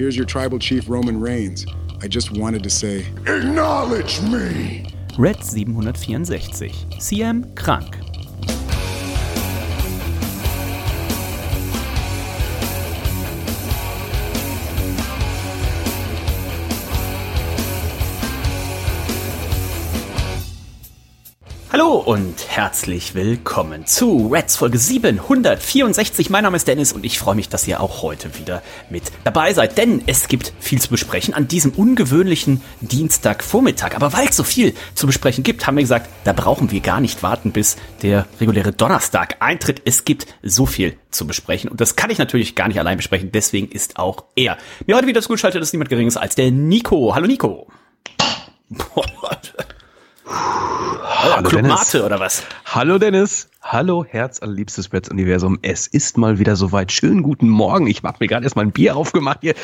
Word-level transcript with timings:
Here's 0.00 0.16
your 0.16 0.24
tribal 0.24 0.58
chief, 0.58 0.88
Roman 0.88 1.20
Reigns. 1.20 1.66
I 2.00 2.08
just 2.08 2.30
wanted 2.30 2.62
to 2.62 2.70
say, 2.70 3.00
Acknowledge 3.26 4.22
me! 4.22 4.86
Red 5.18 5.44
764. 5.44 6.68
CM 6.98 7.54
krank. 7.54 7.99
Hallo 21.90 22.02
und 22.02 22.46
herzlich 22.46 23.16
willkommen 23.16 23.84
zu 23.84 24.28
Reds 24.28 24.54
Folge 24.54 24.78
764. 24.78 26.30
Mein 26.30 26.44
Name 26.44 26.56
ist 26.56 26.68
Dennis 26.68 26.92
und 26.92 27.04
ich 27.04 27.18
freue 27.18 27.34
mich, 27.34 27.48
dass 27.48 27.66
ihr 27.66 27.80
auch 27.80 28.02
heute 28.02 28.38
wieder 28.38 28.62
mit 28.90 29.10
dabei 29.24 29.52
seid, 29.54 29.76
denn 29.76 30.00
es 30.06 30.28
gibt 30.28 30.52
viel 30.60 30.80
zu 30.80 30.88
besprechen 30.88 31.34
an 31.34 31.48
diesem 31.48 31.72
ungewöhnlichen 31.72 32.62
Dienstagvormittag. 32.80 33.96
Aber 33.96 34.12
weil 34.12 34.28
es 34.28 34.36
so 34.36 34.44
viel 34.44 34.72
zu 34.94 35.08
besprechen 35.08 35.42
gibt, 35.42 35.66
haben 35.66 35.74
wir 35.74 35.82
gesagt, 35.82 36.08
da 36.22 36.32
brauchen 36.32 36.70
wir 36.70 36.78
gar 36.78 37.00
nicht 37.00 37.24
warten, 37.24 37.50
bis 37.50 37.76
der 38.02 38.28
reguläre 38.40 38.70
Donnerstag 38.70 39.38
eintritt. 39.40 39.82
Es 39.84 40.04
gibt 40.04 40.28
so 40.44 40.66
viel 40.66 40.96
zu 41.10 41.26
besprechen 41.26 41.70
und 41.70 41.80
das 41.80 41.96
kann 41.96 42.10
ich 42.10 42.18
natürlich 42.18 42.54
gar 42.54 42.68
nicht 42.68 42.78
allein 42.78 42.98
besprechen. 42.98 43.32
Deswegen 43.32 43.68
ist 43.68 43.98
auch 43.98 44.26
er 44.36 44.58
mir 44.86 44.94
heute 44.94 45.08
wieder 45.08 45.22
zugeschaltet, 45.22 45.60
ist 45.60 45.72
niemand 45.72 45.90
geringeres 45.90 46.16
als 46.16 46.36
der 46.36 46.52
Nico. 46.52 47.16
Hallo 47.16 47.26
Nico. 47.26 47.66
Boah, 48.68 49.40
Hallo 50.30 51.42
Club 51.48 51.62
Dennis. 51.62 51.92
Mate 51.92 52.04
oder 52.04 52.20
was? 52.20 52.44
Hallo 52.64 52.98
Dennis. 52.98 53.48
Hallo 53.60 54.04
Herz 54.08 54.40
allerliebstes 54.40 54.92
Reds 54.92 55.10
Universum. 55.10 55.58
Es 55.62 55.86
ist 55.86 56.16
mal 56.16 56.38
wieder 56.38 56.56
soweit. 56.56 56.92
Schönen 56.92 57.22
guten 57.22 57.48
Morgen. 57.48 57.86
Ich 57.86 58.02
habe 58.02 58.16
mir 58.20 58.26
gerade 58.26 58.44
erst 58.44 58.56
mal 58.56 58.62
ein 58.62 58.72
Bier 58.72 58.96
aufgemacht 58.96 59.38
hier. 59.42 59.54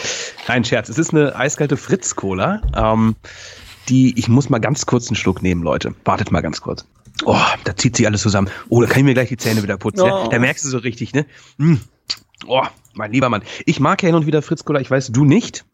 Kein 0.47 0.65
Scherz. 0.65 0.89
Es 0.89 0.99
ist 0.99 1.15
eine 1.15 1.35
eiskalte 1.37 1.77
Fritz 1.77 2.17
Cola. 2.17 2.61
Ähm, 2.75 3.17
die 3.89 4.19
ich 4.19 4.29
muss 4.29 4.51
mal 4.51 4.59
ganz 4.59 4.87
kurz 4.87 5.09
einen 5.09 5.17
Schluck 5.17 5.43
nehmen, 5.43 5.63
Leute. 5.63 5.95
Wartet 6.05 6.31
mal 6.33 6.43
ganz 6.43 6.61
kurz. 6.61 6.85
Oh, 7.25 7.37
da 7.65 7.77
zieht 7.77 7.97
sich 7.97 8.07
alles 8.07 8.23
zusammen. 8.23 8.51
Oh, 8.69 8.83
da 8.83 8.87
kann 8.87 8.99
ich 8.99 9.05
mir 9.05 9.15
gleich 9.15 9.29
die 9.29 9.37
Zähne 9.37 9.63
wieder 9.63 9.79
putzen. 9.79 10.03
Oh. 10.03 10.07
Ja? 10.07 10.29
Da 10.29 10.39
merkst 10.39 10.65
du 10.65 10.69
so 10.69 10.79
richtig, 10.79 11.15
ne? 11.15 11.27
Mm. 11.57 11.77
Oh, 12.47 12.63
mein 12.95 13.13
lieber 13.13 13.29
Mann. 13.29 13.43
Ich 13.65 13.81
mag 13.81 14.03
ja 14.03 14.09
hin 14.09 14.17
und 14.17 14.27
wieder 14.27 14.43
Fritz 14.43 14.65
Cola. 14.65 14.81
Ich 14.81 14.91
weiß, 14.91 15.09
du 15.09 15.25
nicht. 15.25 15.65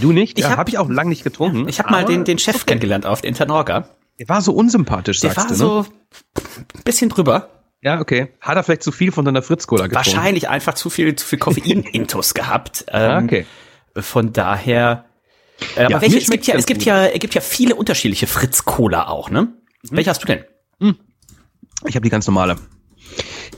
Du 0.00 0.12
nicht? 0.12 0.38
Ich 0.38 0.44
ja, 0.44 0.50
hab- 0.50 0.58
habe 0.58 0.70
ich 0.70 0.78
auch 0.78 0.88
lange 0.88 1.10
nicht 1.10 1.24
getrunken. 1.24 1.68
Ich 1.68 1.78
habe 1.78 1.90
mal 1.90 2.02
Aber 2.04 2.12
den, 2.12 2.24
den 2.24 2.38
Chef 2.38 2.66
kennengelernt 2.66 3.06
auf 3.06 3.20
der 3.22 3.28
Internorga. 3.28 3.88
Der 4.18 4.28
war 4.28 4.42
so 4.42 4.52
unsympathisch, 4.52 5.20
Der 5.20 5.30
sagst 5.32 5.50
war 5.50 5.56
du, 5.56 5.80
ne? 5.80 5.84
so 5.84 5.86
ein 6.76 6.82
bisschen 6.84 7.08
drüber. 7.08 7.48
Ja, 7.80 8.00
okay. 8.00 8.28
Hat 8.40 8.56
er 8.56 8.62
vielleicht 8.62 8.82
zu 8.82 8.92
viel 8.92 9.10
von 9.10 9.24
deiner 9.24 9.42
Fritz-Cola 9.42 9.86
getrunken? 9.88 10.06
Wahrscheinlich 10.14 10.48
einfach 10.48 10.74
zu 10.74 10.88
viel, 10.90 11.14
zu 11.16 11.26
viel 11.26 11.38
Koffein-Intus 11.38 12.34
gehabt. 12.34 12.84
Ah, 12.92 13.18
Ähm, 13.18 13.24
okay. 13.24 13.46
Von 13.96 14.32
daher. 14.32 15.06
Äh, 15.76 15.84
aber 15.84 15.90
Ja, 15.90 16.00
welche, 16.02 16.16
mir 16.16 16.22
es 16.22 16.30
gibt 16.30 16.46
ja, 16.46 16.54
es 16.54 16.66
gibt 16.66 16.80
gut. 16.80 16.86
ja, 16.86 17.06
es 17.06 17.18
gibt 17.18 17.34
ja 17.34 17.40
viele 17.40 17.74
unterschiedliche 17.74 18.26
Fritz-Cola 18.26 19.08
auch, 19.08 19.30
ne? 19.30 19.48
Welche 19.90 20.10
hast 20.10 20.22
du 20.22 20.26
denn? 20.26 20.44
Ich 21.86 21.96
habe 21.96 22.04
die 22.04 22.10
ganz 22.10 22.26
normale. 22.28 22.56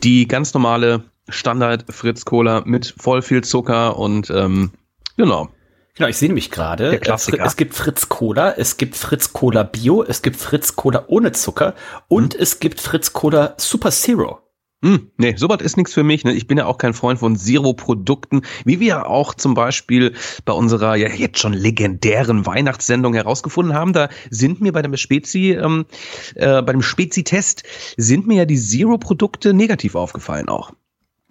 Die 0.03 0.27
ganz 0.27 0.55
normale 0.55 1.05
Standard 1.28 1.84
Fritz 1.91 2.25
Cola 2.25 2.62
mit 2.65 2.94
voll 2.99 3.21
viel 3.22 3.43
Zucker 3.44 3.99
und 3.99 4.31
ähm, 4.31 4.71
genau. 5.16 5.49
Genau, 5.97 6.09
ich 6.09 6.16
sehe 6.16 6.28
nämlich 6.28 6.50
gerade. 6.50 6.91
Der 6.91 6.99
Klassiker. 6.99 7.43
äh, 7.43 7.47
Es 7.47 7.56
gibt 7.56 7.75
Fritz 7.75 8.09
Cola, 8.09 8.53
es 8.53 8.77
gibt 8.77 8.97
Fritz 8.97 9.32
Cola 9.32 9.62
Bio, 9.62 10.03
es 10.03 10.22
gibt 10.22 10.37
Fritz 10.37 10.75
Cola 10.75 11.05
ohne 11.06 11.32
Zucker 11.32 11.75
und 12.09 12.34
es 12.34 12.59
gibt 12.59 12.81
Fritz 12.81 13.12
Cola 13.12 13.55
Super 13.59 13.91
Zero. 13.93 14.41
Hm, 14.84 15.12
nee, 15.16 15.34
sowas 15.37 15.62
ist 15.62 15.78
nichts 15.78 15.94
für 15.94 16.03
mich. 16.03 16.25
Ne? 16.25 16.34
Ich 16.34 16.47
bin 16.47 16.59
ja 16.59 16.66
auch 16.66 16.77
kein 16.77 16.93
Freund 16.93 17.19
von 17.19 17.37
Zero-Produkten, 17.37 18.43
wie 18.66 18.81
wir 18.81 19.06
auch 19.06 19.33
zum 19.33 19.54
Beispiel 19.54 20.12
bei 20.44 20.53
unserer 20.53 20.94
ja 20.97 21.09
jetzt 21.09 21.38
schon 21.38 21.54
legendären 21.54 22.44
Weihnachtssendung 22.44 23.15
herausgefunden 23.15 23.72
haben. 23.75 23.94
Da 23.94 24.10
sind 24.28 24.60
mir 24.60 24.72
bei 24.72 24.83
dem 24.83 24.94
Spezi, 24.99 25.53
ähm, 25.53 25.87
äh, 26.34 26.60
bei 26.60 26.72
dem 26.72 26.83
Spezi-Test 26.83 27.62
sind 27.97 28.27
mir 28.27 28.38
ja 28.38 28.44
die 28.44 28.59
Zero-Produkte 28.59 29.54
negativ 29.54 29.94
aufgefallen 29.94 30.50
auch. 30.50 30.72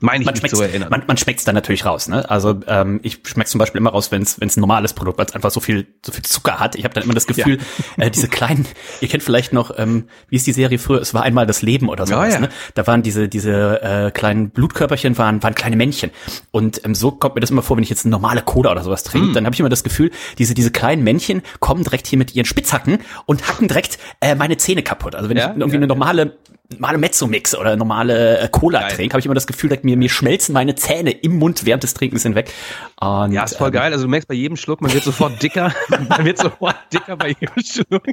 Meine 0.04 0.22
ich 0.24 0.42
Man 0.42 0.50
zu 0.52 0.62
erinnern. 0.62 0.90
man, 0.90 1.04
man 1.08 1.16
schmeckt's 1.18 1.46
dann 1.46 1.56
natürlich 1.56 1.86
raus, 1.86 2.10
ne? 2.10 2.30
Also 2.30 2.60
ähm, 2.68 3.00
ich 3.04 3.20
schmeck's 3.26 3.52
zum 3.52 3.60
Beispiel 3.60 3.80
immer 3.80 3.92
raus, 3.92 4.12
wenn 4.12 4.22
es 4.22 4.38
ein 4.40 4.52
normales 4.60 4.92
Produkt, 4.94 5.18
weil 5.18 5.26
es 5.26 5.34
einfach 5.34 5.50
so 5.50 5.62
viel 5.62 5.88
so 6.06 6.12
viel 6.12 6.24
Zucker 6.24 6.60
hat. 6.60 6.76
Ich 6.76 6.84
habe 6.84 6.94
dann 6.94 7.04
immer 7.06 7.14
das 7.14 7.26
Gefühl, 7.26 7.58
äh, 7.98 8.12
diese 8.12 8.28
kleinen, 8.28 8.66
ihr 9.02 9.08
kennt 9.08 9.24
vielleicht 9.24 9.54
noch, 9.54 9.72
ähm, 9.78 10.08
wie 10.28 10.36
ist 10.36 10.46
die 10.46 10.52
Serie 10.52 10.78
früher? 10.78 11.02
Es 11.02 11.14
war 11.14 11.24
einmal 11.24 11.48
das 11.48 11.62
Leben 11.62 11.88
oder 11.88 12.06
sowas. 12.06 12.28
Ja, 12.28 12.34
ja. 12.34 12.40
Ne? 12.42 12.50
Da 12.76 12.86
waren 12.86 13.02
diese 13.02 13.30
diese 13.30 13.82
äh, 13.82 14.12
kleinen 14.12 14.50
Blutkörperchen 14.50 15.18
waren 15.18 15.42
waren 15.42 15.56
kleine 15.56 15.78
Männchen 15.78 16.12
und 16.52 16.84
ähm, 16.84 16.96
so 16.96 17.12
kommt 17.12 17.36
mir 17.36 17.42
das 17.42 17.50
immer 17.52 17.62
vor, 17.62 17.78
wenn 17.78 17.84
ich 17.84 17.90
jetzt 17.90 18.06
eine 18.06 18.12
normale 18.12 18.42
Cola 18.42 18.72
oder 18.72 18.84
sowas 18.84 19.04
trinke, 19.04 19.28
Mm. 19.30 19.34
dann 19.34 19.46
habe 19.46 19.54
ich 19.54 19.60
immer 19.62 19.70
das 19.70 19.84
Gefühl, 19.86 20.12
diese 20.38 20.54
diese 20.54 20.72
kleinen 20.72 21.04
Männchen 21.04 21.42
kommen 21.62 21.84
direkt 21.84 22.08
hier 22.08 22.18
mit 22.18 22.36
ihren 22.36 22.46
Spitzhacken 22.46 22.98
und 23.26 23.48
hacken 23.48 23.70
direkt 23.70 24.00
äh, 24.20 24.36
meine 24.36 24.58
Zähne 24.58 24.84
kaputt. 24.84 25.16
Also 25.16 25.30
wenn 25.30 25.38
Ja, 25.38 25.46
ich 25.46 25.50
irgendwie 25.52 25.76
ja, 25.76 25.78
eine 25.78 25.88
normale 25.88 26.38
normale 26.74 26.98
Mezzo-Mix 26.98 27.56
oder 27.56 27.76
normale 27.76 28.40
äh, 28.40 28.50
Cola 28.50 28.88
trinke, 28.90 29.14
habe 29.14 29.20
ich 29.20 29.26
immer 29.26 29.36
das 29.36 29.48
Gefühl, 29.48 29.70
dass 29.70 29.84
mir, 29.84 29.98
mir 29.98 30.10
schmelzen 30.10 30.54
meine 30.54 30.76
Zähne 30.76 31.12
im 31.12 31.38
Mund 31.38 31.66
während 31.66 31.84
des 31.84 31.94
Trinkens 31.94 32.24
hinweg. 32.24 32.52
Und, 33.00 33.32
Ja, 33.32 33.44
ist 33.44 33.58
voll 33.58 33.70
ähm, 33.70 33.74
geil. 33.74 33.92
Also 33.92 34.06
du 34.06 34.10
merkst 34.10 34.28
bei 34.28 34.36
jedem 34.36 34.58
Schluck, 34.58 34.82
man 34.82 34.94
wird 34.94 35.04
sofort 35.04 35.42
dicker. 35.42 35.74
man 36.10 36.26
wird 36.26 36.38
sofort 36.38 36.76
dicker 36.92 37.16
bei 37.18 37.30
jedem 37.30 37.64
Schluck. 37.64 38.04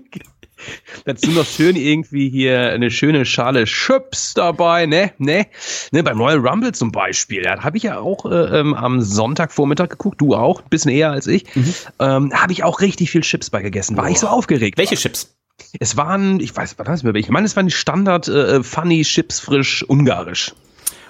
Dazu 1.04 1.30
noch 1.30 1.46
schön 1.46 1.76
irgendwie 1.76 2.28
hier 2.28 2.70
eine 2.70 2.90
schöne 2.90 3.24
Schale 3.24 3.64
Chips 3.64 4.34
dabei, 4.34 4.86
ne, 4.86 5.12
ne, 5.18 5.46
ne, 5.90 6.02
beim 6.02 6.20
Royal 6.20 6.38
Rumble 6.38 6.72
zum 6.72 6.92
Beispiel. 6.92 7.42
Da 7.42 7.62
habe 7.62 7.76
ich 7.76 7.84
ja 7.84 7.98
auch 7.98 8.26
äh, 8.26 8.60
ähm, 8.60 8.74
am 8.74 9.00
Sonntagvormittag 9.00 9.88
geguckt, 9.88 10.20
du 10.20 10.34
auch, 10.34 10.60
ein 10.60 10.68
bisschen 10.68 10.90
eher 10.90 11.10
als 11.10 11.26
ich. 11.26 11.44
Mhm. 11.54 11.74
Ähm, 11.98 12.32
habe 12.34 12.52
ich 12.52 12.62
auch 12.62 12.80
richtig 12.80 13.10
viel 13.10 13.22
Chips 13.22 13.50
bei 13.50 13.62
gegessen. 13.62 13.96
War 13.96 14.10
ich 14.10 14.20
so 14.20 14.28
aufgeregt. 14.28 14.76
Welche 14.78 14.96
Chips? 14.96 15.34
Es 15.78 15.96
waren, 15.96 16.40
ich 16.40 16.54
weiß, 16.54 16.72
ich 16.72 16.78
mehr 17.02 17.14
welche. 17.14 17.26
Ich 17.26 17.32
meine, 17.32 17.46
es 17.46 17.56
waren 17.56 17.66
die 17.66 17.72
Standard 17.72 18.28
äh, 18.28 18.62
Funny 18.62 19.02
Chips 19.02 19.40
frisch 19.40 19.82
ungarisch. 19.82 20.54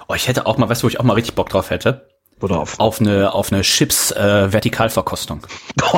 Oh, 0.07 0.13
ich 0.13 0.27
hätte 0.27 0.45
auch 0.45 0.57
mal, 0.57 0.69
weißt 0.69 0.83
du, 0.83 0.85
wo 0.85 0.89
ich 0.89 0.99
auch 0.99 1.03
mal 1.03 1.13
richtig 1.13 1.35
Bock 1.35 1.49
drauf 1.49 1.69
hätte? 1.69 2.10
Worauf? 2.41 2.79
Auf 2.79 2.99
eine, 2.99 3.33
auf 3.33 3.51
eine 3.51 3.61
Chips 3.61 4.11
äh, 4.11 4.51
Vertikalverkostung. 4.51 5.41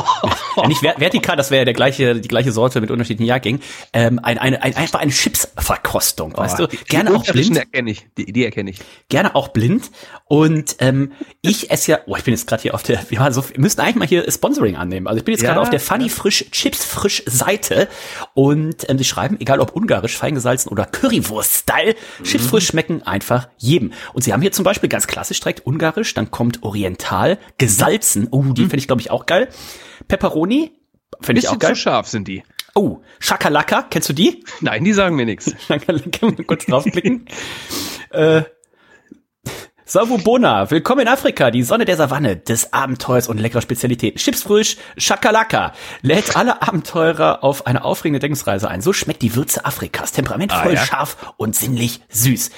ja, 0.58 0.68
nicht 0.68 0.80
ver 0.82 0.96
vertikal, 0.98 1.36
das 1.36 1.52
wäre 1.52 1.62
ja 1.62 1.66
der 1.66 1.74
gleiche, 1.74 2.16
die 2.20 2.28
gleiche 2.28 2.52
Sorte 2.52 2.82
mit 2.82 2.92
unterschiedlichen 2.92 3.28
Jahrgängen. 3.28 3.62
Ähm, 3.94 4.20
ein, 4.22 4.38
eine, 4.38 4.62
ein, 4.62 4.76
einfach 4.76 5.00
eine 5.00 5.12
Chips-Verkostung, 5.12 6.36
weißt 6.38 6.60
du? 6.60 6.68
Die- 6.68 6.78
Gerne 6.86 7.12
die 7.12 7.16
auch 7.16 7.24
blind. 7.26 7.58
erkenne 7.58 7.92
ich. 7.92 8.06
Die, 8.18 8.32
die 8.32 8.46
erkenne 8.46 8.70
ich. 8.72 8.80
gerne 9.10 9.36
auch 9.36 9.50
blind. 9.50 9.92
Und 10.28 10.76
ähm, 10.80 11.12
ich 11.42 11.72
esse 11.72 11.92
ja, 11.92 12.00
oh, 12.08 12.16
ich 12.16 12.24
bin 12.24 12.34
jetzt 12.34 12.48
gerade 12.48 12.62
hier 12.62 12.74
auf 12.74 12.84
der, 12.84 13.00
wir, 13.10 13.32
so, 13.32 13.48
wir 13.50 13.60
müssen 13.60 13.80
eigentlich 13.82 13.96
mal 13.96 14.08
hier 14.08 14.30
Sponsoring 14.32 14.76
annehmen. 14.76 15.08
Also 15.08 15.20
ich 15.20 15.26
bin 15.26 15.34
jetzt 15.34 15.42
Ja, 15.44 15.50
gerade 15.50 15.62
auf 15.62 15.70
der 15.70 15.80
Funny 15.80 16.10
Frisch 16.10 16.46
Chips 16.52 16.84
Frisch 16.84 17.24
Seite 17.26 17.88
und 18.34 18.90
ähm, 18.90 18.98
sie 18.98 19.04
schreiben, 19.06 19.38
egal 19.40 19.60
ob 19.60 19.76
ungarisch, 19.76 20.18
feingesalzen 20.18 20.72
oder 20.72 20.86
Currywurst-Style, 20.86 21.96
Chips 22.24 22.46
frisch 22.48 22.68
schmecken 22.68 23.04
einfach 23.04 23.48
jedem. 23.58 23.94
Und 24.14 24.24
sie 24.24 24.34
haben 24.34 24.42
hier 24.42 24.52
zum 24.52 24.64
Beispiel 24.64 24.90
ganz 24.90 25.08
klassisch 25.08 25.40
direkt 25.40 25.66
ungarisch, 25.66 26.14
dann 26.14 26.32
kommt 26.34 26.64
Oriental, 26.64 27.38
gesalzen, 27.60 28.28
oh, 28.32 28.44
die 28.54 28.64
finde 28.64 28.78
ich 28.78 28.88
glaube 28.88 29.02
ich 29.02 29.12
auch 29.12 29.28
geil. 29.28 29.48
Pepperoni, 30.08 30.72
finde 31.22 31.40
ich 31.40 31.48
auch 31.48 31.54
Bisschen 31.54 31.60
geil. 31.60 31.76
zu 31.76 31.82
scharf 31.82 32.08
sind 32.08 32.28
die. 32.28 32.44
Oh, 32.76 33.02
Shakalaka, 33.20 33.84
kennst 33.84 34.10
du 34.10 34.14
die? 34.14 34.44
Nein, 34.60 34.84
die 34.84 34.94
sagen 34.94 35.16
mir 35.16 35.26
nichts. 35.28 35.54
Shakalaka, 35.68 36.26
mal 36.26 36.44
kurz 36.44 36.66
draufklicken. 36.66 37.28
äh, 38.10 38.42
Savubona, 39.98 40.72
willkommen 40.72 41.02
in 41.02 41.08
Afrika, 41.08 41.52
die 41.52 41.62
Sonne 41.62 41.86
der 41.86 41.96
Savanne, 41.98 42.36
des 42.36 42.74
Abenteuers 42.74 43.28
und 43.28 43.40
leckerer 43.40 43.62
Spezialitäten. 43.62 44.18
Chipsfrisch, 44.18 44.78
Shakalaka, 44.98 45.74
lädt 46.02 46.36
alle 46.36 46.64
Abenteurer 46.64 47.44
auf 47.44 47.68
eine 47.68 47.86
aufregende 47.86 48.18
Denkensreise 48.18 48.68
ein. 48.68 48.82
So 48.82 48.92
schmeckt 48.92 49.22
die 49.22 49.36
Würze 49.36 49.66
Afrikas, 49.66 50.12
temperamentvoll, 50.12 50.72
Ah, 50.72 50.74
ja. 50.74 50.84
scharf 50.84 51.36
und 51.38 51.56
sinnlich 51.56 52.02
süß. 52.10 52.50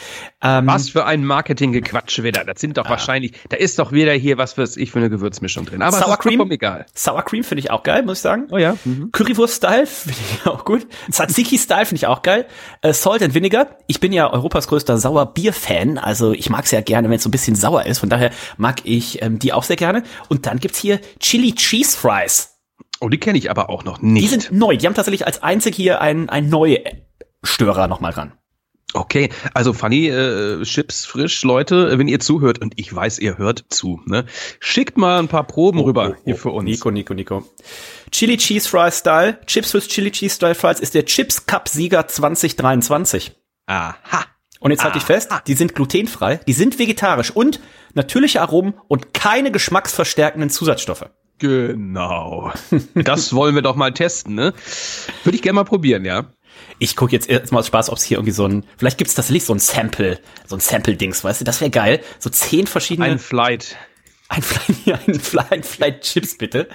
Ähm, 0.42 0.68
Was 0.68 0.90
für 0.92 1.06
ein 1.06 1.26
Marketinggequatsch 1.26 2.24
wieder. 2.24 2.46
Das 2.46 2.62
sind 2.62 2.78
doch 2.78 2.90
wahrscheinlich, 2.90 3.34
da 3.50 3.58
ist 3.58 3.80
doch 3.80 3.92
wieder 3.92 4.14
hier 4.14 4.38
was 4.38 4.58
weiß 4.58 4.78
ich 4.78 4.92
für 4.92 5.00
eine 5.00 5.10
Gewürzmischung 5.10 5.66
drin. 5.66 5.82
Aber 5.82 5.98
Sour 5.98 6.16
Cream? 6.18 6.50
egal. 6.52 6.86
Sour 6.94 7.24
Cream 7.24 7.44
finde 7.44 7.60
ich 7.60 7.70
auch 7.72 7.84
geil, 7.84 8.04
muss 8.04 8.20
ich 8.20 8.22
sagen. 8.22 8.48
Oh 8.52 8.58
ja. 8.58 8.78
Currywurst-Style 9.12 9.88
finde 9.88 10.20
ich 10.40 10.48
auch 10.48 10.64
gut. 10.64 10.88
Tzatziki-Style 11.12 11.86
finde 11.86 11.98
ich 11.98 12.08
auch 12.08 12.22
geil. 12.22 12.46
Äh, 12.82 12.94
Salt 12.94 13.24
and 13.24 13.34
Vinegar. 13.34 13.68
Ich 13.88 14.00
bin 14.00 14.14
ja 14.14 14.32
Europas 14.32 14.70
größter 14.70 14.98
Sauer-Bier-Fan. 14.98 15.98
Also 15.98 16.32
ich 16.32 16.50
mag 16.50 16.64
es 16.64 16.72
ja 16.72 16.80
gerne, 16.80 17.10
wenn 17.10 17.18
es 17.18 17.25
so 17.26 17.30
ein 17.30 17.32
bisschen 17.32 17.56
sauer 17.56 17.86
ist. 17.86 18.00
Von 18.00 18.10
daher 18.10 18.32
mag 18.58 18.82
ich 18.86 19.22
ähm, 19.22 19.40
die 19.40 19.52
auch 19.52 19.64
sehr 19.64 19.76
gerne. 19.76 20.04
Und 20.30 20.46
dann 20.46 20.60
gibt's 20.60 20.80
hier 20.80 21.02
Chili 21.20 21.54
Cheese 21.54 21.98
Fries. 21.98 22.56
Oh, 23.02 23.10
die 23.10 23.18
kenne 23.18 23.38
ich 23.38 23.50
aber 23.50 23.70
auch 23.70 23.84
noch 23.84 24.02
nicht. 24.02 24.24
Die 24.24 24.30
sind 24.30 24.52
neu. 24.52 24.78
Die 24.78 24.86
haben 24.86 24.94
tatsächlich 24.94 25.26
als 25.26 25.44
einzig 25.44 25.76
hier 25.76 26.02
ein, 26.02 26.30
ein 26.30 26.50
neue 26.50 26.80
Störer 27.44 27.88
nochmal 27.88 28.14
dran. 28.14 28.34
Okay, 28.94 29.30
also 29.54 29.74
Funny 29.74 30.08
äh, 30.08 30.64
Chips 30.64 31.06
frisch, 31.06 31.44
Leute, 31.44 31.98
wenn 32.00 32.08
ihr 32.08 32.22
zuhört 32.22 32.60
und 32.60 32.80
ich 32.80 32.96
weiß, 32.96 33.20
ihr 33.20 33.38
hört 33.38 33.66
zu, 33.68 34.00
ne? 34.06 34.26
Schickt 34.62 34.98
mal 34.98 35.20
ein 35.20 35.28
paar 35.28 35.46
Proben 35.46 35.82
rüber 35.82 36.16
hier 36.24 36.38
für 36.38 36.52
uns. 36.52 36.64
Nico, 36.64 36.92
Nico, 36.92 37.14
Nico. 37.14 37.44
Chili 38.12 38.38
Cheese 38.38 38.70
Fry 38.70 38.90
Style, 38.90 39.38
Chips 39.48 39.74
with 39.74 39.90
Chili 39.90 40.12
Cheese 40.12 40.36
Style 40.36 40.56
Fries 40.56 40.80
ist 40.80 40.94
der 40.94 41.04
Chips 41.04 41.46
Cup 41.46 41.68
Sieger 41.68 42.08
2023. 42.08 43.34
Aha. 43.66 44.26
Und 44.66 44.72
jetzt 44.72 44.84
halte 44.84 44.98
ich 44.98 45.04
fest, 45.04 45.30
die 45.46 45.54
sind 45.54 45.76
glutenfrei, 45.76 46.40
die 46.48 46.54
sind 46.54 46.80
vegetarisch 46.80 47.30
und 47.30 47.60
natürliche 47.94 48.42
Aromen 48.42 48.74
und 48.88 49.14
keine 49.14 49.52
geschmacksverstärkenden 49.52 50.50
Zusatzstoffe. 50.50 51.06
Genau. 51.38 52.52
Das 52.96 53.36
wollen 53.36 53.54
wir 53.54 53.62
doch 53.62 53.76
mal 53.76 53.94
testen, 53.94 54.34
ne? 54.34 54.56
Würde 55.24 55.36
ich 55.36 55.44
gerne 55.44 55.58
mal 55.58 55.66
probieren, 55.66 56.04
ja. 56.04 56.32
Ich 56.80 56.96
gucke 56.96 57.12
jetzt 57.12 57.30
erstmal 57.30 57.60
aus 57.60 57.68
Spaß, 57.68 57.92
ob 57.92 58.00
es 58.00 58.04
hier 58.06 58.18
irgendwie 58.18 58.32
so 58.32 58.48
ein, 58.48 58.66
vielleicht 58.76 58.98
gibt's 58.98 59.14
das 59.14 59.30
Licht, 59.30 59.46
so 59.46 59.54
ein 59.54 59.60
Sample, 59.60 60.20
so 60.48 60.56
ein 60.56 60.60
Sample-Dings, 60.60 61.24
weißt 61.24 61.42
du, 61.42 61.46
das 61.46 61.62
wäre 61.62 61.70
geil. 61.70 62.02
So 62.18 62.32
zehn 62.32 62.66
verschiedene. 62.66 63.06
Ein 63.08 63.20
Flight. 63.20 63.76
Ein 64.28 64.42
Flight, 64.42 65.00
ein 65.08 65.20
Flight, 65.20 65.52
ein 65.52 65.64
Flight 65.64 66.02
Chips 66.02 66.36
bitte. 66.38 66.68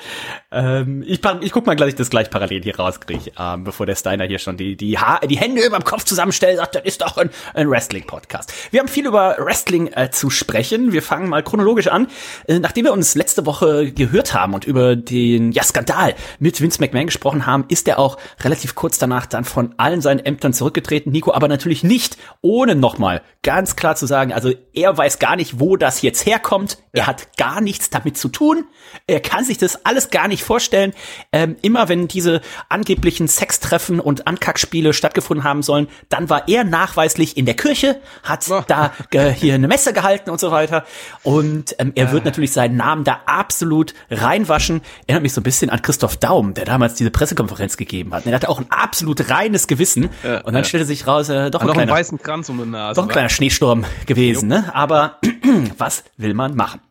Ähm, 0.52 1.02
ich, 1.04 1.20
ich 1.40 1.50
guck 1.50 1.66
mal 1.66 1.74
gleich, 1.74 1.96
das 1.96 2.08
gleich 2.08 2.30
parallel 2.30 2.62
hier 2.62 2.76
rauskriege, 2.76 3.32
ähm, 3.36 3.64
bevor 3.64 3.86
der 3.86 3.96
Steiner 3.96 4.24
hier 4.24 4.38
schon 4.38 4.56
die, 4.56 4.76
die, 4.76 4.98
ha 4.98 5.18
die 5.18 5.36
Hände 5.36 5.62
über 5.66 5.76
dem 5.76 5.84
Kopf 5.84 6.04
zusammenstellt, 6.04 6.58
sagt, 6.58 6.76
das 6.76 6.84
ist 6.84 7.02
doch 7.02 7.16
ein, 7.16 7.30
ein 7.54 7.68
Wrestling-Podcast. 7.68 8.52
Wir 8.70 8.78
haben 8.78 8.86
viel 8.86 9.04
über 9.04 9.36
Wrestling 9.40 9.88
äh, 9.88 10.10
zu 10.10 10.30
sprechen. 10.30 10.92
Wir 10.92 11.02
fangen 11.02 11.28
mal 11.28 11.42
chronologisch 11.42 11.88
an. 11.88 12.06
Äh, 12.46 12.60
nachdem 12.60 12.84
wir 12.84 12.92
uns 12.92 13.16
letzte 13.16 13.44
Woche 13.46 13.90
gehört 13.92 14.32
haben 14.32 14.54
und 14.54 14.64
über 14.64 14.94
den 14.94 15.50
ja, 15.50 15.64
Skandal 15.64 16.14
mit 16.38 16.60
Vince 16.60 16.80
McMahon 16.80 17.06
gesprochen 17.06 17.46
haben, 17.46 17.64
ist 17.66 17.88
er 17.88 17.98
auch 17.98 18.16
relativ 18.44 18.76
kurz 18.76 18.98
danach 18.98 19.26
dann 19.26 19.44
von 19.44 19.74
allen 19.76 20.00
seinen 20.00 20.20
Ämtern 20.20 20.52
zurückgetreten. 20.52 21.10
Nico 21.10 21.32
aber 21.32 21.48
natürlich 21.48 21.82
nicht, 21.82 22.16
ohne 22.42 22.76
nochmal 22.76 23.22
ganz 23.42 23.74
klar 23.74 23.96
zu 23.96 24.06
sagen, 24.06 24.32
also 24.32 24.52
er 24.72 24.96
weiß 24.96 25.18
gar 25.18 25.34
nicht, 25.34 25.58
wo 25.58 25.76
das 25.76 26.02
jetzt 26.02 26.26
herkommt. 26.26 26.78
Er 26.92 27.06
hat 27.06 27.36
gar 27.40 27.62
nichts 27.62 27.88
damit 27.88 28.18
zu 28.18 28.28
tun. 28.28 28.66
Er 29.06 29.20
kann 29.20 29.46
sich 29.46 29.56
das 29.56 29.86
alles 29.86 30.10
gar 30.10 30.28
nicht 30.28 30.44
vorstellen. 30.44 30.92
Ähm, 31.32 31.56
immer 31.62 31.88
wenn 31.88 32.06
diese 32.06 32.42
angeblichen 32.68 33.28
Sextreffen 33.28 33.98
und 33.98 34.26
Ankackspiele 34.26 34.92
stattgefunden 34.92 35.42
haben 35.42 35.62
sollen, 35.62 35.88
dann 36.10 36.28
war 36.28 36.48
er 36.48 36.64
nachweislich 36.64 37.38
in 37.38 37.46
der 37.46 37.54
Kirche, 37.54 37.98
hat 38.22 38.46
da 38.66 38.92
äh, 39.12 39.30
hier 39.30 39.54
eine 39.54 39.68
Messe 39.68 39.94
gehalten 39.94 40.28
und 40.28 40.38
so 40.38 40.50
weiter. 40.50 40.84
Und 41.22 41.74
ähm, 41.78 41.92
er 41.94 42.12
wird 42.12 42.26
natürlich 42.26 42.52
seinen 42.52 42.76
Namen 42.76 43.04
da 43.04 43.22
absolut 43.24 43.94
reinwaschen. 44.10 44.82
Erinnert 45.06 45.22
mich 45.22 45.32
so 45.32 45.40
ein 45.40 45.44
bisschen 45.44 45.70
an 45.70 45.80
Christoph 45.80 46.18
Daum, 46.18 46.52
der 46.52 46.66
damals 46.66 46.92
diese 46.92 47.10
Pressekonferenz 47.10 47.78
gegeben 47.78 48.12
hat. 48.12 48.26
Er 48.26 48.34
hatte 48.34 48.50
auch 48.50 48.58
ein 48.58 48.66
absolut 48.68 49.30
reines 49.30 49.66
Gewissen. 49.66 50.10
und 50.44 50.52
dann 50.52 50.64
stellte 50.66 50.84
sich 50.84 51.06
raus, 51.06 51.30
äh, 51.30 51.50
doch 51.50 51.62
ein 51.62 51.68
kleiner, 51.72 51.92
um 52.50 52.70
Nase. 52.70 53.00
doch 53.00 53.04
ein 53.04 53.08
kleiner 53.08 53.30
Schneesturm 53.30 53.86
gewesen. 54.04 54.48
Ne? 54.50 54.70
Aber 54.74 55.18
was 55.78 56.04
will 56.18 56.34
man 56.34 56.54
machen? 56.54 56.82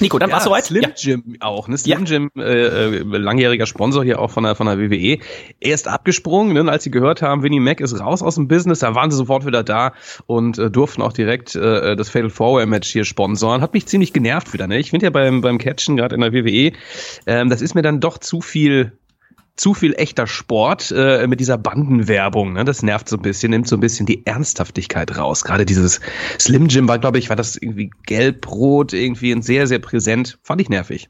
Nico, 0.00 0.18
dann 0.18 0.30
Ja, 0.30 0.34
war's 0.36 0.44
soweit? 0.44 0.64
Slim 0.64 0.82
Ja. 0.82 0.90
Jim 0.96 1.36
auch, 1.40 1.68
ne? 1.68 1.78
Slim 1.78 2.00
Ja. 2.00 2.04
Jim, 2.04 2.30
äh, 2.36 2.42
äh, 2.42 3.02
langjähriger 3.02 3.66
Sponsor 3.66 4.02
hier 4.04 4.18
auch 4.18 4.30
von 4.30 4.44
der, 4.44 4.54
von 4.54 4.66
der 4.66 4.78
WWE. 4.78 5.18
Er 5.60 5.74
ist 5.74 5.88
abgesprungen, 5.88 6.54
ne? 6.54 6.60
Und 6.60 6.68
als 6.68 6.84
sie 6.84 6.90
gehört 6.90 7.22
haben, 7.22 7.42
Vinnie 7.42 7.60
Mac 7.60 7.80
ist 7.80 7.98
raus 7.98 8.22
aus 8.22 8.34
dem 8.36 8.48
Business, 8.48 8.80
da 8.80 8.94
waren 8.94 9.10
sie 9.10 9.16
sofort 9.16 9.46
wieder 9.46 9.62
da 9.62 9.92
und 10.26 10.58
äh, 10.58 10.70
durften 10.70 11.02
auch 11.02 11.12
direkt 11.12 11.54
äh, 11.54 11.96
das 11.96 12.08
Fatal 12.08 12.30
Four 12.30 12.64
Match 12.66 12.90
hier 12.90 13.04
sponsoren. 13.04 13.60
Hat 13.60 13.74
mich 13.74 13.86
ziemlich 13.86 14.12
genervt 14.12 14.52
wieder, 14.52 14.66
ne? 14.66 14.78
Ich 14.78 14.90
finde 14.90 15.06
ja 15.06 15.10
beim, 15.10 15.40
beim 15.40 15.58
Catchen, 15.58 15.96
gerade 15.96 16.14
in 16.14 16.20
der 16.20 16.32
WWE, 16.32 16.72
ähm, 17.26 17.50
das 17.50 17.62
ist 17.62 17.74
mir 17.74 17.82
dann 17.82 18.00
doch 18.00 18.18
zu 18.18 18.40
viel 18.40 18.92
zu 19.56 19.74
viel 19.74 19.94
echter 19.94 20.26
Sport 20.26 20.92
äh, 20.96 21.26
mit 21.26 21.40
dieser 21.40 21.58
Bandenwerbung. 21.58 22.54
Ne? 22.54 22.64
Das 22.64 22.82
nervt 22.82 23.08
so 23.08 23.16
ein 23.16 23.22
bisschen, 23.22 23.50
nimmt 23.50 23.68
so 23.68 23.76
ein 23.76 23.80
bisschen 23.80 24.06
die 24.06 24.26
Ernsthaftigkeit 24.26 25.16
raus. 25.16 25.44
Gerade 25.44 25.64
dieses 25.64 26.00
Slim 26.40 26.66
Jim 26.66 26.88
war, 26.88 26.98
glaube 26.98 27.18
ich, 27.18 27.28
war 27.28 27.36
das 27.36 27.56
irgendwie 27.56 27.90
gelb-rot, 28.06 28.92
irgendwie 28.92 29.32
ein 29.32 29.42
sehr, 29.42 29.66
sehr 29.66 29.78
präsent. 29.78 30.38
Fand 30.42 30.60
ich 30.60 30.68
nervig. 30.68 31.08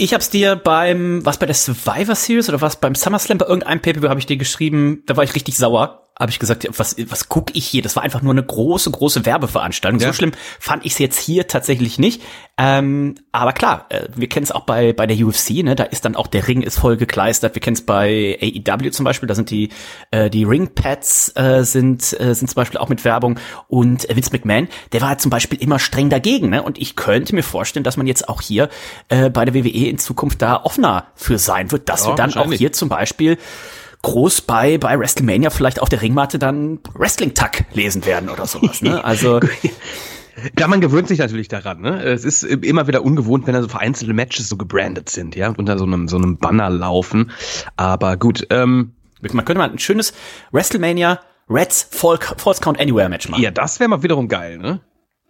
Ich 0.00 0.14
hab's 0.14 0.30
dir 0.30 0.54
beim, 0.54 1.24
was 1.24 1.38
bei 1.38 1.46
der 1.46 1.56
Survivor 1.56 2.14
Series 2.14 2.48
oder 2.48 2.60
was 2.60 2.80
beim 2.80 2.94
SummerSlam, 2.94 3.38
bei 3.38 3.46
irgendeinem 3.46 3.80
Paper 3.80 4.08
habe 4.08 4.20
ich 4.20 4.26
dir 4.26 4.36
geschrieben, 4.36 5.02
da 5.06 5.16
war 5.16 5.24
ich 5.24 5.34
richtig 5.34 5.56
sauer. 5.56 6.07
Habe 6.18 6.30
ich 6.30 6.38
gesagt, 6.38 6.68
was, 6.76 6.96
was 7.08 7.28
guck 7.28 7.54
ich 7.54 7.66
hier? 7.66 7.82
Das 7.82 7.94
war 7.96 8.02
einfach 8.02 8.22
nur 8.22 8.32
eine 8.32 8.42
große, 8.42 8.90
große 8.90 9.24
Werbeveranstaltung. 9.24 10.00
Ja. 10.00 10.08
So 10.08 10.12
schlimm 10.12 10.32
fand 10.58 10.84
ich 10.84 10.92
es 10.92 10.98
jetzt 10.98 11.18
hier 11.20 11.46
tatsächlich 11.46 11.98
nicht. 11.98 12.22
Ähm, 12.56 13.14
aber 13.30 13.52
klar, 13.52 13.86
äh, 13.88 14.08
wir 14.16 14.28
kennen 14.28 14.42
es 14.42 14.50
auch 14.50 14.64
bei, 14.64 14.92
bei 14.92 15.06
der 15.06 15.16
UFC, 15.16 15.62
ne? 15.62 15.76
Da 15.76 15.84
ist 15.84 16.04
dann 16.04 16.16
auch 16.16 16.26
der 16.26 16.48
Ring 16.48 16.62
ist 16.62 16.80
voll 16.80 16.96
gekleistert. 16.96 17.54
Wir 17.54 17.62
kennen 17.62 17.76
es 17.76 17.86
bei 17.86 18.36
AEW 18.42 18.90
zum 18.90 19.04
Beispiel, 19.04 19.28
da 19.28 19.36
sind 19.36 19.50
die, 19.50 19.68
äh, 20.10 20.28
die 20.28 20.42
Ringpads 20.42 21.36
äh, 21.36 21.62
sind, 21.62 22.20
äh, 22.20 22.34
sind 22.34 22.48
zum 22.48 22.56
Beispiel 22.56 22.80
auch 22.80 22.88
mit 22.88 23.04
Werbung. 23.04 23.38
Und 23.68 24.08
Vince 24.08 24.30
McMahon, 24.32 24.68
der 24.92 25.00
war 25.02 25.18
zum 25.18 25.30
Beispiel 25.30 25.62
immer 25.62 25.78
streng 25.78 26.10
dagegen, 26.10 26.48
ne? 26.48 26.62
Und 26.64 26.78
ich 26.78 26.96
könnte 26.96 27.34
mir 27.34 27.44
vorstellen, 27.44 27.84
dass 27.84 27.96
man 27.96 28.08
jetzt 28.08 28.28
auch 28.28 28.42
hier 28.42 28.68
äh, 29.08 29.30
bei 29.30 29.44
der 29.44 29.54
WWE 29.54 29.88
in 29.88 29.98
Zukunft 29.98 30.42
da 30.42 30.56
offener 30.64 31.06
für 31.14 31.38
sein 31.38 31.70
wird, 31.70 31.88
dass 31.88 32.04
Ja, 32.04 32.10
wir 32.10 32.16
dann 32.16 32.34
auch 32.34 32.52
hier 32.52 32.72
zum 32.72 32.88
Beispiel 32.88 33.38
groß 34.02 34.42
bei, 34.42 34.78
bei 34.78 34.98
WrestleMania 34.98 35.50
vielleicht 35.50 35.80
auf 35.80 35.88
der 35.88 36.02
Ringmatte 36.02 36.38
dann 36.38 36.80
Wrestling-Tuck 36.94 37.64
lesen 37.72 38.06
werden 38.06 38.28
oder 38.28 38.46
sowas. 38.46 38.82
Ne? 38.82 39.04
Also 39.04 39.40
Ja, 40.58 40.68
man 40.68 40.80
gewöhnt 40.80 41.08
sich 41.08 41.18
natürlich 41.18 41.48
daran. 41.48 41.80
Ne? 41.80 42.02
Es 42.02 42.24
ist 42.24 42.44
immer 42.44 42.86
wieder 42.86 43.04
ungewohnt, 43.04 43.46
wenn 43.46 43.54
da 43.54 43.62
so 43.62 43.68
vereinzelte 43.68 44.14
Matches 44.14 44.48
so 44.48 44.56
gebrandet 44.56 45.08
sind, 45.08 45.34
ja, 45.34 45.48
und 45.48 45.58
unter 45.58 45.78
so 45.78 45.84
einem 45.84 46.08
so 46.08 46.16
einem 46.16 46.38
Banner 46.38 46.70
laufen. 46.70 47.32
Aber 47.76 48.16
gut, 48.16 48.46
ähm, 48.50 48.92
man 49.20 49.44
könnte 49.44 49.58
mal 49.58 49.70
ein 49.70 49.78
schönes 49.78 50.12
WrestleMania 50.52 51.20
Reds 51.50 51.88
False 51.90 52.60
Count 52.60 52.78
Anywhere 52.78 53.08
Match 53.08 53.28
machen. 53.28 53.42
ja, 53.42 53.50
das 53.50 53.80
wäre 53.80 53.88
mal 53.88 54.02
wiederum 54.02 54.28
geil, 54.28 54.58
ne? 54.58 54.80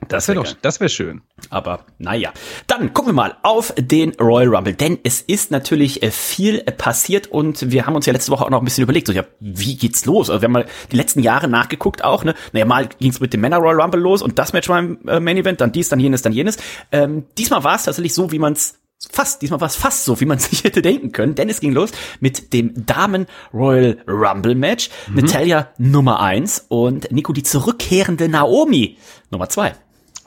Das 0.07 0.29
wäre 0.29 0.39
wär 0.39 0.45
doch, 0.45 0.57
das 0.63 0.79
wäre 0.79 0.89
schön. 0.89 1.23
Aber 1.51 1.85
naja. 1.99 2.33
Dann 2.69 2.93
gucken 2.95 3.11
wir 3.11 3.15
mal 3.15 3.37
auf 3.43 3.75
den 3.77 4.13
Royal 4.21 4.55
Rumble. 4.55 4.75
Denn 4.75 4.99
es 5.03 5.21
ist 5.21 5.51
natürlich 5.51 6.03
äh, 6.03 6.11
viel 6.13 6.61
äh, 6.61 6.73
passiert 6.73 7.27
und 7.27 7.73
wir 7.73 7.87
haben 7.87 7.97
uns 7.97 8.07
ja 8.07 8.13
letzte 8.13 8.31
Woche 8.31 8.45
auch 8.45 8.51
noch 8.51 8.61
ein 8.61 8.65
bisschen 8.65 8.85
überlegt, 8.85 9.09
so, 9.09 9.13
ja, 9.13 9.25
wie 9.41 9.77
geht's 9.77 10.07
los? 10.07 10.31
Also 10.31 10.41
wir 10.41 10.47
haben 10.47 10.53
mal 10.53 10.67
die 10.93 10.97
letzten 10.97 11.21
Jahre 11.21 11.49
nachgeguckt 11.49 12.05
auch, 12.05 12.23
ne? 12.23 12.35
Naja, 12.53 12.65
mal 12.65 12.89
ging's 13.01 13.19
mit 13.21 13.33
dem 13.33 13.41
Männer 13.41 13.59
Royal 13.59 13.81
Rumble 13.81 14.01
los 14.01 14.23
und 14.23 14.39
das 14.39 14.53
Match 14.53 14.69
war 14.69 14.79
im 14.79 15.07
äh, 15.09 15.19
Main 15.19 15.37
Event, 15.37 15.61
dann 15.61 15.73
dies, 15.73 15.89
dann 15.89 15.99
jenes, 15.99 16.23
dann 16.23 16.33
jenes. 16.33 16.59
Ähm, 16.93 17.27
diesmal 17.37 17.65
war 17.65 17.75
es 17.75 17.85
tatsächlich 17.85 18.15
so, 18.15 18.31
wie 18.31 18.39
man's 18.39 18.79
Fast, 19.13 19.43
diesmal 19.43 19.61
war 19.61 19.69
es 19.69 19.77
fast 19.77 20.05
so, 20.05 20.21
wie 20.21 20.25
man 20.25 20.39
sich 20.41 20.65
hätte 20.65 20.83
denken 20.83 21.13
können, 21.13 21.37
denn 21.37 21.49
es 21.49 21.61
ging 21.61 21.73
los 21.73 21.93
mit 22.19 22.53
dem 22.53 22.85
Damen 22.85 23.27
Royal 23.55 23.99
Rumble 24.09 24.57
Match. 24.57 24.91
Natalia 25.09 25.69
Nummer 25.79 26.21
eins 26.21 26.67
und 26.69 27.13
Nico 27.13 27.33
die 27.33 27.45
zurückkehrende 27.45 28.29
Naomi 28.29 28.99
Nummer 29.31 29.49
zwei. 29.49 29.75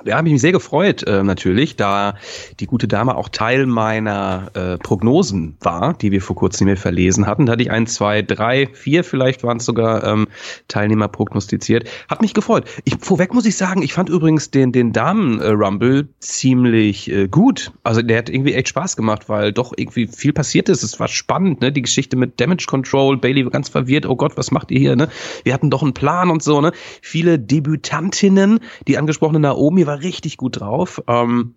Ja, 0.04 0.18
habe 0.18 0.28
ich 0.28 0.34
mich 0.34 0.42
sehr 0.42 0.52
gefreut, 0.52 1.04
äh, 1.04 1.24
natürlich, 1.24 1.76
da 1.76 2.16
die 2.60 2.66
gute 2.66 2.88
Dame 2.88 3.16
auch 3.16 3.30
Teil 3.30 3.68
meiner 3.68 4.50
äh, 4.54 4.78
Prognosen 4.80 5.58
war, 5.60 5.94
die 5.94 6.12
wir 6.12 6.22
vor 6.22 6.36
kurzem 6.36 6.68
hier 6.68 6.78
verlesen 6.78 7.28
hatten. 7.28 7.46
Da 7.46 7.54
hatte 7.54 7.62
ich 7.62 7.70
ein, 7.70 7.86
zwei, 7.86 8.24
drei, 8.24 8.68
vier 8.74 9.04
vielleicht 9.04 9.44
waren 9.44 9.58
es 9.58 9.66
sogar 9.66 10.04
ähm, 10.04 10.28
Teilnehmer 10.68 11.08
prognostiziert. 11.08 11.88
Hat 12.10 12.22
mich 12.22 12.34
gefreut. 12.34 12.66
Ich, 12.84 12.96
vorweg 13.00 13.34
muss 13.34 13.46
ich 13.46 13.56
sagen, 13.56 13.84
ich 13.84 13.94
fand 13.94 14.10
übrigens 14.10 14.50
den, 14.50 14.72
den 14.72 14.92
Damen-Rumble 14.92 16.08
ziemlich 16.20 17.12
äh, 17.12 17.28
gut. 17.28 17.72
Also 17.84 18.02
der 18.02 18.18
hat 18.18 18.30
irgendwie 18.30 18.54
echt 18.54 18.70
Spaß 18.70 18.96
gemacht, 18.96 19.30
weil 19.30 19.54
doch 19.54 19.74
irgendwie 19.76 20.08
viel 20.08 20.34
passiert 20.34 20.68
ist. 20.70 20.82
Es 20.82 21.00
war 21.00 21.10
spannend, 21.10 21.62
ne? 21.62 21.72
Die 21.72 21.84
Geschichte 21.84 22.18
mit 22.18 22.40
Damage 22.42 22.66
Control, 22.68 23.18
Bailey 23.18 23.44
ganz 23.52 23.70
verwirrt, 23.70 24.08
oh 24.08 24.16
Gott, 24.16 24.36
was 24.36 24.50
macht 24.50 24.72
ihr 24.72 24.80
hier, 24.80 24.96
ne? 24.96 25.10
Wir 25.44 25.54
hatten 25.54 25.70
doch 25.70 25.84
einen 25.84 25.94
Plan 25.94 26.32
und 26.32 26.42
so, 26.42 26.60
ne? 26.60 26.72
Viele 27.02 27.38
Debütantinnen, 27.38 28.60
die 28.88 28.98
angesprochene 28.98 29.40
Naomi 29.40 29.86
war 29.92 30.00
richtig 30.02 30.38
gut 30.38 30.60
drauf. 30.60 31.02
Ähm, 31.08 31.56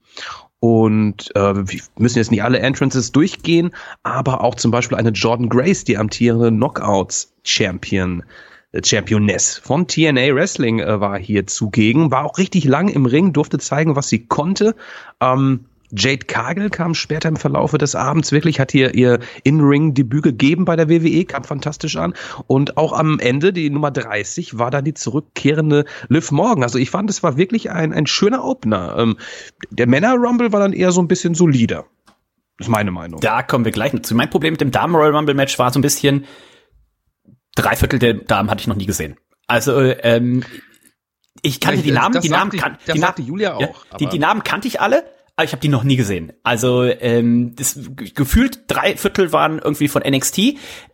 und 0.61 1.35
äh, 1.37 1.55
wir 1.55 1.81
müssen 1.99 2.19
jetzt 2.19 2.31
nicht 2.31 2.43
alle 2.43 2.59
Entrances 2.59 3.13
durchgehen, 3.13 3.73
aber 4.03 4.43
auch 4.43 4.55
zum 4.55 4.71
Beispiel 4.71 4.97
eine 4.97 5.11
Jordan 5.11 5.49
Grace, 5.49 5.85
die 5.85 5.99
amtierende 5.99 6.51
Knockouts-Champion, 6.51 8.25
äh, 8.73 8.81
Championess 8.83 9.59
von 9.59 9.87
TNA 9.87 10.35
Wrestling 10.35 10.81
äh, 10.81 11.01
war 11.01 11.19
hier 11.19 11.47
zugegen, 11.47 12.11
war 12.11 12.25
auch 12.25 12.39
richtig 12.39 12.65
lang 12.65 12.89
im 12.89 13.07
Ring, 13.07 13.33
durfte 13.33 13.59
zeigen, 13.59 13.95
was 13.95 14.09
sie 14.09 14.27
konnte. 14.27 14.75
Ähm, 15.21 15.67
Jade 15.97 16.27
Cargill 16.27 16.71
kam 16.71 16.95
später 16.95 17.29
im 17.29 17.37
Verlaufe 17.37 17.79
des 17.79 17.95
Abends 17.95 18.33
wirklich, 18.33 18.59
hat 18.61 18.73
hier 18.73 18.95
ihr 18.95 19.21
In-Ring-Debüt 19.45 20.23
gegeben 20.23 20.65
bei 20.65 20.77
der 20.77 20.89
WWE, 20.89 21.25
kam 21.25 21.45
fantastisch 21.45 21.97
an. 21.97 22.15
Und 22.47 22.77
auch 22.77 22.93
am 22.93 23.19
Ende, 23.21 23.53
die 23.53 23.71
Nummer 23.71 23.91
30, 23.91 24.59
war 24.59 24.71
dann 24.71 24.85
die 24.85 24.95
zurückkehrende 24.95 25.85
Liv 26.09 26.31
Morgan. 26.31 26.63
Also 26.63 26.79
ich 26.79 26.91
fand, 26.91 27.11
es 27.11 27.23
war 27.23 27.37
wirklich 27.37 27.71
ein, 27.71 27.93
ein 27.93 28.07
schöner 28.07 28.45
Opener. 28.45 28.97
Ähm, 28.99 29.17
der 29.71 29.87
Männer-Rumble 29.87 30.53
war 30.53 30.61
dann 30.61 30.73
eher 30.73 30.91
so 30.93 31.01
ein 31.01 31.09
bisschen 31.09 31.35
solider. 31.35 31.85
Das 32.59 32.67
ist 32.69 32.71
meine 32.71 32.91
Meinung. 32.91 33.21
Da 33.21 33.43
kommen 33.43 33.65
wir 33.65 33.73
gleich 33.73 33.93
zu. 34.03 34.15
Mein 34.15 34.31
Problem 34.31 34.53
mit 34.53 34.61
dem 34.61 34.71
Damen 34.71 34.95
Royal 34.95 35.15
Rumble 35.17 35.35
Match 35.35 35.59
war 35.59 35.73
so 35.73 35.79
ein 35.79 35.83
bisschen, 35.83 36.25
drei 37.57 37.77
Viertel 37.77 37.99
der 37.99 38.15
Damen 38.15 38.51
hatte 38.51 38.61
ich 38.61 38.67
noch 38.67 38.77
nie 38.77 38.87
gesehen. 38.87 39.17
Also, 39.47 39.81
ähm, 39.81 40.43
Ich 41.43 41.61
kannte 41.61 41.79
Ich- 41.81 41.85
die 41.85 41.91
Namen, 41.93 42.21
die 42.21 42.29
Namen 42.31 42.51
Na- 43.01 43.07
Ja, 43.61 43.69
die 44.09 44.19
Namen 44.19 44.43
kannte 44.45 44.69
ich 44.69 44.81
alle, 44.81 45.05
aber 45.37 45.45
ich 45.45 45.53
habe 45.53 45.61
die 45.61 45.69
noch 45.69 45.83
nie 45.85 45.97
gesehen. 45.97 46.33
Also 46.45 46.85
ähm, 46.85 47.55
das 47.57 47.75
ge- 47.97 48.11
gefühlt 48.15 48.61
drei 48.69 48.97
Viertel 48.97 49.33
waren 49.33 49.59
irgendwie 49.59 49.89
von 49.89 50.03
NXT, 50.03 50.39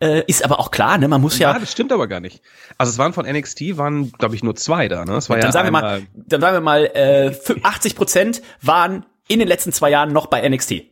äh, 0.01 0.23
ist 0.27 0.43
aber 0.43 0.59
auch 0.59 0.71
klar, 0.71 0.97
ne? 0.97 1.07
Man 1.07 1.21
muss 1.21 1.37
Ja, 1.37 1.53
ja, 1.53 1.59
das 1.59 1.71
stimmt 1.71 1.91
aber 1.91 2.07
gar 2.07 2.19
nicht. 2.19 2.41
Also 2.77 2.89
es 2.91 2.97
waren 2.97 3.13
von 3.13 3.25
NXT, 3.25 3.77
waren, 3.77 4.11
glaube 4.13 4.35
ich, 4.35 4.43
nur 4.43 4.55
zwei 4.55 4.87
da. 4.87 5.05
Ne? 5.05 5.13
Es 5.17 5.29
war 5.29 5.37
dann 5.37 5.47
ja 5.47 5.51
sagen 5.51 5.67
wir 5.67 5.71
mal, 5.71 6.01
dann 6.15 6.41
sagen 6.41 6.55
wir 6.55 6.61
mal, 6.61 6.85
äh, 6.93 7.31
80 7.61 7.95
Prozent 7.95 8.41
waren 8.61 9.05
in 9.27 9.39
den 9.39 9.47
letzten 9.47 9.71
zwei 9.71 9.89
Jahren 9.91 10.11
noch 10.11 10.25
bei 10.27 10.47
NXT. 10.47 10.85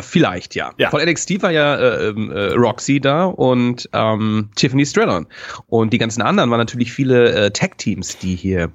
Vielleicht, 0.00 0.54
ja. 0.54 0.72
Ja. 0.76 0.90
Von 0.90 1.00
NXT 1.02 1.42
war 1.42 1.50
ja 1.50 1.76
äh, 1.76 2.08
ähm, 2.08 2.30
äh, 2.30 2.52
Roxy 2.54 3.00
da 3.00 3.24
und 3.24 3.88
ähm, 3.92 4.50
Tiffany 4.56 4.84
Stratton. 4.84 5.26
Und 5.66 5.92
die 5.92 5.98
ganzen 5.98 6.22
anderen 6.22 6.50
waren 6.50 6.58
natürlich 6.58 6.92
viele 6.92 7.32
äh, 7.46 7.50
Tag-Teams, 7.50 8.18
die 8.18 8.34
hier 8.34 8.72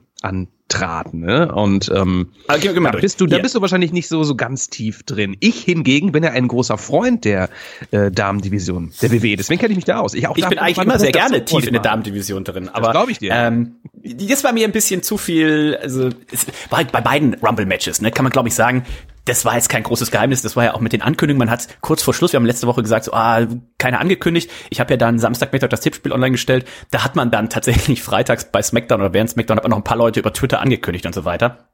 antraten. 0.66 1.22
Ne? 1.22 1.52
Und 1.54 1.92
ähm, 1.94 2.32
wir 2.48 2.82
mal 2.82 2.92
da 2.92 3.00
bist 3.00 3.22
du, 3.22 3.26
da 3.26 3.36
Hier. 3.36 3.44
bist 3.44 3.56
du 3.56 3.62
wahrscheinlich 3.62 3.92
nicht 3.92 4.08
so 4.08 4.24
so 4.24 4.36
ganz 4.36 4.70
tief 4.70 5.04
drin. 5.04 5.38
Ich 5.40 5.64
hingegen 5.64 6.12
bin 6.12 6.24
ja 6.24 6.32
ein 6.32 6.48
großer 6.48 6.78
Freund 6.78 7.26
der 7.26 7.50
äh, 7.92 8.12
Damendivision 8.12 8.92
der 9.02 9.12
WWE. 9.12 9.38
Deswegen 9.38 9.60
kenne 9.60 9.72
ich 9.72 9.78
mich 9.78 9.86
da 9.86 10.00
aus. 10.00 10.14
Ich, 10.14 10.28
auch 10.28 10.38
Ich 10.38 10.48
bin 10.48 10.60
eigentlich 10.60 10.78
immer 10.78 11.00
sehr 11.00 11.12
gerne 11.12 11.46
tief 11.46 11.66
in 11.66 11.74
der. 11.74 11.82
Damendivision 11.82 12.44
drin. 12.44 12.70
Aber 12.70 12.92
glaub 12.92 13.10
ich 13.10 13.20
dir. 13.20 13.32
Ähm, 13.34 13.76
das 14.04 14.44
war 14.44 14.54
mir 14.54 14.68
ein 14.68 14.72
bisschen 14.72 15.04
zu 15.04 15.18
viel. 15.18 15.78
Also 15.82 16.10
es 16.32 16.48
war 16.70 16.80
halt 16.80 16.92
bei 16.92 17.02
beiden 17.02 17.36
Rumble-Matches, 17.36 18.02
ne, 18.02 18.12
kann 18.12 18.24
man 18.24 18.32
glaube 18.32 18.48
ich 18.48 18.56
sagen. 18.56 18.84
Das 19.26 19.44
war 19.44 19.56
jetzt 19.56 19.70
kein 19.70 19.84
großes 19.84 20.12
Geheimnis. 20.12 20.42
Das 20.42 20.56
war 20.56 20.64
ja 20.64 20.74
auch 20.76 20.80
mit 20.80 20.94
den 20.94 21.02
Ankündigungen. 21.02 21.48
Man 21.48 21.52
hat 21.52 21.68
kurz 21.82 22.04
vor 22.04 22.14
Schluss, 22.14 22.34
wir 22.34 22.38
haben 22.38 22.46
letzte 22.46 22.68
Woche 22.68 22.82
gesagt, 22.82 23.06
so, 23.06 23.14
ah, 23.14 23.46
keine 23.78 24.00
angekündigt. 24.00 24.52
Ich 24.70 24.80
habe 24.80 24.94
ja 24.94 24.98
dann 24.98 25.20
Samstag, 25.20 25.52
Mittag 25.52 25.72
das 25.72 25.82
Tippspiel 25.82 26.12
online 26.12 26.32
gestellt. 26.32 26.66
Da 26.92 27.04
hat 27.04 27.16
man 27.16 27.32
dann 27.32 27.50
tatsächlich 27.50 28.04
freitags 28.04 28.46
bei 28.52 28.62
SmackDown 28.62 29.02
oder 29.02 29.14
während 29.14 29.30
SmackDown 29.32 29.58
hat 29.58 29.64
man 29.64 29.72
noch 29.72 29.78
ein 29.78 29.84
paar 29.84 29.98
Leute 29.98 30.20
über 30.20 30.32
Twitter 30.32 30.62
angekündigt 30.62 31.06
und 31.06 31.14
so 31.14 31.26
weiter. 31.26 31.70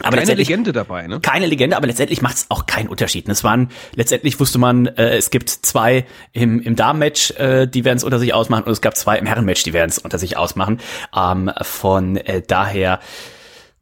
Aber 0.00 0.18
Keine 0.18 0.34
Legende 0.34 0.72
dabei, 0.72 1.06
ne? 1.06 1.20
keine 1.20 1.46
Legende, 1.46 1.74
aber 1.74 1.86
letztendlich 1.86 2.20
macht 2.20 2.36
es 2.36 2.46
auch 2.50 2.66
keinen 2.66 2.88
Unterschied. 2.88 3.26
Es 3.30 3.44
waren 3.44 3.70
letztendlich 3.94 4.38
wusste 4.38 4.58
man, 4.58 4.86
äh, 4.86 5.16
es 5.16 5.30
gibt 5.30 5.48
zwei 5.48 6.04
im, 6.32 6.60
im 6.60 6.76
Damenmatch, 6.76 7.30
äh, 7.38 7.66
die 7.66 7.86
werden 7.86 7.96
es 7.96 8.04
unter 8.04 8.18
sich 8.18 8.34
ausmachen, 8.34 8.64
und 8.64 8.72
es 8.72 8.82
gab 8.82 8.94
zwei 8.94 9.18
im 9.18 9.24
Herrenmatch, 9.24 9.62
die 9.62 9.72
werden 9.72 9.88
es 9.88 9.98
unter 9.98 10.18
sich 10.18 10.36
ausmachen. 10.36 10.80
Ähm, 11.16 11.50
von 11.62 12.18
äh, 12.18 12.42
daher 12.46 13.00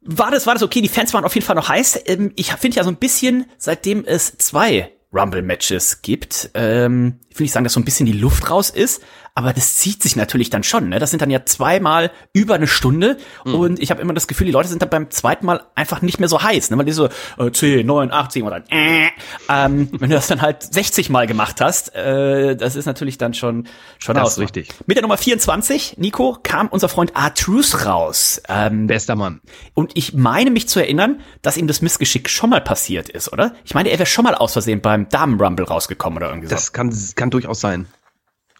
war 0.05 0.31
das 0.31 0.47
war 0.47 0.55
das 0.55 0.63
okay. 0.63 0.81
Die 0.81 0.89
Fans 0.89 1.15
waren 1.15 1.25
auf 1.25 1.35
jeden 1.35 1.47
Fall 1.47 1.57
noch 1.57 1.69
heiß. 1.69 2.01
Ähm, 2.07 2.33
ich 2.37 2.53
finde 2.53 2.77
ja 2.77 2.85
so 2.85 2.91
ein 2.91 2.97
bisschen, 2.97 3.47
seitdem 3.59 4.05
es 4.05 4.37
zwei 4.39 4.93
Rumble-Matches 5.13 6.03
gibt, 6.03 6.51
ähm, 6.55 7.21
ich 7.29 7.39
will 7.39 7.45
nicht 7.45 7.53
sagen, 7.53 7.65
dass 7.65 7.73
so 7.73 7.81
ein 7.81 7.85
bisschen 7.85 8.07
die 8.07 8.13
Luft 8.13 8.51
raus 8.51 8.71
ist, 8.71 9.01
aber 9.37 9.53
das 9.53 9.76
zieht 9.76 10.00
sich 10.00 10.14
natürlich 10.14 10.49
dann 10.49 10.62
schon. 10.62 10.88
Ne? 10.88 11.00
Das 11.00 11.11
sind 11.11 11.21
dann 11.21 11.31
ja 11.31 11.45
zweimal 11.45 12.12
über 12.33 12.55
eine 12.55 12.69
Stunde 12.69 13.17
und 13.45 13.81
ich 13.81 13.91
habe 13.91 14.00
immer 14.00 14.14
das 14.14 14.29
Gefühl, 14.29 14.47
die 14.47 14.53
Leute 14.53 14.69
sind 14.69 14.81
dann 14.81 14.91
beim 14.91 15.11
zweiten 15.11 15.45
Mal 15.45 15.64
einfach 15.75 16.03
nicht 16.03 16.21
mehr 16.21 16.29
so 16.29 16.41
heiß, 16.43 16.71
ne? 16.71 16.79
weil 16.79 16.85
die 16.85 16.93
so 16.93 17.09
äh, 17.38 17.50
10, 17.50 17.85
9, 17.85 18.12
8, 18.12 18.31
10 18.33 18.43
oder 18.45 18.62
äh, 18.71 19.09
ähm, 19.49 19.88
wenn 19.99 20.11
du 20.11 20.14
das 20.14 20.29
dann 20.29 20.41
halt 20.41 20.62
60 20.62 21.11
Mal 21.11 21.26
gemacht 21.26 21.61
hast, 21.61 21.95
äh, 21.97 22.55
das 22.57 22.76
ist 22.76 22.87
natürlich 22.87 23.19
dann 23.19 23.35
schon 23.35 23.67
schon 23.99 24.14
Das 24.14 24.25
aus. 24.25 24.38
richtig. 24.38 24.69
Mit 24.87 24.97
der 24.97 25.03
Nummer 25.03 25.17
24, 25.17 25.97
Nico, 25.99 26.38
kam 26.43 26.69
unser 26.69 26.88
Freund 26.88 27.12
R-Truth 27.17 27.87
raus. 27.87 28.41
Ähm, 28.49 28.87
Bester 28.87 29.17
Mann. 29.17 29.41
und 29.75 29.93
ich 29.95 30.14
meine 30.14 30.53
mich 30.53 30.69
zu 30.69 30.79
erinnern, 30.79 31.21
dass 31.43 31.57
ihm 31.57 31.67
das 31.67 31.83
Missgeschick 31.83 32.31
schon 32.31 32.50
mal 32.50 32.61
passiert 32.61 33.09
ist, 33.09 33.33
oder? 33.33 33.55
Ich 33.64 33.75
meine, 33.75 33.88
er 33.88 33.99
wäre 33.99 34.07
schon 34.07 34.23
mal 34.25 34.37
aus 34.37 34.53
Versehen 34.53 34.81
beim 34.81 35.09
Damen-Rumble 35.09 35.67
rausgekommen 35.67 36.19
oder 36.19 36.29
irgendwie 36.29 36.47
so. 36.49 36.55
Das 36.55 36.73
kann, 36.73 36.97
kann 37.17 37.31
durchaus 37.31 37.61
sein. 37.61 37.87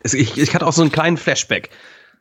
Ich, 0.04 0.37
ich 0.37 0.54
hatte 0.54 0.66
auch 0.66 0.73
so 0.73 0.82
einen 0.82 0.92
kleinen 0.92 1.16
Flashback. 1.16 1.70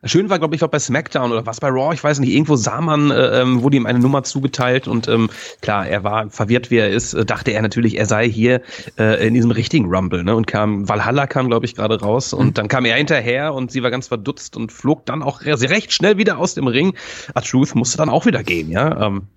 Schön 0.05 0.29
war, 0.29 0.37
glaube 0.37 0.53
ich, 0.53 0.61
auch 0.63 0.67
bei 0.67 0.79
SmackDown 0.79 1.31
oder 1.31 1.45
was 1.45 1.61
bei 1.61 1.69
Raw, 1.69 1.93
ich 1.93 2.03
weiß 2.03 2.19
nicht, 2.19 2.33
irgendwo 2.33 2.57
sah 2.57 2.81
man, 2.81 3.09
äh, 3.09 3.41
ähm, 3.41 3.63
wurde 3.63 3.77
ihm 3.77 3.85
eine 3.85 3.99
Nummer 3.99 4.23
zugeteilt 4.23 4.85
und 4.85 5.07
ähm, 5.07 5.29
klar, 5.61 5.87
er 5.87 6.03
war 6.03 6.29
verwirrt, 6.29 6.69
wie 6.71 6.75
er 6.75 6.89
ist, 6.89 7.13
äh, 7.13 7.23
dachte 7.23 7.51
er 7.51 7.61
natürlich, 7.61 7.97
er 7.97 8.05
sei 8.05 8.29
hier 8.29 8.61
äh, 8.99 9.25
in 9.25 9.33
diesem 9.33 9.51
richtigen 9.51 9.85
Rumble, 9.85 10.25
ne? 10.25 10.35
Und 10.35 10.45
kam, 10.45 10.89
Valhalla 10.89 11.25
kam, 11.25 11.47
glaube 11.47 11.65
ich, 11.65 11.75
gerade 11.75 12.01
raus 12.01 12.33
und 12.33 12.57
dann 12.57 12.67
kam 12.67 12.83
er 12.83 12.97
hinterher 12.97 13.53
und 13.53 13.71
sie 13.71 13.81
war 13.81 13.91
ganz 13.91 14.09
verdutzt 14.09 14.57
und 14.57 14.73
flog 14.73 15.05
dann 15.05 15.23
auch 15.23 15.45
re- 15.45 15.69
recht 15.69 15.93
schnell 15.93 16.17
wieder 16.17 16.37
aus 16.37 16.53
dem 16.53 16.67
Ring. 16.67 16.97
A 17.33 17.39
Truth 17.39 17.73
musste 17.73 17.95
dann 17.95 18.09
auch 18.09 18.25
wieder 18.25 18.43
gehen, 18.43 18.71
ja. 18.71 19.07
Ähm, 19.07 19.27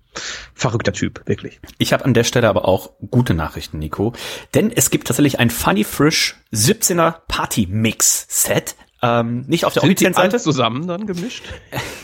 verrückter 0.57 0.91
Typ, 0.91 1.21
wirklich. 1.25 1.59
Ich 1.77 1.93
habe 1.93 2.03
an 2.03 2.13
der 2.13 2.23
Stelle 2.23 2.49
aber 2.49 2.67
auch 2.67 2.91
gute 3.11 3.33
Nachrichten, 3.33 3.79
Nico. 3.79 4.13
Denn 4.53 4.71
es 4.71 4.89
gibt 4.89 5.07
tatsächlich 5.07 5.39
ein 5.39 5.49
Funny 5.49 5.83
Frisch 5.83 6.35
17er 6.53 7.21
Party 7.27 7.67
Mix 7.69 8.25
Set. 8.27 8.75
Ähm, 9.03 9.45
nicht 9.47 9.63
auf 9.65 9.73
der 9.73 9.83
offiziellen 9.83 10.15
Seite. 10.15 10.39
zusammen 10.39 10.87
dann 10.87 11.05
gemischt? 11.05 11.43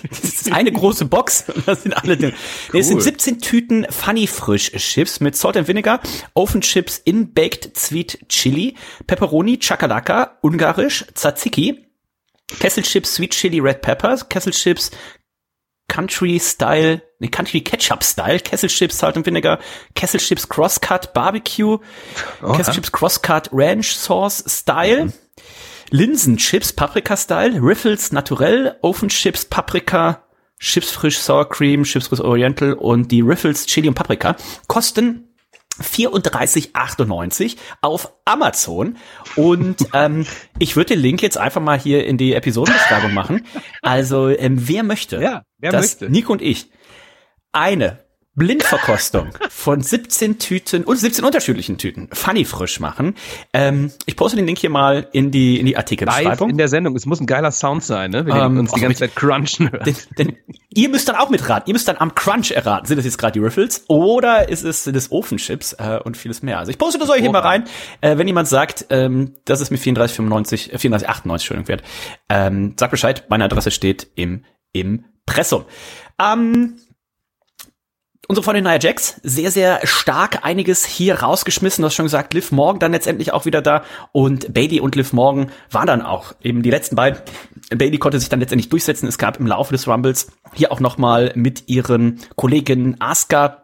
Das 0.09 0.23
ist 0.23 0.51
eine 0.51 0.71
große 0.71 1.05
Box. 1.05 1.45
Das 1.65 1.83
sind 1.83 1.93
alle. 1.93 2.17
Nee, 2.17 2.33
es 2.79 2.89
sind 2.89 3.01
17 3.01 3.39
Tüten 3.39 3.87
Funny 3.89 4.27
Frisch 4.27 4.71
Chips 4.73 5.19
mit 5.19 5.35
Salt 5.35 5.57
and 5.57 5.67
Vinegar, 5.67 6.01
Oven 6.35 6.61
Chips 6.61 6.99
in 6.99 7.33
Baked 7.33 7.75
Sweet 7.77 8.25
Chili, 8.29 8.75
Pepperoni, 9.07 9.57
Chakalaka, 9.57 10.37
Ungarisch, 10.41 11.05
Tzatziki, 11.15 11.85
Kesselchips 12.59 13.15
Sweet 13.15 13.31
Chili 13.31 13.59
Red 13.59 13.81
Peppers, 13.81 14.29
Kesselchips 14.29 14.91
Country 15.87 16.39
Style, 16.39 17.01
nee, 17.19 17.27
Country 17.27 17.61
Ketchup 17.61 18.03
Style, 18.03 18.39
Kesselchips 18.39 18.93
Salt 18.93 19.15
and 19.15 19.25
Vinegar, 19.25 19.59
Kesselchips 19.95 20.47
Crosscut 20.47 21.13
Barbecue, 21.13 21.77
Kesselchips 22.41 22.91
Crosscut 22.91 23.49
Ranch 23.51 23.95
Sauce 23.95 24.43
Style, 24.47 25.11
Linsenchips 25.91 26.75
Paprika 26.75 27.15
Style, 27.15 27.59
Riffles 27.61 28.11
Naturell, 28.11 28.75
Oven 28.81 29.09
Chips 29.09 29.45
Paprika, 29.45 30.23
Chips 30.59 30.91
frisch 30.91 31.19
Sour 31.19 31.49
Cream, 31.49 31.83
Chips 31.83 32.07
frisch 32.07 32.21
Oriental 32.21 32.73
und 32.73 33.11
die 33.11 33.21
Riffles 33.21 33.65
Chili 33.65 33.87
und 33.87 33.95
Paprika 33.95 34.35
kosten 34.67 35.32
34,98 35.81 37.57
auf 37.81 38.13
Amazon. 38.25 38.97
Und 39.35 39.87
ähm, 39.93 40.25
ich 40.59 40.75
würde 40.75 40.95
den 40.95 40.99
Link 40.99 41.21
jetzt 41.21 41.37
einfach 41.37 41.61
mal 41.61 41.79
hier 41.79 42.05
in 42.05 42.17
die 42.17 42.33
Episodenbeschreibung 42.33 43.13
machen. 43.13 43.45
Also, 43.81 44.29
ähm, 44.29 44.67
wer 44.67 44.83
möchte, 44.83 45.21
Ja, 45.21 45.43
wer 45.57 45.71
dass 45.71 45.99
möchte? 45.99 46.09
Nico 46.11 46.31
und 46.33 46.41
ich 46.41 46.69
eine 47.51 48.03
Blindverkostung 48.35 49.29
von 49.49 49.81
17 49.81 50.39
Tüten 50.39 50.83
und 50.83 50.97
17 50.97 51.23
unterschiedlichen 51.23 51.77
Tüten 51.77 52.09
Funny 52.11 52.45
frisch 52.45 52.79
machen. 52.79 53.13
Ähm, 53.53 53.91
ich 54.07 54.15
poste 54.15 54.35
den 54.37 54.47
Link 54.47 54.57
hier 54.57 54.71
mal 54.71 55.07
in 55.11 55.29
die 55.29 55.59
in 55.59 55.67
die 55.67 55.77
Artikelbeschreibung. 55.77 56.49
in 56.49 56.57
der 56.57 56.67
Sendung. 56.67 56.95
Es 56.95 57.05
muss 57.05 57.19
ein 57.19 57.27
geiler 57.27 57.51
Sound 57.51 57.83
sein, 57.83 58.09
ne? 58.09 58.25
Wenn 58.25 58.35
Ähm, 58.35 58.53
wir 58.55 58.59
uns 58.61 58.71
die 58.71 58.81
ganze 58.81 58.99
Zeit 58.99 59.15
crunchen 59.15 59.71
hören. 59.71 59.83
Denn, 59.85 59.95
denn 60.17 60.37
ihr 60.69 60.89
müsst 60.89 61.07
dann 61.07 61.15
auch 61.15 61.29
mitraten. 61.29 61.67
Ihr 61.67 61.73
müsst 61.73 61.87
dann 61.87 61.97
am 61.97 62.15
Crunch 62.15 62.51
erraten. 62.51 62.87
Sind 62.87 62.97
das 62.97 63.05
jetzt 63.05 63.19
gerade 63.19 63.33
die 63.33 63.39
Riffles 63.39 63.83
oder 63.87 64.49
ist 64.49 64.63
es 64.63 64.83
sind 64.83 64.95
es 64.95 65.11
Ofenchips 65.11 65.73
äh, 65.73 65.99
und 66.03 66.17
vieles 66.17 66.41
mehr? 66.41 66.57
Also 66.57 66.71
ich 66.71 66.79
poste 66.79 66.97
das 66.99 67.09
euch 67.09 67.21
hier 67.21 67.31
mal 67.31 67.39
rein. 67.41 67.65
Äh, 68.01 68.17
wenn 68.17 68.27
jemand 68.27 68.47
sagt, 68.47 68.87
ähm, 68.89 69.35
das 69.45 69.61
ist 69.61 69.69
mir 69.69 69.77
34,95, 69.77 70.71
äh, 70.71 70.77
34,98 70.77 71.31
Entschuldigung 71.33 71.67
wert, 71.67 71.83
ähm, 72.29 72.73
sagt 72.79 72.91
Bescheid. 72.91 73.25
Meine 73.29 73.45
Adresse 73.45 73.69
steht 73.69 74.07
im 74.15 74.43
im 74.71 75.05
Pressum. 75.27 75.65
Ähm, 76.19 76.77
Unsere 78.29 78.45
Freundin 78.45 78.63
Nia 78.63 78.79
Jax, 78.79 79.19
sehr, 79.23 79.51
sehr 79.51 79.85
stark 79.85 80.45
einiges 80.45 80.85
hier 80.85 81.21
rausgeschmissen. 81.21 81.81
Du 81.81 81.87
hast 81.87 81.95
schon 81.95 82.05
gesagt, 82.05 82.33
Liv 82.33 82.53
Morgan 82.53 82.79
dann 82.79 82.93
letztendlich 82.93 83.33
auch 83.33 83.45
wieder 83.45 83.61
da. 83.61 83.83
Und 84.13 84.53
Bailey 84.53 84.79
und 84.79 84.95
Liv 84.95 85.11
Morgan 85.11 85.51
waren 85.69 85.87
dann 85.87 86.01
auch 86.01 86.33
eben 86.41 86.63
die 86.63 86.69
letzten 86.69 86.95
beiden. 86.95 87.19
Bailey 87.69 87.97
konnte 87.97 88.19
sich 88.19 88.29
dann 88.29 88.39
letztendlich 88.39 88.69
durchsetzen. 88.69 89.07
Es 89.07 89.17
gab 89.17 89.41
im 89.41 89.47
Laufe 89.47 89.73
des 89.73 89.89
Rumbles 89.89 90.31
hier 90.53 90.71
auch 90.71 90.79
nochmal 90.79 91.33
mit 91.35 91.67
ihren 91.67 92.21
Kolleginnen 92.37 92.95
Asuka 93.01 93.62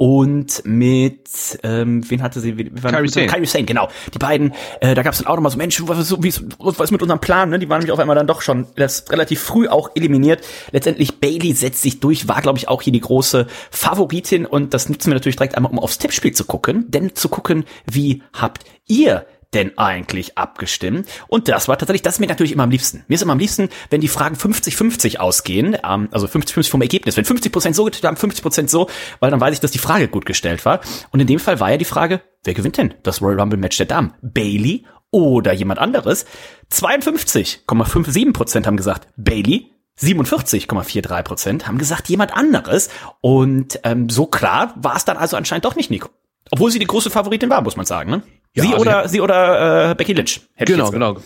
und 0.00 0.62
mit, 0.64 1.28
ähm, 1.62 2.08
wen 2.08 2.22
hatte 2.22 2.40
sie? 2.40 2.56
Waren- 2.82 2.92
Kairi 2.94 3.08
Sane. 3.08 3.26
Kairi 3.26 3.44
Sane, 3.44 3.64
genau. 3.66 3.88
Die 4.14 4.18
beiden, 4.18 4.54
äh, 4.80 4.94
da 4.94 5.02
gab 5.02 5.12
es 5.12 5.18
dann 5.18 5.26
auch 5.26 5.34
nochmal 5.34 5.52
so, 5.52 5.58
Mensch, 5.58 5.78
was, 5.86 5.98
ist 5.98 6.08
so- 6.08 6.22
wie 6.24 6.32
was 6.58 6.78
ist 6.80 6.90
mit 6.90 7.02
unserem 7.02 7.20
Plan? 7.20 7.50
Ne? 7.50 7.58
Die 7.58 7.68
waren 7.68 7.80
nämlich 7.80 7.92
auf 7.92 7.98
einmal 7.98 8.16
dann 8.16 8.26
doch 8.26 8.40
schon 8.40 8.66
das 8.76 9.04
relativ 9.10 9.42
früh 9.42 9.68
auch 9.68 9.90
eliminiert. 9.94 10.40
Letztendlich 10.72 11.20
Bailey 11.20 11.52
setzt 11.52 11.82
sich 11.82 12.00
durch, 12.00 12.28
war, 12.28 12.40
glaube 12.40 12.56
ich, 12.56 12.66
auch 12.66 12.80
hier 12.80 12.94
die 12.94 13.00
große 13.00 13.46
Favoritin 13.70 14.46
und 14.46 14.72
das 14.72 14.88
nutzen 14.88 15.08
wir 15.10 15.14
natürlich 15.16 15.36
direkt 15.36 15.54
einmal, 15.54 15.70
um 15.70 15.78
aufs 15.78 15.98
Tippspiel 15.98 16.32
zu 16.32 16.46
gucken, 16.46 16.86
denn 16.88 17.14
zu 17.14 17.28
gucken, 17.28 17.64
wie 17.84 18.22
habt 18.32 18.64
ihr 18.86 19.26
denn 19.54 19.76
eigentlich 19.78 20.38
abgestimmt? 20.38 21.08
Und 21.28 21.48
das 21.48 21.68
war 21.68 21.78
tatsächlich, 21.78 22.02
das 22.02 22.14
ist 22.14 22.20
mir 22.20 22.26
natürlich 22.26 22.52
immer 22.52 22.64
am 22.64 22.70
liebsten. 22.70 23.04
Mir 23.08 23.14
ist 23.14 23.22
immer 23.22 23.32
am 23.32 23.38
liebsten, 23.38 23.68
wenn 23.90 24.00
die 24.00 24.08
Fragen 24.08 24.36
50-50 24.36 25.18
ausgehen, 25.18 25.76
ähm, 25.84 26.08
also 26.12 26.26
50-50 26.26 26.70
vom 26.70 26.82
Ergebnis. 26.82 27.16
Wenn 27.16 27.24
50% 27.24 27.74
so 27.74 27.84
getippt 27.84 28.04
haben, 28.04 28.16
50% 28.16 28.68
so, 28.68 28.88
weil 29.18 29.30
dann 29.30 29.40
weiß 29.40 29.54
ich, 29.54 29.60
dass 29.60 29.70
die 29.70 29.78
Frage 29.78 30.08
gut 30.08 30.26
gestellt 30.26 30.64
war. 30.64 30.80
Und 31.10 31.20
in 31.20 31.26
dem 31.26 31.38
Fall 31.38 31.60
war 31.60 31.70
ja 31.70 31.76
die 31.76 31.84
Frage, 31.84 32.20
wer 32.44 32.54
gewinnt 32.54 32.78
denn 32.78 32.94
das 33.02 33.20
Royal 33.22 33.40
Rumble 33.40 33.58
Match 33.58 33.76
der 33.76 33.86
Damen? 33.86 34.14
Bailey 34.22 34.84
oder 35.10 35.52
jemand 35.52 35.80
anderes? 35.80 36.24
52,57% 36.72 38.66
haben 38.66 38.76
gesagt 38.76 39.08
Bailey. 39.16 39.70
47,43% 40.00 41.66
haben 41.66 41.76
gesagt 41.76 42.08
jemand 42.08 42.32
anderes. 42.34 42.88
Und 43.20 43.80
ähm, 43.84 44.08
so 44.08 44.26
klar 44.26 44.72
war 44.76 44.96
es 44.96 45.04
dann 45.04 45.18
also 45.18 45.36
anscheinend 45.36 45.66
doch 45.66 45.76
nicht 45.76 45.90
Nico. 45.90 46.08
Obwohl 46.50 46.70
sie 46.70 46.78
die 46.78 46.86
große 46.86 47.10
Favoritin 47.10 47.50
war, 47.50 47.60
muss 47.60 47.76
man 47.76 47.86
sagen, 47.86 48.10
ne? 48.10 48.22
Ja, 48.56 48.64
sie, 48.64 48.70
also 48.70 48.80
oder, 48.80 49.08
sie 49.08 49.20
oder 49.20 49.90
äh, 49.90 49.94
Becky 49.94 50.12
Lynch. 50.12 50.40
Hätte 50.54 50.72
genau, 50.72 50.90
genau. 50.90 51.16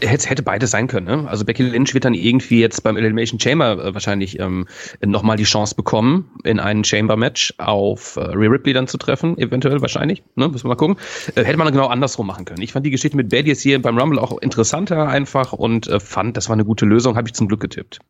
Es 0.00 0.28
hätte 0.28 0.42
beides 0.42 0.72
sein 0.72 0.88
können. 0.88 1.06
Ne? 1.06 1.28
Also 1.28 1.44
Becky 1.44 1.62
Lynch 1.62 1.94
wird 1.94 2.04
dann 2.04 2.14
irgendwie 2.14 2.60
jetzt 2.60 2.82
beim 2.82 2.96
Elimination 2.96 3.38
Chamber 3.38 3.84
äh, 3.84 3.94
wahrscheinlich 3.94 4.40
ähm, 4.40 4.66
nochmal 5.04 5.36
die 5.36 5.44
Chance 5.44 5.76
bekommen, 5.76 6.28
in 6.42 6.58
ein 6.58 6.82
Chamber-Match 6.82 7.54
auf 7.58 8.16
äh, 8.16 8.20
Rhea 8.20 8.50
Ripley 8.50 8.72
dann 8.72 8.88
zu 8.88 8.98
treffen, 8.98 9.38
eventuell 9.38 9.80
wahrscheinlich. 9.80 10.24
Ne? 10.34 10.48
Müssen 10.48 10.64
wir 10.64 10.70
mal 10.70 10.74
gucken. 10.74 10.96
Äh, 11.36 11.44
hätte 11.44 11.56
man 11.56 11.70
genau 11.72 11.86
andersrum 11.86 12.26
machen 12.26 12.44
können. 12.44 12.62
Ich 12.62 12.72
fand 12.72 12.84
die 12.84 12.90
Geschichte 12.90 13.16
mit 13.16 13.28
Bailey 13.28 13.54
hier 13.54 13.80
beim 13.80 13.96
Rumble 13.96 14.18
auch 14.18 14.36
interessanter 14.38 15.06
einfach 15.06 15.52
und 15.52 15.86
äh, 15.86 16.00
fand, 16.00 16.36
das 16.36 16.48
war 16.48 16.54
eine 16.54 16.64
gute 16.64 16.84
Lösung, 16.84 17.16
habe 17.16 17.28
ich 17.28 17.34
zum 17.34 17.46
Glück 17.46 17.60
getippt. 17.60 18.00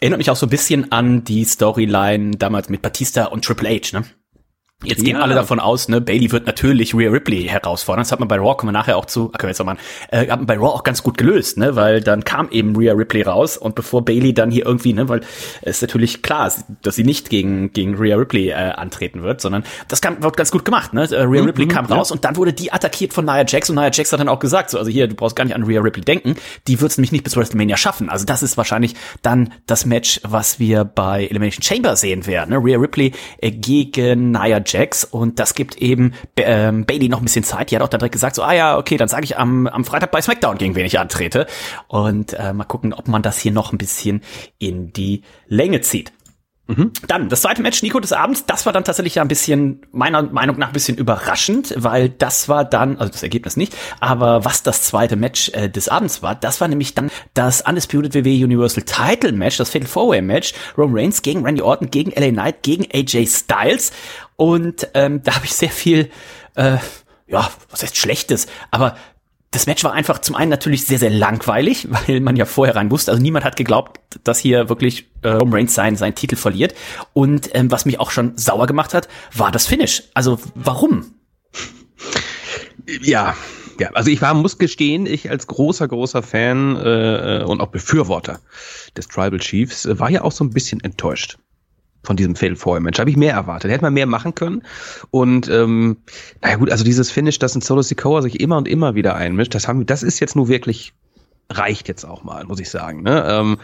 Erinnert 0.00 0.18
mich 0.18 0.30
auch 0.30 0.36
so 0.36 0.46
ein 0.46 0.50
bisschen 0.50 0.92
an 0.92 1.24
die 1.24 1.44
Storyline 1.44 2.36
damals 2.36 2.68
mit 2.68 2.82
Batista 2.82 3.24
und 3.24 3.44
Triple 3.44 3.68
H, 3.68 3.98
ne? 3.98 4.04
Jetzt 4.84 5.02
gehen 5.04 5.16
ja. 5.16 5.22
alle 5.22 5.34
davon 5.34 5.58
aus, 5.58 5.88
ne, 5.88 6.02
Bailey 6.02 6.30
wird 6.32 6.46
natürlich 6.46 6.94
Rhea 6.94 7.10
Ripley 7.10 7.44
herausfordern. 7.44 8.02
Das 8.02 8.12
hat 8.12 8.20
man 8.20 8.28
bei 8.28 8.36
Raw, 8.36 8.54
kommen 8.56 8.68
wir 8.68 8.78
nachher 8.78 8.98
auch 8.98 9.06
zu, 9.06 9.28
können 9.28 9.44
wir 9.44 9.48
jetzt 9.48 9.58
nochmal, 9.58 9.78
äh, 10.10 10.28
hat 10.28 10.38
man 10.38 10.44
bei 10.44 10.56
Raw 10.56 10.66
auch 10.66 10.84
ganz 10.84 11.02
gut 11.02 11.16
gelöst, 11.16 11.56
ne, 11.56 11.76
weil 11.76 12.02
dann 12.02 12.24
kam 12.24 12.50
eben 12.50 12.76
Rhea 12.76 12.92
Ripley 12.92 13.22
raus 13.22 13.56
und 13.56 13.74
bevor 13.74 14.04
Bailey 14.04 14.34
dann 14.34 14.50
hier 14.50 14.66
irgendwie, 14.66 14.92
ne, 14.92 15.08
weil 15.08 15.20
es 15.62 15.76
ist 15.76 15.80
natürlich 15.82 16.20
klar, 16.20 16.52
dass 16.82 16.94
sie 16.94 17.04
nicht 17.04 17.30
gegen, 17.30 17.72
gegen 17.72 17.94
Rhea 17.96 18.16
Ripley 18.16 18.50
äh, 18.50 18.52
antreten 18.52 19.22
wird, 19.22 19.40
sondern 19.40 19.64
das 19.88 20.02
kam, 20.02 20.22
wird 20.22 20.36
ganz 20.36 20.50
gut 20.50 20.66
gemacht, 20.66 20.92
ne, 20.92 21.04
äh, 21.10 21.22
Rhea 21.22 21.40
mhm, 21.40 21.46
Ripley 21.46 21.64
mhm, 21.64 21.70
kam 21.70 21.86
raus 21.86 22.10
ja. 22.10 22.14
und 22.14 22.26
dann 22.26 22.36
wurde 22.36 22.52
die 22.52 22.70
attackiert 22.70 23.14
von 23.14 23.24
Nia 23.24 23.46
Jax 23.48 23.70
und 23.70 23.76
Nia 23.76 23.90
Jax 23.90 24.12
hat 24.12 24.20
dann 24.20 24.28
auch 24.28 24.40
gesagt, 24.40 24.68
so, 24.68 24.78
also 24.78 24.90
hier, 24.90 25.08
du 25.08 25.14
brauchst 25.14 25.36
gar 25.36 25.44
nicht 25.44 25.54
an 25.54 25.62
Rhea 25.62 25.80
Ripley 25.80 26.04
denken, 26.04 26.36
die 26.68 26.82
wird 26.82 26.90
es 26.90 26.98
nämlich 26.98 27.12
nicht 27.12 27.24
bis 27.24 27.34
WrestleMania 27.34 27.78
schaffen. 27.78 28.10
Also 28.10 28.26
das 28.26 28.42
ist 28.42 28.58
wahrscheinlich 28.58 28.94
dann 29.22 29.54
das 29.64 29.86
Match, 29.86 30.20
was 30.22 30.60
wir 30.60 30.84
bei 30.84 31.24
Elimination 31.24 31.62
Chamber 31.62 31.96
sehen 31.96 32.26
werden, 32.26 32.50
ne, 32.50 32.58
Rhea 32.58 32.78
Ripley 32.78 33.12
äh, 33.38 33.50
gegen 33.50 34.32
Nia 34.32 34.65
Jax 34.66 35.04
und 35.04 35.38
das 35.38 35.54
gibt 35.54 35.76
eben 35.76 36.12
ähm, 36.36 36.84
Bailey 36.84 37.08
noch 37.08 37.18
ein 37.18 37.24
bisschen 37.24 37.44
Zeit. 37.44 37.70
Die 37.70 37.76
hat 37.76 37.82
auch 37.82 37.88
dann 37.88 38.00
direkt 38.00 38.12
gesagt, 38.12 38.36
so, 38.36 38.42
ah 38.42 38.52
ja, 38.52 38.78
okay, 38.78 38.96
dann 38.96 39.08
sage 39.08 39.24
ich 39.24 39.38
am, 39.38 39.66
am 39.66 39.84
Freitag 39.84 40.10
bei 40.10 40.20
SmackDown, 40.20 40.58
gegen 40.58 40.74
wen 40.74 40.86
ich 40.86 40.98
antrete. 40.98 41.46
Und 41.88 42.32
äh, 42.34 42.52
mal 42.52 42.64
gucken, 42.64 42.92
ob 42.92 43.08
man 43.08 43.22
das 43.22 43.38
hier 43.38 43.52
noch 43.52 43.72
ein 43.72 43.78
bisschen 43.78 44.22
in 44.58 44.92
die 44.92 45.22
Länge 45.46 45.80
zieht. 45.80 46.12
Mhm. 46.68 46.90
Dann, 47.06 47.28
das 47.28 47.42
zweite 47.42 47.62
Match, 47.62 47.82
Nico, 47.82 48.00
des 48.00 48.12
Abends, 48.12 48.44
das 48.44 48.66
war 48.66 48.72
dann 48.72 48.82
tatsächlich 48.82 49.16
ja 49.16 49.22
ein 49.22 49.28
bisschen, 49.28 49.82
meiner 49.92 50.22
Meinung 50.22 50.58
nach, 50.58 50.68
ein 50.68 50.72
bisschen 50.72 50.96
überraschend, 50.96 51.72
weil 51.76 52.08
das 52.08 52.48
war 52.48 52.64
dann, 52.64 52.98
also 52.98 53.12
das 53.12 53.22
Ergebnis 53.22 53.56
nicht, 53.56 53.76
aber 54.00 54.44
was 54.44 54.64
das 54.64 54.82
zweite 54.82 55.14
Match 55.14 55.50
äh, 55.50 55.68
des 55.70 55.88
Abends 55.88 56.22
war, 56.22 56.34
das 56.34 56.60
war 56.60 56.66
nämlich 56.66 56.94
dann 56.94 57.10
das 57.34 57.60
Undisputed 57.60 58.14
WWE 58.14 58.44
Universal 58.44 58.82
Title 58.82 59.32
Match, 59.32 59.58
das 59.58 59.70
Fatal 59.70 59.86
Four 59.86 60.08
Way 60.08 60.22
Match, 60.22 60.54
Roman 60.76 60.98
Reigns 60.98 61.22
gegen 61.22 61.44
Randy 61.44 61.62
Orton, 61.62 61.90
gegen 61.90 62.10
LA 62.10 62.30
Knight, 62.30 62.62
gegen 62.62 62.84
AJ 62.92 63.26
Styles 63.28 63.92
und 64.36 64.88
ähm, 64.94 65.22
da 65.22 65.34
habe 65.34 65.44
ich 65.44 65.54
sehr 65.54 65.70
viel, 65.70 66.10
äh, 66.54 66.76
ja, 67.26 67.50
was 67.70 67.82
heißt 67.82 67.96
Schlechtes, 67.96 68.46
aber 68.70 68.96
das 69.50 69.66
Match 69.66 69.84
war 69.84 69.92
einfach 69.92 70.18
zum 70.18 70.36
einen 70.36 70.50
natürlich 70.50 70.84
sehr, 70.84 70.98
sehr 70.98 71.10
langweilig, 71.10 71.88
weil 72.06 72.20
man 72.20 72.36
ja 72.36 72.44
vorher 72.44 72.76
rein 72.76 72.90
wusste. 72.90 73.10
Also 73.10 73.22
niemand 73.22 73.44
hat 73.44 73.56
geglaubt, 73.56 74.00
dass 74.24 74.38
hier 74.38 74.68
wirklich 74.68 75.06
äh, 75.22 75.28
Roman 75.28 75.54
Reigns 75.54 75.74
seinen, 75.74 75.96
seinen 75.96 76.14
Titel 76.14 76.36
verliert. 76.36 76.74
Und 77.14 77.50
ähm, 77.54 77.70
was 77.70 77.86
mich 77.86 77.98
auch 77.98 78.10
schon 78.10 78.36
sauer 78.36 78.66
gemacht 78.66 78.92
hat, 78.92 79.08
war 79.34 79.50
das 79.50 79.66
Finish. 79.66 80.04
Also 80.14 80.38
warum? 80.54 81.14
Ja, 83.00 83.34
ja, 83.78 83.90
also 83.90 84.10
ich 84.10 84.22
war, 84.22 84.34
muss 84.34 84.58
gestehen, 84.58 85.06
ich 85.06 85.30
als 85.30 85.46
großer, 85.46 85.88
großer 85.88 86.22
Fan 86.22 86.76
äh, 86.76 87.44
und 87.46 87.60
auch 87.60 87.68
Befürworter 87.68 88.40
des 88.96 89.08
Tribal 89.08 89.38
Chiefs 89.38 89.86
äh, 89.86 89.98
war 89.98 90.10
ja 90.10 90.22
auch 90.22 90.32
so 90.32 90.44
ein 90.44 90.50
bisschen 90.50 90.80
enttäuscht 90.80 91.38
von 92.06 92.16
diesem 92.16 92.36
Fatal 92.36 92.56
Four 92.56 92.80
Match. 92.80 92.98
Habe 92.98 93.10
ich 93.10 93.16
mehr 93.16 93.34
erwartet. 93.34 93.70
Hätte 93.70 93.82
man 93.82 93.94
mehr 93.94 94.06
machen 94.06 94.34
können. 94.34 94.62
Und 95.10 95.48
ähm, 95.48 95.98
naja 96.40 96.56
gut, 96.56 96.70
also 96.70 96.84
dieses 96.84 97.10
Finish, 97.10 97.38
dass 97.38 97.54
ein 97.54 97.60
Solo 97.60 97.82
Sikoa 97.82 98.22
sich 98.22 98.40
immer 98.40 98.56
und 98.56 98.68
immer 98.68 98.94
wieder 98.94 99.16
einmischt, 99.16 99.54
das 99.54 99.68
haben, 99.68 99.84
das 99.86 100.02
ist 100.02 100.20
jetzt 100.20 100.36
nur 100.36 100.48
wirklich 100.48 100.94
reicht 101.48 101.88
jetzt 101.88 102.04
auch 102.04 102.24
mal, 102.24 102.44
muss 102.44 102.60
ich 102.60 102.70
sagen. 102.70 103.02
Ne? 103.02 103.24
Ähm, 103.28 103.58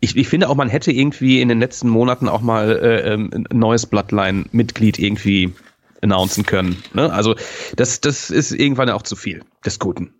ich, 0.00 0.16
ich 0.16 0.28
finde 0.28 0.48
auch, 0.48 0.54
man 0.54 0.68
hätte 0.68 0.92
irgendwie 0.92 1.40
in 1.40 1.48
den 1.48 1.60
letzten 1.60 1.88
Monaten 1.88 2.28
auch 2.28 2.40
mal 2.40 2.70
äh, 2.70 3.12
ähm, 3.12 3.30
ein 3.32 3.58
neues 3.58 3.86
Bloodline-Mitglied 3.86 4.98
irgendwie 4.98 5.52
announcen 6.00 6.46
können. 6.46 6.82
Ne? 6.94 7.12
Also 7.12 7.34
das, 7.76 8.00
das 8.00 8.30
ist 8.30 8.52
irgendwann 8.52 8.88
auch 8.90 9.02
zu 9.02 9.16
viel 9.16 9.42
des 9.64 9.78
Guten. 9.78 10.14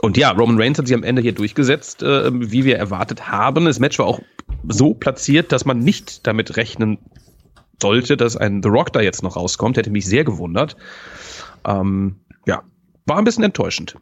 Und 0.00 0.16
ja, 0.16 0.30
Roman 0.30 0.60
Reigns 0.60 0.78
hat 0.78 0.86
sich 0.86 0.94
am 0.94 1.02
Ende 1.02 1.22
hier 1.22 1.32
durchgesetzt, 1.32 2.02
äh, 2.02 2.30
wie 2.32 2.64
wir 2.64 2.76
erwartet 2.76 3.28
haben. 3.28 3.64
Das 3.64 3.80
Match 3.80 3.98
war 3.98 4.06
auch 4.06 4.20
so 4.66 4.94
platziert, 4.94 5.52
dass 5.52 5.64
man 5.64 5.78
nicht 5.78 6.26
damit 6.26 6.56
rechnen 6.56 6.98
sollte, 7.80 8.16
dass 8.16 8.36
ein 8.36 8.62
The 8.62 8.68
Rock 8.68 8.92
da 8.92 9.00
jetzt 9.00 9.22
noch 9.22 9.36
rauskommt. 9.36 9.76
Hätte 9.76 9.90
mich 9.90 10.06
sehr 10.06 10.24
gewundert. 10.24 10.76
Ähm, 11.64 12.20
ja, 12.46 12.62
war 13.06 13.18
ein 13.18 13.24
bisschen 13.24 13.44
enttäuschend 13.44 13.96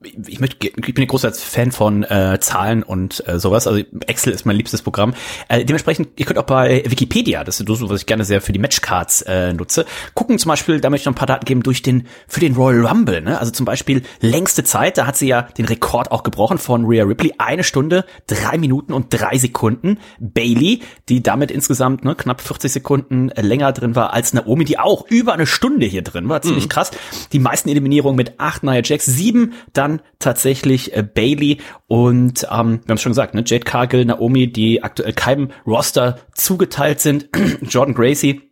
ich, 0.00 0.38
möchte, 0.38 0.64
ich 0.64 0.94
bin 0.94 1.04
ein 1.04 1.08
großer 1.08 1.32
Fan 1.32 1.72
von 1.72 2.04
äh, 2.04 2.38
Zahlen 2.40 2.84
und 2.84 3.26
äh, 3.26 3.40
sowas. 3.40 3.66
Also 3.66 3.82
Excel 4.06 4.32
ist 4.32 4.46
mein 4.46 4.54
liebstes 4.54 4.82
Programm. 4.82 5.12
Äh, 5.48 5.64
dementsprechend, 5.64 6.10
ihr 6.16 6.24
könnt 6.24 6.38
auch 6.38 6.44
bei 6.44 6.84
Wikipedia, 6.86 7.42
das 7.42 7.58
ist 7.58 7.66
so, 7.68 7.90
was 7.90 8.02
ich 8.02 8.06
gerne 8.06 8.24
sehr 8.24 8.40
für 8.40 8.52
die 8.52 8.60
Matchcards 8.60 9.22
äh, 9.22 9.52
nutze, 9.52 9.86
gucken 10.14 10.38
zum 10.38 10.50
Beispiel, 10.50 10.80
da 10.80 10.88
möchte 10.88 11.02
ich 11.02 11.06
noch 11.06 11.14
ein 11.14 11.18
paar 11.18 11.26
Daten 11.26 11.44
geben, 11.44 11.64
durch 11.64 11.82
den, 11.82 12.06
für 12.28 12.38
den 12.38 12.54
Royal 12.54 12.86
Rumble. 12.86 13.22
Ne? 13.22 13.40
Also 13.40 13.50
zum 13.50 13.66
Beispiel 13.66 14.02
längste 14.20 14.62
Zeit, 14.62 14.98
da 14.98 15.06
hat 15.06 15.16
sie 15.16 15.26
ja 15.26 15.42
den 15.42 15.64
Rekord 15.64 16.12
auch 16.12 16.22
gebrochen 16.22 16.58
von 16.58 16.84
Rhea 16.84 17.02
Ripley. 17.02 17.34
Eine 17.38 17.64
Stunde, 17.64 18.04
drei 18.28 18.56
Minuten 18.56 18.92
und 18.92 19.06
drei 19.10 19.36
Sekunden. 19.36 19.98
Bailey, 20.20 20.80
die 21.08 21.24
damit 21.24 21.50
insgesamt 21.50 22.04
ne, 22.04 22.14
knapp 22.14 22.40
40 22.40 22.70
Sekunden 22.70 23.30
länger 23.30 23.72
drin 23.72 23.96
war 23.96 24.12
als 24.12 24.32
Naomi, 24.32 24.64
die 24.64 24.78
auch 24.78 25.06
über 25.08 25.32
eine 25.32 25.46
Stunde 25.46 25.86
hier 25.86 26.02
drin 26.02 26.28
war. 26.28 26.40
Ziemlich 26.40 26.66
mhm. 26.66 26.68
krass. 26.68 26.92
Die 27.32 27.40
meisten 27.40 27.68
Eliminierungen 27.68 28.16
mit 28.16 28.38
acht 28.38 28.62
Nia 28.62 28.80
Jax, 28.84 29.04
sieben 29.04 29.54
dann 29.72 29.87
dann 29.88 30.02
tatsächlich 30.18 30.96
äh, 30.96 31.02
Bailey 31.02 31.58
und 31.86 32.44
ähm, 32.44 32.48
wir 32.48 32.52
haben 32.52 32.94
es 32.94 33.02
schon 33.02 33.12
gesagt, 33.12 33.34
ne, 33.34 33.42
Jade 33.44 33.64
Cargill, 33.64 34.04
Naomi, 34.04 34.52
die 34.52 34.82
aktuell 34.82 35.12
keinem 35.12 35.50
Roster 35.66 36.18
zugeteilt 36.34 37.00
sind, 37.00 37.28
Jordan 37.62 37.94
Gracie 37.94 38.42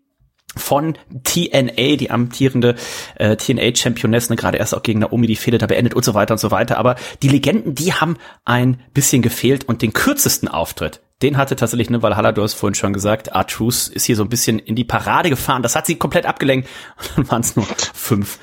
von 0.57 0.97
TNA, 1.23 1.97
die 1.97 2.11
amtierende 2.11 2.77
äh, 3.17 3.37
TNA-Championess, 3.37 4.31
ne, 4.31 4.37
gerade 4.37 4.59
erst 4.59 4.75
auch 4.75 4.83
gegen 4.83 5.01
Naomi 5.01 5.27
die 5.27 5.37
Fehde 5.37 5.59
da 5.59 5.67
beendet 5.67 5.95
und 5.95 6.05
so 6.05 6.15
weiter 6.15 6.33
und 6.33 6.39
so 6.39 6.51
weiter. 6.51 6.79
Aber 6.79 6.97
die 7.23 7.29
Legenden, 7.29 7.75
die 7.75 7.93
haben 7.93 8.17
ein 8.47 8.83
bisschen 8.95 9.21
gefehlt 9.21 9.69
und 9.69 9.83
den 9.83 9.93
kürzesten 9.93 10.49
Auftritt, 10.49 11.03
den 11.23 11.37
hatte 11.37 11.57
tatsächlich, 11.57 11.91
ne, 11.91 12.03
Valhalla, 12.03 12.33
du 12.33 12.43
hast 12.43 12.55
vorhin 12.55 12.75
schon 12.75 12.93
gesagt, 12.93 13.29
R-Truth 13.29 13.89
ist 13.89 14.05
hier 14.05 14.17
so 14.17 14.23
ein 14.23 14.29
bisschen 14.29 14.59
in 14.59 14.77
die 14.77 14.85
Parade 14.85 15.31
gefahren. 15.31 15.63
Das 15.63 15.77
hat 15.77 15.87
sie 15.87 15.97
komplett 15.97 16.27
abgelenkt 16.27 16.69
und 16.99 17.11
dann 17.17 17.31
waren 17.31 17.41
es 17.43 17.57
nur 17.57 17.67
fünf 17.95 18.39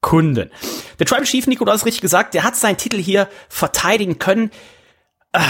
Kunden. 0.00 0.50
Der 0.98 1.06
Tribal 1.06 1.24
Chief, 1.24 1.46
Nico, 1.46 1.64
du 1.64 1.72
hast 1.72 1.86
richtig 1.86 2.00
gesagt, 2.00 2.34
der 2.34 2.44
hat 2.44 2.56
seinen 2.56 2.76
Titel 2.76 2.98
hier 2.98 3.28
verteidigen 3.48 4.18
können. 4.18 4.50
Ah, 5.32 5.44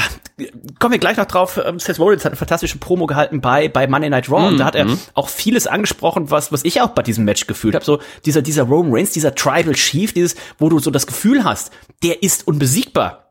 kommen 0.78 0.92
wir 0.92 0.98
gleich 0.98 1.16
noch 1.16 1.24
drauf. 1.24 1.58
Ähm, 1.64 1.78
Seth 1.78 1.98
Rollins 1.98 2.24
hat 2.24 2.32
eine 2.32 2.36
fantastische 2.36 2.76
Promo 2.76 3.06
gehalten 3.06 3.40
bei, 3.40 3.68
bei 3.68 3.86
Monday 3.86 4.10
Night 4.10 4.30
Raw 4.30 4.42
mm, 4.42 4.46
und 4.48 4.58
da 4.58 4.66
hat 4.66 4.74
er 4.74 4.84
mm. 4.84 4.98
auch 5.14 5.30
vieles 5.30 5.66
angesprochen, 5.66 6.30
was, 6.30 6.52
was 6.52 6.64
ich 6.64 6.82
auch 6.82 6.90
bei 6.90 7.02
diesem 7.02 7.24
Match 7.24 7.46
gefühlt 7.46 7.74
habe. 7.74 7.84
So 7.84 8.00
dieser, 8.26 8.42
dieser 8.42 8.64
Roman 8.64 8.92
Reigns, 8.92 9.12
dieser 9.12 9.34
Tribal 9.34 9.74
Chief, 9.74 10.12
dieses, 10.12 10.34
wo 10.58 10.68
du 10.68 10.80
so 10.80 10.90
das 10.90 11.06
Gefühl 11.06 11.44
hast, 11.44 11.72
der 12.02 12.22
ist 12.22 12.46
unbesiegbar 12.46 13.29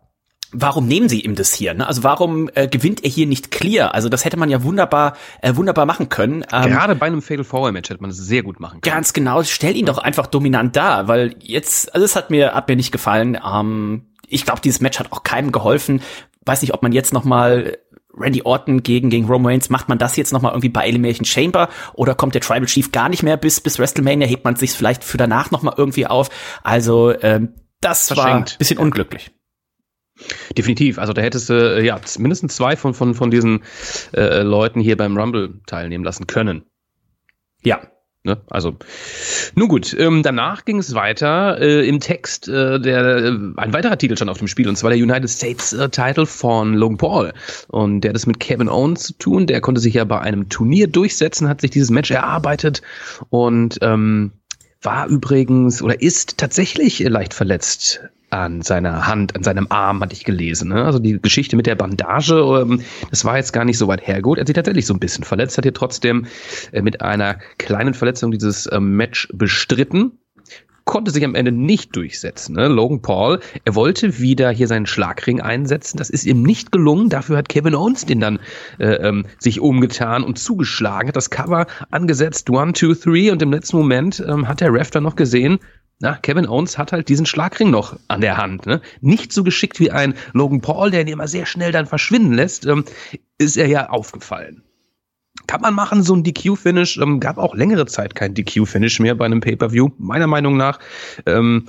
warum 0.52 0.88
nehmen 0.88 1.10
sie 1.10 1.22
ihm 1.22 1.36
das 1.36 1.54
hier? 1.54 1.74
Ne? 1.74 1.88
Also 1.88 2.04
warum 2.04 2.50
äh, 2.56 2.68
gewinnt 2.68 3.04
er 3.04 3.10
hier 3.10 3.28
nicht 3.28 3.52
clear? 3.52 3.94
Also 3.94 4.10
das 4.10 4.26
hätte 4.26 4.38
man 4.38 4.50
ja 4.50 4.64
wunderbar, 4.64 5.16
äh, 5.42 5.56
wunderbar 5.56 5.86
machen 5.86 6.10
können. 6.10 6.44
Ähm, 6.52 6.72
Gerade 6.72 6.96
bei 6.96 7.08
einem 7.08 7.22
Fatal 7.22 7.44
Four 7.44 7.72
Match 7.72 7.90
hätte 7.90 8.02
man 8.02 8.10
das 8.10 8.18
sehr 8.18 8.44
gut 8.44 8.60
machen 8.60 8.82
können. 8.82 8.94
Ganz 8.94 9.14
genau. 9.14 9.44
Stell 9.44 9.76
ihn 9.76 9.86
doch 9.86 9.98
einfach 9.98 10.28
dominant 10.28 10.76
da, 10.76 11.08
weil 11.08 11.36
jetzt, 11.40 11.94
also 11.94 12.06
es 12.06 12.16
hat 12.16 12.30
mir, 12.30 12.54
hat 12.54 12.68
mir 12.68 12.76
nicht 12.76 12.92
gefallen. 12.92 13.38
Ähm, 13.46 14.06
ich 14.28 14.46
glaube, 14.46 14.62
dieses 14.62 14.82
Match 14.82 15.00
hat 15.00 15.12
auch 15.12 15.24
keinem 15.24 15.52
geholfen. 15.52 16.02
Weiß 16.46 16.62
nicht, 16.62 16.74
ob 16.74 16.84
man 16.84 16.92
jetzt 16.92 17.14
noch 17.14 17.24
mal 17.24 17.78
Randy 18.20 18.42
Orton 18.44 18.84
gegen, 18.84 19.10
gegen 19.10 19.28
Roman 19.28 19.54
Reigns, 19.54 19.70
macht 19.70 19.88
man 19.88 19.98
das 19.98 20.16
jetzt 20.18 20.34
nochmal 20.34 20.52
irgendwie 20.52 20.70
bei 20.70 20.88
Elimination 20.88 21.26
Chamber 21.26 21.70
oder 21.94 22.16
kommt 22.16 22.34
der 22.34 22.42
Tribal 22.42 22.66
Chief 22.66 22.92
gar 22.92 23.08
nicht 23.08 23.24
mehr 23.24 23.38
bis, 23.38 23.62
bis 23.62 23.80
WrestleMania, 23.80 24.28
hebt 24.28 24.44
man 24.44 24.56
sich 24.56 24.72
vielleicht 24.72 25.04
für 25.04 25.18
danach 25.18 25.52
nochmal 25.52 25.76
irgendwie 25.78 26.08
auf? 26.08 26.30
Also, 26.64 27.14
ähm, 27.22 27.54
das 27.82 28.08
Verschenkt. 28.08 28.52
war 28.52 28.58
bisschen 28.58 28.78
unglücklich. 28.78 29.32
Definitiv. 30.58 31.00
Also 31.00 31.14
da 31.14 31.22
hättest 31.22 31.50
du 31.50 31.54
äh, 31.54 31.86
ja 31.86 32.00
mindestens 32.18 32.56
zwei 32.56 32.76
von, 32.76 32.94
von, 32.94 33.14
von 33.14 33.32
diesen 33.32 33.64
äh, 34.14 34.42
Leuten 34.42 34.82
hier 34.82 34.98
beim 34.98 35.18
Rumble 35.18 35.62
teilnehmen 35.66 36.04
lassen 36.04 36.28
können. 36.28 36.64
Ja. 37.64 37.82
Ne? 38.24 38.38
Also, 38.50 38.76
nun 39.56 39.70
gut, 39.70 39.96
ähm, 39.98 40.24
danach 40.24 40.66
ging 40.66 40.80
es 40.80 40.94
weiter 40.94 41.58
äh, 41.62 41.88
im 41.88 42.02
Text, 42.02 42.50
äh, 42.50 42.78
der 42.78 43.16
äh, 43.16 43.30
ein 43.56 43.72
weiterer 43.72 43.98
Titel 43.98 44.18
schon 44.18 44.28
auf 44.28 44.40
dem 44.40 44.50
Spiel, 44.50 44.68
und 44.68 44.76
zwar 44.76 44.90
der 44.90 45.00
United 45.00 45.30
States 45.30 45.72
äh, 45.72 45.88
Title 45.88 46.26
von 46.26 46.74
Logan 46.74 46.98
Paul. 46.98 47.34
Und 47.70 48.02
der 48.02 48.10
hat 48.10 48.18
es 48.18 48.28
mit 48.28 48.42
Kevin 48.42 48.68
Owens 48.68 49.04
zu 49.04 49.14
tun. 49.14 49.48
Der 49.48 49.62
konnte 49.62 49.80
sich 49.80 49.94
ja 49.94 50.04
bei 50.04 50.20
einem 50.20 50.50
Turnier 50.50 50.88
durchsetzen, 50.88 51.48
hat 51.48 51.62
sich 51.62 51.72
dieses 51.72 51.92
Match 51.92 52.12
erarbeitet 52.12 52.82
und 53.30 53.80
ähm, 53.82 54.34
war 54.82 55.08
übrigens 55.08 55.82
oder 55.82 56.02
ist 56.02 56.38
tatsächlich 56.38 57.00
leicht 57.00 57.34
verletzt 57.34 58.02
an 58.30 58.62
seiner 58.62 59.08
Hand, 59.08 59.36
an 59.36 59.44
seinem 59.44 59.68
Arm, 59.70 60.02
hatte 60.02 60.14
ich 60.14 60.24
gelesen. 60.24 60.70
Ne? 60.70 60.84
Also 60.86 61.00
die 61.00 61.20
Geschichte 61.22 61.56
mit 61.56 61.66
der 61.68 61.76
Bandage, 61.76 62.36
ähm, 62.36 62.82
das 63.10 63.26
war 63.26 63.38
jetzt 63.38 63.54
gar 63.54 63.66
nicht 63.66 63.78
so 63.78 63.88
weit 63.88 64.06
hergeholt. 64.06 64.38
Er 64.38 64.42
hat 64.42 64.48
sich 64.48 64.56
tatsächlich 64.56 64.86
so 64.86 64.94
ein 64.94 65.00
bisschen 65.00 65.24
verletzt, 65.24 65.58
hat 65.58 65.66
hier 65.66 65.74
trotzdem 65.74 66.26
äh, 66.72 66.82
mit 66.82 67.02
einer 67.02 67.36
kleinen 67.58 67.94
Verletzung 67.94 68.32
dieses 68.32 68.66
äh, 68.68 68.80
Match 68.80 69.28
bestritten 69.34 70.20
konnte 70.90 71.12
sich 71.12 71.24
am 71.24 71.36
Ende 71.36 71.52
nicht 71.52 71.96
durchsetzen. 71.96 72.56
Ne? 72.56 72.68
Logan 72.68 73.04
Paul, 73.04 73.40
er 73.64 73.76
wollte 73.76 74.18
wieder 74.18 74.50
hier 74.50 74.68
seinen 74.68 74.88
Schlagring 74.88 75.40
einsetzen. 75.40 75.98
Das 75.98 76.10
ist 76.10 76.26
ihm 76.26 76.42
nicht 76.42 76.72
gelungen. 76.72 77.10
Dafür 77.10 77.38
hat 77.38 77.48
Kevin 77.48 77.76
Owens 77.76 78.08
den 78.08 78.20
dann 78.20 78.40
äh, 78.80 78.96
ähm, 78.96 79.28
sich 79.38 79.60
umgetan 79.60 80.24
und 80.24 80.40
zugeschlagen, 80.40 81.10
hat 81.10 81.16
das 81.16 81.30
Cover 81.30 81.68
angesetzt, 81.92 82.50
one, 82.50 82.74
two, 82.74 82.96
three. 82.96 83.30
Und 83.30 83.40
im 83.44 83.52
letzten 83.52 83.78
Moment 83.78 84.20
ähm, 84.28 84.48
hat 84.48 84.62
der 84.62 84.74
Ref 84.74 84.90
dann 84.90 85.04
noch 85.04 85.16
gesehen, 85.16 85.60
na, 86.00 86.16
Kevin 86.16 86.48
Owens 86.48 86.80
hat 86.80 86.92
halt 86.92 87.08
diesen 87.08 87.28
Schlagring 87.28 87.70
noch 87.70 88.00
an 88.08 88.22
der 88.22 88.38
Hand. 88.38 88.66
Ne? 88.66 88.82
Nicht 89.00 89.32
so 89.32 89.44
geschickt 89.44 89.80
wie 89.80 89.92
ein 89.92 90.16
Logan 90.34 90.62
Paul, 90.62 90.90
der 90.90 91.02
ihn 91.02 91.08
immer 91.10 91.28
sehr 91.28 91.46
schnell 91.46 91.72
dann 91.72 91.86
verschwinden 91.86 92.34
lässt, 92.34 92.66
ähm, 92.66 92.84
ist 93.38 93.58
er 93.58 93.68
ja 93.68 93.90
aufgefallen. 93.90 94.64
Kann 95.50 95.62
man 95.62 95.74
machen, 95.74 96.04
so 96.04 96.14
ein 96.16 96.22
DQ-Finish. 96.22 96.98
Ähm, 96.98 97.20
gab 97.20 97.40
auch 97.40 97.56
längere 97.56 97.88
Zeit 97.88 98.14
kein 98.14 98.36
DQ-Finish 98.36 99.00
mehr 99.00 99.16
bei 99.16 99.26
einem 99.26 99.42
Pay-Per-View, 99.42 99.90
meiner 99.98 100.28
Meinung 100.28 100.58
nach. 100.58 100.78
Ähm, 101.26 101.66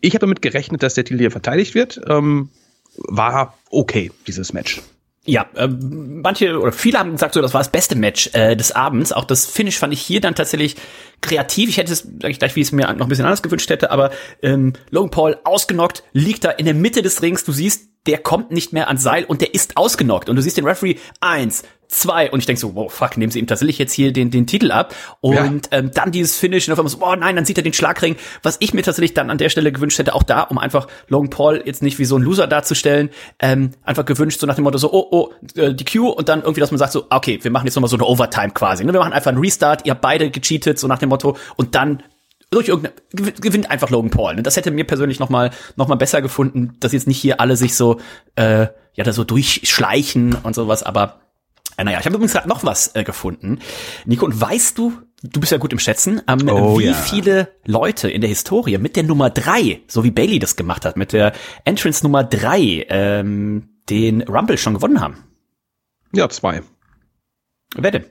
ich 0.00 0.14
habe 0.14 0.20
damit 0.20 0.40
gerechnet, 0.40 0.82
dass 0.82 0.94
der 0.94 1.04
Titel 1.04 1.18
hier 1.18 1.30
verteidigt 1.30 1.74
wird. 1.74 2.00
Ähm, 2.08 2.48
war 2.96 3.58
okay, 3.68 4.10
dieses 4.26 4.54
Match. 4.54 4.80
Ja, 5.26 5.50
äh, 5.54 5.68
manche 5.68 6.58
oder 6.58 6.72
viele 6.72 6.98
haben 6.98 7.12
gesagt, 7.12 7.34
so 7.34 7.42
das 7.42 7.52
war 7.52 7.60
das 7.60 7.70
beste 7.70 7.94
Match 7.94 8.30
äh, 8.32 8.56
des 8.56 8.72
Abends. 8.72 9.12
Auch 9.12 9.26
das 9.26 9.44
Finish 9.44 9.76
fand 9.76 9.92
ich 9.92 10.00
hier 10.00 10.22
dann 10.22 10.34
tatsächlich 10.34 10.76
kreativ. 11.20 11.68
Ich 11.68 11.76
hätte 11.76 11.92
es, 11.92 12.08
sag 12.22 12.30
ich 12.30 12.38
gleich, 12.38 12.56
wie 12.56 12.60
ich 12.60 12.68
es 12.68 12.72
mir 12.72 12.90
noch 12.94 13.04
ein 13.04 13.08
bisschen 13.10 13.26
anders 13.26 13.42
gewünscht 13.42 13.68
hätte, 13.68 13.90
aber 13.90 14.12
ähm, 14.40 14.72
Logan 14.88 15.10
Paul 15.10 15.36
ausgenockt, 15.44 16.04
liegt 16.14 16.44
da 16.44 16.50
in 16.52 16.64
der 16.64 16.72
Mitte 16.72 17.02
des 17.02 17.20
Rings. 17.20 17.44
Du 17.44 17.52
siehst, 17.52 17.89
der 18.06 18.18
kommt 18.18 18.50
nicht 18.50 18.72
mehr 18.72 18.88
ans 18.88 19.02
Seil 19.02 19.24
und 19.24 19.40
der 19.40 19.54
ist 19.54 19.76
ausgenockt. 19.76 20.28
Und 20.28 20.36
du 20.36 20.42
siehst 20.42 20.56
den 20.56 20.66
Referee 20.66 20.96
eins, 21.20 21.62
zwei 21.90 22.30
und 22.30 22.38
ich 22.38 22.46
denk 22.46 22.58
so, 22.58 22.74
wow, 22.74 22.90
fuck, 22.90 23.16
nehmen 23.16 23.30
sie 23.30 23.38
ihm 23.38 23.46
tatsächlich 23.46 23.78
jetzt 23.78 23.92
hier 23.92 24.12
den, 24.12 24.30
den 24.30 24.46
Titel 24.46 24.70
ab 24.70 24.94
und 25.20 25.68
ja. 25.70 25.78
ähm, 25.78 25.90
dann 25.92 26.12
dieses 26.12 26.36
Finish 26.36 26.68
und 26.68 26.72
auf 26.72 26.78
einmal 26.78 26.90
so, 26.90 26.98
oh 27.02 27.14
nein, 27.14 27.36
dann 27.36 27.44
sieht 27.44 27.58
er 27.58 27.64
den 27.64 27.72
Schlagring, 27.72 28.16
was 28.42 28.56
ich 28.60 28.72
mir 28.72 28.82
tatsächlich 28.82 29.14
dann 29.14 29.30
an 29.30 29.38
der 29.38 29.48
Stelle 29.48 29.72
gewünscht 29.72 29.98
hätte, 29.98 30.14
auch 30.14 30.22
da, 30.22 30.42
um 30.42 30.58
einfach 30.58 30.86
Logan 31.08 31.30
Paul 31.30 31.62
jetzt 31.64 31.82
nicht 31.82 31.98
wie 31.98 32.04
so 32.04 32.16
ein 32.16 32.22
Loser 32.22 32.46
darzustellen, 32.46 33.10
ähm, 33.40 33.72
einfach 33.82 34.04
gewünscht, 34.04 34.40
so 34.40 34.46
nach 34.46 34.54
dem 34.54 34.64
Motto 34.64 34.78
so, 34.78 34.92
oh, 34.92 35.06
oh, 35.10 35.58
äh, 35.60 35.74
die 35.74 35.84
Q 35.84 36.08
und 36.08 36.28
dann 36.28 36.42
irgendwie, 36.42 36.60
dass 36.60 36.70
man 36.70 36.78
sagt 36.78 36.92
so, 36.92 37.06
okay, 37.10 37.38
wir 37.42 37.50
machen 37.50 37.66
jetzt 37.66 37.74
nochmal 37.74 37.90
so 37.90 37.96
eine 37.96 38.06
Overtime 38.06 38.50
quasi, 38.50 38.84
ne? 38.84 38.92
wir 38.92 39.00
machen 39.00 39.12
einfach 39.12 39.32
einen 39.32 39.40
Restart, 39.40 39.84
ihr 39.84 39.92
habt 39.92 40.00
beide 40.00 40.30
gecheatet, 40.30 40.78
so 40.78 40.86
nach 40.86 40.98
dem 40.98 41.08
Motto 41.08 41.36
und 41.56 41.74
dann 41.74 42.02
durch 42.50 42.68
irgendeine, 42.68 42.94
gewinnt 43.12 43.70
einfach 43.70 43.90
Logan 43.90 44.10
Paul. 44.10 44.34
Ne? 44.34 44.42
Das 44.42 44.56
hätte 44.56 44.70
mir 44.70 44.84
persönlich 44.84 45.20
noch 45.20 45.30
mal, 45.30 45.50
noch 45.76 45.88
mal 45.88 45.94
besser 45.94 46.20
gefunden, 46.20 46.76
dass 46.80 46.92
jetzt 46.92 47.06
nicht 47.06 47.20
hier 47.20 47.40
alle 47.40 47.56
sich 47.56 47.76
so, 47.76 48.00
äh, 48.34 48.66
ja, 48.94 49.04
da 49.04 49.12
so 49.12 49.24
durchschleichen 49.24 50.34
und 50.34 50.54
sowas, 50.54 50.82
aber 50.82 51.20
äh, 51.76 51.84
naja, 51.84 52.00
ich 52.00 52.06
habe 52.06 52.16
übrigens 52.16 52.32
gerade 52.32 52.48
noch 52.48 52.64
was 52.64 52.94
äh, 52.94 53.04
gefunden. 53.04 53.60
Nico, 54.04 54.26
und 54.26 54.38
weißt 54.38 54.76
du, 54.76 54.94
du 55.22 55.40
bist 55.40 55.52
ja 55.52 55.58
gut 55.58 55.72
im 55.72 55.78
Schätzen, 55.78 56.20
ähm, 56.26 56.48
oh, 56.48 56.78
wie 56.78 56.86
ja. 56.86 56.94
viele 56.94 57.48
Leute 57.64 58.10
in 58.10 58.20
der 58.20 58.28
Historie 58.28 58.78
mit 58.78 58.96
der 58.96 59.04
Nummer 59.04 59.30
drei, 59.30 59.80
so 59.86 60.02
wie 60.02 60.10
Bailey 60.10 60.40
das 60.40 60.56
gemacht 60.56 60.84
hat, 60.84 60.96
mit 60.96 61.12
der 61.12 61.32
Entrance 61.64 62.02
Nummer 62.04 62.24
drei, 62.24 62.84
ähm, 62.88 63.68
den 63.88 64.22
Rumble 64.22 64.58
schon 64.58 64.74
gewonnen 64.74 65.00
haben? 65.00 65.24
Ja, 66.12 66.28
zwei. 66.28 66.62
Wer 67.76 67.92
denn? 67.92 68.04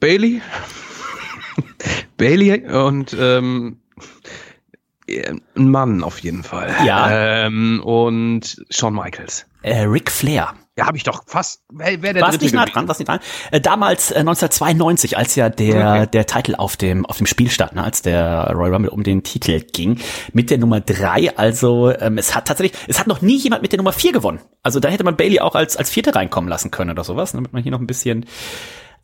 Bailey, 0.00 0.42
Bailey 2.16 2.66
und 2.66 3.16
ähm, 3.18 3.78
ein 5.08 5.42
Mann 5.54 6.02
auf 6.02 6.18
jeden 6.20 6.42
Fall. 6.42 6.74
Ja. 6.84 7.46
Ähm, 7.46 7.82
und 7.84 8.64
Shawn 8.70 8.94
Michaels. 8.94 9.46
Äh, 9.62 9.82
Ric 9.82 10.10
Flair. 10.10 10.54
Ja, 10.76 10.86
habe 10.86 10.96
ich 10.96 11.04
doch 11.04 11.22
fast. 11.26 11.62
Wer, 11.72 12.02
wer 12.02 12.14
der 12.14 12.22
war's 12.22 12.40
nicht 12.40 12.52
nah 12.52 12.64
dran, 12.64 12.88
war's 12.88 12.98
nicht 12.98 13.08
dran. 13.08 13.20
Äh, 13.52 13.60
damals 13.60 14.10
äh, 14.10 14.16
1992, 14.16 15.16
als 15.16 15.36
ja 15.36 15.48
der 15.48 15.90
okay. 15.90 16.06
der 16.12 16.26
Titel 16.26 16.56
auf 16.56 16.76
dem 16.76 17.06
auf 17.06 17.18
dem 17.18 17.26
Spiel 17.26 17.48
stand, 17.48 17.74
ne, 17.74 17.84
als 17.84 18.02
der 18.02 18.50
Royal 18.52 18.74
Rumble 18.74 18.90
um 18.90 19.04
den 19.04 19.22
Titel 19.22 19.60
ging, 19.60 20.00
mit 20.32 20.50
der 20.50 20.58
Nummer 20.58 20.80
drei. 20.80 21.36
Also 21.36 21.92
ähm, 21.92 22.18
es 22.18 22.34
hat 22.34 22.48
tatsächlich, 22.48 22.76
es 22.88 22.98
hat 22.98 23.06
noch 23.06 23.22
nie 23.22 23.36
jemand 23.36 23.62
mit 23.62 23.70
der 23.70 23.76
Nummer 23.76 23.92
vier 23.92 24.12
gewonnen. 24.12 24.40
Also 24.64 24.80
da 24.80 24.88
hätte 24.88 25.04
man 25.04 25.16
Bailey 25.16 25.38
auch 25.38 25.54
als 25.54 25.76
als 25.76 25.90
Vierte 25.90 26.14
reinkommen 26.14 26.50
lassen 26.50 26.72
können 26.72 26.90
oder 26.90 27.04
sowas, 27.04 27.32
damit 27.32 27.52
man 27.52 27.62
hier 27.62 27.72
noch 27.72 27.80
ein 27.80 27.86
bisschen 27.86 28.26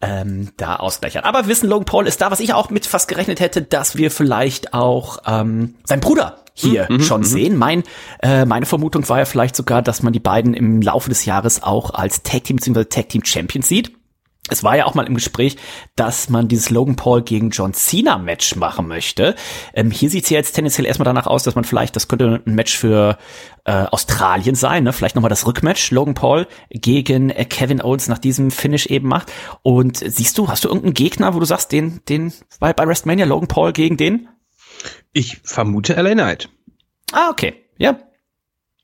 ähm, 0.03 0.49
da 0.57 0.77
ausgleichen. 0.77 1.23
Aber 1.25 1.47
wissen, 1.47 1.69
Logan 1.69 1.85
Paul 1.85 2.07
ist 2.07 2.21
da, 2.21 2.31
was 2.31 2.41
ich 2.41 2.55
auch 2.55 2.71
mit 2.71 2.87
fast 2.87 3.09
gerechnet 3.09 3.41
hätte, 3.41 3.63
dass 3.63 3.97
wir 3.97 4.11
vielleicht 4.11 4.73
auch 4.73 5.19
ähm, 5.27 5.75
sein 5.85 6.01
Bruder 6.01 6.39
hier 6.55 6.87
mhm, 6.89 7.03
schon 7.03 7.21
mhm. 7.21 7.27
sehen. 7.27 7.57
Mein, 7.57 7.83
äh, 8.23 8.45
meine 8.45 8.67
Vermutung 8.67 9.09
war 9.09 9.19
ja 9.19 9.25
vielleicht 9.25 9.57
sogar, 9.57 9.83
dass 9.83 10.03
man 10.03 10.13
die 10.13 10.21
beiden 10.21 10.55
im 10.55 10.83
Laufe 10.83 11.09
des 11.09 11.25
Jahres 11.25 11.63
auch 11.63 11.91
als 11.91 12.23
Tag 12.23 12.45
Team 12.45 12.57
bzw. 12.57 12.85
Tag 12.85 13.09
Team 13.09 13.25
Champions 13.25 13.69
sieht. 13.69 13.93
Es 14.49 14.65
war 14.65 14.77
ja 14.77 14.87
auch 14.87 14.95
mal 14.95 15.07
im 15.07 15.15
Gespräch, 15.15 15.57
dass 15.97 16.29
man 16.29 16.49
dieses 16.49 16.71
Logan 16.71 16.97
Paul 16.97 17.23
gegen 17.23 17.51
John 17.51 17.75
Cena 17.75 18.19
Match 18.19 18.57
machen 18.57 18.89
möchte. 18.89 19.35
Ähm, 19.75 19.91
hier 19.91 20.11
sieht 20.11 20.25
es 20.25 20.31
ja 20.31 20.39
jetzt 20.39 20.53
tendenziell 20.53 20.87
erstmal 20.87 21.05
danach 21.05 21.27
aus, 21.27 21.43
dass 21.43 21.55
man 21.55 21.65
vielleicht, 21.65 21.95
das 21.95 22.09
könnte 22.09 22.43
ein 22.45 22.55
Match 22.55 22.77
für 22.77 23.19
äh, 23.65 23.85
Australien 23.85 24.55
sein, 24.55 24.85
ne? 24.85 24.93
vielleicht 24.93 25.15
nochmal 25.15 25.29
das 25.29 25.47
Rückmatch 25.47 25.91
Logan 25.91 26.15
Paul 26.15 26.47
gegen 26.71 27.31
äh, 27.31 27.45
Kevin 27.45 27.83
Owens 27.83 28.09
nach 28.09 28.19
diesem 28.19 28.51
Finish 28.51 28.87
eben 28.87 29.09
macht. 29.09 29.31
Und 29.63 29.99
siehst 29.99 30.39
du, 30.39 30.49
hast 30.49 30.65
du 30.65 30.69
irgendeinen 30.69 30.95
Gegner, 30.95 31.35
wo 31.35 31.39
du 31.39 31.45
sagst, 31.45 31.71
den, 31.71 32.01
den 32.09 32.33
bei, 32.59 32.73
bei 32.73 32.87
WrestleMania 32.87 33.27
Logan 33.27 33.49
Paul 33.49 33.73
gegen 33.73 33.97
den? 33.97 34.29
Ich 35.13 35.39
vermute 35.45 35.95
LA 35.95 36.13
Knight. 36.13 36.49
Ah, 37.13 37.29
okay. 37.31 37.55
Ja. 37.77 37.99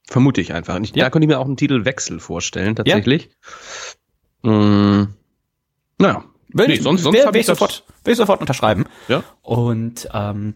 Vermute 0.06 0.40
ich 0.40 0.52
einfach. 0.52 0.78
Ich, 0.80 0.94
ja. 0.94 1.04
Da 1.04 1.10
könnte 1.10 1.24
ich 1.24 1.28
mir 1.28 1.38
auch 1.38 1.46
einen 1.46 1.56
Titelwechsel 1.56 2.20
vorstellen, 2.20 2.76
tatsächlich. 2.76 3.30
Ja. 4.44 4.50
Mmh. 4.50 5.08
Naja. 5.98 6.24
Will, 6.52 6.68
nee, 6.68 6.76
sonst 6.76 7.02
sonst 7.02 7.16
will, 7.18 7.32
will, 7.32 7.40
ich 7.40 7.46
sofort, 7.46 7.84
will 8.04 8.12
ich 8.12 8.18
sofort 8.18 8.40
unterschreiben. 8.40 8.86
Ja. 9.08 9.22
Und 9.42 10.08
ähm, 10.14 10.54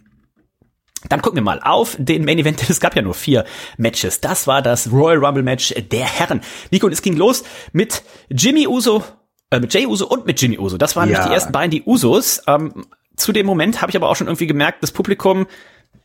dann 1.08 1.22
gucken 1.22 1.36
wir 1.36 1.42
mal 1.42 1.60
auf 1.62 1.96
den 1.98 2.24
Main 2.24 2.38
Event. 2.38 2.62
Es 2.68 2.80
gab 2.80 2.94
ja 2.94 3.02
nur 3.02 3.14
vier 3.14 3.44
Matches. 3.76 4.20
Das 4.20 4.46
war 4.46 4.62
das 4.62 4.92
Royal 4.92 5.24
Rumble 5.24 5.42
Match 5.42 5.74
der 5.74 6.04
Herren. 6.06 6.40
Nico, 6.70 6.86
und 6.86 6.92
es 6.92 7.02
ging 7.02 7.16
los 7.16 7.44
mit 7.72 8.02
Jimmy 8.30 8.66
Uso, 8.66 9.02
äh, 9.50 9.60
mit 9.60 9.72
Jay 9.74 9.86
Uso 9.86 10.06
und 10.06 10.26
mit 10.26 10.40
Jimmy 10.40 10.58
Uso. 10.58 10.78
Das 10.78 10.96
waren 10.96 11.10
ja. 11.10 11.26
die 11.26 11.34
ersten 11.34 11.52
beiden, 11.52 11.70
die 11.70 11.82
Usos. 11.82 12.42
Ähm, 12.46 12.86
zu 13.16 13.32
dem 13.32 13.46
Moment 13.46 13.82
habe 13.82 13.90
ich 13.90 13.96
aber 13.96 14.08
auch 14.08 14.16
schon 14.16 14.26
irgendwie 14.26 14.46
gemerkt, 14.46 14.82
das 14.82 14.92
Publikum 14.92 15.46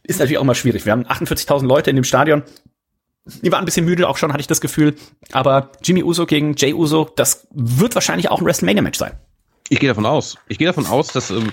ist 0.03 0.19
natürlich 0.19 0.37
auch 0.37 0.43
mal 0.43 0.55
schwierig. 0.55 0.85
Wir 0.85 0.91
haben 0.91 1.05
48.000 1.05 1.65
Leute 1.65 1.89
in 1.89 1.95
dem 1.95 2.03
Stadion. 2.03 2.43
Die 3.25 3.51
waren 3.51 3.59
ein 3.59 3.65
bisschen 3.65 3.85
müde 3.85 4.07
auch 4.07 4.17
schon, 4.17 4.31
hatte 4.31 4.41
ich 4.41 4.47
das 4.47 4.61
Gefühl. 4.61 4.95
Aber 5.31 5.71
Jimmy 5.83 6.03
Uso 6.03 6.25
gegen 6.25 6.55
Jay 6.55 6.73
Uso, 6.73 7.09
das 7.15 7.47
wird 7.51 7.95
wahrscheinlich 7.95 8.29
auch 8.29 8.39
ein 8.39 8.45
WrestleMania-Match 8.45 8.99
sein. 8.99 9.13
Ich 9.69 9.79
gehe 9.79 9.89
davon 9.89 10.05
aus. 10.05 10.37
Ich 10.47 10.59
gehe 10.59 10.67
davon 10.67 10.85
aus, 10.85 11.07
dass 11.07 11.31
ähm, 11.31 11.51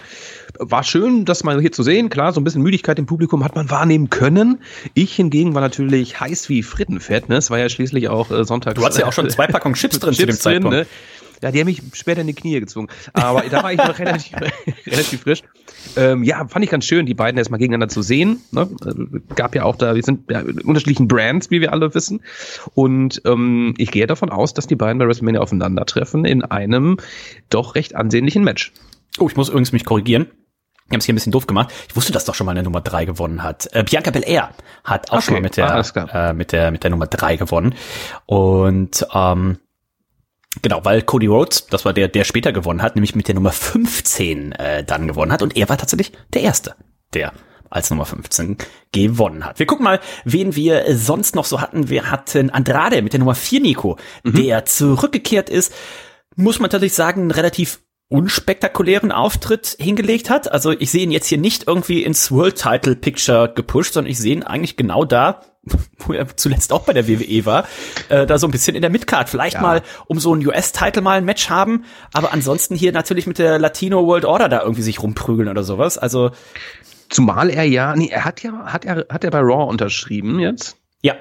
war 0.59 0.85
schön, 0.85 1.25
das 1.25 1.45
mal 1.45 1.61
hier 1.61 1.73
zu 1.73 1.83
sehen. 1.83 2.11
Klar, 2.11 2.33
so 2.33 2.41
ein 2.41 2.45
bisschen 2.45 2.63
Müdigkeit 2.63 2.99
im 2.99 3.07
Publikum 3.07 3.43
hat 3.43 3.55
man 3.55 3.71
wahrnehmen 3.71 4.11
können. 4.11 4.61
Ich 4.93 5.15
hingegen 5.15 5.55
war 5.55 5.63
natürlich 5.63 6.21
heiß 6.21 6.49
wie 6.51 6.63
Frittenfett. 6.63 7.29
Ne? 7.29 7.37
Es 7.37 7.51
war 7.51 7.59
ja 7.59 7.69
schließlich 7.69 8.09
auch 8.09 8.31
äh, 8.31 8.45
Sonntag. 8.45 8.75
Du 8.75 8.85
hast 8.85 8.99
ja 8.99 9.07
auch 9.07 9.13
schon 9.13 9.31
zwei 9.31 9.47
Packungen 9.47 9.75
Chips 9.75 9.99
drin 9.99 10.13
Chips 10.13 10.21
zu 10.21 10.27
dem 10.27 10.37
Zeitpunkt. 10.37 10.77
ne? 10.77 10.87
Ja, 11.43 11.51
die 11.51 11.59
haben 11.59 11.67
mich 11.67 11.83
später 11.93 12.21
in 12.21 12.29
die 12.29 12.35
Knie 12.35 12.61
gezwungen. 12.61 12.89
Aber 13.13 13.43
da 13.43 13.63
war 13.65 13.73
ich 13.73 13.79
noch 13.79 13.99
relativ, 13.99 14.33
relativ 14.87 15.23
frisch. 15.23 15.43
Ähm, 15.97 16.23
ja, 16.23 16.47
fand 16.47 16.65
ich 16.65 16.71
ganz 16.71 16.85
schön, 16.85 17.05
die 17.05 17.15
beiden 17.15 17.37
erstmal 17.37 17.59
gegeneinander 17.59 17.89
zu 17.89 18.01
sehen. 18.01 18.41
Ne? 18.53 18.69
Äh, 18.87 19.35
gab 19.35 19.55
ja 19.55 19.65
auch 19.65 19.75
da, 19.75 19.97
wir 19.97 20.03
sind 20.03 20.31
ja 20.31 20.41
in 20.41 20.61
unterschiedlichen 20.61 21.09
Brands, 21.09 21.51
wie 21.51 21.61
wir 21.61 21.73
alle 21.73 21.93
wissen. 21.95 22.21
Und 22.75 23.21
ähm, 23.25 23.75
ich 23.77 23.91
gehe 23.91 24.07
davon 24.07 24.31
aus, 24.31 24.55
dass 24.55 24.69
die 24.69 24.77
beiden 24.77 24.99
bei 24.99 25.07
WrestleMania 25.07 25.41
aufeinandertreffen 25.41 26.25
in 26.25 26.45
einem 26.45 26.99
doch 27.51 27.75
recht 27.75 27.97
ansehnlichen 27.97 28.45
Match. 28.45 28.73
Oh, 29.19 29.27
ich 29.29 29.37
muss 29.37 29.49
übrigens 29.49 29.73
mich 29.73 29.85
korrigieren. 29.85 30.29
Wir 30.87 30.97
haben 30.97 31.01
es 31.01 31.07
hier 31.07 31.15
ein 31.15 31.17
bisschen 31.17 31.33
doof 31.33 31.47
gemacht. 31.47 31.73
Ich 31.89 31.97
wusste, 31.97 32.13
dass 32.13 32.25
doch 32.25 32.35
schon 32.35 32.45
mal 32.45 32.53
eine 32.53 32.63
Nummer 32.63 32.83
drei 32.83 33.05
gewonnen 33.05 33.43
hat. 33.43 33.69
Äh, 33.73 33.83
Bianca 33.83 34.11
Belair 34.11 34.51
hat 34.85 35.11
auch 35.11 35.17
okay. 35.17 35.23
schon 35.23 35.35
mal 35.35 35.41
mit 35.41 35.57
der, 35.57 35.75
ah, 35.75 36.31
äh, 36.31 36.33
mit 36.35 36.53
der, 36.53 36.71
mit 36.71 36.85
der 36.85 36.91
Nummer 36.91 37.07
drei 37.07 37.37
gewonnen. 37.37 37.75
Und 38.27 39.07
ähm, 39.13 39.59
Genau, 40.61 40.85
weil 40.85 41.03
Cody 41.03 41.27
Rhodes, 41.27 41.67
das 41.69 41.85
war 41.85 41.95
der, 41.95 42.09
der 42.09 42.25
später 42.25 42.53
gewonnen 42.53 42.83
hat, 42.83 42.95
nämlich 42.95 43.15
mit 43.15 43.27
der 43.27 43.35
Nummer 43.35 43.53
15 43.53 44.53
äh, 44.53 44.85
dann 44.85 45.09
gewonnen 45.09 45.33
hat. 45.33 45.43
Und 45.43 45.57
er 45.57 45.69
war 45.69 45.79
tatsächlich 45.79 46.13
der 46.35 46.43
Erste, 46.43 46.75
der 47.15 47.33
als 47.71 47.89
Nummer 47.89 48.05
15 48.05 48.59
gewonnen 48.93 49.47
hat. 49.47 49.59
Wir 49.59 49.67
gucken 49.67 49.85
mal, 49.85 50.01
wen 50.25 50.55
wir 50.55 50.95
sonst 50.95 51.35
noch 51.35 51.47
so 51.47 51.63
hatten. 51.63 51.89
Wir 51.89 52.11
hatten 52.11 52.51
Andrade 52.51 53.01
mit 53.01 53.15
der 53.15 53.21
Nummer 53.21 53.35
4, 53.35 53.61
Nico, 53.61 53.97
mhm. 54.25 54.35
der 54.35 54.67
zurückgekehrt 54.67 55.49
ist. 55.49 55.73
Muss 56.37 56.59
man 56.59 56.69
tatsächlich 56.69 56.95
sagen, 56.95 57.31
relativ 57.31 57.81
unspektakulären 58.09 59.11
Auftritt 59.11 59.77
hingelegt 59.81 60.29
hat. 60.29 60.53
Also 60.53 60.73
ich 60.73 60.91
sehe 60.91 61.03
ihn 61.03 61.13
jetzt 61.13 61.29
hier 61.29 61.39
nicht 61.39 61.67
irgendwie 61.67 62.03
ins 62.03 62.31
World 62.31 62.57
Title 62.57 62.95
Picture 62.95 63.51
gepusht, 63.55 63.95
sondern 63.95 64.11
ich 64.11 64.19
sehe 64.19 64.35
ihn 64.35 64.43
eigentlich 64.43 64.77
genau 64.77 65.07
da, 65.07 65.41
wo 65.99 66.13
er 66.13 66.37
zuletzt 66.37 66.73
auch 66.73 66.83
bei 66.83 66.93
der 66.93 67.07
WWE 67.09 67.47
war, 67.47 67.67
äh, 68.09 68.27
da 68.27 68.39
so 68.39 68.47
ein 68.47 68.51
bisschen 68.51 68.75
in 68.75 68.83
der 68.83 68.91
Midcard. 68.91 69.29
Vielleicht 69.29 69.55
ja. 69.55 69.63
mal 69.63 69.83
um 70.07 70.19
so 70.19 70.35
ein 70.35 70.45
US-Title 70.47 71.03
mal 71.03 71.19
ein 71.19 71.25
Match 71.25 71.51
haben, 71.51 71.85
aber 72.13 72.33
ansonsten 72.33 72.75
hier 72.75 72.93
natürlich 72.93 73.27
mit 73.27 73.39
der 73.39 73.59
Latino 73.59 74.07
World 74.07 74.25
Order 74.25 74.49
da 74.49 74.63
irgendwie 74.63 74.83
sich 74.83 75.03
rumprügeln 75.03 75.49
oder 75.49 75.63
sowas. 75.63 75.99
Also 75.99 76.31
zumal 77.09 77.51
er 77.51 77.65
ja, 77.65 77.95
nee, 77.95 78.09
er 78.09 78.25
hat 78.25 78.43
ja, 78.43 78.73
hat 78.73 78.85
er, 78.85 79.07
hat 79.09 79.25
er 79.25 79.31
bei 79.31 79.41
Raw 79.41 79.69
unterschrieben 79.69 80.41
jetzt? 80.41 80.77
Ja. 81.03 81.15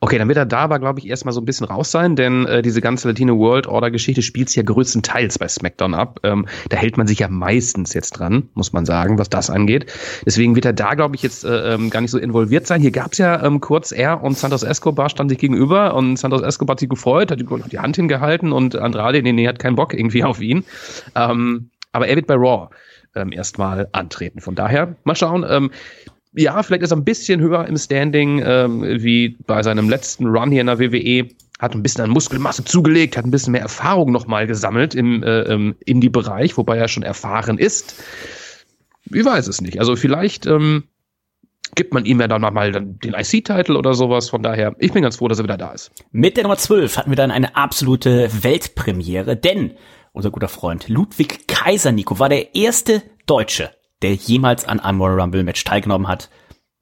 Okay, 0.00 0.18
dann 0.18 0.28
wird 0.28 0.36
er 0.36 0.44
da 0.44 0.58
aber, 0.58 0.78
glaube 0.78 0.98
ich, 0.98 1.08
erstmal 1.08 1.32
so 1.32 1.40
ein 1.40 1.46
bisschen 1.46 1.66
raus 1.66 1.90
sein, 1.90 2.14
denn 2.14 2.44
äh, 2.44 2.60
diese 2.60 2.82
ganze 2.82 3.08
Latino 3.08 3.38
World 3.38 3.66
Order 3.66 3.90
Geschichte 3.90 4.20
spielt 4.20 4.50
sich 4.50 4.56
ja 4.56 4.62
größtenteils 4.64 5.38
bei 5.38 5.48
SmackDown 5.48 5.94
ab. 5.94 6.20
Ähm, 6.24 6.46
da 6.68 6.76
hält 6.76 6.98
man 6.98 7.06
sich 7.06 7.20
ja 7.20 7.28
meistens 7.28 7.94
jetzt 7.94 8.12
dran, 8.12 8.50
muss 8.52 8.74
man 8.74 8.84
sagen, 8.84 9.18
was 9.18 9.30
das 9.30 9.48
angeht. 9.48 9.90
Deswegen 10.26 10.54
wird 10.56 10.66
er 10.66 10.74
da, 10.74 10.94
glaube 10.94 11.16
ich, 11.16 11.22
jetzt 11.22 11.44
äh, 11.44 11.74
ähm, 11.74 11.88
gar 11.88 12.02
nicht 12.02 12.10
so 12.10 12.18
involviert 12.18 12.66
sein. 12.66 12.82
Hier 12.82 12.90
gab's 12.90 13.16
ja 13.16 13.42
ähm, 13.42 13.60
kurz 13.60 13.92
er 13.92 14.22
und 14.22 14.36
Santos 14.36 14.62
Escobar 14.62 15.08
standen 15.08 15.30
sich 15.30 15.38
gegenüber 15.38 15.94
und 15.94 16.18
Santos 16.18 16.42
Escobar 16.42 16.74
hat 16.74 16.80
sich 16.80 16.90
gefreut, 16.90 17.30
hat 17.30 17.40
die 17.40 17.78
Hand 17.78 17.96
hingehalten 17.96 18.52
und 18.52 18.76
Andrade, 18.76 19.22
nee, 19.22 19.32
nee, 19.32 19.48
hat 19.48 19.58
keinen 19.58 19.76
Bock 19.76 19.94
irgendwie 19.94 20.22
auf 20.22 20.42
ihn. 20.42 20.64
Ähm, 21.14 21.70
aber 21.92 22.08
er 22.08 22.16
wird 22.16 22.26
bei 22.26 22.34
Raw 22.34 22.68
ähm, 23.14 23.32
erstmal 23.32 23.88
antreten. 23.92 24.40
Von 24.40 24.54
daher, 24.54 24.96
mal 25.04 25.14
schauen. 25.14 25.70
Ähm, 26.34 26.42
ja, 26.42 26.62
vielleicht 26.62 26.82
ist 26.82 26.92
er 26.92 26.96
ein 26.96 27.04
bisschen 27.04 27.40
höher 27.40 27.66
im 27.66 27.76
Standing, 27.76 28.42
ähm, 28.44 28.82
wie 28.82 29.36
bei 29.46 29.62
seinem 29.62 29.88
letzten 29.88 30.26
Run 30.26 30.50
hier 30.50 30.60
in 30.60 30.66
der 30.66 30.78
WWE. 30.78 31.28
Hat 31.58 31.74
ein 31.74 31.82
bisschen 31.82 32.04
an 32.04 32.10
Muskelmasse 32.10 32.64
zugelegt, 32.64 33.16
hat 33.16 33.24
ein 33.24 33.30
bisschen 33.30 33.52
mehr 33.52 33.62
Erfahrung 33.62 34.10
nochmal 34.10 34.46
gesammelt 34.48 34.94
im 34.94 35.22
äh, 35.22 35.42
im 35.42 35.76
Indie-Bereich, 35.84 36.56
wobei 36.56 36.76
er 36.76 36.88
schon 36.88 37.04
erfahren 37.04 37.58
ist. 37.58 38.02
Ich 39.04 39.24
weiß 39.24 39.46
es 39.46 39.60
nicht. 39.60 39.78
Also 39.78 39.94
vielleicht 39.94 40.46
ähm, 40.46 40.84
gibt 41.74 41.94
man 41.94 42.04
ihm 42.04 42.20
ja 42.20 42.28
dann 42.28 42.42
nochmal 42.42 42.72
den 42.72 43.14
IC-Titel 43.14 43.76
oder 43.76 43.94
sowas. 43.94 44.28
Von 44.30 44.42
daher, 44.42 44.74
ich 44.78 44.92
bin 44.92 45.02
ganz 45.02 45.16
froh, 45.16 45.28
dass 45.28 45.38
er 45.38 45.44
wieder 45.44 45.56
da 45.56 45.72
ist. 45.72 45.90
Mit 46.10 46.36
der 46.36 46.44
Nummer 46.44 46.56
12 46.56 46.96
hatten 46.96 47.10
wir 47.10 47.16
dann 47.16 47.30
eine 47.30 47.56
absolute 47.56 48.28
Weltpremiere, 48.42 49.36
denn 49.36 49.72
unser 50.12 50.30
guter 50.30 50.48
Freund 50.48 50.88
Ludwig 50.88 51.46
Kaiser 51.48 51.92
Nico 51.92 52.18
war 52.18 52.28
der 52.28 52.54
erste 52.54 53.02
Deutsche, 53.26 53.70
der 54.02 54.14
jemals 54.14 54.64
an 54.64 54.80
einem 54.80 55.00
Royal 55.00 55.20
Rumble 55.20 55.44
Match 55.44 55.64
teilgenommen 55.64 56.08
hat. 56.08 56.30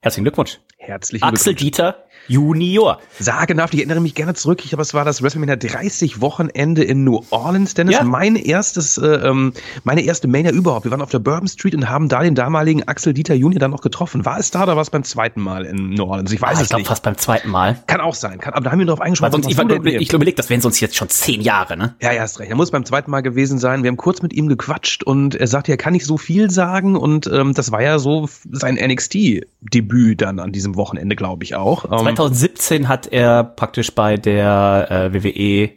Herzlichen 0.00 0.24
Glückwunsch. 0.24 0.60
Herzlichen 0.78 1.24
Axel. 1.24 1.54
Dieter 1.54 2.04
Junior. 2.30 3.00
Sagenhaft, 3.18 3.74
ich 3.74 3.80
erinnere 3.80 4.00
mich 4.00 4.14
gerne 4.14 4.34
zurück. 4.34 4.60
Ich 4.62 4.70
glaube, 4.70 4.82
es 4.82 4.94
war 4.94 5.04
das 5.04 5.20
WrestleMania 5.20 5.56
30 5.56 6.20
Wochenende 6.20 6.84
in 6.84 7.02
New 7.02 7.20
Orleans, 7.30 7.74
Dennis. 7.74 7.96
Ja. 7.96 8.04
Mein 8.04 8.36
erstes, 8.36 8.98
äh, 8.98 9.06
ähm, 9.06 9.52
meine 9.82 10.02
erste 10.02 10.28
Mania 10.28 10.52
überhaupt. 10.52 10.84
Wir 10.84 10.92
waren 10.92 11.02
auf 11.02 11.10
der 11.10 11.18
Bourbon 11.18 11.48
Street 11.48 11.74
und 11.74 11.88
haben 11.88 12.08
da 12.08 12.22
den 12.22 12.36
damaligen 12.36 12.86
Axel 12.86 13.12
Dieter 13.14 13.34
Junior 13.34 13.58
dann 13.58 13.72
noch 13.72 13.80
getroffen. 13.82 14.24
War 14.24 14.38
es 14.38 14.52
da 14.52 14.62
oder 14.62 14.76
war 14.76 14.82
es 14.82 14.90
beim 14.90 15.02
zweiten 15.02 15.40
Mal 15.40 15.64
in 15.66 15.90
New 15.94 16.04
Orleans? 16.04 16.30
Ich 16.32 16.40
weiß 16.40 16.50
Ah, 16.50 16.52
es 16.54 16.62
ich 16.62 16.68
glaube 16.68 16.82
nicht. 16.82 16.88
fast 16.88 17.02
beim 17.02 17.16
zweiten 17.18 17.50
Mal. 17.50 17.82
Kann 17.88 18.00
auch 18.00 18.14
sein. 18.14 18.38
Kann, 18.38 18.54
aber 18.54 18.62
da 18.64 18.70
haben 18.70 18.78
wir 18.78 18.86
drauf 18.86 19.00
Weil 19.00 19.06
eingeschrieben. 19.06 19.32
sonst, 19.42 19.46
ich, 19.50 19.58
ich, 19.94 20.00
ich 20.00 20.12
überlege, 20.12 20.36
das 20.36 20.48
wären 20.50 20.60
sonst 20.60 20.78
jetzt 20.78 20.94
schon 20.96 21.08
zehn 21.08 21.40
Jahre, 21.40 21.76
ne? 21.76 21.96
Ja, 22.00 22.12
ja, 22.12 22.22
hast 22.22 22.38
recht. 22.38 22.50
Er 22.50 22.56
muss 22.56 22.70
beim 22.70 22.84
zweiten 22.84 23.10
Mal 23.10 23.22
gewesen 23.22 23.58
sein. 23.58 23.82
Wir 23.82 23.88
haben 23.88 23.96
kurz 23.96 24.22
mit 24.22 24.32
ihm 24.32 24.46
gequatscht 24.46 25.02
und 25.02 25.34
er 25.34 25.48
sagte, 25.48 25.72
er 25.72 25.78
kann 25.78 25.92
nicht 25.94 26.06
so 26.06 26.16
viel 26.16 26.48
sagen 26.50 26.94
und 26.96 27.26
ähm, 27.32 27.54
das 27.54 27.72
war 27.72 27.82
ja 27.82 27.98
so 27.98 28.28
sein 28.52 28.76
NXT-Debüt 28.76 30.20
dann 30.20 30.38
an 30.38 30.52
diesem 30.52 30.76
Wochenende, 30.76 31.16
glaube 31.16 31.44
ich 31.44 31.54
auch. 31.56 31.84
Ähm, 31.86 32.04
2017 32.20 32.88
hat 32.88 33.06
er 33.06 33.44
praktisch 33.44 33.94
bei 33.94 34.18
der 34.18 34.88
äh, 34.90 35.14
WWE 35.14 35.70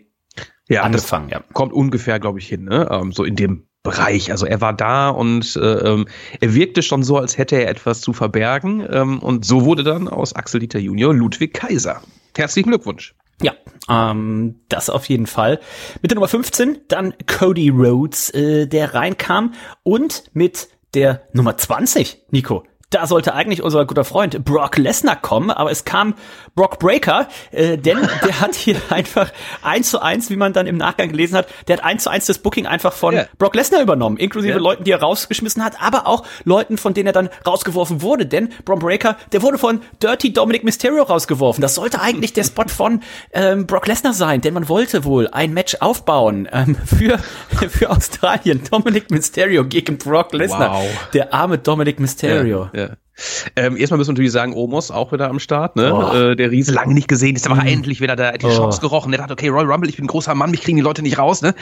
ja, 0.68 0.82
angefangen, 0.82 1.30
ja. 1.30 1.42
kommt 1.54 1.72
ungefähr, 1.72 2.20
glaube 2.20 2.40
ich, 2.40 2.48
hin, 2.48 2.66
ne? 2.66 2.90
Ähm, 2.92 3.14
so 3.14 3.24
in 3.24 3.38
dem 3.38 3.68
Bereich. 3.82 4.30
Also 4.32 4.46
er 4.46 4.60
war 4.60 4.74
da 4.74 5.10
und 5.10 5.56
äh, 5.56 5.60
ähm, 5.60 6.06
er 6.42 6.54
wirkte 6.54 6.82
schon 6.82 7.04
so, 7.04 7.18
als 7.18 7.38
hätte 7.38 7.56
er 7.56 7.70
etwas 7.70 8.02
zu 8.02 8.12
verbergen. 8.12 8.86
Ähm, 8.90 9.20
und 9.20 9.46
so 9.46 9.64
wurde 9.64 9.84
dann 9.84 10.10
aus 10.10 10.36
Axel 10.36 10.60
Dieter 10.60 10.80
Junior 10.80 11.14
Ludwig 11.14 11.54
Kaiser. 11.54 12.02
Herzlichen 12.36 12.70
Glückwunsch. 12.70 13.16
Ja, 13.42 13.54
ähm, 13.90 14.62
das 14.68 14.90
auf 14.90 15.06
jeden 15.06 15.28
Fall. 15.28 15.62
Mit 16.02 16.12
der 16.12 16.16
Nummer 16.16 16.28
15 16.28 16.82
dann 16.90 17.14
Cody 17.26 17.70
Rhodes, 17.70 18.30
äh, 18.32 18.68
der 18.68 18.94
reinkam 18.94 19.54
und 19.84 20.26
mit 20.34 20.68
der 20.94 21.24
Nummer 21.34 21.58
20, 21.58 22.24
Nico. 22.32 22.64
Da 22.94 23.08
sollte 23.08 23.34
eigentlich 23.34 23.64
unser 23.64 23.86
guter 23.86 24.04
Freund 24.04 24.46
Brock 24.46 24.78
Lesnar 24.78 25.16
kommen, 25.16 25.50
aber 25.50 25.72
es 25.72 25.84
kam 25.84 26.14
Brock 26.56 26.78
Breaker, 26.78 27.28
äh, 27.52 27.78
denn 27.78 27.98
der 28.24 28.40
hat 28.40 28.54
hier 28.54 28.76
einfach 28.90 29.32
eins 29.64 29.90
zu 29.90 30.00
eins, 30.00 30.30
wie 30.30 30.36
man 30.36 30.54
dann 30.54 30.68
im 30.68 30.78
Nachgang 30.78 31.10
gelesen 31.10 31.36
hat, 31.36 31.48
der 31.68 31.78
hat 31.78 31.84
eins 31.84 32.04
zu 32.04 32.12
eins 32.12 32.28
das 32.28 32.38
Booking 32.38 32.68
einfach 32.68 32.94
von 32.94 33.16
Ja. 33.16 33.26
Brock 33.40 33.56
Lesnar 33.56 33.82
übernommen, 33.82 34.18
inklusive 34.18 34.54
Ja. 34.54 34.60
Leuten, 34.60 34.84
die 34.84 34.92
er 34.92 35.02
rausgeschmissen 35.02 35.64
hat, 35.64 35.82
aber 35.82 36.06
auch 36.06 36.24
Leuten, 36.44 36.78
von 36.78 36.94
denen 36.94 37.08
er 37.08 37.14
dann 37.14 37.30
rausgeworfen 37.48 38.04
wurde, 38.04 38.28
denn 38.28 38.50
Braun 38.66 38.78
Breaker, 38.80 39.18
der 39.32 39.42
wurde 39.42 39.58
von 39.58 39.82
Dirty 40.02 40.32
Dominic 40.32 40.64
Mysterio 40.64 41.02
rausgeworfen. 41.04 41.62
Das 41.64 41.74
sollte 41.76 42.00
eigentlich 42.00 42.34
der 42.34 42.44
Spot 42.44 42.68
von 42.68 43.02
ähm, 43.32 43.66
Brock 43.66 43.88
Lesnar 43.88 44.14
sein, 44.14 44.42
denn 44.42 44.54
man 44.54 44.70
wollte 44.70 45.04
wohl 45.04 45.28
ein 45.32 45.54
Match 45.54 45.78
aufbauen 45.80 46.48
ähm, 46.52 46.76
für, 46.86 47.18
für 47.70 47.90
Australien. 47.90 48.62
Dominic 48.70 49.10
Mysterio 49.10 49.66
gegen 49.66 49.98
Brock 49.98 50.34
Lesnar. 50.34 50.74
Wow. 50.76 51.10
Der 51.14 51.34
arme 51.34 51.58
Dominic 51.58 52.00
Mysterio. 52.00 52.70
Ja. 52.89 52.98
Ähm, 53.56 53.78
erstmal 53.78 54.00
müssen 54.00 54.10
wir 54.10 54.13
natürlich 54.13 54.32
sagen, 54.32 54.54
Omos 54.54 54.89
auch 54.89 55.12
wieder 55.12 55.30
am 55.30 55.39
Start, 55.39 55.76
ne? 55.76 55.93
Oh. 55.93 56.15
Äh, 56.15 56.36
der 56.36 56.50
Riese 56.50 56.74
lange 56.74 56.96
nicht 56.96 57.08
gesehen, 57.08 57.36
ist 57.36 57.48
aber 57.48 57.63
endlich 57.65 58.02
wieder 58.02 58.15
da, 58.15 58.34
hat 58.34 58.41
die 58.41 58.48
Chance 58.48 58.82
gerochen. 58.82 59.12
Der 59.12 59.19
dachte, 59.19 59.34
okay, 59.34 59.50
Royal 59.50 59.72
Rumble, 59.72 59.89
ich 59.89 59.98
bin 59.98 60.06
ein 60.06 60.08
großer 60.08 60.34
Mann, 60.34 60.50
mich 60.52 60.62
kriegen 60.62 60.78
die 60.78 60.84
Leute 60.84 61.04
nicht 61.04 61.19
raus, 61.19 61.41
ne? 61.41 61.54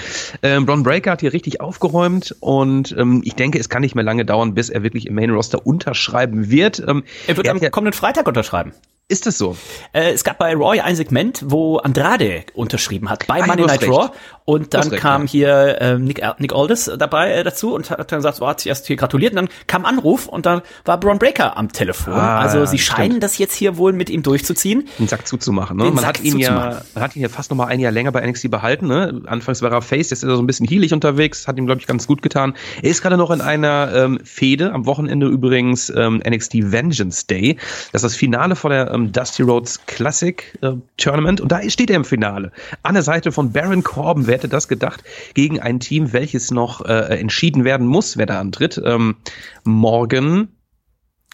Ähm, 0.43 0.65
Braun 0.65 0.83
Breaker 0.83 1.11
hat 1.11 1.19
hier 1.19 1.33
richtig 1.33 1.59
aufgeräumt 1.59 2.35
und 2.39 2.95
ähm, 2.97 3.21
ich 3.25 3.35
denke, 3.35 3.59
es 3.59 3.67
kann 3.67 3.81
nicht 3.81 3.95
mehr 3.95 4.03
lange 4.03 4.23
dauern, 4.23 4.53
bis 4.53 4.69
er 4.69 4.83
wirklich 4.83 5.07
im 5.07 5.15
Main 5.15 5.31
Roster 5.31 5.65
unterschreiben 5.65 6.49
wird. 6.49 6.81
Ähm, 6.87 7.03
Er 7.27 7.35
wird 7.35 7.47
er 7.47 7.53
am 7.53 7.59
ja, 7.59 7.69
kommenden 7.69 7.97
Freitag 7.97 8.27
unterschreiben. 8.27 8.71
Ist 9.11 9.25
das 9.25 9.37
so? 9.37 9.57
Äh, 9.91 10.13
es 10.13 10.23
gab 10.23 10.37
bei 10.37 10.55
Roy 10.55 10.79
ein 10.79 10.95
Segment, 10.95 11.43
wo 11.45 11.77
Andrade 11.77 12.45
unterschrieben 12.53 13.09
hat 13.09 13.27
bei 13.27 13.45
Monday 13.45 13.65
Night 13.65 13.81
recht. 13.81 13.91
Raw 13.91 14.09
und 14.45 14.73
dann 14.73 14.87
recht, 14.87 15.01
kam 15.01 15.23
ja. 15.23 15.27
hier 15.27 15.77
ähm, 15.81 16.05
Nick, 16.05 16.21
Nick 16.39 16.53
Aldis 16.53 16.89
dabei 16.97 17.33
äh, 17.33 17.43
dazu 17.43 17.75
und 17.75 17.89
hat 17.89 18.11
dann 18.11 18.19
gesagt, 18.19 18.37
so 18.37 18.47
hat 18.47 18.61
sich 18.61 18.69
erst 18.69 18.87
hier 18.87 18.95
gratuliert 18.95 19.33
und 19.33 19.35
dann 19.35 19.49
kam 19.67 19.85
Anruf 19.85 20.27
und 20.27 20.45
dann 20.45 20.61
war 20.85 20.97
Braun 20.97 21.19
Breaker 21.19 21.57
am 21.57 21.73
Telefon. 21.73 22.13
Ah, 22.13 22.39
also 22.39 22.65
sie 22.65 22.79
stimmt. 22.79 22.97
scheinen 22.97 23.19
das 23.19 23.37
jetzt 23.37 23.53
hier 23.53 23.75
wohl 23.75 23.91
mit 23.91 24.09
ihm 24.09 24.23
durchzuziehen. 24.23 24.87
den 24.97 25.09
Sack 25.09 25.27
zuzumachen. 25.27 25.75
Ne? 25.75 25.83
Den 25.83 25.95
Man 25.95 26.03
Sack 26.05 26.19
hat 26.19 26.23
ihn 26.23 26.39
ja, 26.39 26.81
man 26.95 27.03
hat 27.03 27.15
ihn 27.17 27.21
ja 27.21 27.27
fast 27.27 27.51
noch 27.51 27.57
mal 27.57 27.65
ein 27.65 27.81
Jahr 27.81 27.91
länger 27.91 28.13
bei 28.13 28.25
NXT 28.25 28.49
behalten. 28.49 28.87
Ne? 28.87 29.21
Anfangs 29.25 29.61
war 29.61 29.73
er 29.73 29.81
Face, 29.81 30.09
jetzt 30.09 30.23
ist 30.23 30.29
er 30.29 30.37
so 30.37 30.41
ein 30.41 30.47
bisschen 30.47 30.67
heelig 30.67 30.93
unterwegs, 30.93 31.49
hat 31.49 31.57
ihm 31.57 31.65
glaube 31.65 31.81
ich 31.81 31.87
ganz 31.87 32.07
gut 32.07 32.21
getan. 32.21 32.55
Er 32.81 32.89
ist 32.89 33.01
gerade 33.01 33.17
noch 33.17 33.29
in 33.29 33.41
einer 33.41 33.91
ähm, 33.93 34.19
Fehde 34.23 34.71
am 34.71 34.85
Wochenende 34.85 35.27
übrigens 35.27 35.89
ähm, 35.89 36.23
NXT 36.25 36.71
Vengeance 36.71 37.27
Day. 37.27 37.57
Das 37.91 38.03
ist 38.03 38.13
das 38.13 38.15
Finale 38.15 38.55
vor 38.55 38.69
der 38.69 38.91
ähm, 38.91 39.00
Dusty 39.09 39.43
Rhodes 39.43 39.85
Classic 39.85 40.57
äh, 40.61 40.73
Tournament 40.97 41.41
und 41.41 41.51
da 41.51 41.67
steht 41.69 41.89
er 41.89 41.95
im 41.95 42.05
Finale 42.05 42.51
an 42.83 42.93
der 42.93 43.03
Seite 43.03 43.31
von 43.31 43.51
Baron 43.51 43.83
Corbin. 43.83 44.27
Wer 44.27 44.35
hätte 44.35 44.49
das 44.49 44.67
gedacht? 44.67 45.03
Gegen 45.33 45.59
ein 45.59 45.79
Team, 45.79 46.13
welches 46.13 46.51
noch 46.51 46.85
äh, 46.85 47.19
entschieden 47.19 47.63
werden 47.63 47.87
muss, 47.87 48.17
wer 48.17 48.25
da 48.25 48.39
antritt. 48.39 48.81
Ähm, 48.83 49.15
morgen 49.63 50.49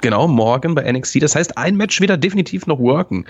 Genau, 0.01 0.27
morgen 0.27 0.75
bei 0.75 0.91
NXT. 0.91 1.23
Das 1.23 1.35
heißt, 1.35 1.57
ein 1.57 1.75
Match 1.75 1.99
wird 1.99 2.11
er 2.11 2.17
definitiv 2.17 2.67
noch 2.67 2.77
worken 2.77 3.25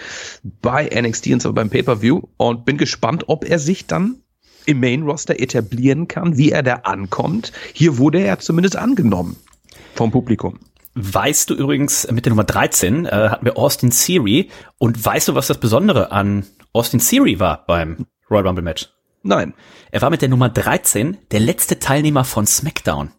bei 0.61 0.89
NXT 0.93 1.27
und 1.27 1.41
zwar 1.41 1.53
beim 1.53 1.69
Pay-Per-View 1.69 2.23
und 2.35 2.65
bin 2.65 2.77
gespannt, 2.77 3.23
ob 3.27 3.45
er 3.49 3.57
sich 3.57 3.87
dann 3.87 4.17
im 4.65 4.81
Main-Roster 4.81 5.39
etablieren 5.39 6.09
kann, 6.09 6.37
wie 6.37 6.51
er 6.51 6.63
da 6.63 6.75
ankommt. 6.83 7.53
Hier 7.73 7.97
wurde 7.97 8.19
er 8.19 8.39
zumindest 8.39 8.75
angenommen 8.75 9.37
vom 9.95 10.11
Publikum. 10.11 10.59
Weißt 10.99 11.51
du 11.51 11.53
übrigens, 11.53 12.09
mit 12.09 12.25
der 12.25 12.31
Nummer 12.31 12.43
13 12.43 13.05
äh, 13.05 13.09
hatten 13.11 13.45
wir 13.45 13.55
Austin 13.55 13.91
Theory 13.91 14.49
und 14.79 15.05
weißt 15.05 15.27
du, 15.27 15.35
was 15.35 15.45
das 15.45 15.59
Besondere 15.59 16.11
an 16.11 16.47
Austin 16.73 16.99
Theory 16.99 17.39
war 17.39 17.65
beim 17.67 18.07
Royal 18.31 18.47
Rumble 18.47 18.63
Match? 18.63 18.89
Nein. 19.21 19.53
Er 19.91 20.01
war 20.01 20.09
mit 20.09 20.23
der 20.23 20.29
Nummer 20.29 20.49
13 20.49 21.17
der 21.29 21.39
letzte 21.39 21.77
Teilnehmer 21.77 22.23
von 22.23 22.47
SmackDown. 22.47 23.11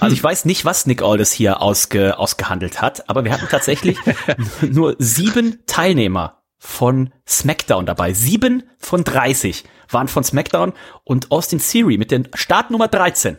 Also 0.00 0.14
ich 0.14 0.24
weiß 0.24 0.46
nicht, 0.46 0.64
was 0.64 0.86
Nick 0.86 1.02
Aldis 1.02 1.30
hier 1.30 1.60
ausge, 1.60 2.18
ausgehandelt 2.18 2.80
hat, 2.80 3.10
aber 3.10 3.24
wir 3.24 3.32
hatten 3.32 3.48
tatsächlich 3.50 3.98
nur 4.62 4.96
sieben 4.98 5.58
Teilnehmer 5.66 6.42
von 6.56 7.12
SmackDown 7.28 7.84
dabei. 7.84 8.14
Sieben 8.14 8.62
von 8.78 9.04
30 9.04 9.64
waren 9.90 10.08
von 10.08 10.24
SmackDown 10.24 10.72
und 11.04 11.30
Austin 11.30 11.58
Theory 11.58 11.98
mit 11.98 12.12
der 12.12 12.22
Startnummer 12.32 12.88
13 12.88 13.36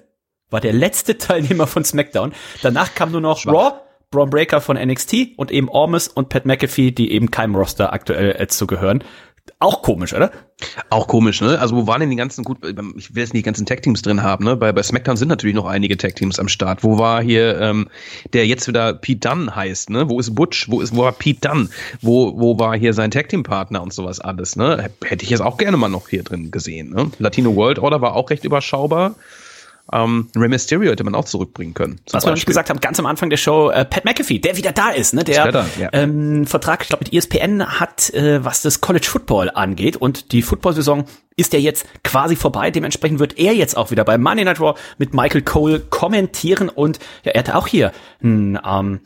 war 0.54 0.62
der 0.62 0.72
letzte 0.72 1.18
Teilnehmer 1.18 1.68
von 1.68 1.84
SmackDown. 1.84 2.32
Danach 2.62 2.96
kam 2.96 3.12
nur 3.12 3.22
noch 3.22 3.46
Raw, 3.46 3.74
Braun 4.12 4.30
Breaker 4.30 4.62
von 4.62 4.78
NXT 4.78 5.36
und 5.36 5.52
eben 5.52 5.68
Ormus 5.68 6.08
und 6.08 6.30
Pat 6.30 6.46
McAfee, 6.46 6.92
die 6.92 7.12
eben 7.12 7.32
keinem 7.32 7.56
Roster 7.56 7.92
aktuell 7.92 8.36
äh, 8.40 8.48
zugehören. 8.48 9.04
Auch 9.60 9.82
komisch, 9.82 10.14
oder? 10.14 10.32
Auch 10.90 11.08
komisch, 11.08 11.42
ne? 11.42 11.60
Also 11.60 11.76
wo 11.76 11.88
waren 11.88 12.00
denn 12.00 12.10
die 12.10 12.16
ganzen, 12.16 12.46
gut, 12.46 12.60
ich 12.64 13.14
will 13.14 13.24
jetzt 13.24 13.34
nicht 13.34 13.44
die 13.44 13.46
ganzen 13.46 13.66
Tag-Teams 13.66 14.02
drin 14.02 14.24
haben, 14.24 14.46
ne? 14.46 14.56
Bei, 14.56 14.72
bei 14.72 14.82
SmackDown 14.82 15.18
sind 15.18 15.28
natürlich 15.28 15.56
noch 15.56 15.66
einige 15.66 15.98
Tag-Teams 15.98 16.40
am 16.40 16.48
Start. 16.48 16.84
Wo 16.84 16.98
war 16.98 17.22
hier, 17.22 17.60
ähm, 17.60 17.90
der 18.32 18.48
jetzt 18.48 18.68
wieder 18.70 18.94
Pete 18.94 19.28
Dunne 19.28 19.54
heißt, 19.54 19.90
ne? 19.90 20.10
Wo 20.10 20.20
ist 20.20 20.34
Butch? 20.34 20.70
Wo 20.70 20.80
ist, 20.80 20.96
wo 20.96 21.02
war 21.02 21.12
Pete 21.12 21.50
Dunne? 21.50 21.70
Wo, 22.02 22.40
wo 22.40 22.58
war 22.58 22.78
hier 22.78 22.94
sein 22.94 23.12
Tag-Team-Partner 23.12 23.82
und 23.82 23.92
sowas 23.92 24.22
alles, 24.22 24.56
ne? 24.56 24.90
Hätte 25.04 25.26
ich 25.26 25.30
jetzt 25.30 25.42
auch 25.42 25.58
gerne 25.58 25.76
mal 25.76 25.90
noch 25.90 26.08
hier 26.08 26.24
drin 26.24 26.52
gesehen, 26.52 26.92
ne? 26.92 27.12
Latino 27.20 27.56
World 27.56 27.80
Order 27.80 28.00
war 28.00 28.16
auch 28.16 28.30
recht 28.30 28.46
überschaubar. 28.46 29.16
Ähm, 29.92 30.30
Rey 30.36 30.48
Mysterio 30.48 30.92
hätte 30.92 31.04
man 31.04 31.14
auch 31.14 31.26
zurückbringen 31.26 31.74
können. 31.74 32.00
Was 32.12 32.24
wir 32.24 32.30
noch 32.30 32.36
nicht 32.36 32.42
Beispiel. 32.42 32.52
gesagt 32.52 32.70
haben, 32.70 32.80
ganz 32.80 33.00
am 33.00 33.06
Anfang 33.06 33.30
der 33.30 33.38
Show, 33.38 33.70
äh, 33.70 33.84
Pat 33.84 34.06
McAfee, 34.06 34.40
der 34.40 34.56
wieder 34.56 34.72
da 34.72 34.90
ist, 34.90 35.14
ne? 35.14 35.24
Der 35.24 35.52
da, 35.52 35.66
ja. 35.80 35.90
ähm, 35.92 36.48
Vertrag, 36.48 36.84
ich 36.84 36.88
glaube, 36.88 37.04
mit 37.04 37.14
ESPN 37.14 37.80
hat, 37.80 38.10
äh, 38.14 38.44
was 38.46 38.62
das 38.62 38.80
College 38.80 39.08
Football 39.10 39.52
angeht. 39.54 39.98
Und 39.98 40.32
die 40.32 40.42
Football-Saison 40.42 41.06
ist 41.36 41.52
ja 41.52 41.60
jetzt 41.60 41.86
quasi 42.04 42.36
vorbei. 42.36 42.72
Dementsprechend 42.72 43.20
wird 43.20 43.38
er 43.38 43.54
jetzt 43.54 43.76
auch 43.76 43.92
wieder 43.92 44.06
bei 44.06 44.18
Monday 44.18 44.46
Night 44.46 44.62
Raw 44.62 44.80
mit 44.98 45.14
Michael 45.14 45.42
Cole 45.42 45.80
kommentieren. 45.80 46.70
Und 46.70 47.00
ja, 47.24 47.34
er 47.34 47.40
hatte 47.40 47.56
auch 47.56 47.68
hier 47.68 47.92
ein, 48.24 48.58
ähm, 48.66 49.02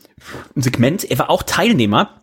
ein 0.54 0.62
Segment. 0.62 1.10
Er 1.10 1.18
war 1.18 1.30
auch 1.30 1.42
Teilnehmer 1.42 2.17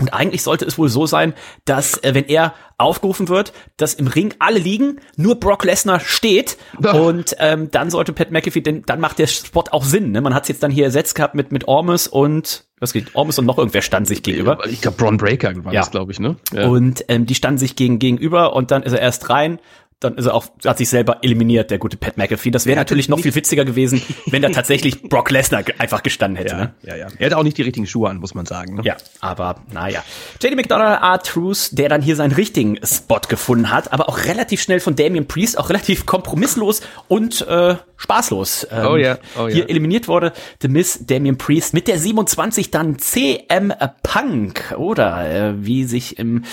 Und 0.00 0.12
eigentlich 0.12 0.42
sollte 0.42 0.64
es 0.64 0.76
wohl 0.76 0.88
so 0.88 1.06
sein, 1.06 1.34
dass 1.64 1.98
äh, 2.02 2.14
wenn 2.14 2.24
er 2.26 2.54
aufgerufen 2.78 3.28
wird, 3.28 3.52
dass 3.76 3.94
im 3.94 4.08
Ring 4.08 4.34
alle 4.40 4.58
liegen, 4.58 4.98
nur 5.16 5.38
Brock 5.38 5.64
Lesnar 5.64 6.00
steht 6.00 6.56
Ach. 6.82 6.94
und 6.94 7.36
ähm, 7.38 7.70
dann 7.70 7.90
sollte 7.90 8.12
Pat 8.12 8.32
McAfee, 8.32 8.60
denn 8.60 8.82
dann 8.86 8.98
macht 8.98 9.20
der 9.20 9.28
Spot 9.28 9.62
auch 9.70 9.84
Sinn. 9.84 10.10
Ne? 10.10 10.20
Man 10.20 10.34
hat 10.34 10.42
es 10.42 10.48
jetzt 10.48 10.62
dann 10.64 10.72
hier 10.72 10.84
ersetzt 10.84 11.14
gehabt 11.14 11.36
mit 11.36 11.52
mit 11.52 11.68
Ormus 11.68 12.08
und 12.08 12.64
was 12.80 12.92
geht? 12.92 13.14
Ormus 13.14 13.38
und 13.38 13.46
noch 13.46 13.56
irgendwer 13.56 13.82
stand 13.82 14.08
sich 14.08 14.22
gegenüber. 14.24 14.58
Ich 14.68 14.80
glaube, 14.80 14.96
Braun 14.96 15.16
Breaker 15.16 15.52
war 15.64 15.72
Ja. 15.72 15.80
das, 15.82 15.92
glaube 15.92 16.10
ich, 16.10 16.18
ne? 16.18 16.36
Ja. 16.52 16.66
Und 16.66 17.04
ähm, 17.08 17.24
die 17.24 17.36
standen 17.36 17.58
sich 17.58 17.76
gegen, 17.76 18.00
gegenüber 18.00 18.54
und 18.54 18.72
dann 18.72 18.82
ist 18.82 18.92
er 18.92 19.00
erst 19.00 19.30
rein. 19.30 19.60
Dann 20.04 20.16
ist 20.16 20.26
er 20.26 20.34
auch, 20.34 20.46
hat 20.64 20.78
sich 20.78 20.88
selber 20.88 21.18
eliminiert, 21.22 21.70
der 21.70 21.78
gute 21.78 21.96
Pat 21.96 22.16
McAfee. 22.16 22.50
Das 22.50 22.66
wäre 22.66 22.76
natürlich 22.76 23.08
noch 23.08 23.18
viel 23.20 23.34
witziger 23.34 23.64
gewesen, 23.64 24.02
wenn 24.26 24.42
da 24.42 24.48
tatsächlich 24.50 25.02
Brock 25.02 25.30
Lesnar 25.30 25.64
einfach 25.78 26.02
gestanden 26.02 26.36
hätte. 26.36 26.52
ja, 26.54 26.58
Ne? 26.58 26.74
ja, 26.82 26.96
ja. 26.96 27.06
Er 27.18 27.26
hat 27.26 27.34
auch 27.34 27.42
nicht 27.42 27.58
die 27.58 27.62
richtigen 27.62 27.86
Schuhe 27.86 28.08
an, 28.10 28.18
muss 28.18 28.34
man 28.34 28.46
sagen. 28.46 28.76
Ne? 28.76 28.82
Ja, 28.84 28.96
aber 29.20 29.56
naja. 29.72 30.04
JD 30.42 30.56
McDonald, 30.56 31.02
Art 31.02 31.26
Truth, 31.26 31.70
der 31.72 31.88
dann 31.88 32.02
hier 32.02 32.16
seinen 32.16 32.32
richtigen 32.32 32.78
Spot 32.84 33.20
gefunden 33.28 33.70
hat, 33.70 33.92
aber 33.92 34.08
auch 34.08 34.24
relativ 34.24 34.60
schnell 34.62 34.80
von 34.80 34.94
Damien 34.96 35.26
Priest, 35.26 35.58
auch 35.58 35.68
relativ 35.70 36.06
kompromisslos 36.06 36.82
und 37.08 37.46
äh, 37.48 37.76
spaßlos 37.96 38.68
ähm, 38.70 38.86
Oh 38.86 38.96
ja, 38.96 39.18
oh 39.38 39.48
ja. 39.48 39.54
hier 39.54 39.70
eliminiert 39.70 40.08
wurde. 40.08 40.32
The 40.60 40.68
Miss 40.68 41.06
Damien 41.06 41.38
Priest 41.38 41.72
mit 41.74 41.88
der 41.88 41.98
27 41.98 42.70
dann 42.70 42.98
CM 42.98 43.72
Punk 44.02 44.74
oder 44.76 45.28
äh, 45.30 45.54
wie 45.64 45.84
sich 45.84 46.18
im 46.18 46.44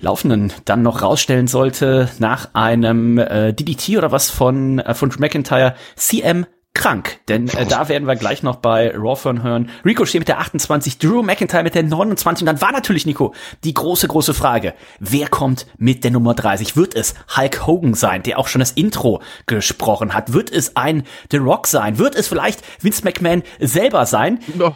Laufenden 0.00 0.52
dann 0.64 0.82
noch 0.82 1.02
rausstellen 1.02 1.46
sollte 1.46 2.08
nach 2.18 2.50
einem 2.54 2.91
äh, 3.18 3.52
DDT 3.52 3.96
oder 3.98 4.12
was 4.12 4.30
von 4.30 4.78
äh, 4.78 4.94
von 4.94 5.10
Drew 5.10 5.20
McIntyre 5.20 5.74
CM 5.96 6.46
krank, 6.74 7.18
denn 7.28 7.48
äh, 7.48 7.66
da 7.66 7.88
werden 7.88 8.08
wir 8.08 8.16
gleich 8.16 8.42
noch 8.42 8.56
bei 8.56 8.90
Raw 8.94 9.16
von 9.16 9.42
hören. 9.42 9.68
Ricochet 9.84 10.20
mit 10.20 10.28
der 10.28 10.40
28, 10.40 10.98
Drew 10.98 11.22
McIntyre 11.22 11.62
mit 11.62 11.74
der 11.74 11.82
29 11.82 12.42
und 12.42 12.46
dann 12.46 12.60
war 12.60 12.72
natürlich, 12.72 13.04
Nico, 13.04 13.34
die 13.62 13.74
große, 13.74 14.08
große 14.08 14.32
Frage, 14.32 14.74
wer 14.98 15.28
kommt 15.28 15.66
mit 15.76 16.02
der 16.04 16.10
Nummer 16.10 16.34
30? 16.34 16.76
Wird 16.76 16.94
es 16.94 17.14
Hulk 17.36 17.66
Hogan 17.66 17.94
sein, 17.94 18.22
der 18.22 18.38
auch 18.38 18.48
schon 18.48 18.60
das 18.60 18.72
Intro 18.72 19.22
gesprochen 19.46 20.14
hat? 20.14 20.32
Wird 20.32 20.50
es 20.50 20.76
ein 20.76 21.04
The 21.30 21.38
Rock 21.38 21.66
sein? 21.66 21.98
Wird 21.98 22.14
es 22.14 22.28
vielleicht 22.28 22.62
Vince 22.82 23.04
McMahon 23.04 23.42
selber 23.60 24.06
sein? 24.06 24.38
Oh, 24.58 24.72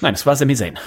Nein, 0.00 0.14
es 0.14 0.26
war 0.26 0.36
Sami 0.36 0.54
Zayn. 0.54 0.78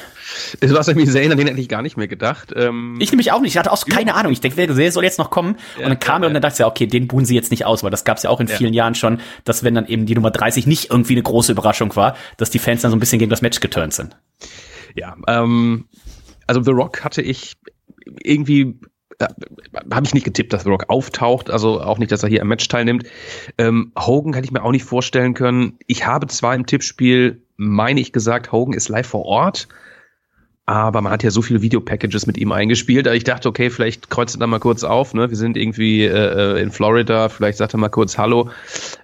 Das 0.60 0.74
war 0.74 0.84
Sami 0.84 1.06
Zayn, 1.06 1.32
an 1.32 1.38
den 1.38 1.48
hätte 1.48 1.60
ich 1.60 1.70
gar 1.70 1.82
nicht 1.82 1.98
mehr 1.98 2.08
gedacht. 2.08 2.54
Ähm, 2.56 2.98
Ich 3.00 3.12
nämlich 3.12 3.32
auch 3.32 3.42
nicht. 3.42 3.52
Ich 3.52 3.58
hatte 3.58 3.72
auch 3.72 3.86
keine 3.86 4.15
Ahnung. 4.15 4.32
Ich 4.32 4.42
denke, 4.42 4.58
wer 4.58 4.92
soll 4.92 5.04
jetzt 5.04 5.20
noch 5.20 5.30
kommen? 5.30 5.56
und 5.78 5.84
dann 5.84 6.00
kam 6.00 6.24
er 6.24 6.28
und 6.28 6.34
dann 6.34 6.42
dachte 6.42 6.54
ich, 6.54 6.60
ja, 6.60 6.68
okay, 6.68 6.88
den 6.88 7.08
buhen 7.08 7.26
sie 7.26 7.36
jetzt 7.36 7.52
nicht 7.52 7.65
aus, 7.65 7.84
weil 7.84 7.92
das 7.92 8.04
gab 8.04 8.18
es 8.18 8.24
ja 8.24 8.30
auch 8.30 8.39
in 8.39 8.48
vielen 8.48 8.74
Jahren 8.74 8.96
schon, 8.96 9.20
dass 9.44 9.63
wenn 9.63 9.76
dann 9.76 9.88
eben 9.88 10.06
die 10.06 10.15
Nummer 10.15 10.32
30 10.32 10.68
nicht 10.68 10.89
irgendwie 10.92 11.13
eine 11.13 11.24
große 11.24 11.52
Überraschung 11.52 11.96
war, 11.96 12.15
dass 12.38 12.50
die 12.50 12.60
Fans 12.60 12.82
dann 12.82 12.92
so 12.92 12.98
ein 12.98 13.00
bisschen 13.00 13.20
gegen 13.20 13.30
das 13.30 13.42
Match 13.42 13.60
geturnt 13.60 13.94
sind. 13.94 14.18
Ja, 14.96 15.15
ähm, 15.28 15.86
also 16.48 16.62
The 16.63 16.72
Rock 16.72 17.04
hatte 17.04 17.22
ich 17.22 17.56
irgendwie 18.24 18.80
äh, 19.20 19.28
habe 19.94 20.06
ich 20.06 20.13
nicht 20.13 20.24
getippt, 20.24 20.54
dass 20.54 20.63
The 20.63 20.70
Rock 20.70 20.86
auftaucht, 20.88 21.50
also 21.50 21.82
auch 21.82 21.98
nicht, 21.98 22.12
dass 22.12 22.24
er 22.24 22.30
hier 22.30 22.42
am 22.42 22.48
Match 22.48 22.68
teilnimmt. 22.68 23.04
Ähm, 23.58 23.92
Hogan 23.98 24.32
kann 24.34 24.44
ich 24.44 24.52
mir 24.52 24.63
auch 24.63 24.72
nicht 24.72 24.86
vorstellen 24.86 25.34
können. 25.34 25.78
Ich 25.88 26.06
habe 26.06 26.28
zwar 26.28 26.56
im 26.56 26.65
Tippspiel, 26.65 27.44
meine 27.58 28.00
ich 28.00 28.13
gesagt, 28.13 28.52
Hogan 28.52 28.74
ist 28.74 28.89
live 28.89 29.08
vor 29.08 29.26
Ort, 29.26 29.68
aber 30.69 31.01
man 31.01 31.12
hat 31.12 31.23
ja 31.23 31.32
so 31.32 31.41
viele 31.41 31.63
Videopackages 31.63 32.27
mit 32.27 32.38
ihm 32.38 32.51
eingespielt. 32.51 33.08
Also 33.08 33.17
ich 33.17 33.23
dachte, 33.23 33.49
okay, 33.49 33.71
vielleicht 33.71 34.12
kreuzt 34.12 34.36
er 34.36 34.39
da 34.39 34.45
mal 34.45 34.60
kurz 34.60 34.84
auf. 34.84 35.15
Ne? 35.15 35.32
Wir 35.32 35.36
sind 35.36 35.58
irgendwie 35.58 36.03
äh, 36.05 36.62
in 36.62 36.69
Florida, 36.69 37.29
vielleicht 37.29 37.58
sagt 37.58 37.73
er 37.73 37.79
mal 37.79 37.89
kurz 37.89 38.19
Hallo. 38.19 38.51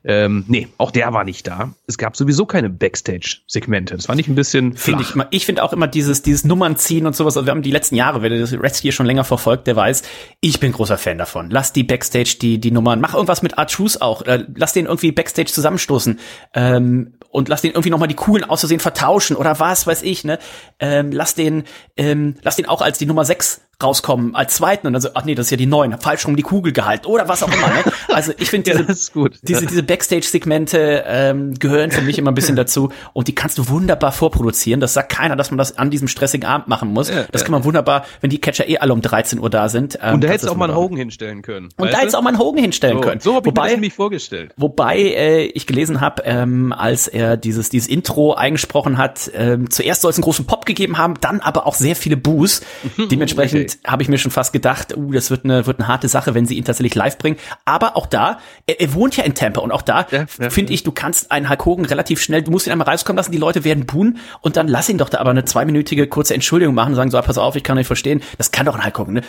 Ähm, 0.04 0.46
nee, 0.48 0.68
auch 0.78 0.92
der 0.92 1.12
war 1.12 1.24
nicht 1.24 1.48
da. 1.48 1.72
Es 1.88 1.98
gab 1.98 2.16
sowieso 2.16 2.46
keine 2.46 2.70
Backstage-Segmente. 2.70 3.96
Das 3.96 4.06
fand 4.06 4.20
ich 4.20 4.28
ein 4.28 4.36
bisschen 4.36 4.78
Finde 4.78 5.02
ich 5.02 5.16
mal. 5.16 5.26
Ich 5.32 5.48
finde 5.48 5.64
auch 5.64 5.74
immer 5.74 5.88
dieses, 5.88 6.22
dieses 6.22 6.46
Nummernziehen 6.46 7.08
und 7.08 7.16
sowas. 7.16 7.36
Also 7.36 7.48
wir 7.48 7.52
haben 7.52 7.64
die 7.64 7.72
letzten 7.72 7.96
Jahre, 7.96 8.22
wer 8.22 8.30
das 8.30 8.54
Rest 8.54 8.84
hier 8.84 8.92
schon 8.92 9.08
länger 9.08 9.24
verfolgt, 9.24 9.66
der 9.66 9.76
weiß, 9.76 10.04
ich 10.42 10.60
bin 10.60 10.72
großer 10.72 11.00
Fan 11.00 11.18
davon. 11.18 11.50
Lass 11.50 11.74
die 11.74 11.84
Backstage 11.84 12.38
die, 12.40 12.60
die 12.60 12.70
Nummern. 12.70 13.02
Mach 13.02 13.16
irgendwas 13.16 13.42
mit 13.42 13.58
Art 13.58 13.72
Truth 13.72 14.04
auch. 14.04 14.22
Äh, 14.22 14.46
lass 14.56 14.74
den 14.74 14.86
irgendwie 14.86 15.12
Backstage 15.12 15.52
zusammenstoßen. 15.52 16.20
Ähm, 16.54 17.15
und 17.36 17.50
lass 17.50 17.62
den 17.62 17.72
irgendwie 17.72 17.90
nochmal 17.90 18.08
die 18.08 18.16
coolen 18.16 18.46
auszusehen 18.46 18.80
vertauschen 18.80 19.36
oder 19.36 19.60
was 19.60 19.86
weiß 19.86 20.04
ich, 20.04 20.24
ne? 20.24 20.40
Ähm, 20.80 21.12
lass 21.12 21.36
den, 21.36 21.66
ähm, 21.98 22.36
lass 22.42 22.56
den 22.56 22.68
auch 22.68 22.82
als 22.82 22.98
die 22.98 23.06
Nummer 23.06 23.26
6 23.26 23.62
rauskommen, 23.82 24.36
als 24.36 24.56
zweiten 24.56 24.88
und 24.88 24.94
dann 24.94 25.02
so, 25.02 25.10
ach 25.14 25.26
nee, 25.26 25.36
das 25.36 25.48
ist 25.48 25.52
ja 25.52 25.58
die 25.58 25.66
neun, 25.66 25.94
hab 25.94 26.04
falsch 26.04 26.26
rum 26.28 26.36
die 26.36 26.44
Kugel 26.44 26.72
gehalten 26.74 27.06
oder 27.08 27.28
was 27.28 27.44
auch 27.44 27.48
immer, 27.52 27.68
ne? 27.68 27.84
Also 28.10 28.34
ich 28.38 28.50
finde 28.50 28.72
Ja, 28.72 28.82
diese, 28.82 29.12
gut. 29.12 29.38
diese, 29.44 29.64
Ja. 29.64 29.70
diese 29.70 29.84
Backstage-Segmente 29.84 31.04
ähm, 31.08 31.54
gehören 31.56 31.92
für 31.92 32.02
mich 32.02 32.18
immer 32.18 32.32
ein 32.32 32.36
bisschen 32.36 32.56
dazu 32.56 32.90
und 33.14 33.28
die 33.28 33.36
kannst 33.36 33.58
du 33.58 33.68
wunderbar 33.70 34.12
vorproduzieren. 34.12 34.80
Das 34.80 34.94
sagt 34.94 35.12
keiner, 35.12 35.36
dass 35.36 35.52
man 35.52 35.58
das 35.58 35.78
an 35.78 35.92
diesem 35.92 36.08
stressigen 36.08 36.48
Abend 36.48 36.68
machen 36.68 36.90
muss. 36.90 37.10
Ja, 37.10 37.26
das 37.32 37.42
ja. 37.42 37.46
kann 37.46 37.52
man 37.52 37.64
wunderbar, 37.64 38.06
wenn 38.22 38.30
die 38.30 38.40
Catcher 38.40 38.68
eh 38.68 38.78
alle 38.78 38.94
um 38.94 39.02
13 39.02 39.40
Uhr 39.40 39.50
da 39.50 39.70
sind. 39.70 40.00
ähm, 40.02 40.16
Und 40.16 40.24
da 40.24 40.28
hättest 40.30 40.46
du 40.48 40.52
auch 40.52 40.56
mal 40.56 40.70
einen 40.70 40.78
Hogan 40.78 40.98
hinstellen 40.98 41.42
können. 41.42 41.70
Und 41.78 41.92
da 41.92 41.98
hättest 41.98 42.16
du 42.16 42.20
auch 42.20 42.24
mal 42.24 42.30
einen 42.30 42.40
Hogan 42.40 42.62
hinstellen 42.62 42.98
so, 42.98 43.02
können. 43.02 43.22
So 43.22 43.36
habe 43.36 43.50
ich 43.50 43.54
mir 43.54 43.62
Wobei, 43.62 43.72
nämlich 43.72 43.94
vorgestellt. 43.94 44.54
Wobei 44.58 44.98
äh, 44.98 45.46
ich 45.46 45.68
gelesen 45.68 46.02
habe, 46.02 46.24
ähm, 46.26 46.74
als 46.74 47.08
er 47.08 47.38
dieses 47.38 47.70
dieses 47.70 47.88
Intro 47.88 48.34
eingesprochen 48.34 48.98
hat, 48.98 49.30
ähm, 49.34 49.70
zuerst 49.70 50.02
soll 50.02 50.12
es 50.12 50.18
einen 50.18 50.24
großen 50.24 50.46
Pop 50.46 50.66
gegeben 50.66 50.98
haben, 50.98 51.16
dann 51.22 51.40
aber 51.42 51.68
auch 51.68 51.76
sehr 51.76 51.96
viele 51.96 52.18
Boos. 52.18 52.62
Dementsprechend 53.12 53.65
Okay. 53.74 53.80
habe 53.86 54.04
ich 54.04 54.10
mir 54.10 54.18
schon 54.18 54.32
fast 54.32 54.54
gedacht, 54.54 54.96
uh, 54.96 55.12
das 55.12 55.30
wird 55.32 55.46
eine 55.46 55.66
wird 55.68 55.80
eine 55.80 55.88
harte 55.88 56.08
Sache, 56.08 56.34
wenn 56.36 56.46
sie 56.46 56.56
ihn 56.56 56.64
tatsächlich 56.66 56.96
live 56.96 57.18
bringen. 57.18 57.38
Aber 57.66 57.96
auch 57.98 58.06
da, 58.08 58.40
er, 58.68 58.80
er 58.82 58.94
wohnt 58.94 59.18
ja 59.18 59.24
in 59.24 59.34
Tampa 59.36 59.62
und 59.62 59.72
auch 59.72 59.82
da 59.82 60.06
Ja, 60.12 60.26
ja, 60.40 60.50
finde 60.50 60.74
ich, 60.74 60.84
du 60.84 60.92
kannst 60.92 61.32
einen 61.32 61.50
Hulk 61.50 61.66
Hogan 61.66 61.86
relativ 61.86 62.22
schnell, 62.22 62.42
du 62.44 62.52
musst 62.52 62.68
ihn 62.68 62.72
einmal 62.72 62.88
rauskommen 62.90 63.18
lassen, 63.18 63.32
die 63.32 63.38
Leute 63.38 63.64
werden 63.64 63.86
buhen 63.86 64.18
und 64.42 64.58
dann 64.58 64.68
lass 64.68 64.90
ihn 64.90 64.98
doch 64.98 65.10
da 65.10 65.20
aber 65.20 65.32
eine 65.32 65.46
zweiminütige 65.46 66.08
kurze 66.08 66.34
Entschuldigung 66.34 66.76
machen 66.76 66.90
und 66.90 66.96
sagen 66.96 67.12
so, 67.12 67.18
ah, 67.18 67.22
pass 67.22 67.38
auf, 67.38 67.56
ich 67.56 67.64
kann 67.64 67.78
nicht 67.78 67.88
verstehen. 67.88 68.22
Das 68.38 68.52
kann 68.52 68.66
doch 68.66 68.76
ein 68.76 68.84
Hulk 68.84 68.98
Hogan, 69.00 69.14
ne? 69.16 69.22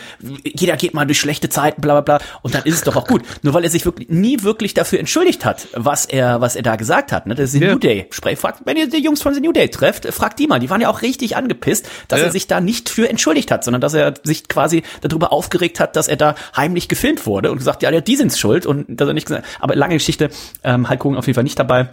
Jeder 0.43 0.75
geht 0.77 0.93
mal 0.93 1.05
durch 1.05 1.19
schlechte 1.19 1.49
Zeiten, 1.49 1.81
bla 1.81 1.99
bla 1.99 2.17
bla 2.17 2.27
und 2.41 2.53
dann 2.55 2.63
ist 2.63 2.75
es 2.75 2.81
doch 2.81 2.95
auch 2.95 3.07
gut. 3.07 3.23
Nur 3.41 3.53
weil 3.53 3.63
er 3.63 3.69
sich 3.69 3.85
wirklich 3.85 4.09
nie 4.09 4.43
wirklich 4.43 4.73
dafür 4.73 4.99
entschuldigt 4.99 5.45
hat, 5.45 5.67
was 5.73 6.05
er 6.05 6.41
was 6.41 6.55
er 6.55 6.63
da 6.63 6.75
gesagt 6.75 7.11
hat, 7.11 7.25
ne? 7.27 7.35
Das 7.35 7.53
ist 7.53 7.61
Ja. 7.61 7.71
New 7.71 7.79
Day. 7.79 8.07
Sprech, 8.11 8.37
fragt, 8.39 8.61
wenn 8.65 8.77
ihr 8.77 8.87
die 8.89 9.01
Jungs 9.03 9.21
von 9.21 9.33
The 9.33 9.39
New 9.41 9.51
Day 9.51 9.69
trefft, 9.69 10.05
fragt 10.13 10.39
die 10.39 10.47
mal. 10.47 10.59
Die 10.59 10.69
waren 10.69 10.81
ja 10.81 10.89
auch 10.89 11.01
richtig 11.01 11.35
angepisst, 11.35 11.87
dass 12.07 12.19
Ja. 12.19 12.25
er 12.27 12.31
sich 12.31 12.47
da 12.47 12.59
nicht 12.61 12.89
für 12.89 13.09
entschuldigt 13.09 13.51
hat, 13.51 13.63
sondern 13.63 13.81
dass 13.81 13.93
er 13.93 14.13
sich 14.27 14.47
quasi 14.47 14.83
darüber 15.01 15.33
aufgeregt 15.33 15.79
hat, 15.79 15.95
dass 15.95 16.07
er 16.07 16.17
da 16.17 16.35
heimlich 16.55 16.87
gefilmt 16.87 17.25
wurde 17.25 17.51
und 17.51 17.57
gesagt, 17.57 17.83
ja, 17.83 17.99
die 17.99 18.15
sind's 18.15 18.39
schuld 18.39 18.65
und 18.65 18.85
dass 18.89 19.07
er 19.07 19.13
nicht 19.13 19.27
gesagt. 19.27 19.45
Aber 19.59 19.75
lange 19.75 19.95
Geschichte, 19.95 20.29
ähm, 20.63 20.89
Hulk 20.89 21.03
Hogan 21.03 21.17
auf 21.17 21.27
jeden 21.27 21.35
Fall 21.35 21.43
nicht 21.43 21.59
dabei. 21.59 21.89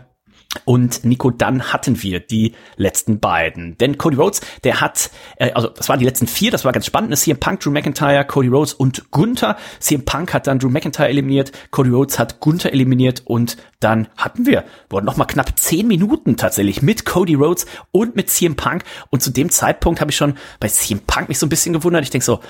Und 0.64 1.04
Nico, 1.04 1.30
dann 1.30 1.72
hatten 1.72 2.02
wir 2.02 2.20
die 2.20 2.54
letzten 2.76 3.18
beiden. 3.20 3.76
Denn 3.78 3.98
Cody 3.98 4.16
Rhodes, 4.16 4.40
der 4.62 4.80
hat, 4.80 5.10
äh, 5.36 5.52
also 5.52 5.68
das 5.68 5.88
waren 5.88 5.98
die 5.98 6.04
letzten 6.04 6.26
vier, 6.26 6.50
das 6.50 6.64
war 6.64 6.72
ganz 6.72 6.86
spannend, 6.86 7.12
das 7.12 7.22
CM 7.22 7.38
Punk, 7.38 7.60
Drew 7.60 7.70
McIntyre, 7.70 8.24
Cody 8.24 8.48
Rhodes 8.48 8.72
und 8.74 9.10
Gunther. 9.10 9.56
CM 9.80 10.04
Punk 10.04 10.32
hat 10.32 10.46
dann 10.46 10.58
Drew 10.58 10.68
McIntyre 10.70 11.08
eliminiert, 11.08 11.52
Cody 11.70 11.90
Rhodes 11.90 12.18
hat 12.18 12.40
Gunther 12.40 12.72
eliminiert 12.72 13.22
und 13.24 13.56
dann 13.80 14.08
hatten 14.16 14.46
wir, 14.46 14.64
wurden 14.88 15.04
noch 15.04 15.16
mal 15.16 15.24
knapp 15.26 15.58
zehn 15.58 15.86
Minuten 15.86 16.36
tatsächlich 16.36 16.80
mit 16.82 17.04
Cody 17.04 17.34
Rhodes 17.34 17.66
und 17.92 18.16
mit 18.16 18.30
CM 18.30 18.56
Punk. 18.56 18.84
Und 19.10 19.22
zu 19.22 19.30
dem 19.30 19.50
Zeitpunkt 19.50 20.00
habe 20.00 20.10
ich 20.10 20.16
schon 20.16 20.34
bei 20.60 20.68
CM 20.68 21.00
Punk 21.00 21.28
mich 21.28 21.38
so 21.38 21.46
ein 21.46 21.50
bisschen 21.50 21.72
gewundert. 21.72 22.02
Ich 22.04 22.10
denke 22.10 22.24
so, 22.24 22.40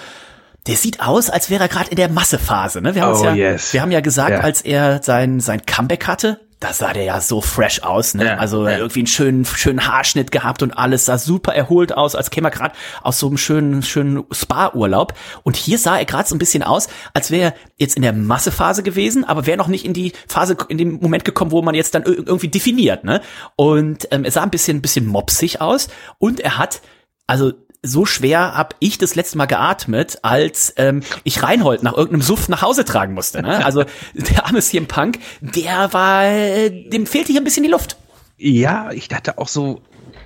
der 0.67 0.77
sieht 0.77 1.01
aus, 1.01 1.29
als 1.29 1.51
wäre 1.51 1.65
er 1.65 1.69
gerade 1.69 1.91
in 1.91 1.97
der 1.97 2.09
Massephase. 2.09 2.81
Ne? 2.81 2.95
Wir 2.95 3.03
haben, 3.03 3.19
Oh, 3.21 3.25
ja, 3.25 3.35
yes. 3.35 3.73
wir 3.75 3.83
haben 3.83 3.91
ja 3.91 4.01
gesagt, 4.01 4.31
Ja. 4.31 4.41
als 4.41 4.63
er 4.63 5.03
sein, 5.03 5.41
sein 5.41 5.61
Comeback 5.67 6.07
hatte, 6.07 6.41
da 6.65 6.73
sah 6.73 6.93
der 6.95 7.05
ja 7.05 7.21
so 7.21 7.41
fresh 7.43 7.83
aus. 7.83 8.15
Ne? 8.15 8.25
Ja, 8.25 8.37
also 8.37 8.67
ja. 8.67 8.79
irgendwie 8.79 9.01
einen 9.01 9.07
schönen, 9.07 9.45
schönen 9.45 9.87
Haarschnitt 9.87 10.33
gehabt 10.33 10.63
und 10.63 10.73
alles 10.73 11.05
sah 11.05 11.19
super 11.19 11.55
erholt 11.55 11.95
aus, 11.95 12.15
als 12.15 12.31
käme 12.31 12.49
er 12.49 12.51
gerade 12.53 12.75
aus 13.03 13.19
so 13.19 13.27
einem 13.27 13.37
schönen, 13.37 13.83
schönen 13.83 14.25
Spa-Urlaub. 14.33 15.13
Und 15.43 15.57
hier 15.57 15.79
sah 15.79 15.99
er 15.99 16.07
gerade 16.07 16.27
so 16.29 16.35
ein 16.35 16.39
bisschen 16.39 16.63
aus, 16.63 16.89
als 17.13 17.31
wäre 17.31 17.53
er 17.53 17.55
jetzt 17.77 17.97
in 17.97 18.03
der 18.03 18.15
Massephase 18.15 18.83
gewesen, 18.83 19.25
aber 19.25 19.47
wäre 19.47 19.59
noch 19.59 19.69
nicht 19.69 19.85
in 19.85 19.93
die 19.93 20.13
Phase, 20.27 20.57
in 20.69 20.79
dem 20.79 21.01
Moment 21.01 21.25
gekommen, 21.25 21.51
wo 21.51 21.61
man 21.61 21.75
jetzt 21.75 21.95
dann 21.95 22.05
ir- 22.05 22.27
irgendwie 22.27 22.49
definiert. 22.49 23.05
Ne? 23.05 23.21
Und 23.57 24.09
ähm, 24.11 24.25
er 24.25 24.31
sah 24.31 24.43
ein 24.43 24.51
bisschen, 24.51 24.79
ein 24.79 24.83
bisschen 24.83 25.07
mopsig 25.07 25.61
aus 25.61 25.89
und 26.19 26.41
er 26.41 26.57
hat, 26.57 26.81
also 27.27 27.53
so 27.85 28.07
schwer 28.07 28.57
hab 28.57 28.75
ich 28.81 28.99
das 28.99 29.15
letzte 29.15 29.39
Mal 29.39 29.47
geatmet, 29.47 30.19
als 30.23 30.73
ähm, 30.77 31.03
ich 31.23 31.43
Reinhold 31.43 31.83
nach 31.83 31.93
irgendeinem 31.93 32.23
Suff 32.23 32.49
nach 32.49 32.63
Hause 32.63 32.85
tragen 32.85 33.15
musste. 33.15 33.43
Ne? 33.43 33.65
Also 33.65 33.85
der 34.15 34.47
arme 34.47 34.61
CM 34.61 34.87
Punk, 34.87 35.19
der 35.41 35.93
war, 35.93 36.25
äh, 36.25 36.89
dem 36.89 37.07
fehlte 37.07 37.33
hier 37.33 37.41
ein 37.41 37.45
bisschen 37.45 37.63
die 37.63 37.71
Luft. 37.71 37.97
Ja, 38.39 38.91
ich 38.91 39.09
dachte 39.09 39.39
auch 39.39 39.49
so, 39.49 39.83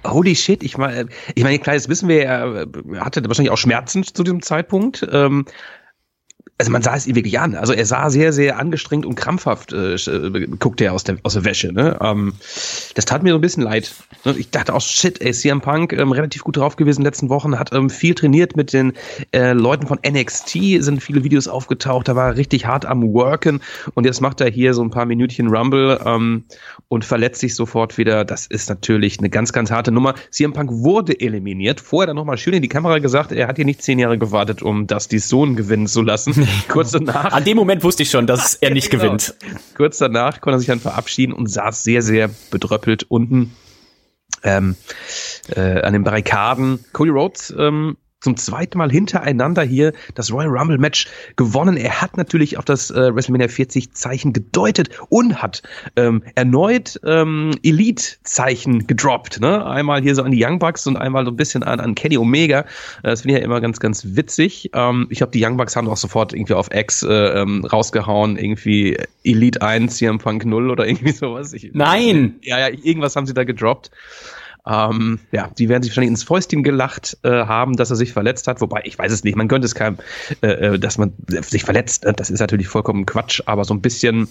holy 0.07 0.35
shit, 0.35 0.63
ich 0.63 0.79
meine, 0.79 1.09
ich 1.35 1.43
meine, 1.43 1.59
klar, 1.59 1.75
jetzt 1.75 1.89
wissen 1.89 2.09
wir, 2.09 2.25
er 2.25 2.67
hatte 3.01 3.23
wahrscheinlich 3.27 3.51
auch 3.51 3.59
Schmerzen 3.59 4.05
zu 4.05 4.23
diesem 4.23 4.43
Zeitpunkt. 4.43 5.07
Ähm, 5.11 5.45
also 6.57 6.73
man 6.73 6.83
sah 6.83 6.95
es 6.95 7.07
ihm 7.07 7.15
wirklich 7.15 7.39
an. 7.39 7.55
Also 7.55 7.73
er 7.73 7.85
sah 7.87 8.11
sehr, 8.11 8.33
sehr 8.33 8.59
angestrengt 8.59 9.05
und 9.05 9.15
krampfhaft, 9.15 9.73
äh, 9.73 9.95
äh, 9.95 10.47
guckte 10.59 10.85
er 10.85 10.95
aus 10.95 11.05
der, 11.05 11.19
aus 11.23 11.35
der 11.35 11.45
Wäsche. 11.45 11.73
Ne? 11.73 11.99
Ähm, 12.01 12.35
das 12.95 13.05
tat 13.05 13.23
mir 13.23 13.31
so 13.31 13.39
ein 13.39 13.41
bisschen 13.41 13.63
leid. 13.63 13.95
Ne? 14.25 14.35
Ich 14.39 14.51
dachte 14.51 14.75
auch, 14.75 14.81
shit, 14.81 15.21
ey, 15.21 15.33
CM 15.33 15.61
Punk 15.61 15.93
ähm, 15.93 16.13
relativ 16.13 16.45
gut 16.45 16.57
drauf 16.57 16.77
gewesen 16.77 17.01
in 17.01 17.05
den 17.05 17.09
letzten 17.09 17.29
Wochen, 17.29 17.59
hat 17.59 17.73
ähm, 17.73 17.91
viel 17.91 18.15
trainiert 18.15 18.57
mit 18.57 18.73
den 18.73 18.93
äh, 19.33 19.53
Leuten 19.53 19.87
von 19.87 19.99
NXT, 20.07 20.83
sind 20.83 21.03
viele 21.03 21.25
Videos 21.25 21.49
aufgetaucht, 21.49 22.09
da 22.09 22.17
war 22.17 22.29
er 22.29 22.37
richtig 22.37 22.67
hart 22.67 22.87
am 22.87 23.03
Worken 23.13 23.61
und 23.95 24.05
jetzt 24.05 24.21
macht 24.21 24.41
er 24.41 24.51
hier 24.51 24.75
so 24.75 24.83
ein 24.83 24.91
paar 24.91 25.07
Minütchen 25.07 25.49
Rumble 25.49 26.01
ähm, 26.05 26.45
und 26.89 27.05
verletzt 27.05 27.41
sich 27.41 27.55
sofort 27.55 27.99
wieder. 27.99 28.25
Das 28.25 28.47
ist 28.47 28.69
natürlich 28.69 29.19
eine 29.19 29.31
ganz, 29.31 29.53
ganz 29.53 29.71
harte 29.71 29.93
Nummer. 29.93 30.15
CM 30.31 30.53
Punk 30.53 30.71
wurde 30.73 31.19
eliminiert. 31.21 31.81
Vorher 31.81 32.07
dann 32.07 32.17
nochmal 32.17 32.39
schön 32.39 32.55
in 32.55 32.63
die 32.63 32.69
Kamera 32.69 32.99
gesagt, 32.99 33.33
er 33.33 33.49
hat 33.49 33.57
hier 33.57 33.65
nicht 33.65 33.83
zehn 33.83 33.99
Jahre 33.99 34.19
gewartet, 34.19 34.63
um 34.63 34.87
das 34.87 35.09
die 35.09 35.19
Sohn 35.19 35.57
gewinnen 35.57 35.87
zu 35.87 36.03
lassen. 36.03 36.38
Kurz 36.69 36.91
danach. 36.93 37.33
An 37.33 37.45
dem 37.45 37.57
Moment 37.57 37.83
wusste 37.85 38.03
ich 38.03 38.11
schon, 38.11 38.27
dass 38.27 38.55
er 38.61 38.71
nicht 38.71 38.91
Genau. 38.91 39.05
gewinnt. 39.05 39.35
Kurz 39.77 39.99
danach 39.99 40.41
konnte 40.41 40.57
er 40.57 40.59
sich 40.61 40.69
dann 40.69 40.81
verabschieden 40.81 41.33
und 41.33 41.47
saß 41.49 41.83
sehr, 41.85 42.03
sehr 42.03 42.31
bedröppelt 42.51 43.05
unten 43.09 43.55
ähm, 44.43 44.77
äh, 45.55 45.81
an 45.83 45.93
den 45.93 46.05
Barrikaden. 46.05 46.85
Cody 46.93 47.11
Rhodes 47.11 47.55
ähm, 47.57 47.97
zum 48.21 48.37
zweiten 48.37 48.79
Mal 48.79 48.91
hintereinander 48.91 49.63
hier 49.63 49.93
das 50.15 50.33
Royal 50.33 50.49
Rumble 50.49 50.79
Match 50.79 51.07
gewonnen. 51.37 51.77
Er 51.77 52.01
hat 52.01 52.17
natürlich 52.17 52.59
auf 52.59 52.65
das 52.65 52.91
äh, 52.91 53.15
WrestleMania 53.15 53.49
40 53.49 53.93
Zeichen 53.93 54.33
gedeutet 54.33 54.91
und 55.09 55.41
hat 55.41 55.63
ähm, 55.97 56.23
erneut 56.35 57.01
ähm, 57.05 57.53
Elite 57.63 58.17
Zeichen 58.25 58.87
gedroppt. 58.87 59.41
Ne? 59.41 59.65
Einmal 59.65 60.03
hier 60.03 60.15
so 60.15 60.23
an 60.23 60.33
die 60.33 60.45
Young 60.45 60.59
Bucks 60.59 60.87
und 60.87 60.97
einmal 60.97 61.25
so 61.25 61.31
ein 61.31 61.37
bisschen 61.37 61.63
an, 61.63 61.79
an 61.79 61.95
Kenny 61.95 62.19
Omega. 62.19 62.61
Äh, 62.61 62.65
Das 63.03 63.23
finde 63.23 63.35
ich 63.35 63.41
ja 63.41 63.45
immer 63.45 63.61
ganz, 63.61 63.79
ganz 63.79 64.05
witzig. 64.05 64.71
Ähm, 64.75 65.07
ich 65.11 65.19
glaube, 65.19 65.33
die 65.33 65.45
Young 65.45 65.57
Bucks 65.57 65.77
haben 65.77 65.89
auch 65.89 65.97
sofort 65.97 66.33
irgendwie 66.33 66.55
auf 66.55 66.69
X 66.73 67.03
äh, 67.03 67.13
ähm, 67.13 67.65
rausgehauen, 67.65 68.37
irgendwie 68.37 68.99
Elite 69.23 69.63
1, 69.63 69.97
CM 69.97 70.19
Punk 70.19 70.45
0 70.45 70.71
oder 70.71 70.87
irgendwie 70.89 71.13
sowas. 71.13 71.53
Ich, 71.53 71.71
Nein! 71.73 72.37
ja, 72.43 72.59
ja, 72.59 72.69
irgendwas 72.69 73.15
haben 73.15 73.27
sie 73.27 73.35
da 73.35 73.45
gedroppt. 73.45 73.91
Ähm, 74.67 75.21
ja, 75.33 75.51
die 75.59 75.69
werden 75.69 75.83
sich 75.83 75.93
wahrscheinlich 75.93 76.11
ins 76.11 76.23
Fäustchen 76.23 76.63
gelacht 76.63 77.19
äh, 77.23 77.31
haben, 77.31 77.77
dass 77.77 77.91
er 77.91 77.97
sich 77.97 78.13
verletzt 78.13 78.47
hat. 78.47 78.61
Wobei, 78.61 78.83
ich 78.85 78.99
weiß 78.99 79.13
es 79.13 79.25
nicht, 79.25 79.37
man 79.37 79.49
könnte 79.49 79.67
es 79.67 79.75
keinem, 79.75 79.99
äh, 80.43 80.49
äh, 80.49 80.79
dass 80.79 80.99
man 80.99 81.13
sich 81.27 81.65
verletzt. 81.65 82.05
Ne? 82.05 82.13
Das 82.13 82.31
ist 82.31 82.41
natürlich 82.41 82.69
vollkommen 82.69 83.07
Quatsch, 83.07 83.43
aber 83.47 83.65
so 83.65 83.75
ein 83.75 83.81
bisschen, 83.81 84.29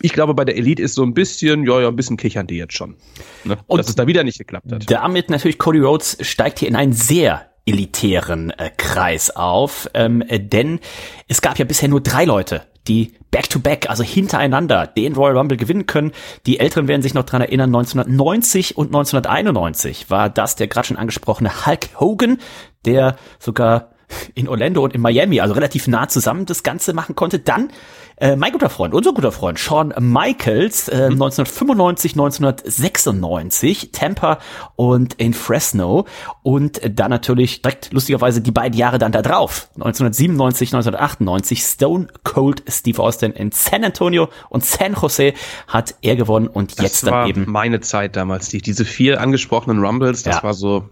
ich 0.00 0.12
glaube, 0.12 0.34
bei 0.34 0.44
der 0.44 0.56
Elite 0.56 0.82
ist 0.82 0.94
so 0.94 1.02
ein 1.02 1.14
bisschen, 1.14 1.66
ja, 1.66 1.80
ja, 1.80 1.88
ein 1.88 1.96
bisschen 1.96 2.16
kichern 2.16 2.46
die 2.46 2.56
jetzt 2.56 2.74
schon. 2.74 2.96
Ne? 3.44 3.58
Und 3.66 3.78
dass 3.78 3.88
es 3.88 3.94
da 3.94 4.06
wieder 4.06 4.24
nicht 4.24 4.38
geklappt 4.38 4.70
hat. 4.70 4.90
Damit 4.90 5.30
natürlich 5.30 5.58
Cody 5.58 5.80
Rhodes 5.80 6.18
steigt 6.20 6.60
hier 6.60 6.68
in 6.68 6.76
einen 6.76 6.92
sehr 6.92 7.48
elitären 7.66 8.50
äh, 8.50 8.70
Kreis 8.76 9.30
auf, 9.30 9.88
ähm, 9.94 10.22
äh, 10.22 10.40
denn 10.40 10.80
es 11.28 11.42
gab 11.42 11.58
ja 11.58 11.64
bisher 11.64 11.88
nur 11.88 12.00
drei 12.00 12.24
Leute, 12.24 12.62
die 12.88 13.14
back-to-back, 13.32 13.90
also 13.90 14.04
hintereinander, 14.04 14.86
den 14.86 15.14
Royal 15.14 15.36
Rumble 15.36 15.56
gewinnen 15.56 15.86
können. 15.86 16.12
Die 16.46 16.60
Älteren 16.60 16.86
werden 16.86 17.02
sich 17.02 17.14
noch 17.14 17.24
dran 17.24 17.42
erinnern, 17.42 17.74
1990 17.74 18.76
und 18.76 18.88
1991 18.88 20.08
war 20.10 20.30
das 20.30 20.54
der 20.54 20.68
gerade 20.68 20.86
schon 20.86 20.96
angesprochene 20.96 21.66
Hulk 21.66 21.98
Hogan, 21.98 22.38
der 22.84 23.16
sogar 23.40 23.91
in 24.34 24.48
Orlando 24.48 24.82
und 24.84 24.94
in 24.94 25.00
Miami, 25.00 25.40
also 25.40 25.54
relativ 25.54 25.86
nah 25.88 26.08
zusammen 26.08 26.46
das 26.46 26.62
Ganze 26.62 26.92
machen 26.92 27.14
konnte. 27.14 27.38
Dann 27.38 27.70
äh, 28.16 28.36
mein 28.36 28.52
guter 28.52 28.68
Freund, 28.70 28.94
unser 28.94 29.12
guter 29.12 29.32
Freund, 29.32 29.58
Shawn 29.58 29.92
Michaels, 29.98 30.88
äh, 30.88 31.06
1995, 31.06 32.12
1996, 32.12 33.90
Tampa 33.92 34.38
und 34.76 35.14
in 35.14 35.34
Fresno 35.34 36.06
und 36.42 36.80
dann 36.98 37.10
natürlich 37.10 37.62
direkt 37.62 37.92
lustigerweise 37.92 38.40
die 38.40 38.50
beiden 38.52 38.78
Jahre 38.78 38.98
dann 38.98 39.12
da 39.12 39.22
drauf, 39.22 39.68
1997, 39.74 40.68
1998, 40.74 41.62
Stone 41.62 42.08
Cold 42.24 42.62
Steve 42.68 43.02
Austin 43.02 43.32
in 43.32 43.50
San 43.52 43.84
Antonio 43.84 44.28
und 44.50 44.64
San 44.64 44.94
Jose 44.94 45.32
hat 45.66 45.94
er 46.02 46.16
gewonnen 46.16 46.46
und 46.48 46.78
Das 46.78 46.84
jetzt 46.84 47.06
dann 47.06 47.28
eben 47.28 47.44
meine 47.50 47.80
Zeit 47.80 48.16
damals, 48.16 48.48
die, 48.48 48.60
diese 48.60 48.84
vier 48.84 49.20
angesprochenen 49.20 49.84
Rumbles, 49.84 50.22
das 50.22 50.36
Ja. 50.36 50.42
war 50.42 50.54
so, 50.54 50.88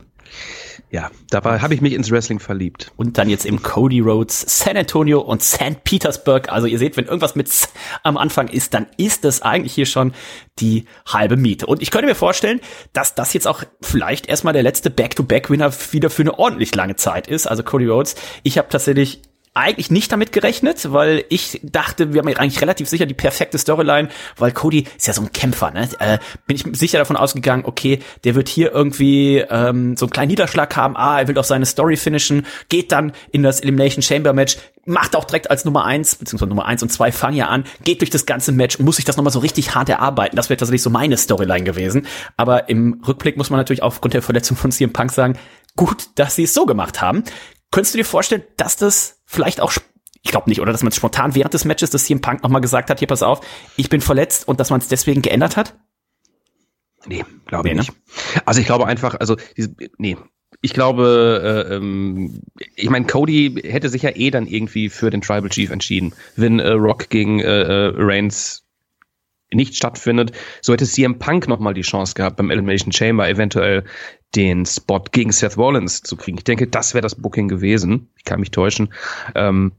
ja, 0.91 1.11
dabei 1.31 1.61
habe 1.61 1.75
ich 1.75 1.81
mich 1.81 1.93
ins 1.93 2.11
Wrestling 2.11 2.41
verliebt. 2.41 2.93
Und 2.97 3.19
dann 3.19 3.29
jetzt 3.29 3.47
im 3.47 3.63
Cody 3.63 4.01
Roads, 4.01 4.45
San 4.47 4.77
Antonio 4.77 5.21
und 5.21 5.43
St. 5.43 5.85
Petersburg. 5.85 6.51
Also 6.51 6.67
ihr 6.67 6.79
seht, 6.79 6.97
wenn 6.97 7.07
irgendwas 7.07 7.35
mit 7.35 7.51
am 8.03 8.17
Anfang 8.17 8.49
ist, 8.49 8.75
dann 8.75 8.87
ist 8.97 9.25
das 9.25 9.43
eigentlich 9.43 9.75
hier 9.75 9.87
schon 9.87 10.13
die 10.59 10.87
halbe 11.07 11.37
Miete. 11.37 11.67
Und 11.67 11.83
ich 11.83 11.91
könnte 11.91 12.07
mir 12.07 12.15
vorstellen, 12.15 12.61
dass 12.93 13.15
das 13.15 13.33
jetzt 13.33 13.47
auch 13.47 13.63
vielleicht 13.81 14.27
erstmal 14.27 14.53
der 14.53 14.63
letzte 14.63 14.91
Back-to-Back-Winner 14.91 15.73
wieder 15.93 16.11
für 16.11 16.23
eine 16.23 16.39
ordentlich 16.39 16.75
lange 16.75 16.97
Zeit 16.97 17.27
ist. 17.27 17.47
Also 17.47 17.63
Cody 17.63 17.87
Rhodes. 17.87 18.15
Ich 18.43 18.59
habe 18.59 18.69
tatsächlich 18.69 19.23
eigentlich 19.53 19.91
nicht 19.91 20.13
damit 20.13 20.31
gerechnet, 20.31 20.93
weil 20.93 21.25
ich 21.29 21.61
dachte, 21.65 22.13
wir 22.13 22.21
haben 22.21 22.29
ja 22.29 22.37
eigentlich 22.37 22.61
relativ 22.61 22.89
sicher 22.89 23.07
die 23.07 23.15
perfekte 23.15 23.59
Storyline, 23.59 24.09
weil 24.37 24.53
Cody 24.53 24.87
ist 24.97 25.09
ja 25.09 25.13
so 25.13 25.23
ein 25.23 25.33
Kämpfer, 25.33 25.73
ne? 25.73 25.89
Äh, 25.99 26.19
bin 26.47 26.57
ich 26.57 26.65
sicher 26.79 26.99
davon 26.99 27.17
ausgegangen, 27.17 27.65
okay, 27.67 27.99
der 28.23 28.37
wird 28.37 28.49
hier 28.49 28.73
irgendwie 28.73 29.39
ähm, 29.39 29.97
so 29.97 30.07
einen 30.07 30.13
kleinen 30.13 30.29
Niederschlag 30.29 30.77
haben, 30.77 30.97
ah, 30.97 31.21
er 31.21 31.27
will 31.27 31.35
doch 31.35 31.45
seine 31.45 31.67
Story 31.67 31.97
finishen, 31.97 32.47
geht 32.69 32.93
dann 32.93 33.13
in 33.33 33.43
das 33.43 33.61
Elimination 33.61 34.03
Chamber 34.03 34.33
Match, 34.33 34.57
macht 34.85 35.17
auch 35.17 35.25
direkt 35.25 35.51
als 35.51 35.65
Nummer 35.65 35.85
eins 35.85 36.15
beziehungsweise 36.15 36.49
Nummer 36.49 36.67
eins 36.67 36.83
und 36.83 36.91
zwei 36.91 37.11
fangen 37.11 37.37
ja 37.37 37.49
an, 37.49 37.65
geht 37.83 38.01
durch 38.03 38.11
das 38.11 38.27
ganze 38.27 38.53
Match 38.53 38.77
und 38.77 38.85
muss 38.85 38.97
sich 38.97 39.05
das 39.05 39.17
nochmal 39.17 39.33
so 39.33 39.41
richtig 39.41 39.75
hart 39.75 39.89
erarbeiten. 39.89 40.37
Das 40.37 40.49
wäre 40.49 40.59
tatsächlich 40.59 40.83
so 40.83 40.91
meine 40.91 41.17
Storyline 41.17 41.65
gewesen. 41.65 42.07
Aber 42.37 42.69
im 42.69 43.03
Rückblick 43.07 43.37
muss 43.37 43.51
man 43.51 43.59
natürlich 43.59 43.83
aufgrund 43.83 44.15
der 44.15 44.23
Verletzung 44.23 44.57
von 44.57 44.71
CM 44.71 44.93
Punk 44.93 45.13
sagen, 45.13 45.39
gut, 45.77 46.09
dass 46.15 46.37
sie 46.37 46.45
es 46.45 46.55
so 46.55 46.67
gemacht 46.67 47.01
haben. 47.01 47.25
Könntest 47.71 47.95
du 47.95 47.99
dir 47.99 48.05
vorstellen, 48.05 48.43
dass 48.57 48.77
das 48.77 49.21
vielleicht 49.27 49.61
auch, 49.61 49.73
ich 50.23 50.31
glaube 50.31 50.49
nicht, 50.51 50.61
oder 50.61 50.73
dass 50.73 50.83
man 50.83 50.93
spontan 50.93 51.35
während 51.35 51.55
des 51.55 51.65
Matches, 51.65 51.91
dass 51.91 52.05
CM 52.05 52.21
Punk 52.21 52.43
nochmal 52.43 52.61
gesagt 52.61 52.91
hat, 52.91 52.99
hier 52.99 53.09
pass 53.09 53.23
auf, 53.23 53.41
ich 53.77 53.89
bin 53.89 54.01
verletzt 54.01 54.49
und 54.49 54.61
dass 54.61 54.71
man 54.71 54.81
es 54.81 54.89
deswegen 54.89 55.23
geändert 55.23 55.57
hat? 55.57 55.77
Nee, 57.07 57.25
glaube 57.47 57.69
ich 57.69 57.75
Nee, 57.75 57.81
ne? 57.81 57.87
nicht. 57.87 57.93
Also 58.45 58.61
ich 58.61 58.67
glaube 58.67 58.87
einfach, 58.87 59.15
also 59.15 59.37
diese, 59.57 59.75
nee. 59.99 60.17
Ich 60.63 60.75
glaube, 60.75 61.67
äh, 61.71 61.75
ähm, 61.77 62.43
ich 62.75 62.91
meine, 62.91 63.07
Cody 63.07 63.63
hätte 63.65 63.89
sich 63.89 64.03
ja 64.03 64.11
eh 64.15 64.31
dann 64.31 64.47
irgendwie 64.47 64.91
für 64.91 65.09
den 65.09 65.23
Tribal 65.23 65.49
Chief 65.49 65.71
entschieden, 65.71 66.13
wenn 66.37 66.59
äh, 66.59 66.73
Rock 66.73 67.09
gegen 67.09 67.41
äh, 67.41 67.63
äh, 67.63 67.93
Reigns 67.97 68.67
nicht 69.53 69.77
stattfindet. 69.77 70.33
So 70.61 70.73
hätte 70.73 70.87
CM 70.87 71.19
Punk 71.19 71.49
nochmal 71.49 71.75
die 71.75 71.81
Chance 71.81 72.15
gehabt, 72.15 72.37
beim 72.37 72.51
Elimination 72.51 72.93
Chamber 72.93 73.29
eventuell 73.29 73.85
den 74.37 74.65
Spot 74.67 75.03
gegen 75.11 75.33
Seth 75.33 75.57
Rollins 75.57 76.03
zu 76.03 76.17
kriegen. 76.17 76.39
Ich 76.39 76.45
denke, 76.45 76.67
das 76.67 76.95
wäre 76.95 77.03
das 77.03 77.17
Booking 77.17 77.49
gewesen. 77.49 78.09
Ich 78.17 78.25
kann 78.25 78.41
mich 78.41 78.51
täuschen. 78.51 78.93
Ähm, 79.35 79.73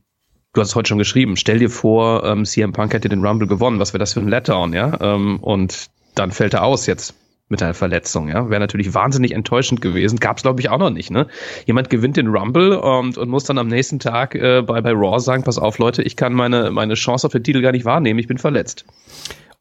du 0.53 0.61
hast 0.61 0.69
es 0.69 0.75
heute 0.75 0.89
schon 0.89 0.97
geschrieben. 0.97 1.37
Stell 1.37 1.59
dir 1.59 1.69
vor, 1.69 2.23
ähm, 2.25 2.45
CM 2.45 2.73
Punk 2.73 2.93
hätte 2.93 3.09
den 3.09 3.25
Rumble 3.25 3.47
gewonnen. 3.47 3.79
Was 3.79 3.93
wäre 3.93 3.99
das 3.99 4.13
für 4.13 4.19
ein 4.19 4.27
Letdown, 4.27 4.73
ja? 4.73 4.97
Ähm, 4.99 5.39
und 5.39 5.89
dann 6.15 6.31
fällt 6.31 6.53
er 6.53 6.63
aus 6.63 6.85
jetzt 6.85 7.15
mit 7.51 7.61
einer 7.61 7.73
Verletzung, 7.73 8.29
ja. 8.29 8.49
Wäre 8.49 8.61
natürlich 8.61 8.93
wahnsinnig 8.93 9.33
enttäuschend 9.33 9.81
gewesen. 9.81 10.19
Gab 10.19 10.37
es, 10.37 10.43
glaube 10.43 10.61
ich, 10.61 10.69
auch 10.69 10.77
noch 10.77 10.89
nicht, 10.89 11.11
ne? 11.11 11.27
Jemand 11.65 11.89
gewinnt 11.89 12.15
den 12.15 12.27
Rumble 12.27 12.77
und, 12.77 13.17
und 13.17 13.29
muss 13.29 13.43
dann 13.43 13.57
am 13.57 13.67
nächsten 13.67 13.99
Tag 13.99 14.35
äh, 14.35 14.61
bei, 14.61 14.81
bei 14.81 14.91
Raw 14.91 15.19
sagen, 15.19 15.43
pass 15.43 15.57
auf, 15.57 15.77
Leute, 15.77 16.01
ich 16.01 16.15
kann 16.15 16.33
meine, 16.33 16.71
meine 16.71 16.93
Chance 16.93 17.27
auf 17.27 17.33
den 17.33 17.43
Titel 17.43 17.61
gar 17.61 17.73
nicht 17.73 17.85
wahrnehmen, 17.85 18.19
ich 18.19 18.27
bin 18.27 18.37
verletzt. 18.37 18.85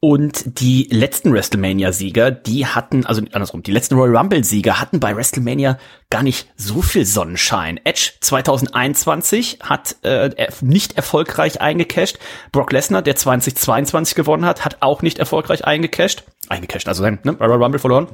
Und 0.03 0.61
die 0.61 0.89
letzten 0.91 1.31
WrestleMania-Sieger, 1.35 2.31
die 2.31 2.65
hatten, 2.65 3.05
also 3.05 3.21
andersrum, 3.33 3.63
die 3.63 3.71
letzten 3.71 3.97
Royal 3.97 4.17
Rumble-Sieger 4.17 4.81
hatten 4.81 4.99
bei 4.99 5.15
WrestleMania 5.15 5.79
gar 6.09 6.23
nicht 6.23 6.49
so 6.57 6.81
viel 6.81 7.05
Sonnenschein. 7.05 7.79
Edge 7.85 8.13
2021 8.21 9.59
hat 9.61 9.97
äh, 10.03 10.31
nicht 10.63 10.97
erfolgreich 10.97 11.61
eingecasht. 11.61 12.19
Brock 12.51 12.73
Lesnar, 12.73 13.03
der 13.03 13.17
2022 13.17 14.15
gewonnen 14.15 14.47
hat, 14.47 14.65
hat 14.65 14.79
auch 14.81 15.03
nicht 15.03 15.19
erfolgreich 15.19 15.67
eingecasht. 15.67 16.25
Eingecasht, 16.49 16.89
also 16.89 17.03
sein 17.03 17.19
ne, 17.23 17.33
Royal 17.33 17.63
Rumble 17.63 17.79
verloren. 17.79 18.09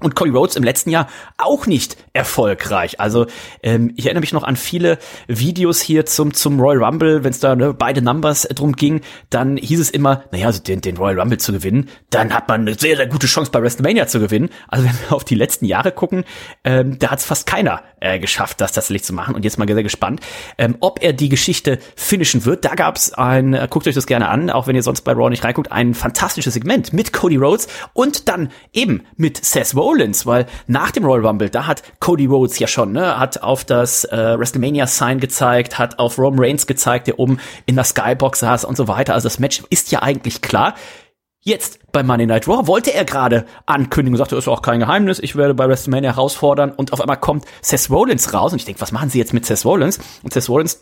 Und 0.00 0.16
Cody 0.16 0.32
Rhodes 0.32 0.56
im 0.56 0.64
letzten 0.64 0.90
Jahr 0.90 1.06
auch 1.38 1.66
nicht 1.66 1.96
erfolgreich. 2.12 2.98
Also 2.98 3.26
ähm, 3.62 3.92
ich 3.94 4.06
erinnere 4.06 4.22
mich 4.22 4.32
noch 4.32 4.42
an 4.42 4.56
viele 4.56 4.98
Videos 5.28 5.80
hier 5.80 6.04
zum 6.04 6.34
zum 6.34 6.58
Royal 6.58 6.82
Rumble, 6.82 7.22
wenn 7.22 7.30
es 7.30 7.38
da 7.38 7.54
ne, 7.54 7.72
beide 7.72 8.02
Numbers 8.02 8.44
äh, 8.44 8.54
drum 8.54 8.72
ging, 8.72 9.02
dann 9.30 9.56
hieß 9.56 9.78
es 9.78 9.90
immer, 9.90 10.24
naja, 10.32 10.46
also 10.46 10.60
den, 10.60 10.80
den 10.80 10.96
Royal 10.96 11.20
Rumble 11.20 11.38
zu 11.38 11.52
gewinnen, 11.52 11.88
dann 12.10 12.34
hat 12.34 12.48
man 12.48 12.62
eine 12.62 12.74
sehr, 12.74 12.96
sehr 12.96 13.06
gute 13.06 13.28
Chance 13.28 13.52
bei 13.52 13.62
WrestleMania 13.62 14.08
zu 14.08 14.18
gewinnen. 14.18 14.50
Also 14.66 14.84
wenn 14.88 14.94
wir 14.94 15.14
auf 15.14 15.22
die 15.22 15.36
letzten 15.36 15.64
Jahre 15.64 15.92
gucken, 15.92 16.24
ähm, 16.64 16.98
da 16.98 17.10
hat 17.10 17.20
es 17.20 17.24
fast 17.24 17.46
keiner 17.46 17.82
äh, 18.00 18.18
geschafft, 18.18 18.60
das 18.60 18.72
tatsächlich 18.72 19.04
zu 19.04 19.12
machen. 19.12 19.36
Und 19.36 19.44
jetzt 19.44 19.58
mal 19.58 19.68
sehr 19.68 19.82
gespannt, 19.84 20.20
ähm, 20.58 20.76
ob 20.80 21.02
er 21.04 21.12
die 21.12 21.28
Geschichte 21.28 21.78
finishen 21.94 22.44
wird. 22.44 22.64
Da 22.64 22.74
gab 22.74 22.96
es 22.96 23.14
ein, 23.14 23.54
äh, 23.54 23.68
guckt 23.70 23.86
euch 23.86 23.94
das 23.94 24.06
gerne 24.06 24.28
an, 24.28 24.50
auch 24.50 24.66
wenn 24.66 24.74
ihr 24.74 24.82
sonst 24.82 25.02
bei 25.02 25.12
Raw 25.12 25.30
nicht 25.30 25.44
reinguckt, 25.44 25.70
ein 25.70 25.94
fantastisches 25.94 26.54
Segment 26.54 26.92
mit 26.92 27.12
Cody 27.12 27.36
Rhodes 27.36 27.68
und 27.92 28.28
dann 28.28 28.50
eben 28.72 29.04
mit 29.16 29.44
Seth 29.44 29.74
Rollins, 29.74 29.83
weil 30.26 30.46
nach 30.66 30.90
dem 30.90 31.04
Royal 31.04 31.26
Rumble, 31.26 31.50
da 31.50 31.66
hat 31.66 31.82
Cody 32.00 32.26
Rhodes 32.26 32.58
ja 32.58 32.66
schon, 32.66 32.92
ne, 32.92 33.18
hat 33.18 33.42
auf 33.42 33.64
das 33.64 34.04
äh, 34.04 34.38
WrestleMania 34.38 34.86
Sign 34.86 35.20
gezeigt, 35.20 35.78
hat 35.78 35.98
auf 35.98 36.18
Roman 36.18 36.40
Reigns 36.40 36.66
gezeigt, 36.66 37.06
der 37.06 37.18
oben 37.18 37.38
in 37.66 37.74
der 37.74 37.84
Skybox 37.84 38.40
saß 38.40 38.64
und 38.64 38.76
so 38.76 38.88
weiter. 38.88 39.14
Also 39.14 39.26
das 39.26 39.38
Match 39.38 39.62
ist 39.70 39.92
ja 39.92 40.02
eigentlich 40.02 40.42
klar. 40.42 40.74
Jetzt 41.46 41.78
bei 41.92 42.02
Monday 42.02 42.26
Night 42.26 42.48
Raw 42.48 42.66
wollte 42.66 42.94
er 42.94 43.04
gerade 43.04 43.44
ankündigen, 43.66 44.16
sagte, 44.16 44.34
ist 44.36 44.48
auch 44.48 44.62
kein 44.62 44.80
Geheimnis, 44.80 45.18
ich 45.18 45.36
werde 45.36 45.52
bei 45.52 45.68
WrestleMania 45.68 46.12
herausfordern 46.12 46.72
und 46.72 46.94
auf 46.94 47.02
einmal 47.02 47.18
kommt 47.18 47.44
Seth 47.60 47.90
Rollins 47.90 48.32
raus 48.32 48.52
und 48.52 48.58
ich 48.58 48.64
denke, 48.64 48.80
was 48.80 48.92
machen 48.92 49.10
sie 49.10 49.18
jetzt 49.18 49.34
mit 49.34 49.44
Seth 49.44 49.64
Rollins? 49.66 49.98
Und 50.22 50.32
Seth 50.32 50.48
Rollins 50.48 50.80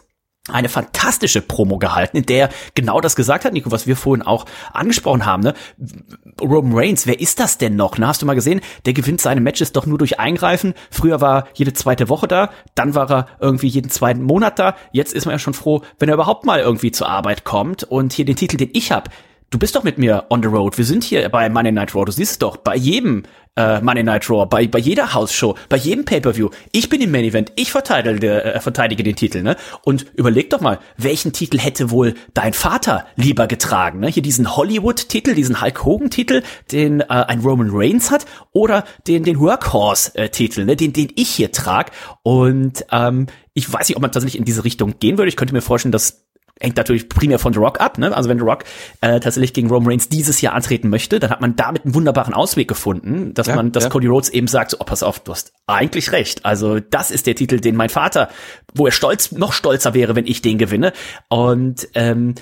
eine 0.51 0.68
fantastische 0.68 1.40
Promo 1.40 1.78
gehalten, 1.78 2.16
in 2.16 2.26
der 2.26 2.49
er 2.49 2.51
genau 2.74 3.01
das 3.01 3.14
gesagt 3.14 3.45
hat, 3.45 3.53
Nico, 3.53 3.70
was 3.70 3.86
wir 3.86 3.97
vorhin 3.97 4.26
auch 4.26 4.45
angesprochen 4.72 5.24
haben. 5.24 5.43
Ne? 5.45 5.55
Roman 6.40 6.72
Reigns, 6.76 7.07
wer 7.07 7.20
ist 7.20 7.38
das 7.38 7.59
denn 7.59 7.76
noch? 7.76 7.97
Na, 7.97 8.09
hast 8.09 8.22
du 8.22 8.26
mal 8.26 8.34
gesehen, 8.34 8.61
der 8.84 8.93
gewinnt 8.93 9.20
seine 9.20 9.40
Matches 9.40 9.70
doch 9.70 9.86
nur 9.86 9.99
durch 9.99 10.18
Eingreifen. 10.18 10.74
Früher 10.90 11.20
war 11.20 11.47
jede 11.55 11.74
zweite 11.74 12.09
Woche 12.09 12.26
da, 12.26 12.51
dann 12.74 12.97
war 12.97 13.09
er 13.11 13.26
irgendwie 13.40 13.68
jeden 13.68 13.90
zweiten 13.90 14.22
Monat 14.22 14.59
da. 14.59 14.74
Jetzt 14.90 15.14
ist 15.14 15.26
man 15.26 15.34
ja 15.34 15.38
schon 15.38 15.55
froh, 15.55 15.82
wenn 16.01 16.09
er 16.09 16.16
überhaupt 16.16 16.45
mal 16.45 16.59
irgendwie 16.59 16.90
zur 16.90 17.09
Arbeit 17.09 17.45
kommt. 17.45 17.84
Und 17.84 18.12
hier 18.12 18.24
den 18.24 18.36
Titel, 18.36 18.57
den 18.57 18.70
ich 18.72 18.90
habe, 18.90 19.11
du 19.53 19.59
bist 19.59 19.77
doch 19.77 19.85
mit 19.85 19.99
mir 19.99 20.25
on 20.31 20.43
the 20.43 20.49
road. 20.49 20.77
Wir 20.79 20.85
sind 20.85 21.05
hier 21.05 21.29
bei 21.29 21.49
Monday 21.49 21.73
Night 21.73 21.95
Raw. 21.95 22.05
Du 22.05 22.13
siehst 22.13 22.33
es 22.33 22.39
doch 22.39 22.57
bei 22.57 22.75
jedem 22.75 23.23
äh, 23.55 23.83
Monday 23.83 24.03
Night 24.03 24.29
Raw, 24.31 24.47
bei, 24.47 24.67
bei 24.67 24.79
jeder 24.79 25.13
House-Show, 25.13 25.57
bei 25.69 25.77
jedem 25.77 26.07
Pay-Per-View. 26.07 26.49
Ich 26.73 26.89
bin 26.89 27.03
im 27.03 27.11
Main 27.11 27.25
Event. 27.25 27.53
Ich 27.57 27.71
verteidige, 27.71 28.43
äh, 28.43 28.61
verteidige 28.61 29.03
den 29.03 29.15
Titel, 29.15 29.43
ne? 29.43 29.57
Und 29.85 30.07
überleg 30.15 30.49
doch 30.51 30.63
mal, 30.63 30.79
welchen 30.97 31.33
Titel 31.33 31.59
hätte 31.59 31.91
wohl 31.91 32.15
dein 32.33 32.55
Vater 32.55 33.07
lieber 33.17 33.47
getragen, 33.47 34.01
ne? 34.01 34.09
Hier 34.09 34.23
diesen 34.23 34.57
Hollywood-Titel, 34.57 35.35
diesen 35.35 35.61
Hulk 35.61 35.85
Hogan-Titel, 35.85 36.43
den 36.73 37.01
äh, 37.01 37.05
ein 37.09 37.41
Roman 37.41 37.69
Reigns 37.71 38.11
hat, 38.11 38.25
oder 38.53 38.85
den, 39.07 39.23
den 39.23 39.39
Workhorse-Titel, 39.39 40.65
ne? 40.65 40.77
Den, 40.77 40.95
den 40.95 41.13
ich 41.15 41.29
hier 41.29 41.53
trag. 41.53 41.91
Und 42.23 42.87
ähm, 42.91 43.27
ich 43.53 43.71
weiß 43.71 43.87
nicht, 43.89 43.97
ob 43.97 44.03
man 44.03 44.13
tatsächlich 44.13 44.39
in 44.39 44.47
diese 44.47 44.65
Richtung 44.65 44.95
gehen 44.99 45.19
würde. 45.19 45.29
Ich 45.29 45.37
könnte 45.37 45.53
mir 45.53 45.61
vorstellen, 45.61 45.93
dass 45.93 46.22
hängt 46.63 46.77
natürlich 46.77 47.09
primär 47.09 47.39
von 47.39 47.53
The 47.53 47.59
Rock 47.59 47.81
ab. 47.81 47.99
Ne? 47.99 48.15
Also 48.17 48.29
wenn 48.29 48.39
The 48.39 48.45
Rock 48.45 48.65
äh, 49.01 49.21
tatsächlich 49.21 49.53
gegen 49.53 49.69
Roman 49.69 49.91
Reigns 49.91 50.09
dieses 50.09 50.41
Jahr 50.41 50.55
antreten 50.55 50.89
möchte, 50.89 51.19
dann 51.19 51.31
hat 51.31 51.41
man 51.41 51.57
damit 51.57 51.85
einen 51.85 51.95
wunderbaren 51.95 52.35
Ausweg 52.35 52.69
gefunden, 52.69 53.35
dass 53.35 53.49
Ja, 53.49 53.57
man, 53.57 53.73
dass 53.73 53.85
ja. 53.85 53.91
Cody 53.91 54.07
Rhodes 54.07 54.29
eben 54.29 54.47
sagt, 54.47 54.71
so, 54.71 54.79
oh, 54.81 54.85
pass 54.85 55.03
auf, 55.03 55.21
du 55.21 55.33
hast 55.33 55.53
eigentlich 55.67 56.13
recht. 56.13 56.45
Also 56.47 56.79
das 56.79 57.11
ist 57.11 57.27
der 57.27 57.35
Titel, 57.35 57.61
den 57.61 57.77
mein 57.77 57.89
Vater, 57.89 58.29
wo 58.75 58.87
er 58.87 58.93
stolz, 58.93 59.33
noch 59.33 59.53
stolzer 59.53 59.95
wäre, 59.95 60.15
wenn 60.15 60.27
ich 60.27 60.41
den 60.43 60.59
gewinne. 60.59 60.93
Und 61.29 61.89
ähm, 61.95 62.35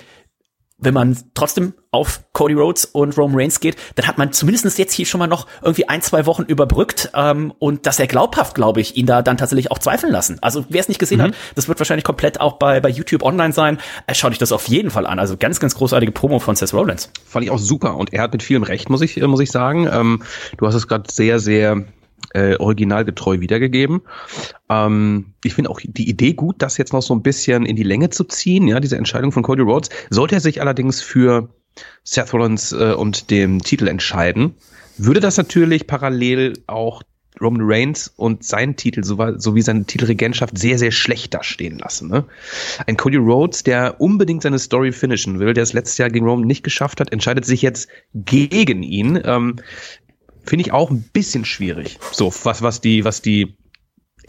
wenn 0.81 0.95
man 0.95 1.17
trotzdem 1.35 1.75
auf 1.93 2.21
Cody 2.33 2.55
Rhodes 2.55 2.85
und 2.85 3.17
Roman 3.19 3.41
Reigns 3.41 3.61
geht, 3.61 3.77
dann 3.97 4.07
hat 4.07 4.17
man 4.17 4.33
zumindest 4.33 4.79
jetzt 4.79 4.93
hier 4.93 5.07
schon 5.07 5.19
mal 5.19 5.27
noch 5.27 5.47
irgendwie 5.63 5.89
ein, 5.89 6.03
zwei 6.03 6.27
Wochen 6.27 6.43
überbrückt 6.43 7.11
ähm, 7.15 7.53
und 7.59 7.87
das 7.87 7.97
sehr 7.97 8.07
glaubhaft, 8.07 8.55
glaube 8.55 8.81
ich, 8.81 8.97
ihn 8.97 9.07
da 9.07 9.23
dann 9.23 9.37
tatsächlich 9.37 9.71
auch 9.71 9.79
zweifeln 9.79 10.13
lassen. 10.13 10.39
Also 10.41 10.65
wer 10.69 10.81
es 10.81 10.89
nicht 10.89 11.01
gesehen 11.01 11.21
hat, 11.21 11.35
das 11.55 11.69
wird 11.69 11.79
wahrscheinlich 11.81 12.05
komplett 12.05 12.41
auch 12.41 12.55
bei, 12.55 12.81
bei 12.81 12.89
YouTube 12.89 13.23
online 13.23 13.53
sein. 13.53 13.79
Äh, 14.07 14.15
schaut 14.15 14.33
euch 14.33 14.39
das 14.39 14.53
auf 14.53 14.69
jeden 14.69 14.91
Fall 14.91 15.07
an. 15.07 15.19
Also 15.19 15.37
ganz, 15.37 15.61
ganz 15.61 15.75
großartige 15.75 16.13
Promo 16.13 16.39
von 16.39 16.57
Seth 16.57 16.73
Rollins. 16.73 17.11
Fand 17.27 17.45
ich 17.45 17.51
auch 17.51 17.59
super 17.59 17.97
und 17.97 18.13
er 18.13 18.23
hat 18.23 18.33
mit 18.33 18.43
vielem 18.43 18.63
Recht, 18.63 18.89
muss 18.89 19.01
ich, 19.01 19.21
äh, 19.21 19.27
muss 19.27 19.41
ich 19.41 19.51
sagen. 19.51 19.89
Ähm, 19.93 20.23
du 20.57 20.67
hast 20.67 20.75
es 20.75 20.87
gerade 20.87 21.11
sehr, 21.11 21.41
sehr 21.41 21.85
äh, 22.35 22.57
originalgetreu 22.57 23.41
wiedergegeben. 23.41 24.03
Ähm, 24.69 25.35
ich 25.45 25.55
finde 25.55 25.71
auch 25.71 25.81
die 25.83 26.09
Idee 26.09 26.35
gut, 26.35 26.57
das 26.59 26.77
jetzt 26.77 26.93
noch 26.93 27.03
so 27.03 27.15
ein 27.15 27.23
bisschen 27.23 27.67
in 27.67 27.77
die 27.77 27.83
Länge 27.83 28.11
zu 28.11 28.25
ziehen, 28.25 28.69
ja, 28.69 28.81
diese 28.81 28.97
Entscheidung 28.97 29.33
von 29.33 29.43
Cody 29.43 29.63
Rhodes. 29.63 29.91
Sollte 30.11 30.37
er 30.37 30.41
sich 30.41 30.61
allerdings 30.61 31.03
für 31.03 31.49
Seth 32.05 32.33
Rollins 32.33 32.73
äh, 32.73 32.93
und 32.93 33.31
dem 33.31 33.63
Titel 33.63 33.89
entscheiden, 33.89 34.55
würde 34.97 35.21
das 35.21 35.37
natürlich 35.37 35.87
parallel 35.87 36.55
auch 36.67 37.03
Roman 37.41 37.63
Reigns 37.65 38.13
und 38.17 38.45
seinen 38.45 38.77
Titel 38.77 39.03
sowie 39.03 39.63
seine 39.63 39.85
Titelregentschaft 39.85 40.59
sehr, 40.59 40.79
sehr 40.79 40.91
schlecht 40.91 41.33
dastehen 41.33 41.79
lassen. 41.79 42.09
Ne? 42.09 42.25
Ein 42.87 42.97
Cody 42.97 43.17
Rhodes, 43.17 43.63
der 43.63 44.01
unbedingt 44.01 44.43
seine 44.43 44.59
Story 44.59 44.93
finishen 44.93 45.39
will, 45.39 45.55
der 45.55 45.63
es 45.63 45.73
letztes 45.73 45.99
Jahr 45.99 46.11
gegen 46.11 46.27
Roman 46.27 46.47
nicht 46.47 46.65
geschafft 46.65 47.01
hat, 47.01 47.13
entscheidet 47.13 47.45
sich 47.45 47.63
jetzt 47.63 47.89
gegen 48.15 48.83
ihn. 48.83 49.21
Ähm, 49.25 49.57
Finde 50.51 50.65
ich 50.65 50.73
auch 50.73 50.91
ein 50.91 51.03
bisschen 51.13 51.45
schwierig. 51.45 52.01
So, 52.11 52.35
was, 52.43 52.61
was 52.61 52.81
die, 52.81 53.05
was 53.05 53.23
die 53.23 53.55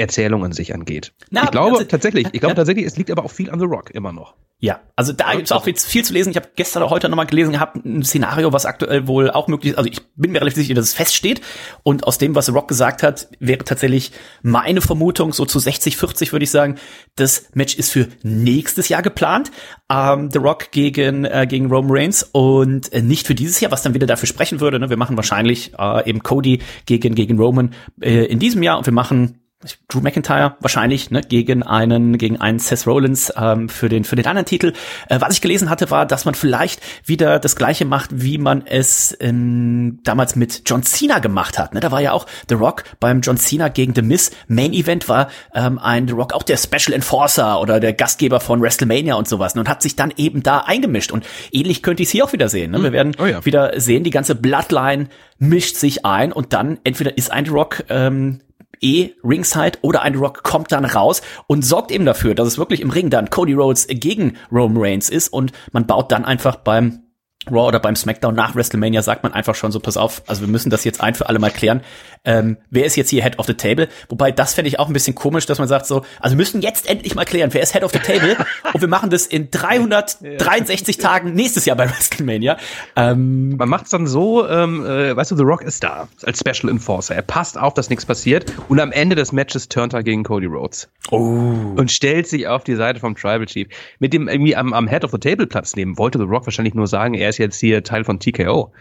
Erzählung 0.01 0.43
an 0.43 0.51
sich 0.51 0.73
angeht. 0.73 1.13
Na, 1.29 1.43
ich 1.45 1.51
glaube 1.51 1.77
also- 1.77 1.83
tatsächlich, 1.85 2.27
ich 2.31 2.39
glaube 2.39 2.51
Ja. 2.51 2.55
tatsächlich, 2.55 2.85
es 2.85 2.97
liegt 2.97 3.09
aber 3.11 3.23
auch 3.25 3.31
viel 3.31 3.49
an 3.49 3.59
The 3.59 3.65
Rock 3.65 3.91
immer 3.91 4.11
noch. 4.11 4.35
Ja, 4.63 4.79
also 4.95 5.11
da 5.11 5.33
gibt's 5.33 5.51
auch 5.51 5.65
jetzt 5.65 5.87
viel 5.87 6.05
zu 6.05 6.13
lesen. 6.13 6.29
Ich 6.29 6.35
habe 6.35 6.49
gestern 6.55 6.83
oder 6.83 6.91
heute 6.91 7.09
nochmal 7.09 7.25
gelesen 7.25 7.53
gehabt, 7.53 7.83
ein 7.83 8.03
Szenario, 8.03 8.53
was 8.53 8.67
aktuell 8.67 9.07
wohl 9.07 9.31
auch 9.31 9.47
möglich 9.47 9.71
ist. 9.71 9.77
Also 9.79 9.89
ich 9.89 10.01
bin 10.15 10.31
mir 10.33 10.39
relativ 10.41 10.57
sicher, 10.61 10.75
dass 10.75 10.85
es 10.85 10.93
feststeht. 10.93 11.41
Und 11.81 12.03
aus 12.05 12.19
dem, 12.19 12.35
was 12.35 12.45
The 12.45 12.51
Rock 12.51 12.67
gesagt 12.67 13.01
hat, 13.01 13.27
wäre 13.39 13.63
tatsächlich 13.63 14.11
meine 14.43 14.81
Vermutung, 14.81 15.33
so 15.33 15.45
zu 15.45 15.57
60, 15.57 15.97
40 15.97 16.31
würde 16.31 16.43
ich 16.43 16.51
sagen, 16.51 16.75
das 17.15 17.49
Match 17.55 17.75
ist 17.75 17.89
für 17.91 18.07
nächstes 18.21 18.87
Jahr 18.87 19.01
geplant. 19.01 19.49
Ähm, 19.91 20.29
The 20.31 20.37
Rock 20.37 20.69
gegen, 20.69 21.25
äh, 21.25 21.47
gegen 21.49 21.65
Roman 21.71 21.89
Reigns 21.97 22.21
und 22.31 22.93
äh, 22.93 23.01
nicht 23.01 23.25
für 23.25 23.33
dieses 23.33 23.59
Jahr, 23.61 23.71
was 23.71 23.81
dann 23.81 23.95
wieder 23.95 24.05
dafür 24.05 24.27
sprechen 24.27 24.59
würde. 24.59 24.77
Ne? 24.79 24.91
Wir 24.91 24.97
machen 24.97 25.17
wahrscheinlich 25.17 25.73
äh, 25.79 26.07
eben 26.07 26.21
Cody 26.21 26.59
gegen, 26.85 27.15
gegen 27.15 27.39
Roman 27.39 27.73
äh, 27.99 28.25
in 28.25 28.37
diesem 28.37 28.61
Jahr 28.61 28.77
und 28.77 28.85
wir 28.85 28.93
machen 28.93 29.39
Drew 29.87 30.01
McIntyre 30.01 30.55
wahrscheinlich 30.59 31.11
ne, 31.11 31.21
gegen 31.21 31.63
einen 31.63 32.17
gegen 32.17 32.39
einen 32.41 32.59
Seth 32.59 32.87
Rollins 32.87 33.31
ähm, 33.37 33.69
für 33.69 33.89
den 33.89 34.03
für 34.03 34.15
den 34.15 34.25
anderen 34.25 34.45
Titel. 34.45 34.73
Äh, 35.09 35.21
was 35.21 35.33
ich 35.33 35.41
gelesen 35.41 35.69
hatte, 35.69 35.91
war, 35.91 36.05
dass 36.05 36.25
man 36.25 36.35
vielleicht 36.35 36.81
wieder 37.05 37.39
das 37.39 37.55
gleiche 37.55 37.85
macht, 37.85 38.09
wie 38.13 38.37
man 38.37 38.65
es 38.65 39.15
ähm, 39.19 39.99
damals 40.03 40.35
mit 40.35 40.63
John 40.65 40.83
Cena 40.83 41.19
gemacht 41.19 41.59
hat. 41.59 41.73
Ne? 41.73 41.79
Da 41.79 41.91
war 41.91 42.01
ja 42.01 42.11
auch 42.11 42.25
The 42.49 42.55
Rock 42.55 42.83
beim 42.99 43.21
John 43.21 43.37
Cena 43.37 43.67
gegen 43.67 43.93
The 43.95 44.01
Miz 44.01 44.31
Main 44.47 44.73
Event 44.73 45.07
war 45.09 45.29
ähm, 45.53 45.79
ein 45.79 46.07
The 46.07 46.13
Rock 46.13 46.33
auch 46.33 46.43
der 46.43 46.57
Special 46.57 46.93
Enforcer 46.93 47.61
oder 47.61 47.79
der 47.79 47.93
Gastgeber 47.93 48.39
von 48.39 48.61
WrestleMania 48.61 49.15
und 49.15 49.27
sowas 49.27 49.55
ne? 49.55 49.61
und 49.61 49.69
hat 49.69 49.81
sich 49.81 49.95
dann 49.95 50.13
eben 50.17 50.43
da 50.43 50.59
eingemischt. 50.59 51.11
Und 51.11 51.25
ähnlich 51.51 51.83
könnte 51.83 52.03
ich 52.03 52.09
es 52.09 52.11
hier 52.11 52.25
auch 52.25 52.33
wieder 52.33 52.49
sehen. 52.49 52.71
Ne? 52.71 52.83
Wir 52.83 52.91
werden 52.91 53.15
Oh 53.19 53.25
ja. 53.25 53.45
wieder 53.45 53.79
sehen, 53.79 54.03
die 54.03 54.09
ganze 54.09 54.35
Bloodline 54.35 55.07
mischt 55.37 55.75
sich 55.75 56.05
ein 56.05 56.31
und 56.31 56.53
dann 56.53 56.79
entweder 56.83 57.17
ist 57.17 57.31
ein 57.31 57.45
The 57.45 57.51
Rock 57.51 57.83
ähm, 57.89 58.39
eh 58.81 59.11
Ringside 59.23 59.79
oder 59.81 60.01
ein 60.01 60.15
Rock 60.15 60.43
kommt 60.43 60.71
dann 60.71 60.85
raus 60.85 61.21
und 61.47 61.63
sorgt 61.65 61.91
eben 61.91 62.05
dafür, 62.05 62.35
dass 62.35 62.47
es 62.47 62.57
wirklich 62.57 62.81
im 62.81 62.89
Ring 62.89 63.09
dann 63.09 63.29
Cody 63.29 63.53
Rhodes 63.53 63.87
gegen 63.87 64.37
Roman 64.51 64.83
Reigns 64.83 65.09
ist 65.09 65.29
und 65.29 65.51
man 65.71 65.85
baut 65.85 66.11
dann 66.11 66.25
einfach 66.25 66.57
beim 66.57 67.03
Raw 67.49 67.67
oder 67.67 67.79
beim 67.79 67.95
SmackDown 67.95 68.35
nach 68.35 68.55
WrestleMania 68.55 69.01
sagt 69.01 69.23
man 69.23 69.33
einfach 69.33 69.55
schon 69.55 69.71
so, 69.71 69.79
pass 69.79 69.97
auf, 69.97 70.21
also 70.27 70.41
wir 70.41 70.47
müssen 70.47 70.69
das 70.69 70.83
jetzt 70.83 71.01
ein 71.01 71.15
für 71.15 71.27
alle 71.27 71.39
mal 71.39 71.49
klären. 71.49 71.81
Ähm, 72.23 72.57
wer 72.69 72.85
ist 72.85 72.95
jetzt 72.97 73.09
hier 73.09 73.23
Head 73.23 73.39
of 73.39 73.47
the 73.47 73.55
Table? 73.55 73.87
Wobei, 74.09 74.31
das 74.31 74.53
fände 74.53 74.67
ich 74.67 74.77
auch 74.77 74.87
ein 74.87 74.93
bisschen 74.93 75.15
komisch, 75.15 75.47
dass 75.47 75.57
man 75.57 75.67
sagt 75.67 75.87
so, 75.87 76.03
also 76.19 76.35
wir 76.35 76.37
müssen 76.37 76.61
jetzt 76.61 76.87
endlich 76.87 77.15
mal 77.15 77.25
klären, 77.25 77.51
wer 77.53 77.63
ist 77.63 77.73
Head 77.73 77.83
of 77.83 77.91
the 77.91 77.99
Table? 77.99 78.37
und 78.73 78.81
wir 78.81 78.87
machen 78.87 79.09
das 79.09 79.25
in 79.25 79.49
363 79.49 80.99
Tagen 80.99 81.33
nächstes 81.33 81.65
Jahr 81.65 81.75
bei 81.75 81.89
WrestleMania. 81.89 82.57
Ähm, 82.95 83.57
Man 83.57 83.69
macht 83.69 83.85
es 83.85 83.89
dann 83.89 84.05
so, 84.05 84.47
ähm, 84.47 84.85
äh, 84.85 85.15
weißt 85.15 85.31
du, 85.31 85.35
The 85.35 85.43
Rock 85.43 85.63
ist 85.63 85.83
da 85.83 86.09
als 86.23 86.39
Special 86.39 86.69
Enforcer. 86.71 87.15
Er 87.15 87.23
passt 87.23 87.57
auf, 87.57 87.73
dass 87.73 87.89
nichts 87.89 88.05
passiert 88.05 88.53
und 88.69 88.79
am 88.79 88.91
Ende 88.91 89.15
des 89.15 89.31
Matches 89.31 89.67
turnt 89.67 89.93
er 89.93 90.03
gegen 90.03 90.23
Cody 90.23 90.45
Rhodes. 90.45 90.89
Oh. 91.09 91.17
Und 91.17 91.91
stellt 91.91 92.27
sich 92.27 92.47
auf 92.47 92.63
die 92.63 92.75
Seite 92.75 92.99
vom 92.99 93.15
Tribal 93.15 93.47
Chief. 93.47 93.67
Mit 93.97 94.13
dem 94.13 94.27
irgendwie 94.27 94.55
am, 94.55 94.73
am 94.73 94.87
Head 94.87 95.03
of 95.03 95.11
the 95.11 95.17
Table 95.17 95.47
Platz 95.47 95.75
nehmen, 95.75 95.97
wollte 95.97 96.19
The 96.19 96.25
Rock 96.25 96.45
wahrscheinlich 96.45 96.75
nur 96.75 96.85
sagen, 96.85 97.15
er 97.15 97.30
ist 97.31 97.37
jetzt 97.39 97.59
hier 97.59 97.83
Teil 97.83 98.03
von 98.03 98.19
TKO. 98.19 98.71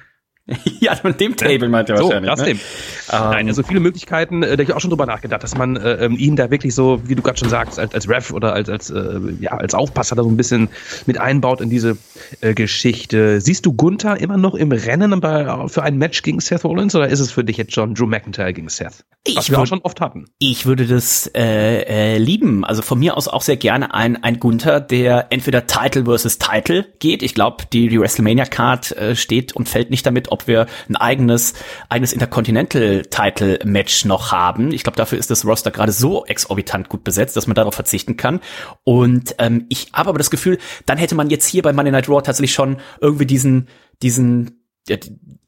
ja, 0.80 0.94
von 0.96 1.16
dem 1.16 1.36
Table 1.36 1.68
meint 1.68 1.88
er 1.88 1.96
So, 1.96 2.04
wahrscheinlich. 2.04 2.30
das 2.30 2.40
ne? 2.40 2.46
dem. 2.46 2.60
Nein, 3.10 3.48
also 3.48 3.62
viele 3.62 3.80
Möglichkeiten, 3.80 4.42
äh, 4.42 4.56
da 4.56 4.62
hab 4.62 4.68
ich 4.68 4.74
auch 4.74 4.80
schon 4.80 4.90
drüber 4.90 5.06
nachgedacht, 5.06 5.42
dass 5.42 5.56
man 5.56 5.76
äh, 5.76 6.04
ähm, 6.04 6.16
ihn 6.16 6.36
da 6.36 6.50
wirklich 6.50 6.74
so, 6.74 7.00
wie 7.04 7.14
du 7.14 7.22
gerade 7.22 7.38
schon 7.38 7.48
sagst, 7.48 7.78
als, 7.78 7.94
als 7.94 8.08
Ref 8.08 8.32
oder 8.32 8.52
als, 8.52 8.68
als, 8.68 8.90
äh, 8.90 9.20
ja, 9.40 9.52
als 9.52 9.74
Aufpasser 9.74 10.16
da 10.16 10.22
so 10.22 10.28
ein 10.28 10.36
bisschen 10.36 10.68
mit 11.06 11.18
einbaut 11.18 11.60
in 11.60 11.70
diese 11.70 11.96
äh, 12.40 12.54
Geschichte. 12.54 13.40
Siehst 13.40 13.66
du 13.66 13.72
Gunther 13.72 14.20
immer 14.20 14.36
noch 14.36 14.54
im 14.54 14.72
Rennen 14.72 15.20
bei, 15.20 15.68
für 15.68 15.82
ein 15.82 15.98
Match 15.98 16.22
gegen 16.22 16.40
Seth 16.40 16.64
Rollins 16.64 16.94
oder 16.94 17.08
ist 17.08 17.20
es 17.20 17.32
für 17.32 17.44
dich 17.44 17.56
jetzt 17.56 17.72
schon 17.72 17.94
Drew 17.94 18.06
McIntyre 18.06 18.52
gegen 18.52 18.68
Seth? 18.68 19.04
Was 19.34 19.44
Ich 19.44 19.50
wir 19.50 19.58
auch 19.58 19.66
schon 19.66 19.80
oft 19.80 20.00
hatten. 20.00 20.26
Ich 20.38 20.66
würde 20.66 20.86
das 20.86 21.30
äh, 21.34 22.14
äh, 22.14 22.18
lieben. 22.18 22.64
Also 22.64 22.82
von 22.82 22.98
mir 22.98 23.16
aus 23.16 23.28
auch 23.28 23.42
sehr 23.42 23.56
gerne 23.56 23.92
ein, 23.94 24.22
ein 24.22 24.40
Gunther, 24.40 24.80
der 24.80 25.26
entweder 25.30 25.66
Title 25.66 26.04
versus 26.04 26.38
Title 26.38 26.86
geht. 26.98 27.22
Ich 27.22 27.34
glaube, 27.34 27.64
die, 27.72 27.88
die 27.88 28.00
WrestleMania-Card 28.00 28.96
äh, 28.96 29.16
steht 29.16 29.54
und 29.54 29.68
fällt 29.68 29.90
nicht 29.90 30.06
damit, 30.06 30.32
ob 30.32 30.39
wir 30.46 30.66
ein 30.88 30.96
eigenes, 30.96 31.54
eigenes 31.88 32.12
Intercontinental-Title-Match 32.12 34.04
noch 34.04 34.32
haben. 34.32 34.72
Ich 34.72 34.82
glaube, 34.82 34.96
dafür 34.96 35.18
ist 35.18 35.30
das 35.30 35.44
Roster 35.44 35.70
gerade 35.70 35.92
so 35.92 36.24
exorbitant 36.26 36.88
gut 36.88 37.04
besetzt, 37.04 37.36
dass 37.36 37.46
man 37.46 37.54
darauf 37.54 37.74
verzichten 37.74 38.16
kann. 38.16 38.40
Und 38.84 39.34
ähm, 39.38 39.66
ich 39.68 39.92
habe 39.92 40.10
aber 40.10 40.18
das 40.18 40.30
Gefühl, 40.30 40.58
dann 40.86 40.98
hätte 40.98 41.14
man 41.14 41.30
jetzt 41.30 41.46
hier 41.46 41.62
bei 41.62 41.72
Monday 41.72 41.92
Night 41.92 42.08
Raw 42.08 42.22
tatsächlich 42.22 42.52
schon 42.52 42.78
irgendwie 43.00 43.26
diesen, 43.26 43.68
diesen 44.02 44.60
ja, 44.88 44.96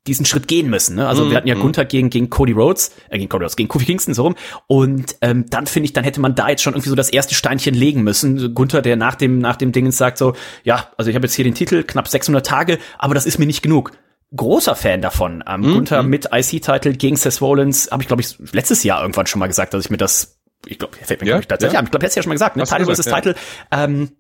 diesen 0.06 0.26
Schritt 0.26 0.48
gehen 0.48 0.68
müssen. 0.68 0.96
Ne? 0.96 1.06
Also 1.06 1.30
wir 1.30 1.36
hatten 1.36 1.46
ja 1.46 1.54
Gunther 1.54 1.84
gegen, 1.84 2.10
gegen 2.10 2.28
Cody 2.28 2.52
Rhodes, 2.52 2.92
äh, 3.08 3.18
gegen 3.18 3.28
Cody 3.28 3.44
Rhodes, 3.44 3.56
gegen 3.56 3.68
Kofi 3.68 3.84
Kingston 3.84 4.14
so 4.14 4.22
rum. 4.22 4.34
Und 4.66 5.16
ähm, 5.20 5.46
dann 5.48 5.66
finde 5.66 5.84
ich, 5.84 5.92
dann 5.92 6.02
hätte 6.02 6.20
man 6.20 6.34
da 6.34 6.48
jetzt 6.48 6.62
schon 6.62 6.72
irgendwie 6.72 6.88
so 6.88 6.96
das 6.96 7.08
erste 7.08 7.36
Steinchen 7.36 7.74
legen 7.74 8.02
müssen. 8.02 8.52
Gunther, 8.54 8.82
der 8.82 8.96
nach 8.96 9.14
dem 9.14 9.38
nach 9.38 9.56
dem 9.56 9.70
Dingens 9.70 9.98
sagt 9.98 10.18
so, 10.18 10.34
ja, 10.64 10.90
also 10.96 11.08
ich 11.08 11.14
habe 11.14 11.26
jetzt 11.26 11.34
hier 11.34 11.44
den 11.44 11.54
Titel, 11.54 11.84
knapp 11.84 12.08
600 12.08 12.44
Tage, 12.44 12.78
aber 12.98 13.14
das 13.14 13.26
ist 13.26 13.38
mir 13.38 13.46
nicht 13.46 13.62
genug. 13.62 13.92
Großer 14.34 14.74
Fan 14.76 15.02
davon. 15.02 15.44
Ähm, 15.46 15.62
Gunther 15.62 16.02
mit 16.02 16.28
IC-Titel 16.32 16.92
gegen 16.92 17.16
Seth 17.16 17.40
Rollins, 17.40 17.90
habe 17.90 18.02
ich 18.02 18.08
glaube 18.08 18.22
ich 18.22 18.36
letztes 18.52 18.82
Jahr 18.82 19.00
irgendwann 19.02 19.26
schon 19.26 19.38
mal 19.40 19.46
gesagt, 19.46 19.74
dass 19.74 19.84
ich 19.84 19.90
mir 19.90 19.98
das, 19.98 20.38
ich 20.66 20.78
glaube, 20.78 20.96
fällt 20.96 21.20
mir 21.20 21.26
Ja, 21.26 21.32
glaub 21.34 21.42
ich 21.42 21.48
tatsächlich 21.48 21.74
ja. 21.74 21.82
Ich 21.84 21.90
glaube, 21.90 22.04
letztes 22.04 22.16
Jahr 22.16 22.22
schon 22.22 22.30
mal 22.30 22.34
gesagt, 22.34 22.56
ne? 22.56 22.62
Hast 22.62 22.70
Title 22.70 22.86
versus 22.86 23.06
Title. 23.06 23.34
Ähm, 23.70 24.12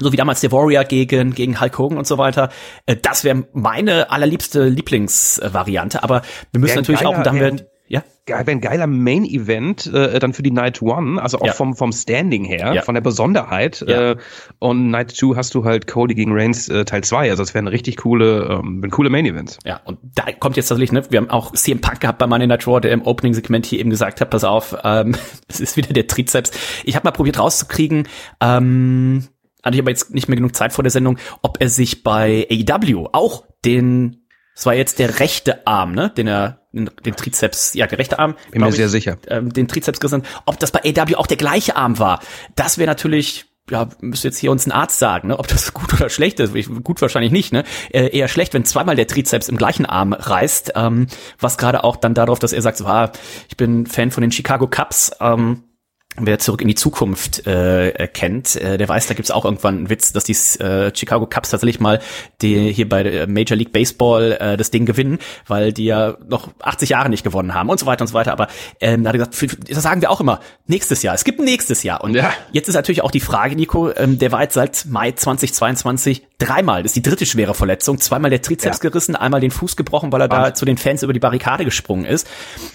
so 0.00 0.12
wie 0.12 0.16
damals 0.16 0.40
der 0.40 0.52
Warrior 0.52 0.84
gegen, 0.84 1.34
gegen 1.34 1.60
Hulk 1.60 1.76
Hogan 1.76 1.98
und 1.98 2.06
so 2.06 2.18
weiter. 2.18 2.50
Äh, 2.86 2.96
Das 2.96 3.24
wäre 3.24 3.46
meine 3.52 4.10
allerliebste 4.10 4.68
Lieblingsvariante, 4.68 6.02
aber 6.04 6.22
wir 6.52 6.60
müssen 6.60 6.76
natürlich 6.76 7.00
geiler, 7.00 7.10
auch, 7.10 7.18
und 7.18 7.26
dann 7.26 7.40
werden, 7.40 7.58
ja, 7.58 7.64
geil, 7.64 7.70
wäre 8.28 8.50
ein 8.50 8.60
geiler 8.60 8.86
Main-Event 8.86 9.86
äh, 9.92 10.18
dann 10.18 10.32
für 10.32 10.42
die 10.42 10.50
Night 10.50 10.82
One, 10.82 11.20
also 11.22 11.38
auch 11.40 11.46
Ja. 11.46 11.52
vom, 11.52 11.74
vom 11.74 11.92
Standing 11.92 12.44
her, 12.44 12.72
Ja. 12.74 12.82
von 12.82 12.94
der 12.94 13.02
Besonderheit. 13.02 13.84
Ja. 13.86 14.12
Äh, 14.12 14.16
und 14.58 14.90
Night 14.90 15.10
2 15.12 15.36
hast 15.36 15.54
du 15.54 15.64
halt 15.64 15.86
Cody 15.86 16.14
gegen 16.14 16.32
Reigns 16.32 16.68
äh, 16.68 16.84
Teil 16.84 17.04
2. 17.04 17.30
Also 17.30 17.42
das 17.42 17.54
wären 17.54 17.68
richtig 17.68 17.96
coole, 17.96 18.60
ähm, 18.62 18.82
coole 18.90 19.10
Main-Events. 19.10 19.58
Ja, 19.64 19.80
und 19.84 19.98
da 20.14 20.24
kommt 20.38 20.56
jetzt 20.56 20.68
tatsächlich, 20.68 20.92
ne, 20.92 21.02
wir 21.10 21.18
haben 21.20 21.30
auch 21.30 21.52
CM 21.52 21.80
Punk 21.80 22.00
gehabt 22.00 22.18
bei 22.18 22.26
Monday 22.26 22.46
Night 22.46 22.66
Raw, 22.66 22.80
der 22.80 22.92
im 22.92 23.02
Opening-Segment 23.02 23.66
hier 23.66 23.80
eben 23.80 23.90
gesagt 23.90 24.20
hat, 24.20 24.30
pass 24.30 24.44
auf, 24.44 24.76
ähm, 24.84 25.14
es 25.48 25.60
ist 25.60 25.76
wieder 25.76 25.92
der 25.92 26.06
Trizeps. 26.06 26.50
Ich 26.84 26.94
habe 26.96 27.04
mal 27.06 27.12
probiert 27.12 27.38
rauszukriegen, 27.38 28.06
ähm, 28.40 29.24
hatte 29.64 29.76
ich 29.76 29.80
aber 29.82 29.90
jetzt 29.90 30.14
nicht 30.14 30.28
mehr 30.28 30.36
genug 30.36 30.54
Zeit 30.54 30.72
vor 30.72 30.82
der 30.84 30.90
Sendung, 30.90 31.18
ob 31.42 31.58
er 31.60 31.68
sich 31.68 32.04
bei 32.04 32.46
AEW 32.50 33.08
auch 33.12 33.44
den, 33.64 34.24
es 34.58 34.66
war 34.66 34.74
jetzt 34.74 34.98
der 34.98 35.20
rechte 35.20 35.64
Arm, 35.68 35.92
ne, 35.92 36.10
den 36.16 36.26
er, 36.26 36.62
den, 36.72 36.90
den 37.04 37.14
Trizeps, 37.14 37.74
ja, 37.74 37.86
der 37.86 37.98
rechte 37.98 38.18
Arm. 38.18 38.34
Bin 38.50 38.60
mir 38.60 38.66
glaub 38.66 38.72
sehr 38.76 38.86
ich, 38.86 38.90
sicher. 38.92 39.16
Ähm, 39.28 39.52
den 39.52 39.68
Trizeps 39.68 40.00
gerissen, 40.00 40.24
ob 40.46 40.58
das 40.58 40.72
bei 40.72 40.80
AEW 40.84 41.14
auch 41.14 41.28
der 41.28 41.36
gleiche 41.36 41.76
Arm 41.76 42.00
war. 42.00 42.18
Das 42.56 42.76
wäre 42.76 42.88
natürlich 42.88 43.46
ja, 43.70 43.88
müsste 44.00 44.28
jetzt 44.28 44.38
hier 44.38 44.50
uns 44.50 44.66
ein 44.66 44.72
Arzt 44.72 44.98
sagen, 44.98 45.28
ne, 45.28 45.38
ob 45.38 45.46
das 45.46 45.72
gut 45.74 45.92
oder 45.94 46.08
schlecht 46.10 46.40
ist. 46.40 46.56
Ich- 46.56 46.68
Gut 46.82 47.00
wahrscheinlich 47.02 47.30
nicht, 47.30 47.52
ne? 47.52 47.62
Äh, 47.90 48.08
eher 48.08 48.26
schlecht, 48.26 48.52
wenn 48.54 48.64
zweimal 48.64 48.96
der 48.96 49.06
Trizeps 49.06 49.48
im 49.48 49.56
gleichen 49.58 49.86
Arm 49.86 50.12
reißt. 50.12 50.72
Ähm, 50.74 51.06
was 51.38 51.56
gerade 51.58 51.84
auch 51.84 51.96
dann 51.96 52.14
darauf, 52.14 52.38
dass 52.40 52.52
er 52.52 52.62
sagt, 52.62 52.78
so, 52.78 52.86
ah, 52.86 53.12
ich 53.48 53.56
bin 53.56 53.86
Fan 53.86 54.10
von 54.10 54.22
den 54.22 54.32
Chicago 54.32 54.66
Cubs. 54.66 55.12
Ähm, 55.20 55.62
Wer 56.20 56.38
zurück 56.38 56.60
in 56.62 56.68
die 56.68 56.74
Zukunft 56.74 57.46
äh, 57.46 58.08
kennt, 58.12 58.56
äh, 58.56 58.78
der 58.78 58.88
weiß, 58.88 59.06
da 59.06 59.14
gibt's 59.14 59.30
auch 59.30 59.44
irgendwann 59.44 59.76
einen 59.76 59.90
Witz, 59.90 60.12
dass 60.12 60.24
die 60.24 60.32
äh, 60.62 60.92
Chicago 60.94 61.26
Cubs 61.26 61.50
tatsächlich 61.50 61.80
mal 61.80 62.00
die 62.42 62.72
hier 62.72 62.88
bei 62.88 63.02
der 63.02 63.26
Major 63.28 63.56
League 63.56 63.72
Baseball 63.72 64.36
äh, 64.40 64.56
das 64.56 64.70
Ding 64.70 64.86
gewinnen, 64.86 65.18
weil 65.46 65.72
die 65.72 65.84
ja 65.86 66.16
noch 66.28 66.48
80 66.60 66.90
Jahre 66.90 67.08
nicht 67.08 67.24
gewonnen 67.24 67.54
haben 67.54 67.68
und 67.70 67.78
so 67.80 67.86
weiter 67.86 68.02
und 68.02 68.08
so 68.08 68.14
weiter. 68.14 68.32
Aber 68.32 68.48
ähm, 68.80 69.04
da 69.04 69.08
hat 69.10 69.14
er 69.16 69.18
gesagt, 69.18 69.34
für- 69.34 69.46
das 69.72 69.82
sagen 69.82 70.00
wir 70.00 70.10
auch 70.10 70.20
immer, 70.20 70.40
nächstes 70.66 71.02
Jahr. 71.02 71.14
Es 71.14 71.24
gibt 71.24 71.38
ein 71.40 71.44
nächstes 71.44 71.82
Jahr. 71.82 72.02
Und 72.02 72.14
Ja. 72.14 72.32
jetzt 72.52 72.68
ist 72.68 72.74
natürlich 72.74 73.02
auch 73.02 73.10
die 73.10 73.20
Frage, 73.20 73.54
Nico, 73.56 73.90
ähm, 73.96 74.18
der 74.18 74.32
war 74.32 74.42
jetzt 74.42 74.54
seit 74.54 74.86
Mai 74.88 75.12
2022 75.12 76.26
dreimal, 76.38 76.82
das 76.82 76.90
ist 76.90 76.96
die 76.96 77.02
dritte 77.02 77.26
schwere 77.26 77.54
Verletzung, 77.54 77.98
zweimal 77.98 78.30
der 78.30 78.40
Trizeps 78.42 78.80
gerissen, 78.80 79.16
einmal 79.16 79.40
den 79.40 79.50
Fuß 79.50 79.76
gebrochen, 79.76 80.12
weil 80.12 80.20
er 80.20 80.28
da 80.28 80.54
zu 80.54 80.64
den 80.64 80.78
Fans 80.78 81.02
über 81.02 81.12
die 81.12 81.18
Barrikade 81.20 81.64
gesprungen 81.64 82.04
ist. 82.04 82.28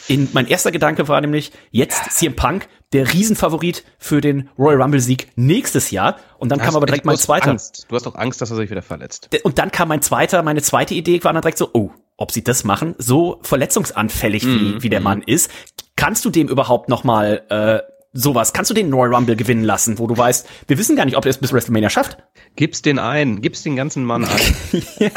In, 0.07 0.27
mein 0.33 0.47
erster 0.47 0.71
Gedanke 0.71 1.07
war 1.07 1.21
nämlich, 1.21 1.51
jetzt 1.71 2.11
CM 2.11 2.35
Punk, 2.35 2.67
der 2.93 3.11
Riesenfavorit 3.11 3.83
für 3.97 4.21
den 4.21 4.49
Royal 4.57 4.81
Rumble 4.81 4.99
Sieg 4.99 5.27
nächstes 5.35 5.91
Jahr. 5.91 6.17
Und 6.37 6.51
dann 6.51 6.59
kam 6.59 6.75
aber 6.75 6.85
direkt 6.85 7.05
mein 7.05 7.15
hast 7.15 7.23
zweiter. 7.23 7.51
Angst. 7.51 7.85
Du 7.89 7.95
hast 7.95 8.05
doch 8.05 8.15
Angst, 8.15 8.41
dass 8.41 8.51
er 8.51 8.57
sich 8.57 8.69
wieder 8.69 8.81
verletzt. 8.81 9.29
Und 9.43 9.57
dann 9.57 9.71
kam 9.71 9.87
mein 9.87 10.01
zweiter, 10.01 10.43
meine 10.43 10.61
zweite 10.61 10.93
Idee 10.93 11.23
war 11.23 11.33
dann 11.33 11.41
direkt 11.41 11.57
so, 11.57 11.69
oh, 11.73 11.91
ob 12.17 12.31
sie 12.31 12.43
das 12.43 12.63
machen, 12.63 12.95
so 12.97 13.39
verletzungsanfällig 13.41 14.45
wie, 14.45 14.83
wie 14.83 14.89
der 14.89 14.99
Mann 14.99 15.23
ist, 15.23 15.49
kannst 15.95 16.23
du 16.25 16.29
dem 16.29 16.47
überhaupt 16.47 16.87
noch 16.87 17.03
mal 17.03 17.43
äh, 17.49 17.79
sowas, 18.13 18.53
kannst 18.53 18.69
du 18.69 18.75
den 18.75 18.93
Royal 18.93 19.15
Rumble 19.15 19.35
gewinnen 19.35 19.63
lassen, 19.63 19.97
wo 19.97 20.07
du 20.07 20.15
weißt, 20.15 20.47
wir 20.67 20.77
wissen 20.77 20.95
gar 20.95 21.05
nicht, 21.05 21.17
ob 21.17 21.25
er 21.25 21.31
es 21.31 21.39
bis 21.39 21.51
WrestleMania 21.51 21.89
schafft. 21.89 22.17
Gib's 22.55 22.83
den 22.83 22.99
ein, 22.99 23.41
gib's 23.41 23.63
den 23.63 23.75
ganzen 23.75 24.05
Mann 24.05 24.25
an. 24.25 24.39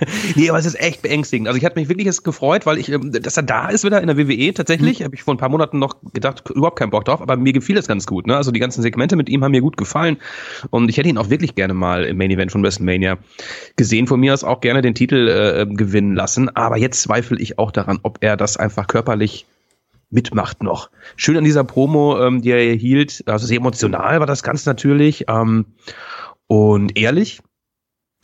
nee, 0.36 0.48
aber 0.48 0.58
es 0.58 0.66
ist 0.66 0.80
echt 0.80 1.02
beängstigend. 1.02 1.48
Also 1.48 1.58
ich 1.58 1.64
hatte 1.64 1.78
mich 1.78 1.88
wirklich 1.88 2.06
jetzt 2.06 2.24
gefreut, 2.24 2.66
weil 2.66 2.78
ich, 2.78 2.90
ähm, 2.90 3.12
dass 3.12 3.36
er 3.36 3.42
da 3.42 3.68
ist 3.68 3.84
wieder 3.84 4.00
in 4.00 4.06
der 4.06 4.16
WWE 4.16 4.52
tatsächlich. 4.54 5.02
Habe 5.02 5.14
ich 5.14 5.22
vor 5.22 5.34
ein 5.34 5.38
paar 5.38 5.48
Monaten 5.48 5.78
noch 5.78 5.96
gedacht, 6.12 6.48
überhaupt 6.50 6.78
keinen 6.78 6.90
Bock 6.90 7.04
drauf, 7.04 7.20
aber 7.20 7.36
mir 7.36 7.52
gefiel 7.52 7.76
es 7.76 7.86
ganz 7.86 8.06
gut. 8.06 8.26
Ne? 8.26 8.36
Also 8.36 8.50
die 8.50 8.60
ganzen 8.60 8.82
Segmente 8.82 9.16
mit 9.16 9.28
ihm 9.28 9.44
haben 9.44 9.52
mir 9.52 9.60
gut 9.60 9.76
gefallen 9.76 10.18
und 10.70 10.88
ich 10.88 10.96
hätte 10.96 11.08
ihn 11.08 11.18
auch 11.18 11.30
wirklich 11.30 11.54
gerne 11.54 11.74
mal 11.74 12.04
im 12.04 12.16
Main 12.16 12.30
Event 12.30 12.52
von 12.52 12.62
WrestleMania 12.62 13.18
gesehen. 13.76 14.06
Von 14.06 14.20
mir 14.20 14.34
aus 14.34 14.44
auch 14.44 14.60
gerne 14.60 14.82
den 14.82 14.94
Titel 14.94 15.28
äh, 15.28 15.66
gewinnen 15.66 16.14
lassen. 16.14 16.54
Aber 16.56 16.76
jetzt 16.76 17.02
zweifle 17.02 17.38
ich 17.38 17.58
auch 17.58 17.70
daran, 17.70 17.98
ob 18.02 18.18
er 18.20 18.36
das 18.36 18.56
einfach 18.56 18.86
körperlich 18.86 19.46
mitmacht 20.10 20.62
noch. 20.62 20.90
Schön 21.16 21.36
an 21.36 21.44
dieser 21.44 21.64
Promo, 21.64 22.20
ähm, 22.20 22.42
die 22.42 22.50
er 22.50 22.60
hier 22.60 22.74
hielt, 22.74 23.22
also 23.26 23.46
sehr 23.46 23.58
emotional 23.58 24.18
war 24.20 24.26
das 24.26 24.42
Ganze 24.42 24.68
natürlich 24.68 25.26
ähm, 25.28 25.66
und 26.46 26.98
ehrlich, 26.98 27.40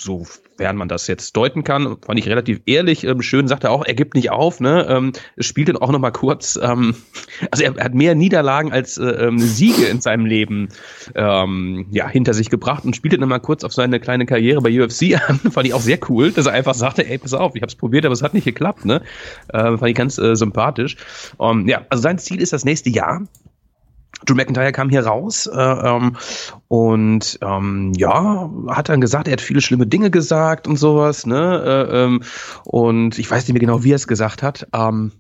sofern 0.01 0.76
man 0.76 0.88
das 0.88 1.07
jetzt 1.07 1.36
deuten 1.36 1.64
kann, 1.64 1.97
fand 2.05 2.18
ich 2.18 2.28
relativ 2.28 2.61
ehrlich. 2.66 3.05
Ähm, 3.05 3.22
schön 3.22 3.49
sagt 3.49 3.64
er 3.64 3.70
auch, 3.70 3.84
er 3.84 3.94
gibt 3.94 4.14
nicht 4.14 4.30
auf, 4.30 4.61
ne? 4.61 4.86
Ähm, 4.88 5.12
spielt 5.38 5.68
dann 5.68 5.76
auch 5.76 5.90
noch 5.90 5.99
mal 5.99 6.11
kurz. 6.11 6.59
Ähm, 6.62 6.94
also 7.51 7.64
er, 7.64 7.76
er 7.76 7.84
hat 7.84 7.94
mehr 7.94 8.14
Niederlagen 8.14 8.72
als 8.72 8.99
äh, 8.99 9.05
ähm, 9.05 9.38
Siege 9.38 9.86
in 9.86 10.01
seinem 10.01 10.26
Leben 10.26 10.68
ähm, 11.14 11.86
ja 11.90 12.09
hinter 12.09 12.34
sich 12.34 12.51
gebracht 12.51 12.84
und 12.84 12.94
spielte 12.94 13.18
dann 13.18 13.28
mal 13.28 13.38
kurz 13.38 13.64
auf 13.64 13.72
seine 13.72 13.99
kleine 13.99 14.26
Karriere 14.26 14.61
bei 14.61 14.82
UFC 14.82 15.18
an. 15.28 15.38
fand 15.38 15.66
ich 15.66 15.74
auch 15.74 15.80
sehr 15.80 15.99
cool, 16.09 16.30
dass 16.30 16.47
er 16.47 16.53
einfach 16.53 16.74
sagte, 16.74 17.09
ey, 17.09 17.18
pass 17.18 17.32
auf, 17.32 17.55
ich 17.55 17.62
habe 17.62 17.70
es 17.70 17.76
probiert, 17.76 18.05
aber 18.05 18.12
es 18.12 18.22
hat 18.22 18.34
nicht 18.34 18.44
geklappt, 18.44 18.84
ne? 18.84 19.03
Ähm, 19.53 19.78
fand 19.78 19.90
ich 19.90 19.97
ganz 19.97 20.18
äh, 20.18 20.36
sympathisch. 20.36 20.97
Ähm, 21.40 21.66
ja, 21.68 21.86
also 21.88 22.03
sein 22.03 22.18
Ziel 22.18 22.40
ist 22.40 22.53
das 22.53 22.64
nächste 22.64 22.90
Jahr. 22.90 23.22
Drew 24.24 24.34
McIntyre 24.34 24.72
kam 24.72 24.88
hier 24.88 25.06
raus 25.06 25.46
äh, 25.46 25.58
ähm, 25.58 26.16
und 26.68 27.38
ähm, 27.42 27.92
ja, 27.96 28.50
hat 28.68 28.88
dann 28.88 29.00
gesagt, 29.00 29.28
er 29.28 29.32
hat 29.32 29.40
viele 29.40 29.60
schlimme 29.60 29.86
Dinge 29.86 30.10
gesagt 30.10 30.66
und 30.66 30.76
sowas, 30.76 31.26
ne? 31.26 31.86
Äh, 31.90 32.04
ähm, 32.04 32.22
und 32.64 33.18
ich 33.18 33.30
weiß 33.30 33.44
nicht 33.44 33.52
mehr 33.52 33.60
genau, 33.60 33.84
wie 33.84 33.92
er 33.92 33.96
es 33.96 34.08
gesagt 34.08 34.42
hat. 34.42 34.66
Ähm, 34.72 35.12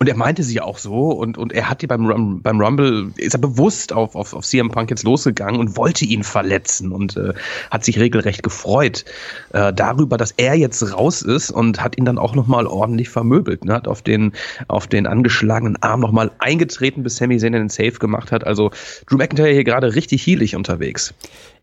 und 0.00 0.08
er 0.08 0.16
meinte 0.16 0.42
sie 0.42 0.62
auch 0.62 0.78
so 0.78 1.10
und, 1.10 1.36
und 1.36 1.52
er 1.52 1.68
hat 1.68 1.82
die 1.82 1.86
beim, 1.86 2.06
Rum- 2.06 2.40
beim 2.40 2.58
Rumble, 2.58 3.12
ist 3.16 3.34
er 3.34 3.38
bewusst 3.38 3.92
auf, 3.92 4.14
auf, 4.14 4.32
auf 4.32 4.46
CM 4.46 4.70
Punk 4.70 4.88
jetzt 4.88 5.02
losgegangen 5.02 5.60
und 5.60 5.76
wollte 5.76 6.06
ihn 6.06 6.22
verletzen 6.22 6.90
und 6.90 7.18
äh, 7.18 7.34
hat 7.70 7.84
sich 7.84 8.00
regelrecht 8.00 8.42
gefreut 8.42 9.04
äh, 9.52 9.74
darüber, 9.74 10.16
dass 10.16 10.32
er 10.38 10.54
jetzt 10.54 10.94
raus 10.94 11.20
ist 11.20 11.50
und 11.50 11.82
hat 11.84 11.98
ihn 11.98 12.06
dann 12.06 12.16
auch 12.16 12.34
nochmal 12.34 12.66
ordentlich 12.66 13.10
vermöbelt. 13.10 13.66
Ne? 13.66 13.74
Hat 13.74 13.88
auf 13.88 14.00
den, 14.00 14.32
auf 14.68 14.86
den 14.86 15.06
angeschlagenen 15.06 15.76
Arm 15.82 16.00
nochmal 16.00 16.30
eingetreten, 16.38 17.02
bis 17.02 17.16
Sami 17.16 17.36
Zayn 17.36 17.52
den 17.52 17.68
Safe 17.68 17.92
gemacht 17.92 18.32
hat. 18.32 18.46
Also 18.46 18.70
Drew 19.06 19.18
McIntyre 19.18 19.52
hier 19.52 19.64
gerade 19.64 19.94
richtig 19.94 20.26
heelig 20.26 20.56
unterwegs. 20.56 21.12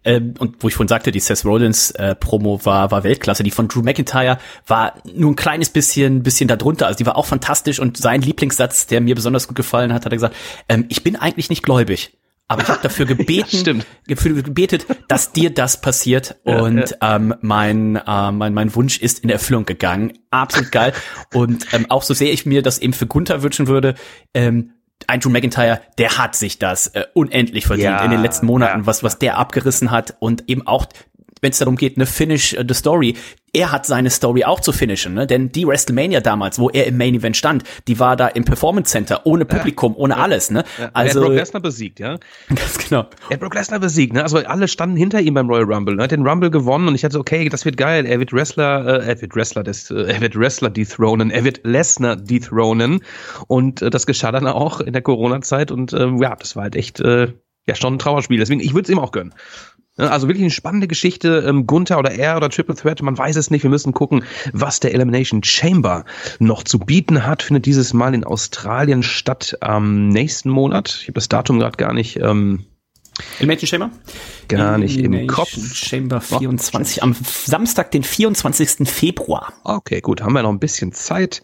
Ähm, 0.04 0.34
und 0.40 0.58
wo 0.62 0.68
ich 0.68 0.76
vorhin 0.76 0.88
sagte, 0.88 1.12
die 1.12 1.20
Seth 1.20 1.46
Rollins 1.46 1.92
äh, 1.92 2.16
Promo 2.16 2.64
war 2.66 2.92
war 2.92 3.04
Weltklasse. 3.04 3.44
Die 3.44 3.52
von 3.52 3.68
Drew 3.68 3.82
McIntyre 3.82 4.38
war 4.66 4.94
nur 5.14 5.32
ein 5.32 5.36
kleines 5.36 5.70
bisschen 5.70 6.24
bisschen 6.24 6.48
darunter. 6.48 6.88
Also 6.88 6.98
die 6.98 7.06
war 7.06 7.18
auch 7.18 7.26
fantastisch 7.26 7.80
und 7.80 7.98
sein 7.98 8.22
Lieblingssatz, 8.22 8.88
der 8.88 9.02
mir 9.02 9.16
besonders 9.16 9.48
gut 9.48 9.58
gefallen 9.58 9.94
hat, 9.94 10.06
hat 10.06 10.12
er 10.12 10.16
gesagt: 10.16 10.36
ähm, 10.70 10.86
Ich 10.90 11.04
bin 11.04 11.16
eigentlich 11.16 11.50
nicht 11.50 11.64
gläubig. 11.64 12.18
Aber 12.50 12.62
ich 12.62 12.70
habe 12.70 12.80
dafür 12.82 13.06
gebeten, 13.08 13.58
stimmt. 13.58 13.86
dafür 14.08 14.42
gebetet, 14.42 14.86
dass 15.08 15.34
dir 15.34 15.50
das 15.50 15.82
passiert. 15.82 16.38
Und 16.44 16.96
Ähm, 17.02 17.36
mein, 17.42 17.98
äh, 17.98 18.32
mein, 18.32 18.54
mein 18.54 18.74
Wunsch 18.76 19.00
ist 19.00 19.20
in 19.20 19.30
Erfüllung 19.30 19.66
gegangen. 19.66 20.14
Absolut 20.32 20.72
geil. 20.72 20.94
Und 21.34 21.68
ähm, 21.74 21.88
auch 21.90 22.04
so 22.04 22.14
sehr 22.14 22.32
ich 22.32 22.46
mir 22.46 22.62
das 22.62 22.80
eben 22.80 22.94
für 22.94 23.06
Gunther 23.08 23.44
wünschen 23.44 23.68
würde, 23.68 23.96
ähm, 24.34 24.74
ein 25.06 25.20
Drew 25.20 25.30
McIntyre, 25.30 25.82
der 25.98 26.18
hat 26.18 26.36
sich 26.36 26.60
das 26.60 26.88
äh, 26.88 27.06
unendlich 27.14 27.68
verdient 27.68 27.86
Ja, 27.92 28.04
in 28.04 28.12
den 28.12 28.22
letzten 28.22 28.46
Monaten, 28.46 28.80
ja, 28.80 28.86
was, 28.86 29.04
was 29.04 29.20
der 29.20 29.38
abgerissen 29.38 29.92
hat 29.92 30.16
und 30.20 30.50
eben 30.50 30.66
auch, 30.66 30.88
wenn 31.42 31.52
es 31.52 31.60
darum 31.60 31.76
geht, 31.76 31.98
eine 31.98 32.06
Finish 32.06 32.54
äh, 32.54 32.64
the 32.68 32.74
Story. 32.74 33.16
Er 33.54 33.72
hat 33.72 33.86
seine 33.86 34.10
Story 34.10 34.44
auch 34.44 34.60
zu 34.60 34.72
finishen, 34.72 35.14
ne? 35.14 35.26
denn 35.26 35.52
die 35.52 35.66
WrestleMania 35.66 36.20
damals, 36.20 36.60
wo 36.60 36.70
er 36.70 36.86
im 36.86 36.98
Main 36.98 37.16
Event 37.16 37.38
stand, 37.38 37.64
die 37.88 37.98
war 37.98 38.16
da 38.16 38.28
im 38.28 38.44
Performance 38.44 38.92
Center, 38.92 39.22
ohne 39.26 39.46
Publikum, 39.46 39.96
ohne 39.96 40.18
alles, 40.18 40.52
ne? 40.52 40.64
er 40.78 40.86
hat 40.86 40.96
Also, 40.96 41.22
Brock 41.22 41.34
Lesnar 41.34 41.62
besiegt, 41.62 42.00
ja. 42.00 42.18
ganz 42.50 42.78
genau. 42.78 43.08
Er 43.30 43.36
hat 43.36 43.40
Brock 43.40 43.56
Lesnar 43.56 43.80
besiegt, 43.80 44.14
ne? 44.14 44.22
Also 44.22 44.40
alle 44.40 44.68
standen 44.68 44.98
hinter 44.98 45.22
ihm 45.22 45.34
beim 45.34 45.50
Royal 45.50 45.64
Rumble. 45.64 45.98
Er 45.98 46.04
hat 46.04 46.12
den 46.12 46.28
Rumble 46.28 46.52
gewonnen 46.52 46.90
und 46.90 46.96
ich 46.96 47.04
hatte 47.04 47.14
so, 47.14 47.20
okay, 47.22 47.48
das 47.50 47.66
wird 47.66 47.78
geil. 47.78 48.06
Er 48.06 48.20
wird 48.20 48.34
Wrestler, 48.34 48.86
äh, 48.86 49.08
er 49.08 49.22
wird 49.22 49.36
Wrestler, 49.36 49.64
des, 49.64 49.90
äh, 49.90 50.04
er 50.04 50.22
wird 50.22 50.36
Wrestler 50.36 50.70
dethronen, 50.70 51.32
er 51.32 51.44
wird 51.44 51.62
Lesnar 51.64 52.18
dethronen 52.18 53.00
und 53.48 53.82
äh, 53.82 53.90
das 53.90 54.06
geschah 54.06 54.32
dann 54.32 54.46
auch 54.46 54.82
in 54.82 54.94
der 54.94 55.02
Corona-Zeit 55.02 55.72
und 55.72 55.94
äh, 55.94 56.08
ja, 56.20 56.36
das 56.36 56.56
war 56.56 56.64
halt 56.64 56.76
echt 56.76 57.00
äh, 57.00 57.34
ja 57.68 57.76
schon 57.76 57.96
ein 57.96 58.00
Trauerspiel. 58.00 58.40
Deswegen, 58.40 58.62
ich 58.62 58.74
würde 58.74 58.84
es 58.84 58.90
ihm 58.90 59.00
auch 59.00 59.12
gönnen. 59.12 59.34
Ja, 59.98 60.08
Also 60.10 60.28
wirklich 60.28 60.44
eine 60.44 60.52
spannende 60.52 60.88
Geschichte. 60.88 61.44
Ähm, 61.48 61.66
Gunther 61.66 61.98
oder 61.98 62.12
er 62.12 62.38
oder 62.38 62.50
Triple 62.50 62.76
Threat, 62.76 63.02
man 63.02 63.18
weiß 63.18 63.36
es 63.36 63.50
nicht. 63.50 63.64
Wir 63.64 63.70
müssen 63.70 63.94
gucken, 63.94 64.24
was 64.54 64.80
der 64.80 64.94
Elimination 64.94 65.44
Chamber 65.44 66.06
noch 66.40 66.64
zu 66.64 66.80
bieten 66.80 67.26
hat. 67.26 67.44
Findet 67.44 67.66
dieses 67.66 67.94
Mal 67.94 68.14
in 68.14 68.24
Australien 68.24 69.04
statt 69.04 69.58
am 69.62 70.10
nächsten 70.10 70.50
Monat. 70.50 71.00
Ich 71.02 71.08
habe 71.08 71.14
das 71.14 71.30
Datum 71.30 71.60
gerade 71.60 71.78
gar 71.78 71.94
nicht. 71.94 72.18
Ähm, 72.18 72.66
Elimination 73.40 73.68
Chamber? 73.68 73.92
Gar 74.48 74.78
nicht 74.78 74.98
im 74.98 75.14
Elimination 75.14 75.28
Kopf. 75.28 75.74
Chamber 75.74 76.22
24, 76.22 77.04
am 77.04 77.16
Samstag, 77.46 77.92
den 77.92 78.04
24. 78.04 78.88
Februar. 78.88 79.54
Okay, 79.64 80.02
gut, 80.02 80.22
haben 80.22 80.34
wir 80.34 80.44
noch 80.44 80.52
ein 80.52 80.60
bisschen 80.60 80.94
Zeit. 80.94 81.44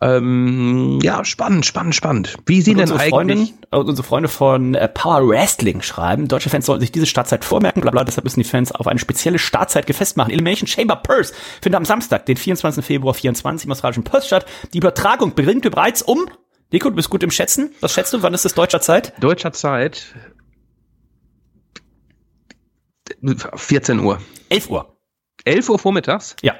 Ähm, 0.00 0.98
ja, 1.02 1.24
spannend, 1.24 1.66
spannend, 1.66 1.94
spannend. 1.94 2.36
Wie 2.46 2.62
sehen 2.62 2.78
denn 2.78 2.90
unsere 2.90 3.00
eigentlich? 3.00 3.12
Freundin, 3.12 3.54
äh, 3.70 3.76
unsere 3.76 4.06
Freunde 4.06 4.28
von 4.28 4.74
äh, 4.74 4.88
Power 4.88 5.28
Wrestling 5.28 5.82
schreiben, 5.82 6.28
deutsche 6.28 6.50
Fans 6.50 6.66
sollten 6.66 6.80
sich 6.80 6.92
diese 6.92 7.06
Startzeit 7.06 7.44
vormerken, 7.44 7.82
bla 7.82 7.90
bla, 7.90 8.04
deshalb 8.04 8.24
müssen 8.24 8.40
die 8.40 8.48
Fans 8.48 8.72
auf 8.72 8.86
eine 8.86 8.98
spezielle 8.98 9.38
Startzeit 9.38 9.86
gefasst 9.86 10.16
machen. 10.16 10.30
Elimination 10.30 10.66
Chamber 10.66 10.96
Purse 10.96 11.34
findet 11.60 11.76
am 11.76 11.84
Samstag, 11.84 12.26
den 12.26 12.36
24. 12.36 12.84
Februar 12.84 13.14
24 13.14 13.66
im 13.66 13.72
australischen 13.72 14.04
Perth 14.04 14.24
statt. 14.24 14.46
Die 14.72 14.78
Übertragung 14.78 15.34
beginnt 15.34 15.62
bereits 15.62 16.02
um, 16.02 16.26
Nico, 16.72 16.88
du 16.88 16.96
bist 16.96 17.10
gut 17.10 17.22
im 17.22 17.30
Schätzen. 17.30 17.70
Was 17.80 17.92
schätzt 17.92 18.14
du, 18.14 18.22
wann 18.22 18.32
ist 18.32 18.46
das 18.46 18.54
deutscher 18.54 18.80
Zeit? 18.80 19.12
Deutscher 19.20 19.52
Zeit 19.52 20.14
14 23.22 24.00
Uhr. 24.00 24.20
11 24.48 24.70
Uhr. 24.70 24.96
11 25.44 25.68
Uhr 25.70 25.78
vormittags? 25.78 26.36
Ja, 26.42 26.54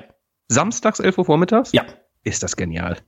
Samstags 0.48 1.00
11 1.00 1.18
Uhr 1.18 1.24
vormittags? 1.24 1.72
ja. 1.72 1.84
Ist 2.24 2.44
das 2.44 2.54
genial. 2.56 2.98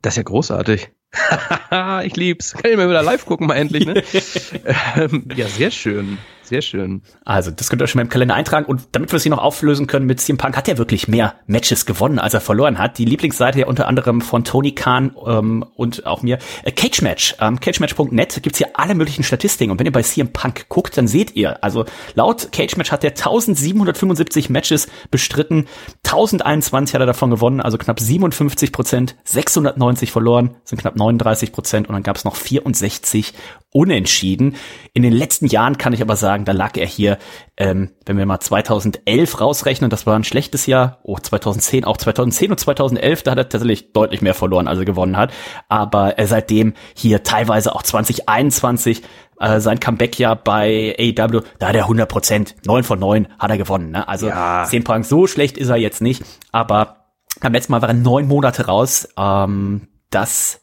Das 0.00 0.12
ist 0.12 0.18
ja 0.18 0.22
großartig. 0.22 0.92
ich 2.04 2.16
lieb's. 2.16 2.52
Kann 2.52 2.70
ich 2.70 2.76
mal 2.76 2.88
wieder 2.88 3.02
live 3.02 3.24
gucken, 3.24 3.46
mal 3.46 3.54
endlich, 3.54 3.86
ne? 3.86 4.02
ähm, 4.96 5.28
ja, 5.34 5.46
sehr 5.46 5.70
schön. 5.70 6.18
Sehr 6.46 6.62
schön. 6.62 7.02
Also, 7.24 7.50
das 7.50 7.68
könnt 7.68 7.82
ihr 7.82 7.84
euch 7.84 7.90
schon 7.90 7.98
mal 7.98 8.04
im 8.04 8.08
Kalender 8.08 8.36
eintragen. 8.36 8.66
Und 8.66 8.82
damit 8.92 9.10
wir 9.10 9.16
es 9.16 9.24
hier 9.24 9.30
noch 9.30 9.42
auflösen 9.42 9.88
können 9.88 10.06
mit 10.06 10.20
CM 10.20 10.38
Punk, 10.38 10.56
hat 10.56 10.68
er 10.68 10.78
wirklich 10.78 11.08
mehr 11.08 11.34
Matches 11.46 11.86
gewonnen, 11.86 12.20
als 12.20 12.34
er 12.34 12.40
verloren 12.40 12.78
hat. 12.78 12.98
Die 12.98 13.04
Lieblingsseite 13.04 13.58
ja 13.58 13.66
unter 13.66 13.88
anderem 13.88 14.20
von 14.20 14.44
Tony 14.44 14.70
Khan 14.72 15.16
ähm, 15.26 15.64
und 15.74 16.06
auch 16.06 16.22
mir. 16.22 16.38
Äh, 16.62 16.70
Cage 16.70 17.02
Match. 17.02 17.34
Ähm, 17.40 17.58
CageMatch.net 17.58 18.40
gibt's 18.44 18.58
hier 18.58 18.68
alle 18.74 18.94
möglichen 18.94 19.24
Statistiken. 19.24 19.72
Und 19.72 19.80
wenn 19.80 19.86
ihr 19.86 19.92
bei 19.92 20.02
CM 20.02 20.32
Punk 20.32 20.68
guckt, 20.68 20.96
dann 20.96 21.08
seht 21.08 21.34
ihr, 21.34 21.64
also 21.64 21.84
laut 22.14 22.52
Cage 22.52 22.76
Match 22.76 22.92
hat 22.92 23.02
er 23.02 23.10
1775 23.10 24.48
Matches 24.48 24.86
bestritten. 25.10 25.66
1021 26.04 26.94
hat 26.94 27.00
er 27.00 27.06
davon 27.06 27.30
gewonnen, 27.30 27.60
also 27.60 27.76
knapp 27.76 27.98
57 27.98 28.70
Prozent. 28.70 29.16
690 29.24 30.12
verloren, 30.12 30.54
sind 30.62 30.80
knapp 30.80 30.95
39 30.96 31.52
Prozent. 31.52 31.88
Und 31.88 31.94
dann 31.94 32.02
gab's 32.02 32.24
noch 32.24 32.36
64 32.36 33.34
unentschieden. 33.76 34.56
In 34.94 35.02
den 35.02 35.12
letzten 35.12 35.46
Jahren 35.46 35.76
kann 35.76 35.92
ich 35.92 36.00
aber 36.00 36.16
sagen, 36.16 36.46
da 36.46 36.52
lag 36.52 36.76
er 36.78 36.86
hier, 36.86 37.18
ähm, 37.58 37.90
wenn 38.06 38.16
wir 38.16 38.24
mal 38.24 38.40
2011 38.40 39.40
rausrechnen, 39.40 39.90
das 39.90 40.06
war 40.06 40.16
ein 40.16 40.24
schlechtes 40.24 40.66
Jahr, 40.66 41.00
oh 41.02 41.18
2010, 41.18 41.84
auch 41.84 41.98
2010 41.98 42.52
und 42.52 42.58
2011, 42.58 43.22
da 43.22 43.32
hat 43.32 43.38
er 43.38 43.48
tatsächlich 43.48 43.92
deutlich 43.92 44.22
mehr 44.22 44.32
verloren, 44.32 44.66
als 44.66 44.78
er 44.78 44.86
gewonnen 44.86 45.18
hat. 45.18 45.32
Aber 45.68 46.18
äh, 46.18 46.26
seitdem 46.26 46.72
hier 46.94 47.22
teilweise 47.22 47.74
auch 47.74 47.82
2021 47.82 49.02
äh, 49.40 49.60
sein 49.60 49.78
Comeback-Jahr 49.78 50.36
bei 50.36 50.96
AEW, 50.98 51.42
da 51.58 51.68
hat 51.68 51.76
er 51.76 51.82
100 51.82 52.08
Prozent, 52.08 52.54
9 52.64 52.82
von 52.82 52.98
9 52.98 53.28
hat 53.38 53.50
er 53.50 53.58
gewonnen. 53.58 53.90
Ne? 53.90 54.08
Also 54.08 54.28
ja. 54.28 54.64
10 54.64 54.84
Punk, 54.84 55.04
so 55.04 55.26
schlecht 55.26 55.58
ist 55.58 55.68
er 55.68 55.76
jetzt 55.76 56.00
nicht, 56.00 56.24
aber 56.50 57.06
beim 57.40 57.52
letzten 57.52 57.72
Mal 57.72 57.82
war 57.82 57.90
er 57.90 57.94
neun 57.94 58.26
Monate 58.26 58.66
raus. 58.66 59.08
Ähm, 59.18 59.88
das 60.08 60.62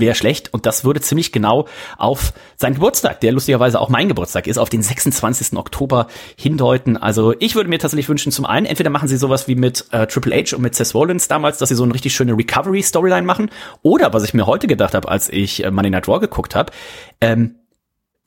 wäre 0.00 0.14
schlecht 0.14 0.52
und 0.52 0.66
das 0.66 0.84
würde 0.84 1.00
ziemlich 1.00 1.32
genau 1.32 1.66
auf 1.98 2.32
seinen 2.56 2.74
Geburtstag, 2.74 3.20
der 3.20 3.32
lustigerweise 3.32 3.80
auch 3.80 3.88
mein 3.88 4.08
Geburtstag 4.08 4.46
ist, 4.46 4.58
auf 4.58 4.68
den 4.68 4.82
26. 4.82 5.56
Oktober 5.56 6.08
hindeuten. 6.36 6.96
Also 6.96 7.34
ich 7.38 7.54
würde 7.54 7.70
mir 7.70 7.78
tatsächlich 7.78 8.08
wünschen, 8.08 8.32
zum 8.32 8.46
einen, 8.46 8.66
entweder 8.66 8.90
machen 8.90 9.08
sie 9.08 9.16
sowas 9.16 9.48
wie 9.48 9.54
mit 9.54 9.86
äh, 9.92 10.06
Triple 10.06 10.34
H 10.34 10.56
und 10.56 10.62
mit 10.62 10.74
Seth 10.74 10.94
Rollins 10.94 11.28
damals, 11.28 11.58
dass 11.58 11.68
sie 11.68 11.74
so 11.74 11.84
eine 11.84 11.94
richtig 11.94 12.14
schöne 12.14 12.36
Recovery-Storyline 12.36 13.26
machen. 13.26 13.50
Oder 13.82 14.12
was 14.12 14.24
ich 14.24 14.34
mir 14.34 14.46
heute 14.46 14.66
gedacht 14.66 14.94
habe, 14.94 15.08
als 15.08 15.28
ich 15.28 15.64
äh, 15.64 15.70
Money 15.70 15.90
Night 15.90 16.08
Raw 16.08 16.18
geguckt 16.18 16.54
habe, 16.54 16.72
ähm, 17.20 17.56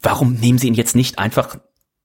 warum 0.02 0.34
nehmen 0.34 0.58
sie 0.58 0.68
ihn 0.68 0.74
jetzt 0.74 0.96
nicht 0.96 1.20
einfach 1.20 1.58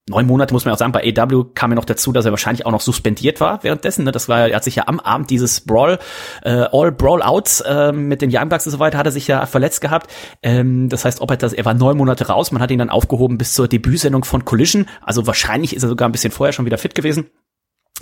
neun 0.08 0.26
Monate 0.26 0.54
muss 0.54 0.64
man 0.64 0.74
auch 0.74 0.78
sagen, 0.78 0.92
bei 0.92 1.14
AW 1.16 1.44
kam 1.54 1.70
ja 1.70 1.76
noch 1.76 1.84
dazu, 1.84 2.12
dass 2.12 2.24
er 2.24 2.30
wahrscheinlich 2.30 2.66
auch 2.66 2.72
noch 2.72 2.80
suspendiert 2.80 3.40
war 3.40 3.62
währenddessen. 3.62 4.04
Ne? 4.04 4.12
Das 4.12 4.28
war, 4.28 4.48
er 4.48 4.56
hat 4.56 4.64
sich 4.64 4.76
ja 4.76 4.84
am 4.86 5.00
Abend 5.00 5.30
dieses 5.30 5.60
Brawl, 5.60 5.98
äh, 6.42 6.66
All 6.72 6.92
Brawl 6.92 7.22
Outs 7.22 7.60
äh, 7.60 7.92
mit 7.92 8.22
den 8.22 8.30
Young 8.32 8.48
Bucks 8.48 8.66
und 8.66 8.72
so 8.72 8.78
weiter, 8.78 8.98
hat 8.98 9.06
er 9.06 9.12
sich 9.12 9.28
ja 9.28 9.46
verletzt 9.46 9.80
gehabt. 9.80 10.10
Ähm, 10.42 10.88
das 10.88 11.04
heißt, 11.04 11.20
ob 11.20 11.30
er 11.30 11.36
das, 11.36 11.52
er 11.52 11.64
war 11.64 11.74
neun 11.74 11.96
Monate 11.96 12.26
raus, 12.28 12.52
man 12.52 12.62
hat 12.62 12.70
ihn 12.70 12.78
dann 12.78 12.90
aufgehoben 12.90 13.38
bis 13.38 13.54
zur 13.54 13.68
Debütsendung 13.68 14.24
von 14.24 14.44
Collision. 14.44 14.86
Also 15.02 15.26
wahrscheinlich 15.26 15.74
ist 15.74 15.82
er 15.82 15.88
sogar 15.88 16.08
ein 16.08 16.12
bisschen 16.12 16.32
vorher 16.32 16.52
schon 16.52 16.66
wieder 16.66 16.78
fit 16.78 16.94
gewesen. 16.94 17.30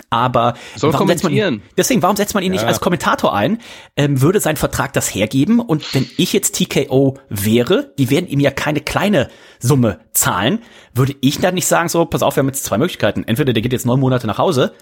Aber 0.09 0.53
Soll 0.75 0.93
warum 0.93 1.07
setzt 1.07 1.23
man 1.23 1.33
ihn, 1.33 1.61
deswegen, 1.75 2.01
warum 2.01 2.15
setzt 2.15 2.33
man 2.33 2.43
ihn 2.43 2.53
ja. 2.53 2.59
nicht 2.59 2.67
als 2.67 2.79
Kommentator 2.79 3.33
ein? 3.33 3.59
Ähm, 3.95 4.21
würde 4.21 4.39
sein 4.39 4.55
Vertrag 4.55 4.93
das 4.93 5.13
hergeben? 5.13 5.59
Und 5.59 5.93
wenn 5.93 6.07
ich 6.17 6.33
jetzt 6.33 6.55
TKO 6.55 7.17
wäre, 7.29 7.93
die 7.97 8.09
werden 8.09 8.27
ihm 8.27 8.39
ja 8.39 8.51
keine 8.51 8.79
kleine 8.79 9.29
Summe 9.59 9.99
zahlen, 10.11 10.59
würde 10.93 11.15
ich 11.21 11.39
dann 11.39 11.55
nicht 11.55 11.67
sagen, 11.67 11.89
so, 11.89 12.05
pass 12.05 12.23
auf, 12.23 12.35
wir 12.35 12.41
haben 12.41 12.47
jetzt 12.47 12.63
zwei 12.63 12.77
Möglichkeiten. 12.77 13.23
Entweder 13.25 13.53
der 13.53 13.61
geht 13.61 13.73
jetzt 13.73 13.85
neun 13.85 13.99
Monate 13.99 14.27
nach 14.27 14.37
Hause, 14.37 14.73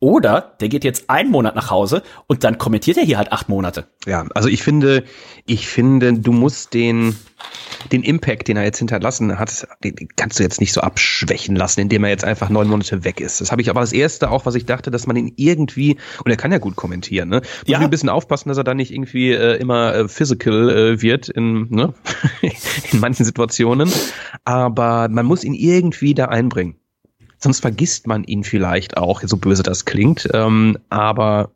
oder 0.00 0.54
der 0.60 0.68
geht 0.68 0.84
jetzt 0.84 1.10
einen 1.10 1.30
Monat 1.30 1.56
nach 1.56 1.70
Hause 1.70 2.02
und 2.28 2.44
dann 2.44 2.58
kommentiert 2.58 2.96
er 2.98 3.04
hier 3.04 3.18
halt 3.18 3.32
acht 3.32 3.48
Monate. 3.48 3.88
Ja, 4.06 4.26
also 4.34 4.48
ich 4.48 4.62
finde, 4.62 5.04
ich 5.46 5.66
finde, 5.66 6.12
du 6.12 6.30
musst 6.30 6.72
den, 6.72 7.16
den 7.90 8.04
Impact, 8.04 8.46
den 8.46 8.56
er 8.56 8.62
jetzt 8.62 8.78
hinterlassen 8.78 9.38
hat, 9.38 9.66
den 9.82 10.08
kannst 10.14 10.38
du 10.38 10.44
jetzt 10.44 10.60
nicht 10.60 10.72
so 10.72 10.82
abschwächen 10.82 11.56
lassen, 11.56 11.80
indem 11.80 12.04
er 12.04 12.10
jetzt 12.10 12.24
einfach 12.24 12.48
neun 12.48 12.68
Monate 12.68 13.02
weg 13.02 13.20
ist. 13.20 13.40
Das 13.40 13.50
habe 13.50 13.60
ich 13.60 13.70
aber 13.70 13.80
das 13.80 13.92
erste 13.92 14.30
auch, 14.30 14.46
was 14.46 14.54
ich 14.54 14.66
dachte, 14.66 14.92
dass 14.92 15.08
man 15.08 15.16
ihn 15.16 15.32
irgendwie, 15.36 15.96
und 16.24 16.30
er 16.30 16.36
kann 16.36 16.52
ja 16.52 16.58
gut 16.58 16.76
kommentieren, 16.76 17.28
ne? 17.28 17.40
Muss 17.40 17.48
ja. 17.66 17.78
ein 17.80 17.90
bisschen 17.90 18.08
aufpassen, 18.08 18.50
dass 18.50 18.58
er 18.58 18.64
da 18.64 18.74
nicht 18.74 18.92
irgendwie 18.92 19.32
äh, 19.32 19.56
immer 19.56 19.94
äh, 19.94 20.08
physical 20.08 20.70
äh, 20.70 21.02
wird 21.02 21.28
in, 21.28 21.68
ne? 21.70 21.92
in 22.92 23.00
manchen 23.00 23.24
Situationen. 23.24 23.90
Aber 24.44 25.08
man 25.08 25.26
muss 25.26 25.42
ihn 25.42 25.54
irgendwie 25.54 26.14
da 26.14 26.26
einbringen. 26.26 26.76
Sonst 27.38 27.60
vergisst 27.60 28.06
man 28.06 28.24
ihn 28.24 28.42
vielleicht 28.42 28.96
auch, 28.96 29.22
so 29.22 29.36
böse 29.36 29.62
das 29.62 29.84
klingt. 29.84 30.28
Ähm, 30.32 30.76
aber 30.88 31.50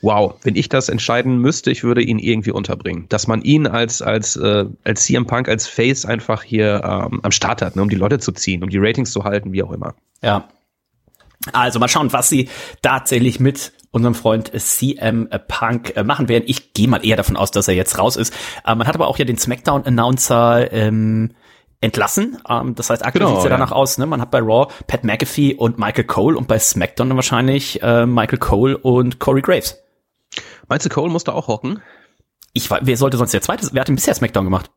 wow, 0.00 0.34
wenn 0.42 0.54
ich 0.54 0.68
das 0.68 0.88
entscheiden 0.88 1.38
müsste, 1.38 1.70
ich 1.70 1.82
würde 1.82 2.02
ihn 2.02 2.18
irgendwie 2.18 2.52
unterbringen. 2.52 3.06
Dass 3.08 3.26
man 3.26 3.42
ihn 3.42 3.66
als, 3.66 4.02
als, 4.02 4.36
äh, 4.36 4.66
als 4.84 5.04
CM 5.04 5.26
Punk, 5.26 5.48
als 5.48 5.66
Face 5.66 6.04
einfach 6.04 6.42
hier 6.42 6.82
ähm, 6.84 7.20
am 7.22 7.32
Start 7.32 7.60
hat, 7.62 7.74
ne, 7.74 7.82
um 7.82 7.88
die 7.88 7.96
Leute 7.96 8.20
zu 8.20 8.30
ziehen, 8.32 8.62
um 8.62 8.70
die 8.70 8.78
Ratings 8.78 9.10
zu 9.10 9.24
halten, 9.24 9.52
wie 9.52 9.62
auch 9.62 9.72
immer. 9.72 9.94
Ja. 10.22 10.48
Also 11.52 11.78
mal 11.78 11.88
schauen, 11.88 12.12
was 12.12 12.28
sie 12.28 12.48
tatsächlich 12.82 13.40
mit 13.40 13.72
unserem 13.92 14.14
Freund 14.14 14.52
CM 14.54 15.28
Punk 15.48 15.96
äh, 15.96 16.04
machen 16.04 16.28
werden. 16.28 16.44
Ich 16.46 16.74
gehe 16.74 16.86
mal 16.86 17.04
eher 17.04 17.16
davon 17.16 17.36
aus, 17.36 17.50
dass 17.50 17.66
er 17.66 17.74
jetzt 17.74 17.98
raus 17.98 18.16
ist. 18.16 18.32
Äh, 18.64 18.74
man 18.74 18.86
hat 18.86 18.94
aber 18.94 19.08
auch 19.08 19.18
ja 19.18 19.24
den 19.24 19.38
SmackDown-Announcer 19.38 20.72
ähm, 20.72 21.30
entlassen. 21.80 22.38
Ähm, 22.48 22.74
das 22.74 22.90
heißt, 22.90 23.04
aktuell 23.04 23.24
genau, 23.24 23.36
sieht 23.36 23.38
es 23.38 23.44
ja 23.44 23.50
danach 23.50 23.72
aus, 23.72 23.98
ne? 23.98 24.06
Man 24.06 24.20
hat 24.20 24.30
bei 24.30 24.40
Raw 24.40 24.72
Pat 24.86 25.04
McAfee 25.04 25.54
und 25.54 25.78
Michael 25.78 26.04
Cole 26.04 26.36
und 26.36 26.48
bei 26.48 26.58
SmackDown 26.58 27.08
dann 27.08 27.16
wahrscheinlich 27.16 27.82
äh, 27.82 28.06
Michael 28.06 28.38
Cole 28.38 28.76
und 28.76 29.18
Corey 29.18 29.42
Graves. 29.42 29.82
Meinst 30.68 30.86
du, 30.86 30.90
Cole 30.90 31.10
musste 31.10 31.34
auch 31.34 31.48
hocken? 31.48 31.82
Ich 32.52 32.70
wer 32.70 32.96
sollte 32.96 33.16
sonst 33.16 33.32
der 33.32 33.42
zweite? 33.42 33.68
Wer 33.72 33.80
hat 33.80 33.88
denn 33.88 33.94
bisher 33.94 34.14
SmackDown 34.14 34.44
gemacht? 34.44 34.70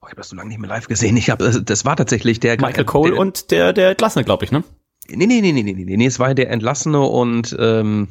Oh, 0.00 0.06
ich 0.06 0.10
habe 0.10 0.16
das 0.16 0.28
so 0.28 0.36
lange 0.36 0.48
nicht 0.48 0.58
mehr 0.58 0.68
live 0.68 0.88
gesehen. 0.88 1.16
Ich 1.16 1.30
habe 1.30 1.62
das 1.62 1.84
war 1.84 1.96
tatsächlich 1.96 2.40
der 2.40 2.60
Michael 2.60 2.84
Cole 2.84 3.12
der, 3.12 3.20
und 3.20 3.50
der 3.50 3.72
der 3.72 3.90
Entlassene, 3.90 4.24
glaube 4.24 4.44
ich, 4.44 4.52
ne? 4.52 4.64
Nee, 5.08 5.26
nee, 5.26 5.40
nee, 5.40 5.52
nee, 5.52 5.62
nee, 5.62 5.72
nee, 5.72 5.96
nee, 5.96 6.06
es 6.06 6.18
war 6.18 6.34
der 6.34 6.50
Entlassene 6.50 7.00
und 7.00 7.54
ähm, 7.58 8.08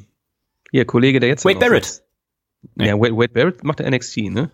hier 0.72 0.86
Kollege, 0.86 1.20
der 1.20 1.30
jetzt 1.30 1.46
Wade 1.46 1.60
Barrett. 1.60 2.04
Nee. 2.76 2.88
Ja, 2.88 2.96
Wade, 2.96 3.16
Wade 3.16 3.34
Barrett 3.34 3.64
macht 3.64 3.80
der 3.80 3.92
NXT, 3.92 4.18
ne? 4.30 4.52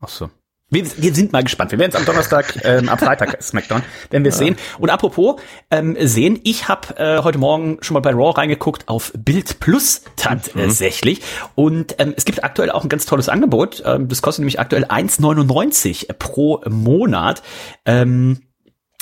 Ach 0.00 0.08
so. 0.08 0.30
Wir, 0.70 0.84
wir 0.98 1.14
sind 1.14 1.32
mal 1.32 1.42
gespannt. 1.42 1.70
Wir 1.70 1.78
werden 1.78 1.92
es 1.92 1.96
am 1.96 2.04
Donnerstag, 2.04 2.60
ähm, 2.62 2.90
am 2.90 2.98
Freitag 2.98 3.42
SmackDown, 3.42 3.82
wenn 4.10 4.22
wir 4.22 4.28
es 4.28 4.38
ja. 4.38 4.46
sehen. 4.46 4.56
Und 4.78 4.90
apropos 4.90 5.40
ähm, 5.70 5.96
sehen, 5.98 6.40
ich 6.44 6.68
habe 6.68 6.94
äh, 6.98 7.22
heute 7.22 7.38
Morgen 7.38 7.78
schon 7.80 7.94
mal 7.94 8.00
bei 8.00 8.10
Raw 8.10 8.32
reingeguckt 8.32 8.86
auf 8.86 9.12
Bild 9.16 9.60
Plus 9.60 10.02
tatsächlich. 10.16 11.20
Mhm. 11.20 11.24
Und 11.54 11.94
ähm, 11.98 12.12
es 12.14 12.26
gibt 12.26 12.44
aktuell 12.44 12.70
auch 12.70 12.82
ein 12.82 12.90
ganz 12.90 13.06
tolles 13.06 13.30
Angebot. 13.30 13.82
Ähm, 13.86 14.08
das 14.08 14.20
kostet 14.20 14.40
nämlich 14.42 14.60
aktuell 14.60 14.84
1,99 14.84 16.12
pro 16.18 16.60
Monat. 16.68 17.42
Ähm, 17.86 18.42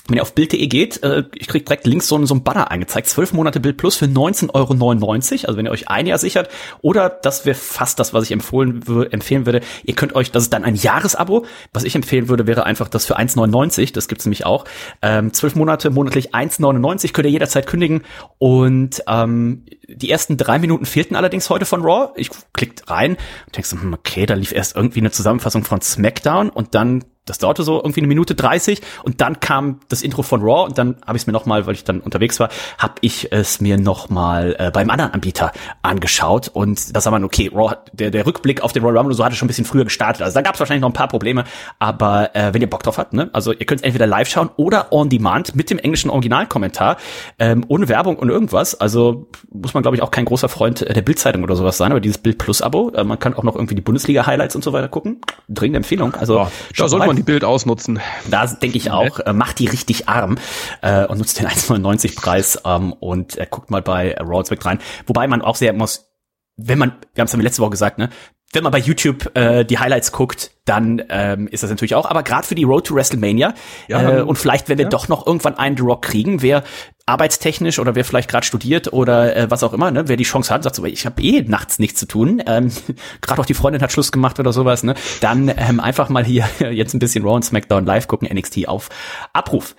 wenn 0.08 0.16
ihr 0.16 0.22
auf 0.22 0.34
Bild.de 0.34 0.66
geht, 0.66 1.02
äh, 1.02 1.24
ich 1.34 1.48
krieg 1.48 1.66
direkt 1.66 1.86
links 1.86 2.06
so, 2.08 2.24
so 2.26 2.34
ein 2.34 2.44
Banner 2.44 2.70
eingezeigt. 2.70 3.08
Zwölf 3.08 3.32
Monate 3.32 3.60
Bild 3.60 3.76
Plus 3.76 3.96
für 3.96 4.06
19,99 4.06 4.52
Euro. 4.54 5.46
Also 5.46 5.56
wenn 5.56 5.66
ihr 5.66 5.72
euch 5.72 5.88
ein 5.88 6.06
Jahr 6.06 6.18
sichert. 6.18 6.48
Oder 6.80 7.08
das 7.08 7.44
wäre 7.44 7.56
fast 7.56 7.98
das, 7.98 8.14
was 8.14 8.24
ich 8.24 8.32
empfohlen, 8.32 8.82
empfehlen 9.10 9.46
würde. 9.46 9.60
Ihr 9.84 9.94
könnt 9.94 10.14
euch, 10.14 10.30
das 10.30 10.44
ist 10.44 10.52
dann 10.52 10.64
ein 10.64 10.76
Jahresabo. 10.76 11.46
Was 11.72 11.84
ich 11.84 11.94
empfehlen 11.94 12.28
würde, 12.28 12.46
wäre 12.46 12.64
einfach 12.64 12.88
das 12.88 13.04
für 13.04 13.18
1,99. 13.18 13.92
Das 13.92 14.08
gibt's 14.08 14.24
nämlich 14.24 14.46
auch. 14.46 14.64
Ähm, 15.02 15.32
zwölf 15.32 15.56
Monate 15.56 15.90
monatlich 15.90 16.34
1,99 16.34 17.12
könnt 17.12 17.26
ihr 17.26 17.32
jederzeit 17.32 17.66
kündigen. 17.66 18.02
Und 18.38 19.02
ähm, 19.08 19.64
die 19.88 20.10
ersten 20.10 20.36
drei 20.36 20.58
Minuten 20.58 20.86
fehlten 20.86 21.16
allerdings 21.16 21.50
heute 21.50 21.64
von 21.64 21.82
Raw. 21.82 22.12
Ich 22.16 22.30
klick 22.52 22.82
rein 22.88 23.16
und 23.46 23.56
denkst, 23.56 23.72
hm, 23.72 23.94
okay, 23.94 24.26
da 24.26 24.34
lief 24.34 24.52
erst 24.52 24.76
irgendwie 24.76 25.00
eine 25.00 25.10
Zusammenfassung 25.10 25.64
von 25.64 25.80
SmackDown 25.80 26.50
und 26.50 26.74
dann 26.74 27.04
das 27.26 27.38
dauerte 27.38 27.62
so 27.64 27.76
irgendwie 27.76 28.00
eine 28.00 28.06
Minute 28.06 28.34
30 28.34 28.80
und 29.02 29.20
dann 29.20 29.40
kam 29.40 29.80
das 29.88 30.02
Intro 30.02 30.22
von 30.22 30.40
Raw 30.40 30.66
und 30.66 30.78
dann 30.78 30.96
habe 31.04 31.16
ich 31.16 31.22
es 31.22 31.26
mir 31.26 31.32
nochmal, 31.32 31.66
weil 31.66 31.74
ich 31.74 31.84
dann 31.84 32.00
unterwegs 32.00 32.40
war, 32.40 32.48
habe 32.78 32.94
ich 33.00 33.32
es 33.32 33.60
mir 33.60 33.78
nochmal 33.78 34.56
äh, 34.58 34.70
beim 34.70 34.88
anderen 34.90 35.12
Anbieter 35.12 35.52
angeschaut 35.82 36.48
und 36.48 36.94
da 36.94 37.00
sah 37.00 37.10
man, 37.10 37.24
okay, 37.24 37.50
Raw, 37.52 37.76
der, 37.92 38.10
der 38.10 38.26
Rückblick 38.26 38.62
auf 38.62 38.72
den 38.72 38.82
Royal 38.82 38.98
Rumble 38.98 39.14
so 39.14 39.24
hatte 39.24 39.36
schon 39.36 39.46
ein 39.46 39.48
bisschen 39.48 39.64
früher 39.64 39.84
gestartet. 39.84 40.22
Also 40.22 40.34
da 40.34 40.42
gab 40.42 40.54
es 40.54 40.60
wahrscheinlich 40.60 40.82
noch 40.82 40.90
ein 40.90 40.94
paar 40.94 41.08
Probleme, 41.08 41.44
aber 41.78 42.34
äh, 42.34 42.54
wenn 42.54 42.62
ihr 42.62 42.70
Bock 42.70 42.82
drauf 42.82 42.98
habt, 42.98 43.12
ne, 43.12 43.28
also 43.32 43.52
ihr 43.52 43.66
könnt 43.66 43.82
entweder 43.82 44.06
live 44.06 44.28
schauen 44.28 44.50
oder 44.56 44.92
on 44.92 45.08
demand 45.08 45.56
mit 45.56 45.70
dem 45.70 45.78
englischen 45.78 46.10
Originalkommentar, 46.10 46.96
ähm, 47.38 47.64
ohne 47.68 47.88
Werbung 47.88 48.16
und 48.16 48.28
irgendwas. 48.28 48.74
Also 48.76 49.28
muss 49.52 49.74
man, 49.74 49.82
glaube 49.82 49.96
ich, 49.96 50.02
auch 50.02 50.10
kein 50.10 50.24
großer 50.24 50.48
Freund 50.48 50.80
der 50.80 51.02
Bildzeitung 51.02 51.42
oder 51.42 51.56
sowas 51.56 51.76
sein, 51.76 51.90
aber 51.90 52.00
dieses 52.00 52.18
Bild 52.18 52.38
Plus 52.38 52.62
Abo, 52.62 52.90
äh, 52.90 53.02
man 53.02 53.18
kann 53.18 53.34
auch 53.34 53.42
noch 53.42 53.56
irgendwie 53.56 53.74
die 53.74 53.82
Bundesliga 53.82 54.26
Highlights 54.26 54.54
und 54.54 54.62
so 54.62 54.72
weiter 54.72 54.88
gucken. 54.88 55.20
Dringende 55.48 55.78
Empfehlung. 55.78 56.14
Also 56.14 56.38
ja, 56.38 56.50
da 56.76 56.88
sollte 56.88 57.06
man 57.06 57.15
die 57.16 57.22
Bild 57.22 57.44
ausnutzen. 57.44 58.00
Da 58.30 58.46
denke 58.46 58.76
ich 58.76 58.90
auch, 58.90 59.18
äh, 59.20 59.32
macht 59.32 59.58
die 59.58 59.66
richtig 59.66 60.08
arm 60.08 60.38
äh, 60.82 61.06
und 61.06 61.18
nutzt 61.18 61.38
den 61.38 61.46
1,99 61.48 62.16
Preis 62.16 62.60
ähm, 62.64 62.92
und 62.92 63.36
äh, 63.36 63.46
guckt 63.50 63.70
mal 63.70 63.82
bei 63.82 64.16
Raw 64.18 64.42
rein. 64.62 64.78
Wobei 65.06 65.26
man 65.26 65.42
auch 65.42 65.56
sehr 65.56 65.72
muss, 65.72 66.08
wenn 66.56 66.78
man, 66.78 66.92
wir 67.14 67.22
haben 67.22 67.26
es 67.26 67.32
ja 67.32 67.38
letzte 67.38 67.62
Woche 67.62 67.70
gesagt, 67.70 67.98
ne, 67.98 68.10
wenn 68.52 68.62
man 68.62 68.72
bei 68.72 68.78
YouTube 68.78 69.36
äh, 69.36 69.64
die 69.64 69.78
Highlights 69.78 70.12
guckt, 70.12 70.52
dann 70.64 71.02
ähm, 71.10 71.48
ist 71.48 71.62
das 71.62 71.70
natürlich 71.70 71.94
auch. 71.94 72.08
Aber 72.08 72.22
gerade 72.22 72.46
für 72.46 72.54
die 72.54 72.64
Road 72.64 72.86
to 72.86 72.94
WrestleMania 72.94 73.54
Ja, 73.88 74.18
äh, 74.18 74.22
und 74.22 74.36
vielleicht, 74.36 74.68
wenn 74.68 74.78
wir 74.78 74.88
doch 74.88 75.08
noch 75.08 75.26
irgendwann 75.26 75.56
einen 75.58 75.76
The 75.76 75.82
Rock 75.82 76.02
kriegen, 76.02 76.42
wer 76.42 76.62
arbeitstechnisch 77.06 77.78
oder 77.78 77.94
wer 77.94 78.04
vielleicht 78.04 78.28
gerade 78.28 78.46
studiert 78.46 78.92
oder 78.92 79.36
äh, 79.36 79.50
was 79.50 79.62
auch 79.62 79.72
immer, 79.72 79.90
ne, 79.90 80.08
wer 80.08 80.16
die 80.16 80.24
Chance 80.24 80.52
hat, 80.52 80.64
sagt 80.64 80.76
so, 80.76 80.84
ich 80.84 81.06
habe 81.06 81.22
eh 81.22 81.42
nachts 81.42 81.78
nichts 81.78 82.00
zu 82.00 82.06
tun, 82.06 82.42
ähm, 82.46 82.72
gerade 83.20 83.40
auch 83.40 83.46
die 83.46 83.54
Freundin 83.54 83.80
hat 83.80 83.92
Schluss 83.92 84.10
gemacht 84.10 84.40
oder 84.40 84.52
sowas, 84.52 84.82
ne, 84.82 84.94
dann 85.20 85.48
ähm, 85.56 85.78
einfach 85.78 86.08
mal 86.08 86.24
hier 86.24 86.48
jetzt 86.72 86.94
ein 86.94 86.98
bisschen 86.98 87.24
Raw 87.24 87.36
und 87.36 87.44
SmackDown 87.44 87.86
live 87.86 88.08
gucken, 88.08 88.28
NXT 88.32 88.66
auf 88.66 88.88
Abruf. 89.32 89.76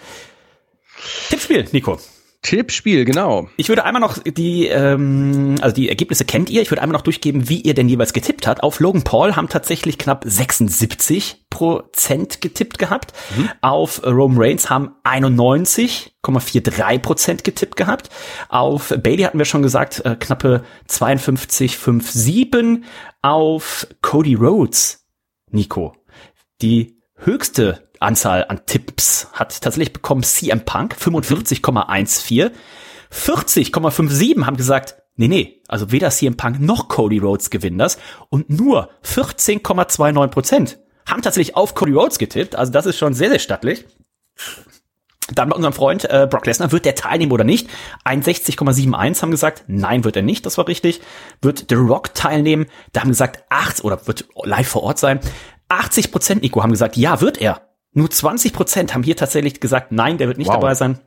Tippspiel, 1.29 1.67
Nico. 1.73 1.99
Tippspiel, 2.43 3.03
genau. 3.03 3.49
Ich 3.57 3.67
würde 3.67 3.83
einmal 3.83 3.99
noch 3.99 4.19
die, 4.19 4.67
ähm, 4.67 5.55
also 5.59 5.75
die 5.75 5.89
Ergebnisse 5.89 6.23
kennt 6.23 6.49
ihr. 6.49 6.61
Ich 6.61 6.71
würde 6.71 6.81
einmal 6.81 6.97
noch 6.97 7.01
durchgeben, 7.01 7.49
wie 7.49 7.61
ihr 7.61 7.73
denn 7.73 7.89
jeweils 7.89 8.13
getippt 8.13 8.47
habt. 8.47 8.63
Auf 8.63 8.79
Logan 8.79 9.03
Paul 9.03 9.35
haben 9.35 9.49
tatsächlich 9.49 9.97
knapp 9.97 10.23
76 10.25 11.47
Prozent 11.49 12.39
getippt 12.39 12.77
gehabt. 12.77 13.13
Auf 13.61 14.05
Roman 14.05 14.37
Reigns 14.37 14.69
haben 14.69 14.91
91,43 15.03 16.99
Prozent 16.99 17.43
getippt 17.43 17.75
gehabt. 17.75 18.09
Auf 18.49 18.93
Bailey 19.01 19.23
hatten 19.23 19.39
wir 19.39 19.45
schon 19.45 19.63
gesagt, 19.63 20.05
äh, 20.05 20.15
knappe 20.15 20.63
52,57. 20.87 22.83
Auf 23.23 23.87
Cody 24.01 24.35
Rhodes, 24.35 25.07
Nico, 25.51 25.95
die 26.61 26.96
höchste 27.17 27.87
Anzahl 27.99 28.45
an 28.47 28.61
Tipps 28.65 29.27
hat 29.33 29.61
tatsächlich 29.61 29.93
bekommen 29.93 30.23
CM 30.23 30.65
Punk, 30.65 30.95
45,14. 30.95 32.51
40,57 33.11 34.45
haben 34.45 34.57
gesagt, 34.57 34.97
nee, 35.15 35.27
nee, 35.27 35.61
also 35.67 35.91
weder 35.91 36.09
CM 36.09 36.37
Punk 36.37 36.59
noch 36.59 36.87
Cody 36.87 37.19
Rhodes 37.19 37.49
gewinnen 37.49 37.77
das. 37.77 37.97
Und 38.29 38.49
nur 38.49 38.89
14,29 39.03 40.27
Prozent 40.27 40.79
haben 41.05 41.21
tatsächlich 41.21 41.55
auf 41.55 41.73
Cody 41.73 41.93
Rhodes 41.93 42.19
getippt. 42.19 42.55
Also 42.55 42.71
das 42.71 42.85
ist 42.85 42.97
schon 42.97 43.13
sehr, 43.13 43.29
sehr 43.29 43.39
stattlich. 43.39 43.85
Dann 45.33 45.49
bei 45.49 45.55
unserem 45.55 45.73
Freund 45.73 46.05
äh, 46.05 46.25
Brock 46.29 46.45
Lesnar, 46.45 46.71
wird 46.71 46.85
der 46.85 46.95
teilnehmen 46.95 47.33
oder 47.33 47.43
nicht? 47.43 47.69
61,71 48.05 49.21
haben 49.21 49.31
gesagt, 49.31 49.65
nein, 49.67 50.05
wird 50.05 50.15
er 50.15 50.21
nicht, 50.21 50.45
das 50.45 50.57
war 50.57 50.67
richtig. 50.69 51.01
Wird 51.41 51.65
The 51.67 51.75
Rock 51.75 52.13
teilnehmen? 52.13 52.67
Da 52.93 53.01
haben 53.01 53.09
gesagt, 53.09 53.43
8 53.49 53.83
oder 53.83 54.07
wird 54.07 54.25
live 54.43 54.67
vor 54.67 54.83
Ort 54.83 54.99
sein. 54.99 55.19
80 55.69 56.11
Prozent, 56.11 56.41
Nico, 56.41 56.61
haben 56.63 56.71
gesagt, 56.71 56.97
ja, 56.97 57.21
wird 57.21 57.39
er. 57.41 57.61
Nur 57.93 58.09
20 58.09 58.53
Prozent 58.53 58.93
haben 58.93 59.03
hier 59.03 59.15
tatsächlich 59.15 59.59
gesagt, 59.59 59.91
nein, 59.91 60.17
der 60.17 60.27
wird 60.27 60.37
nicht 60.37 60.47
Wow. 60.47 60.55
dabei 60.55 60.75
sein. 60.75 60.99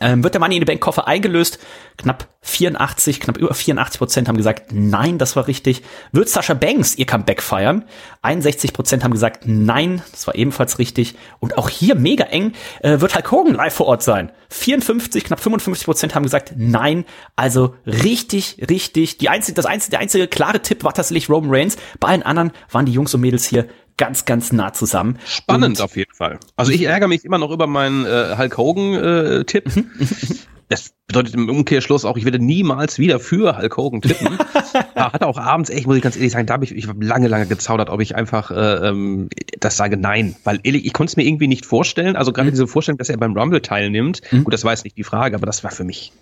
Ähm, 0.00 0.22
wird 0.22 0.34
der 0.34 0.40
Money 0.40 0.56
in 0.56 0.62
the 0.62 0.66
Bank 0.66 0.80
Koffer 0.80 1.06
eingelöst? 1.06 1.58
Knapp 1.96 2.28
84, 2.40 3.20
knapp 3.20 3.36
über 3.36 3.52
84 3.52 3.98
Prozent 3.98 4.28
haben 4.28 4.36
gesagt, 4.36 4.72
nein, 4.72 5.18
das 5.18 5.36
war 5.36 5.46
richtig. 5.46 5.82
Wird 6.12 6.28
Sascha 6.28 6.54
Banks 6.54 6.96
ihr 6.96 7.06
Comeback 7.06 7.42
feiern? 7.42 7.84
61 8.22 8.72
Prozent 8.72 9.04
haben 9.04 9.12
gesagt, 9.12 9.42
nein, 9.46 10.02
das 10.12 10.26
war 10.26 10.34
ebenfalls 10.34 10.78
richtig. 10.78 11.16
Und 11.40 11.58
auch 11.58 11.68
hier 11.68 11.94
mega 11.94 12.24
eng, 12.24 12.52
äh, 12.80 13.00
wird 13.00 13.14
Hulk 13.14 13.30
Hogan 13.30 13.54
live 13.54 13.74
vor 13.74 13.86
Ort 13.86 14.02
sein? 14.02 14.32
54, 14.50 15.24
knapp 15.24 15.40
55 15.40 15.84
Prozent 15.84 16.14
haben 16.14 16.22
gesagt, 16.22 16.54
nein. 16.56 17.04
Also 17.36 17.74
richtig, 17.84 18.64
richtig. 18.70 19.18
Die 19.18 19.28
einzige, 19.28 19.54
das 19.54 19.66
einzige, 19.66 19.90
der 19.90 20.00
einzige 20.00 20.28
klare 20.28 20.60
Tipp 20.60 20.84
war 20.84 20.94
tatsächlich 20.94 21.28
Roman 21.28 21.50
Reigns. 21.50 21.76
Bei 22.00 22.08
allen 22.08 22.22
anderen 22.22 22.52
waren 22.70 22.86
die 22.86 22.92
Jungs 22.92 23.14
und 23.14 23.20
Mädels 23.20 23.46
hier 23.46 23.66
ganz, 23.98 24.24
ganz 24.24 24.52
nah 24.52 24.72
zusammen. 24.72 25.18
Spannend 25.26 25.78
Und 25.78 25.84
auf 25.84 25.96
jeden 25.96 26.14
Fall. 26.14 26.38
Also 26.56 26.72
ich 26.72 26.82
ärgere 26.82 27.08
mich 27.08 27.24
immer 27.26 27.36
noch 27.36 27.50
über 27.50 27.66
meinen 27.66 28.06
äh, 28.06 28.36
Hulk 28.38 28.56
Hogan-Tipp. 28.56 29.64
das 30.68 30.92
bedeutet 31.06 31.34
im 31.34 31.48
Umkehrschluss 31.48 32.04
auch, 32.04 32.16
ich 32.18 32.24
werde 32.24 32.38
niemals 32.38 32.98
wieder 32.98 33.18
für 33.20 33.56
Hulk 33.56 33.76
Hogan 33.76 34.02
tippen. 34.02 34.38
ja, 34.96 35.12
hat 35.12 35.22
auch 35.22 35.38
abends, 35.38 35.70
echt, 35.70 35.86
muss 35.86 35.96
ich 35.96 36.02
ganz 36.02 36.16
ehrlich 36.16 36.32
sagen, 36.32 36.46
da 36.46 36.54
habe 36.54 36.64
ich, 36.64 36.74
ich 36.74 36.86
hab 36.86 37.02
lange, 37.02 37.28
lange 37.28 37.46
gezaudert, 37.46 37.88
ob 37.88 38.00
ich 38.00 38.14
einfach 38.14 38.50
äh, 38.50 38.88
ähm, 38.88 39.30
das 39.58 39.78
sage 39.78 39.96
nein. 39.96 40.36
Weil 40.44 40.60
ehrlich, 40.62 40.84
ich 40.84 40.92
konnte 40.92 41.10
es 41.10 41.16
mir 41.16 41.24
irgendwie 41.24 41.48
nicht 41.48 41.64
vorstellen. 41.64 42.16
Also 42.16 42.32
gerade 42.32 42.50
diese 42.50 42.66
Vorstellung, 42.66 42.98
dass 42.98 43.08
er 43.08 43.16
beim 43.16 43.36
Rumble 43.36 43.62
teilnimmt, 43.62 44.20
gut, 44.30 44.52
das 44.52 44.64
war 44.64 44.72
jetzt 44.72 44.84
nicht 44.84 44.98
die 44.98 45.04
Frage, 45.04 45.34
aber 45.34 45.46
das 45.46 45.64
war 45.64 45.70
für 45.70 45.84
mich 45.84 46.12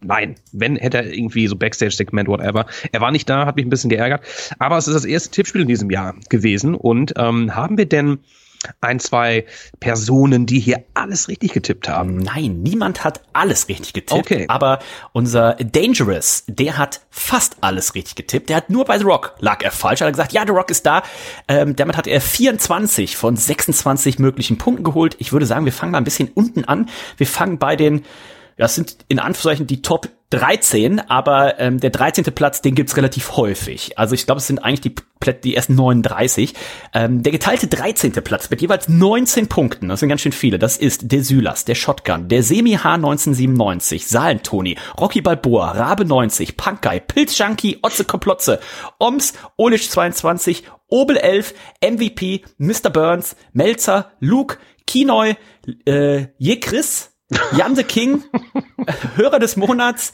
nein. 0.00 0.36
Wenn, 0.52 0.76
hätte 0.76 0.98
er 0.98 1.12
irgendwie 1.12 1.48
so 1.48 1.56
Backstage-Segment, 1.56 2.28
whatever. 2.28 2.66
Er 2.92 3.00
war 3.00 3.10
nicht 3.10 3.28
da, 3.28 3.46
hat 3.46 3.56
mich 3.56 3.66
ein 3.66 3.70
bisschen 3.70 3.90
geärgert. 3.90 4.22
Aber 4.60 4.76
es 4.78 4.86
ist 4.86 4.94
das 4.94 5.04
erste 5.04 5.30
Tippspiel 5.30 5.62
in 5.62 5.68
diesem 5.68 5.90
Jahr 5.90 6.14
gewesen. 6.28 6.76
Und 6.76 7.14
ähm, 7.16 7.56
haben 7.56 7.76
wir 7.76 7.86
denn 7.86 8.18
ein, 8.80 9.00
zwei 9.00 9.46
Personen, 9.80 10.46
die 10.46 10.60
hier 10.60 10.84
alles 10.94 11.28
richtig 11.28 11.52
getippt 11.52 11.88
haben? 11.88 12.18
Nein, 12.18 12.62
niemand 12.62 13.04
hat 13.04 13.20
alles 13.32 13.68
richtig 13.68 13.92
getippt. 13.92 14.12
Okay. 14.12 14.44
Aber 14.48 14.78
unser 15.12 15.54
Dangerous, 15.54 16.44
der 16.46 16.78
hat 16.78 17.00
fast 17.10 17.56
alles 17.60 17.94
richtig 17.94 18.14
getippt. 18.16 18.48
Der 18.48 18.56
hat 18.56 18.70
nur 18.70 18.84
bei 18.84 18.98
The 18.98 19.04
Rock 19.04 19.34
lag 19.40 19.62
er 19.62 19.70
falsch. 19.70 20.00
Er 20.00 20.08
hat 20.08 20.14
gesagt, 20.14 20.32
ja, 20.32 20.44
The 20.46 20.52
Rock 20.52 20.70
ist 20.70 20.86
da. 20.86 21.02
Ähm, 21.48 21.76
damit 21.76 21.96
hat 21.96 22.06
er 22.06 22.20
24 22.20 23.16
von 23.16 23.36
26 23.36 24.18
möglichen 24.18 24.58
Punkten 24.58 24.84
geholt. 24.84 25.16
Ich 25.18 25.32
würde 25.32 25.46
sagen, 25.46 25.64
wir 25.64 25.72
fangen 25.72 25.92
mal 25.92 25.98
ein 25.98 26.04
bisschen 26.04 26.30
unten 26.34 26.64
an. 26.64 26.88
Wir 27.16 27.26
fangen 27.26 27.58
bei 27.58 27.76
den, 27.76 28.04
ja, 28.58 28.66
es 28.66 28.74
sind 28.74 28.96
in 29.08 29.18
Anführungszeichen 29.18 29.66
die 29.66 29.82
Top 29.82 30.08
13, 30.30 30.98
aber 31.08 31.60
ähm, 31.60 31.78
der 31.78 31.90
13. 31.90 32.24
Platz, 32.34 32.60
den 32.60 32.74
gibt's 32.74 32.96
relativ 32.96 33.36
häufig. 33.36 33.96
Also 33.96 34.14
ich 34.14 34.26
glaube, 34.26 34.40
es 34.40 34.46
sind 34.48 34.58
eigentlich 34.58 34.80
die, 34.80 34.94
Plä- 35.20 35.38
die 35.40 35.54
ersten 35.54 35.76
39. 35.76 36.52
Ähm, 36.92 37.22
der 37.22 37.30
geteilte 37.30 37.68
13. 37.68 38.12
Platz 38.24 38.50
mit 38.50 38.60
jeweils 38.60 38.88
19 38.88 39.46
Punkten, 39.46 39.88
das 39.88 40.00
sind 40.00 40.08
ganz 40.08 40.22
schön 40.22 40.32
viele. 40.32 40.58
Das 40.58 40.78
ist 40.78 41.12
der 41.12 41.22
Sylas, 41.22 41.64
der 41.64 41.76
Shotgun, 41.76 42.28
der 42.28 42.42
Semi 42.42 42.76
H1997, 42.76 44.08
Saalentoni, 44.08 44.76
Rocky 44.98 45.20
Balboa, 45.20 45.72
Rabe 45.72 46.04
90, 46.04 46.56
Punkguy, 46.56 47.00
Pilz 47.00 47.38
Junkie, 47.38 47.78
Otze 47.82 48.04
Komplotze, 48.04 48.58
Oms, 48.98 49.34
Olisch 49.56 49.88
22, 49.90 50.64
Obel 50.88 51.16
11, 51.18 51.54
MVP, 51.82 52.42
Mr. 52.58 52.90
Burns, 52.90 53.36
Melzer, 53.52 54.12
Luke, 54.20 54.58
Kinoy, 54.86 55.36
äh, 55.84 56.26
Jekris, 56.38 57.12
Jan 57.56 57.74
the 57.74 57.82
King, 57.82 58.24
Hörer 59.16 59.38
des 59.38 59.56
Monats, 59.56 60.12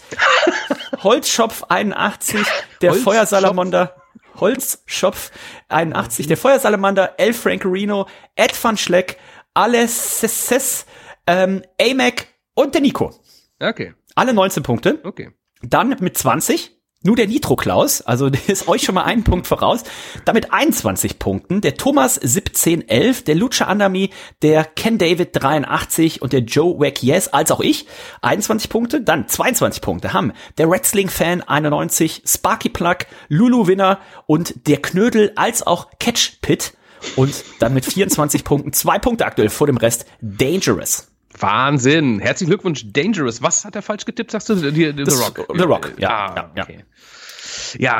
Holzschopf 1.02 1.64
81, 1.68 2.40
der 2.80 2.90
Holzschopf? 2.90 3.04
Feuersalamander, 3.04 3.96
Holzschopf 4.40 5.30
81, 5.68 6.26
der 6.26 6.36
Feuersalamander, 6.36 7.14
El 7.18 7.34
Francorino, 7.34 8.06
Ed 8.34 8.52
van 8.62 8.76
Schleck, 8.78 9.18
Alesses, 9.54 10.86
ähm, 11.26 11.62
Amac 11.80 12.28
und 12.54 12.74
der 12.74 12.80
Nico. 12.80 13.12
Okay, 13.60 13.94
Alle 14.14 14.32
19 14.32 14.62
Punkte. 14.62 15.00
okay. 15.04 15.32
Dann 15.62 15.88
mit 16.00 16.16
20 16.18 16.76
nur 17.02 17.16
der 17.16 17.26
Nitro 17.28 17.56
Klaus, 17.56 18.00
also 18.02 18.30
der 18.30 18.48
ist 18.48 18.68
euch 18.68 18.82
schon 18.82 18.94
mal 18.94 19.04
einen 19.04 19.24
Punkt 19.24 19.46
voraus. 19.46 19.82
Damit 20.24 20.52
21 20.52 21.18
Punkten. 21.18 21.60
Der 21.60 21.76
Thomas 21.76 22.18
1711, 22.18 23.24
der 23.24 23.34
Lucha 23.34 23.64
Andami, 23.66 24.10
der 24.42 24.64
Ken 24.64 24.98
David 24.98 25.30
83 25.32 26.22
und 26.22 26.32
der 26.32 26.40
Joe 26.40 26.78
Wack 26.78 27.02
Yes, 27.02 27.28
als 27.28 27.50
auch 27.50 27.60
ich 27.60 27.86
21 28.22 28.70
Punkte. 28.70 29.00
Dann 29.00 29.28
22 29.28 29.82
Punkte 29.82 30.12
haben 30.12 30.32
der 30.58 30.68
Wrestling 30.70 31.08
Fan 31.08 31.42
91, 31.42 32.22
Sparky 32.26 32.68
Plug, 32.68 32.98
Lulu 33.28 33.66
Winner 33.66 33.98
und 34.26 34.66
der 34.68 34.80
Knödel 34.80 35.32
als 35.36 35.66
auch 35.66 35.88
Catch 35.98 36.38
Pit. 36.42 36.74
Und 37.16 37.34
dann 37.58 37.74
mit 37.74 37.84
24 37.84 38.44
Punkten, 38.44 38.72
zwei 38.72 38.98
Punkte 38.98 39.26
aktuell 39.26 39.48
vor 39.48 39.66
dem 39.66 39.76
Rest, 39.76 40.06
Dangerous. 40.20 41.08
Wahnsinn. 41.38 42.20
Herzlichen 42.20 42.50
Glückwunsch, 42.50 42.84
Dangerous. 42.92 43.42
Was 43.42 43.64
hat 43.64 43.74
er 43.74 43.82
falsch 43.82 44.04
getippt, 44.04 44.30
sagst 44.30 44.48
du? 44.50 44.54
Die, 44.54 44.84
The 44.96 45.04
Das- 45.04 45.20
Rock. 45.20 45.46
The 45.56 45.62
Rock, 45.64 45.92
ja, 45.98 46.10
Ah, 46.10 46.50
ja. 46.54 46.62
okay. 46.62 46.76
Ja, 46.78 46.84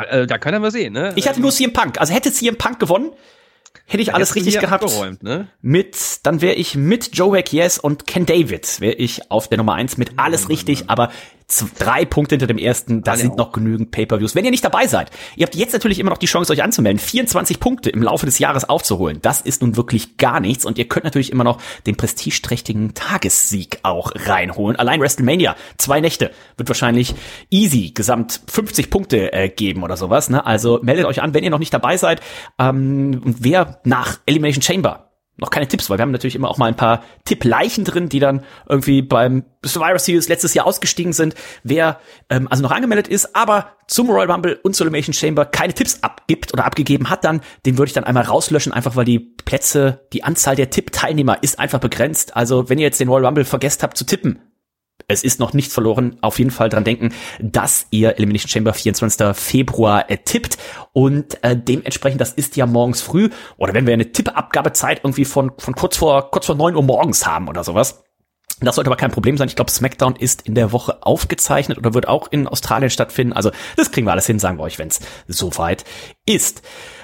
äh, 0.03 0.27
da 0.27 0.37
können 0.37 0.61
wir 0.61 0.71
sehen, 0.71 0.93
ne? 0.93 1.13
Ich 1.15 1.27
hatte 1.27 1.41
nur 1.41 1.51
CM 1.51 1.73
Punk. 1.73 1.99
Also 1.99 2.13
hätte 2.13 2.31
CM 2.31 2.57
Punk 2.57 2.79
gewonnen, 2.79 3.11
hätte 3.85 4.01
ich 4.01 4.13
alles 4.13 4.35
richtig 4.35 4.59
gehabt. 4.59 4.83
abgeräumt, 4.83 5.23
ne? 5.23 5.47
Mit, 5.61 5.97
dann 6.23 6.41
wäre 6.41 6.55
ich 6.55 6.75
mit 6.75 7.15
Joe 7.15 7.37
Wack 7.37 7.51
Yes 7.53 7.77
und 7.77 8.07
Ken 8.07 8.25
David 8.25 8.79
wäre 8.81 8.93
ich 8.93 9.31
auf 9.31 9.47
der 9.47 9.57
Nummer 9.57 9.73
eins 9.73 9.97
mit 9.97 10.11
alles 10.17 10.49
richtig, 10.49 10.89
aber 10.89 11.11
drei 11.77 12.05
Punkte 12.05 12.35
hinter 12.35 12.47
dem 12.47 12.57
ersten, 12.57 13.03
da 13.03 13.15
sind 13.15 13.37
noch 13.37 13.51
genügend 13.51 13.91
Pay-Per-Views. 13.91 14.35
Wenn 14.35 14.45
ihr 14.45 14.51
nicht 14.51 14.63
dabei 14.63 14.87
seid, 14.87 15.11
ihr 15.35 15.45
habt 15.45 15.55
jetzt 15.55 15.73
natürlich 15.73 15.99
immer 15.99 16.09
noch 16.09 16.17
die 16.17 16.25
Chance, 16.25 16.53
euch 16.53 16.63
anzumelden, 16.63 16.99
24 16.99 17.59
Punkte 17.59 17.89
im 17.89 18.01
Laufe 18.01 18.25
des 18.25 18.39
Jahres 18.39 18.67
aufzuholen. 18.67 19.19
Das 19.21 19.41
ist 19.41 19.61
nun 19.61 19.75
wirklich 19.77 20.17
gar 20.17 20.39
nichts 20.39 20.65
und 20.65 20.77
ihr 20.77 20.87
könnt 20.87 21.03
natürlich 21.03 21.31
immer 21.31 21.43
noch 21.43 21.59
den 21.85 21.95
prestigeträchtigen 21.95 22.93
Tagessieg 22.93 23.79
auch 23.83 24.11
reinholen. 24.15 24.77
Allein 24.77 25.01
WrestleMania, 25.01 25.55
zwei 25.77 26.01
Nächte, 26.01 26.31
wird 26.57 26.69
wahrscheinlich 26.69 27.15
easy 27.49 27.91
gesamt 27.91 28.41
50 28.47 28.89
Punkte 28.89 29.33
äh, 29.33 29.49
geben 29.49 29.83
oder 29.83 29.97
sowas. 29.97 30.29
Ne? 30.29 30.45
Also 30.45 30.79
meldet 30.81 31.05
euch 31.05 31.21
an, 31.21 31.33
wenn 31.33 31.43
ihr 31.43 31.49
noch 31.49 31.59
nicht 31.59 31.73
dabei 31.73 31.97
seid. 31.97 32.21
Ähm, 32.59 33.21
und 33.23 33.43
wer 33.43 33.81
nach 33.83 34.19
Elimination 34.25 34.61
Chamber 34.61 35.12
noch 35.37 35.49
keine 35.49 35.67
Tipps, 35.67 35.89
weil 35.89 35.97
wir 35.97 36.03
haben 36.03 36.11
natürlich 36.11 36.35
immer 36.35 36.49
auch 36.49 36.57
mal 36.57 36.67
ein 36.67 36.75
paar 36.75 37.03
Tippleichen 37.25 37.85
drin, 37.85 38.07
die 38.07 38.19
dann 38.19 38.43
irgendwie 38.69 39.01
beim 39.01 39.43
Survivor 39.65 39.97
Series 39.97 40.29
letztes 40.29 40.53
Jahr 40.53 40.67
ausgestiegen 40.67 41.11
sind. 41.11 41.33
Wer 41.63 41.99
ähm, 42.29 42.47
also 42.49 42.61
noch 42.61 42.71
angemeldet 42.71 43.07
ist, 43.07 43.35
aber 43.35 43.71
zum 43.87 44.09
Royal 44.09 44.29
Rumble 44.29 44.59
und 44.61 44.75
zur 44.75 44.85
Elimination 44.85 45.13
Chamber 45.13 45.45
keine 45.45 45.73
Tipps 45.73 45.99
abgibt 46.03 46.53
oder 46.53 46.65
abgegeben 46.65 47.09
hat, 47.09 47.23
dann 47.23 47.41
den 47.65 47.77
würde 47.77 47.89
ich 47.89 47.93
dann 47.93 48.03
einmal 48.03 48.23
rauslöschen, 48.23 48.73
einfach 48.73 48.95
weil 48.95 49.05
die 49.05 49.19
Plätze, 49.19 50.01
die 50.13 50.23
Anzahl 50.23 50.55
der 50.55 50.69
Tippteilnehmer 50.69 51.41
ist 51.41 51.59
einfach 51.59 51.79
begrenzt. 51.79 52.35
Also 52.35 52.69
wenn 52.69 52.77
ihr 52.77 52.85
jetzt 52.85 52.99
den 52.99 53.09
Royal 53.09 53.25
Rumble 53.25 53.45
vergesst 53.45 53.81
habt 53.81 53.97
zu 53.97 54.05
tippen, 54.05 54.39
es 55.07 55.23
ist 55.23 55.39
noch 55.39 55.53
nichts 55.53 55.73
verloren. 55.73 56.17
Auf 56.21 56.39
jeden 56.39 56.51
Fall 56.51 56.69
dran 56.69 56.83
denken, 56.83 57.13
dass 57.41 57.87
ihr 57.91 58.17
Elimination 58.17 58.49
Chamber 58.49 58.73
24. 58.73 59.35
Februar 59.35 60.09
äh, 60.09 60.17
tippt 60.17 60.57
und 60.91 61.43
äh, 61.43 61.57
dementsprechend, 61.57 62.21
das 62.21 62.33
ist 62.33 62.55
ja 62.55 62.65
morgens 62.65 63.01
früh 63.01 63.29
oder 63.57 63.73
wenn 63.73 63.85
wir 63.85 63.93
eine 63.93 64.11
Tippabgabezeit 64.11 65.01
irgendwie 65.03 65.25
von, 65.25 65.51
von 65.57 65.75
kurz 65.75 65.97
vor, 65.97 66.31
kurz 66.31 66.45
vor 66.45 66.55
neun 66.55 66.75
Uhr 66.75 66.83
morgens 66.83 67.25
haben 67.25 67.47
oder 67.47 67.63
sowas. 67.63 68.03
Das 68.59 68.75
sollte 68.75 68.89
aber 68.89 68.97
kein 68.97 69.11
Problem 69.11 69.37
sein. 69.37 69.47
Ich 69.47 69.55
glaube, 69.55 69.71
SmackDown 69.71 70.15
ist 70.15 70.43
in 70.43 70.55
der 70.55 70.71
Woche 70.71 71.03
aufgezeichnet 71.05 71.77
oder 71.77 71.93
wird 71.93 72.07
auch 72.07 72.31
in 72.31 72.47
Australien 72.47 72.89
stattfinden. 72.89 73.33
Also 73.33 73.51
das 73.75 73.91
kriegen 73.91 74.07
wir 74.07 74.11
alles 74.11 74.27
hin, 74.27 74.39
sagen 74.39 74.57
wir 74.57 74.63
euch, 74.63 74.79
wenn 74.79 74.87
es 74.87 74.99
soweit 75.27 75.83
ist. 76.25 76.61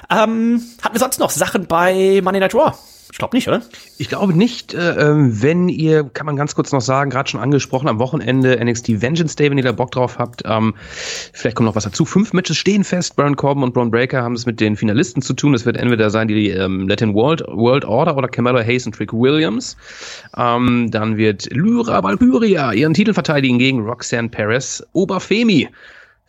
Ähm, 0.10 0.64
hatten 0.82 0.96
wir 0.96 1.00
sonst 1.00 1.20
noch 1.20 1.30
Sachen 1.30 1.68
bei 1.68 2.22
Money 2.24 2.40
Night 2.40 2.56
Raw? 2.56 2.74
Ich 3.12 3.18
glaube 3.18 3.36
nicht, 3.36 3.48
oder? 3.48 3.62
Ich 3.98 4.08
glaube 4.08 4.34
nicht. 4.34 4.74
Äh, 4.74 5.10
ähm, 5.10 5.42
wenn 5.42 5.68
ihr, 5.68 6.04
kann 6.04 6.28
man 6.28 6.36
ganz 6.36 6.54
kurz 6.54 6.72
noch 6.72 6.82
sagen, 6.82 7.10
gerade 7.10 7.30
schon 7.30 7.40
angesprochen, 7.40 7.88
am 7.88 7.98
Wochenende 7.98 8.64
NXT 8.64 9.02
Vengeance 9.02 9.36
Day, 9.36 9.50
wenn 9.50 9.58
ihr 9.58 9.64
da 9.64 9.72
Bock 9.72 9.92
drauf 9.92 10.20
habt. 10.20 10.44
Ähm, 10.46 10.76
vielleicht 11.34 11.56
kommt 11.56 11.66
noch 11.66 11.76
was 11.76 11.86
dazu. 11.86 12.06
Fünf 12.06 12.34
Matches 12.34 12.58
stehen 12.58 12.84
fest. 12.84 13.16
Baron 13.16 13.36
Corbin 13.36 13.64
und 13.64 13.74
Braun 13.74 13.90
Breaker 13.90 14.22
haben 14.22 14.36
es 14.36 14.46
mit 14.46 14.60
den 14.60 14.76
Finalisten 14.76 15.24
zu 15.24 15.34
tun. 15.34 15.54
Das 15.54 15.66
wird 15.66 15.78
entweder 15.78 16.12
sein 16.12 16.28
die 16.28 16.50
ähm, 16.50 16.88
Latin 16.88 17.16
World, 17.16 17.44
World 17.48 17.84
Order 17.84 18.16
oder 18.16 18.28
Camilla 18.28 18.62
Hayes 18.62 18.86
und 18.86 18.94
Trick 18.94 19.12
Williams. 19.12 19.76
Ähm, 20.38 20.92
dann 20.92 21.18
wird 21.18 21.52
Lyra 21.52 22.04
Valkyria 22.04 22.74
ihren 22.74 22.94
Titel 22.94 23.14
verteidigen 23.14 23.58
gegen 23.58 23.82
Roxanne 23.82 24.30
Perez. 24.30 24.84
Oberfemi 24.94 25.68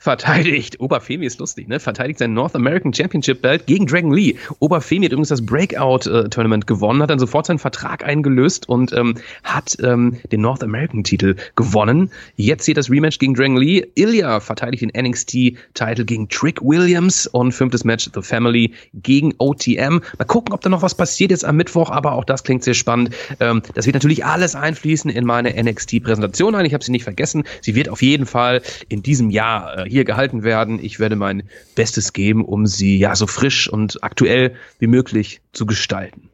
verteidigt. 0.01 0.81
Oberfemi 0.81 1.27
ist 1.27 1.39
lustig, 1.39 1.69
ne? 1.69 1.79
Verteidigt 1.79 2.19
sein 2.19 2.33
North 2.33 2.57
American 2.57 2.93
Championship 2.93 3.43
Belt 3.43 3.67
gegen 3.67 3.87
Dragon 3.87 4.13
Lee. 4.13 4.37
Oberfemi 4.59 5.05
hat 5.05 5.13
übrigens 5.13 5.29
das 5.29 5.45
Breakout-Tournament 5.45 6.65
äh, 6.65 6.67
gewonnen, 6.67 7.03
hat 7.03 7.11
dann 7.11 7.19
sofort 7.19 7.47
seinen 7.47 7.59
Vertrag 7.59 8.05
eingelöst 8.05 8.69
und 8.69 8.93
ähm, 8.95 9.15
hat 9.45 9.77
ähm, 9.83 10.17
den 10.33 10.41
North 10.41 10.65
American-Titel 10.65 11.37
gewonnen. 11.55 12.11
Jetzt 12.37 12.65
sieht 12.65 12.79
das 12.79 12.91
Rematch 12.91 13.19
gegen 13.19 13.35
Dragon 13.35 13.59
Lee. 13.59 13.87
Ilya 13.95 14.41
verteidigt 14.41 14.83
den 14.83 15.07
NXT-Titel 15.07 16.05
gegen 16.05 16.29
Trick 16.31 16.63
Williams 16.63 17.27
und 17.27 17.53
fünftes 17.53 17.85
Match 17.85 18.09
The 18.15 18.23
Family 18.23 18.73
gegen 18.95 19.35
OTM. 19.37 20.01
Mal 20.19 20.25
gucken, 20.27 20.55
ob 20.55 20.63
da 20.63 20.71
noch 20.71 20.81
was 20.81 20.95
passiert 20.95 21.31
jetzt 21.31 21.45
am 21.45 21.57
Mittwoch, 21.57 21.91
aber 21.91 22.13
auch 22.13 22.25
das 22.25 22.43
klingt 22.43 22.65
sehr 22.65 22.75
spannend. 22.75 23.11
Ähm, 23.39 23.61
das 23.75 23.85
wird 23.85 23.95
natürlich 23.95 24.25
alles 24.25 24.55
einfließen 24.55 25.11
in 25.11 25.27
meine 25.27 25.63
NXT-Präsentation 25.63 26.55
ein. 26.55 26.65
Ich 26.65 26.73
habe 26.73 26.83
sie 26.83 26.93
nicht 26.93 27.05
vergessen. 27.05 27.45
Sie 27.61 27.75
wird 27.75 27.91
auf 27.91 28.01
jeden 28.01 28.25
Fall 28.25 28.63
in 28.89 29.03
diesem 29.03 29.29
Jahr 29.29 29.87
äh, 29.87 29.90
hier 29.91 30.05
gehalten 30.05 30.43
werden. 30.43 30.83
Ich 30.83 31.01
werde 31.01 31.17
mein 31.17 31.45
Bestes 31.75 32.13
geben, 32.13 32.45
um 32.45 32.67
sie 32.67 32.99
ja 32.99 33.17
so 33.17 33.27
frisch 33.27 33.69
und 33.69 34.03
aktuell 34.03 34.55
wie 34.79 34.87
möglich 34.87 35.41
zu 35.53 35.67
gestalten. 35.67 36.31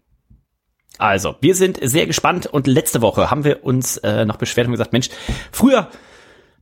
Also, 0.99 1.37
wir 1.41 1.55
sind 1.55 1.79
sehr 1.83 2.07
gespannt 2.07 2.47
und 2.47 2.67
letzte 2.67 3.03
Woche 3.03 3.31
haben 3.31 3.45
wir 3.45 3.65
uns 3.65 3.99
äh, 3.99 4.25
noch 4.25 4.37
beschwert 4.37 4.67
und 4.67 4.73
gesagt, 4.73 4.93
Mensch, 4.93 5.11
früher 5.53 5.91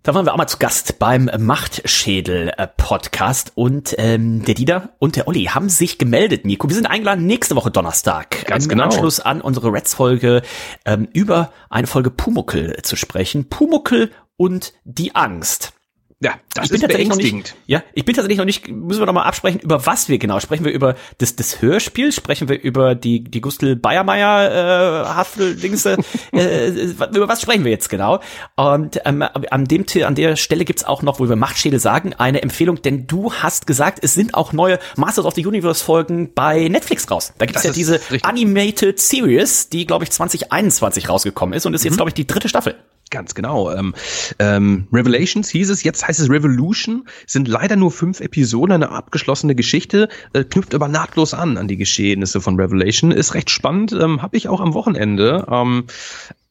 da 0.04 0.14
waren 0.14 0.26
wir 0.26 0.34
auch 0.34 0.36
mal 0.36 0.46
zu 0.46 0.58
Gast 0.58 0.98
beim 0.98 1.30
Machtschädel-Podcast 1.38 3.52
und 3.54 3.94
ähm, 3.96 4.44
der 4.44 4.54
Dieter 4.54 4.90
und 4.98 5.16
der 5.16 5.26
Olli 5.26 5.44
haben 5.44 5.70
sich 5.70 5.96
gemeldet, 5.96 6.44
Nico. 6.44 6.68
Wir 6.68 6.74
sind 6.74 6.84
eingeladen 6.84 7.24
nächste 7.24 7.56
Woche 7.56 7.70
Donnerstag 7.70 8.44
Ganz 8.44 8.66
im 8.66 8.68
genau. 8.68 8.84
Anschluss 8.84 9.20
an 9.20 9.40
unsere 9.40 9.72
Reds-Folge 9.72 10.42
ähm, 10.84 11.08
über 11.14 11.54
eine 11.70 11.86
Folge 11.86 12.10
Pumuckel 12.10 12.76
zu 12.82 12.96
sprechen. 12.96 13.48
Pumuckel 13.48 14.10
und 14.36 14.74
die 14.84 15.14
Angst. 15.14 15.72
Ja, 16.20 16.34
das 16.54 16.66
ich 16.66 16.70
bin 16.70 16.76
ist 16.76 16.80
tatsächlich 16.82 17.08
noch 17.08 17.16
nicht, 17.16 17.56
ja, 17.66 17.82
ich 17.92 18.04
bin 18.04 18.14
tatsächlich 18.14 18.38
noch 18.38 18.44
nicht, 18.44 18.68
müssen 18.68 19.00
wir 19.00 19.06
noch 19.06 19.12
mal 19.12 19.24
absprechen, 19.24 19.60
über 19.60 19.84
was 19.84 20.08
wir 20.08 20.18
genau. 20.18 20.40
Sprechen 20.40 20.64
wir 20.64 20.72
über 20.72 20.94
das, 21.18 21.36
das 21.36 21.60
Hörspiel? 21.60 22.12
Sprechen 22.12 22.48
wir 22.48 22.60
über 22.62 22.94
die, 22.94 23.24
die 23.24 23.40
Gustl 23.40 23.76
Bayermeier, 23.76 25.04
äh, 25.04 25.06
Haftel-Dings, 25.08 25.84
äh, 26.32 26.68
über 26.70 27.28
was 27.28 27.42
sprechen 27.42 27.64
wir 27.64 27.72
jetzt 27.72 27.90
genau? 27.90 28.20
Und 28.56 29.00
ähm, 29.04 29.22
an 29.22 29.64
dem, 29.64 29.84
an 30.04 30.14
der 30.14 30.36
Stelle 30.36 30.64
gibt's 30.64 30.84
auch 30.84 31.02
noch, 31.02 31.20
wo 31.20 31.28
wir 31.28 31.36
Machtschädel 31.36 31.80
sagen, 31.80 32.14
eine 32.14 32.42
Empfehlung, 32.42 32.80
denn 32.80 33.06
du 33.06 33.32
hast 33.32 33.66
gesagt, 33.66 33.98
es 34.02 34.14
sind 34.14 34.34
auch 34.34 34.52
neue 34.52 34.78
Masters 34.96 35.26
of 35.26 35.34
the 35.34 35.44
Universe 35.44 35.84
Folgen 35.84 36.32
bei 36.32 36.68
Netflix 36.68 37.10
raus. 37.10 37.34
Da 37.38 37.46
gibt's 37.46 37.62
Das 37.62 37.70
ja 37.70 37.72
diese 37.74 37.94
richtig. 37.94 38.24
Animated 38.24 39.00
Series, 39.00 39.68
die, 39.68 39.84
glaube 39.86 40.04
ich, 40.04 40.10
2021 40.10 41.08
rausgekommen 41.08 41.54
ist 41.54 41.66
und 41.66 41.74
ist 41.74 41.82
Mhm. 41.82 41.88
jetzt, 41.88 41.96
glaube 41.96 42.10
ich, 42.10 42.14
die 42.14 42.26
dritte 42.26 42.48
Staffel. 42.48 42.76
Ganz 43.14 43.36
genau. 43.36 43.70
Ähm, 43.70 43.94
ähm, 44.40 44.88
Revelations 44.92 45.48
hieß 45.48 45.70
es, 45.70 45.84
jetzt 45.84 46.04
heißt 46.08 46.18
es 46.18 46.28
Revolution, 46.28 47.04
sind 47.28 47.46
leider 47.46 47.76
nur 47.76 47.92
fünf 47.92 48.18
Episoden, 48.18 48.72
eine 48.72 48.90
abgeschlossene 48.90 49.54
Geschichte, 49.54 50.08
äh, 50.32 50.42
knüpft 50.42 50.74
aber 50.74 50.88
nahtlos 50.88 51.32
an 51.32 51.56
an 51.56 51.68
die 51.68 51.76
Geschehnisse 51.76 52.40
von 52.40 52.58
Revelation, 52.58 53.12
ist 53.12 53.34
recht 53.34 53.50
spannend, 53.50 53.92
ähm, 53.92 54.20
habe 54.20 54.36
ich 54.36 54.48
auch 54.48 54.60
am 54.60 54.74
Wochenende 54.74 55.46
ähm, 55.48 55.84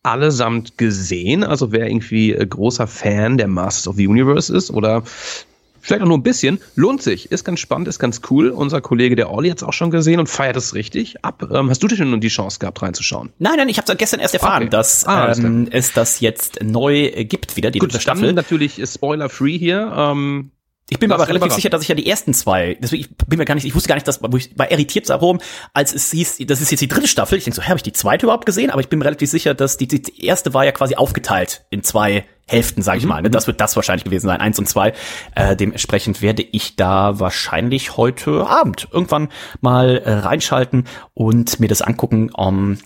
allesamt 0.03 0.78
gesehen. 0.78 1.43
Also 1.43 1.74
wer 1.74 1.88
irgendwie 1.88 2.32
äh, 2.32 2.45
großer 2.45 2.88
Fan 2.88 3.38
der 3.38 3.49
Masters 3.49 3.89
of 3.89 3.97
the 3.97 4.07
Universe 4.07 4.55
ist 4.55 4.72
oder 4.72 5.03
vielleicht 5.84 6.01
auch 6.01 6.07
nur 6.07 6.17
ein 6.17 6.23
bisschen, 6.23 6.59
lohnt 6.75 7.03
sich, 7.03 7.31
ist 7.31 7.43
ganz 7.43 7.59
spannend, 7.59 7.88
ist 7.88 7.99
ganz 7.99 8.21
cool. 8.31 8.49
Unser 8.49 8.81
Kollege 8.81 9.15
der 9.15 9.29
Olli 9.31 9.49
hat 9.49 9.57
es 9.57 9.63
auch 9.63 9.73
schon 9.73 9.91
gesehen 9.91 10.19
und 10.19 10.27
feiert 10.29 10.55
es 10.55 10.73
richtig 10.73 11.23
ab. 11.23 11.47
Ähm, 11.51 11.69
hast 11.69 11.84
du 11.84 11.88
denn 11.88 12.09
nun 12.09 12.21
die 12.21 12.29
Chance 12.29 12.57
gehabt 12.59 12.81
reinzuschauen? 12.81 13.31
Nein, 13.38 13.53
nein, 13.57 13.69
ich 13.69 13.77
habe 13.77 13.95
gestern 13.95 14.19
erst 14.21 14.34
erfahren, 14.34 14.63
Okay. 14.63 14.69
dass 14.71 15.05
Ah, 15.05 15.31
ähm, 15.38 15.67
es 15.69 15.91
das 15.93 16.21
jetzt 16.21 16.63
neu 16.63 17.03
äh, 17.07 17.25
gibt, 17.25 17.57
wieder 17.57 17.69
die 17.69 17.79
Gut, 17.79 17.93
Staffel. 17.93 18.34
natürlich 18.34 18.79
ist 18.79 18.95
Spoiler-free 18.95 19.57
hier. 19.59 19.93
Ähm, 19.95 20.51
Ich 20.93 20.99
bin 20.99 21.09
mir 21.09 21.15
aber 21.15 21.27
relativ 21.27 21.53
sicher, 21.53 21.69
dass 21.69 21.81
ich 21.81 21.87
ja 21.87 21.95
die 21.95 22.07
ersten 22.07 22.33
zwei, 22.33 22.77
deswegen 22.79 23.01
ich 23.01 23.09
bin 23.27 23.39
mir 23.39 23.45
gar 23.45 23.55
nicht, 23.55 23.65
ich 23.65 23.73
wusste 23.73 23.89
gar 23.89 23.95
nicht, 23.95 24.07
dass 24.07 24.21
wo 24.21 24.37
ich 24.37 24.51
war 24.57 24.71
irritiert 24.71 25.09
darum, 25.09 25.39
als 25.73 25.93
es 25.93 26.11
hieß, 26.11 26.37
das 26.45 26.61
ist 26.61 26.69
jetzt 26.69 26.81
die 26.81 26.87
dritte 26.87 27.07
Staffel. 27.07 27.37
Ich 27.37 27.43
denke 27.45 27.55
so, 27.55 27.63
habe 27.63 27.77
ich 27.77 27.83
die 27.83 27.93
zweite 27.93 28.27
überhaupt 28.27 28.45
gesehen? 28.45 28.69
Aber 28.69 28.79
ich 28.79 28.89
bin 28.89 28.99
mir 28.99 29.05
relativ 29.05 29.29
sicher, 29.29 29.55
dass 29.55 29.77
die, 29.77 29.87
die 29.87 30.25
erste 30.25 30.53
war 30.53 30.65
ja 30.65 30.71
quasi 30.71 30.95
aufgeteilt 30.95 31.65
in 31.71 31.83
zwei 31.83 32.25
Hälften, 32.45 32.81
sage 32.81 32.99
ich 32.99 33.05
mal. 33.05 33.21
Ne? 33.21 33.29
Das 33.29 33.47
wird 33.47 33.59
das 33.61 33.75
wahrscheinlich 33.75 34.03
gewesen 34.03 34.27
sein, 34.27 34.39
eins 34.39 34.59
und 34.59 34.67
zwei. 34.67 34.93
Äh, 35.33 35.55
dementsprechend 35.55 36.21
werde 36.21 36.43
ich 36.43 36.75
da 36.75 37.19
wahrscheinlich 37.19 37.97
heute 37.97 38.45
Abend 38.45 38.87
irgendwann 38.91 39.29
mal 39.61 39.97
äh, 39.97 40.11
reinschalten 40.11 40.85
und 41.13 41.59
mir 41.59 41.69
das 41.69 41.81
angucken. 41.81 42.29
Um, 42.31 42.77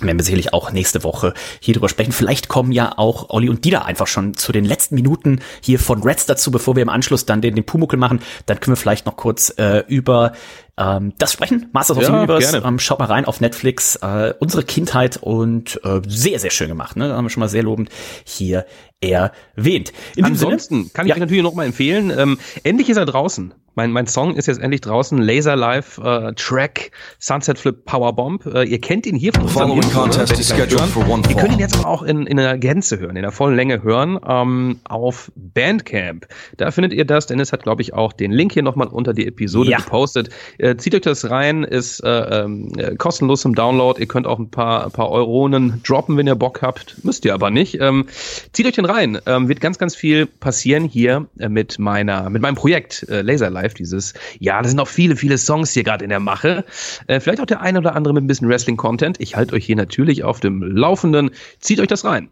werden 0.00 0.18
wir 0.18 0.24
sicherlich 0.24 0.52
auch 0.52 0.72
nächste 0.72 1.04
Woche 1.04 1.34
hier 1.60 1.74
drüber 1.74 1.88
sprechen. 1.88 2.12
Vielleicht 2.12 2.48
kommen 2.48 2.72
ja 2.72 2.98
auch 2.98 3.30
Olli 3.30 3.48
und 3.48 3.64
Dieter 3.64 3.84
einfach 3.84 4.06
schon 4.06 4.34
zu 4.34 4.52
den 4.52 4.64
letzten 4.64 4.94
Minuten 4.94 5.40
hier 5.60 5.78
von 5.78 6.02
Reds 6.02 6.26
dazu, 6.26 6.50
bevor 6.50 6.76
wir 6.76 6.82
im 6.82 6.88
Anschluss 6.88 7.26
dann 7.26 7.40
den, 7.40 7.54
den 7.54 7.64
Pumuckel 7.64 7.98
machen. 7.98 8.20
Dann 8.46 8.60
können 8.60 8.76
wir 8.76 8.80
vielleicht 8.80 9.06
noch 9.06 9.16
kurz 9.16 9.50
äh, 9.56 9.84
über 9.86 10.32
ähm, 10.76 11.12
das 11.18 11.32
sprechen. 11.32 11.68
Masters 11.72 11.96
of 11.96 12.04
the 12.04 12.10
Ja, 12.10 12.18
Universe. 12.18 12.62
Ähm, 12.64 12.78
schaut 12.78 12.98
mal 12.98 13.06
rein 13.06 13.24
auf 13.24 13.40
Netflix. 13.40 13.96
Äh, 13.96 14.34
unsere 14.40 14.64
Kindheit 14.64 15.16
und 15.16 15.80
äh, 15.84 16.00
sehr, 16.06 16.38
sehr 16.38 16.50
schön 16.50 16.68
gemacht. 16.68 16.96
Ne? 16.96 17.08
Da 17.08 17.16
haben 17.16 17.24
wir 17.24 17.30
schon 17.30 17.40
mal 17.40 17.48
sehr 17.48 17.62
lobend 17.62 17.88
hier 18.24 18.66
erwähnt. 19.10 19.92
In 20.16 20.24
ansonsten 20.24 20.74
Sinne, 20.76 20.90
kann 20.92 21.06
ich 21.06 21.10
ja, 21.10 21.16
euch 21.16 21.20
natürlich 21.20 21.42
noch 21.42 21.54
mal 21.54 21.66
empfehlen. 21.66 22.12
Ähm, 22.16 22.38
endlich 22.62 22.88
ist 22.88 22.96
er 22.96 23.06
draußen. 23.06 23.54
Mein, 23.76 23.90
mein 23.90 24.06
Song 24.06 24.36
ist 24.36 24.46
jetzt 24.46 24.60
endlich 24.60 24.82
draußen. 24.82 25.18
Laser 25.18 25.56
Live 25.56 25.98
äh, 25.98 26.32
Track 26.34 26.92
Sunset 27.18 27.58
Flip 27.58 27.84
Powerbomb. 27.84 28.46
Äh, 28.46 28.64
ihr 28.64 28.80
kennt 28.80 29.04
ihn 29.04 29.16
hier 29.16 29.32
von 29.32 29.42
unserem 29.42 29.80
contest 29.92 30.38
is 30.38 30.48
scheduled 30.48 30.80
for 30.82 31.08
one 31.08 31.22
Ihr 31.28 31.34
könnt 31.34 31.54
ihn 31.54 31.58
jetzt 31.58 31.76
aber 31.76 31.88
auch 31.88 32.02
in, 32.02 32.26
in 32.26 32.36
der 32.36 32.56
Gänze 32.56 33.00
hören, 33.00 33.16
in 33.16 33.22
der 33.22 33.32
vollen 33.32 33.56
Länge 33.56 33.82
hören, 33.82 34.18
ähm, 34.28 34.78
auf 34.84 35.32
Bandcamp. 35.34 36.28
Da 36.56 36.70
findet 36.70 36.92
ihr 36.92 37.04
das. 37.04 37.26
Dennis 37.26 37.52
hat, 37.52 37.64
glaube 37.64 37.82
ich, 37.82 37.94
auch 37.94 38.12
den 38.12 38.30
Link 38.30 38.52
hier 38.52 38.62
nochmal 38.62 38.86
unter 38.86 39.12
die 39.12 39.26
Episode 39.26 39.70
Ja. 39.70 39.78
gepostet. 39.78 40.28
Äh, 40.58 40.76
zieht 40.76 40.94
euch 40.94 41.00
das 41.00 41.28
rein, 41.28 41.64
ist 41.64 41.98
äh, 42.04 42.08
ähm, 42.44 42.72
äh, 42.76 42.94
kostenlos 42.94 43.40
zum 43.40 43.56
Download. 43.56 44.00
Ihr 44.00 44.06
könnt 44.06 44.28
auch 44.28 44.38
ein 44.38 44.50
paar, 44.50 44.84
ein 44.84 44.92
paar 44.92 45.10
Euronen 45.10 45.82
droppen, 45.84 46.16
wenn 46.16 46.28
ihr 46.28 46.36
Bock 46.36 46.62
habt. 46.62 47.02
Müsst 47.02 47.24
ihr 47.24 47.34
aber 47.34 47.50
nicht. 47.50 47.80
Ähm, 47.80 48.06
zieht 48.52 48.66
euch 48.66 48.74
den 48.74 48.84
rein. 48.84 48.93
Ähm, 49.02 49.48
wird 49.48 49.60
ganz, 49.60 49.78
ganz 49.78 49.94
viel 49.94 50.26
passieren 50.26 50.84
hier 50.84 51.26
äh, 51.38 51.48
mit 51.48 51.78
meiner, 51.78 52.30
mit 52.30 52.42
meinem 52.42 52.54
Projekt 52.54 53.06
äh, 53.08 53.22
Laser 53.22 53.50
Live 53.50 53.74
dieses 53.74 54.14
Jahr. 54.38 54.62
Da 54.62 54.68
sind 54.68 54.76
noch 54.76 54.88
viele, 54.88 55.16
viele 55.16 55.38
Songs 55.38 55.72
hier 55.72 55.84
gerade 55.84 56.04
in 56.04 56.10
der 56.10 56.20
Mache. 56.20 56.64
Äh, 57.06 57.20
vielleicht 57.20 57.40
auch 57.40 57.46
der 57.46 57.60
eine 57.60 57.78
oder 57.78 57.94
andere 57.96 58.14
mit 58.14 58.24
ein 58.24 58.26
bisschen 58.26 58.48
Wrestling-Content. 58.48 59.20
Ich 59.20 59.36
halte 59.36 59.54
euch 59.54 59.64
hier 59.64 59.76
natürlich 59.76 60.24
auf 60.24 60.40
dem 60.40 60.62
Laufenden. 60.62 61.30
Zieht 61.60 61.80
euch 61.80 61.88
das 61.88 62.04
rein. 62.04 62.28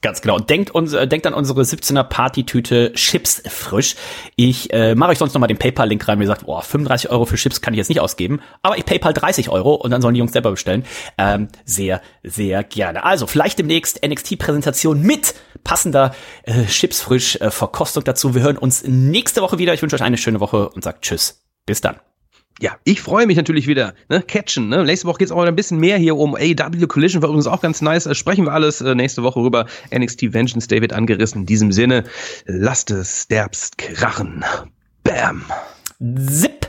Ganz 0.00 0.20
genau. 0.20 0.38
Denkt, 0.38 0.72
uns, 0.72 0.92
äh, 0.92 1.06
denkt 1.06 1.26
an 1.26 1.34
unsere 1.34 1.62
17er 1.62 2.04
Partytüte 2.04 2.92
Chips 2.94 3.42
frisch. 3.48 3.96
Ich 4.36 4.72
äh, 4.72 4.94
mache 4.94 5.10
euch 5.10 5.18
sonst 5.18 5.34
noch 5.34 5.40
mal 5.40 5.46
den 5.46 5.58
PayPal-Link 5.58 6.06
rein. 6.06 6.18
Wie 6.18 6.24
gesagt, 6.24 6.46
boah, 6.46 6.62
35 6.62 7.10
Euro 7.10 7.24
für 7.24 7.36
Chips 7.36 7.60
kann 7.60 7.74
ich 7.74 7.78
jetzt 7.78 7.88
nicht 7.88 8.00
ausgeben. 8.00 8.40
Aber 8.62 8.76
ich 8.76 8.84
PayPal 8.84 9.12
30 9.12 9.48
Euro 9.48 9.74
und 9.74 9.90
dann 9.90 10.02
sollen 10.02 10.14
die 10.14 10.18
Jungs 10.18 10.32
selber 10.32 10.50
bestellen. 10.50 10.84
Ähm, 11.18 11.48
sehr, 11.64 12.00
sehr 12.22 12.64
gerne. 12.64 13.04
Also 13.04 13.26
vielleicht 13.26 13.58
demnächst 13.58 14.04
NXT-Präsentation 14.04 15.02
mit 15.02 15.34
passender 15.64 16.14
äh, 16.44 16.64
Chips 16.66 17.02
frisch 17.02 17.36
äh, 17.36 17.50
Verkostung 17.50 18.04
dazu. 18.04 18.34
Wir 18.34 18.42
hören 18.42 18.58
uns 18.58 18.84
nächste 18.86 19.42
Woche 19.42 19.58
wieder. 19.58 19.74
Ich 19.74 19.82
wünsche 19.82 19.96
euch 19.96 20.02
eine 20.02 20.18
schöne 20.18 20.40
Woche 20.40 20.68
und 20.70 20.84
sagt 20.84 21.02
Tschüss. 21.02 21.42
Bis 21.66 21.80
dann. 21.80 21.96
Ja, 22.60 22.76
ich 22.84 23.00
freue 23.00 23.26
mich 23.26 23.36
natürlich 23.36 23.66
wieder. 23.66 23.94
Ne? 24.08 24.22
Catchen. 24.22 24.68
Ne? 24.68 24.84
Nächste 24.84 25.06
Woche 25.08 25.18
geht's 25.18 25.32
auch 25.32 25.42
ein 25.42 25.56
bisschen 25.56 25.78
mehr 25.78 25.96
hier 25.98 26.16
um 26.16 26.36
AW 26.36 26.86
Collision. 26.86 27.22
War 27.22 27.28
übrigens 27.28 27.46
auch 27.46 27.60
ganz 27.60 27.80
nice. 27.80 28.06
Äh, 28.06 28.14
Sprechen 28.14 28.44
wir 28.44 28.52
alles 28.52 28.80
äh, 28.80 28.94
nächste 28.94 29.22
Woche 29.22 29.40
rüber. 29.40 29.66
NXT 29.92 30.32
Vengeance 30.32 30.68
David 30.68 30.92
angerissen. 30.92 31.40
In 31.42 31.46
diesem 31.46 31.72
Sinne, 31.72 32.04
lasst 32.46 32.90
es 32.90 33.26
derbst 33.28 33.78
krachen. 33.78 34.44
Bam. 35.02 35.44
Zip. 36.28 36.68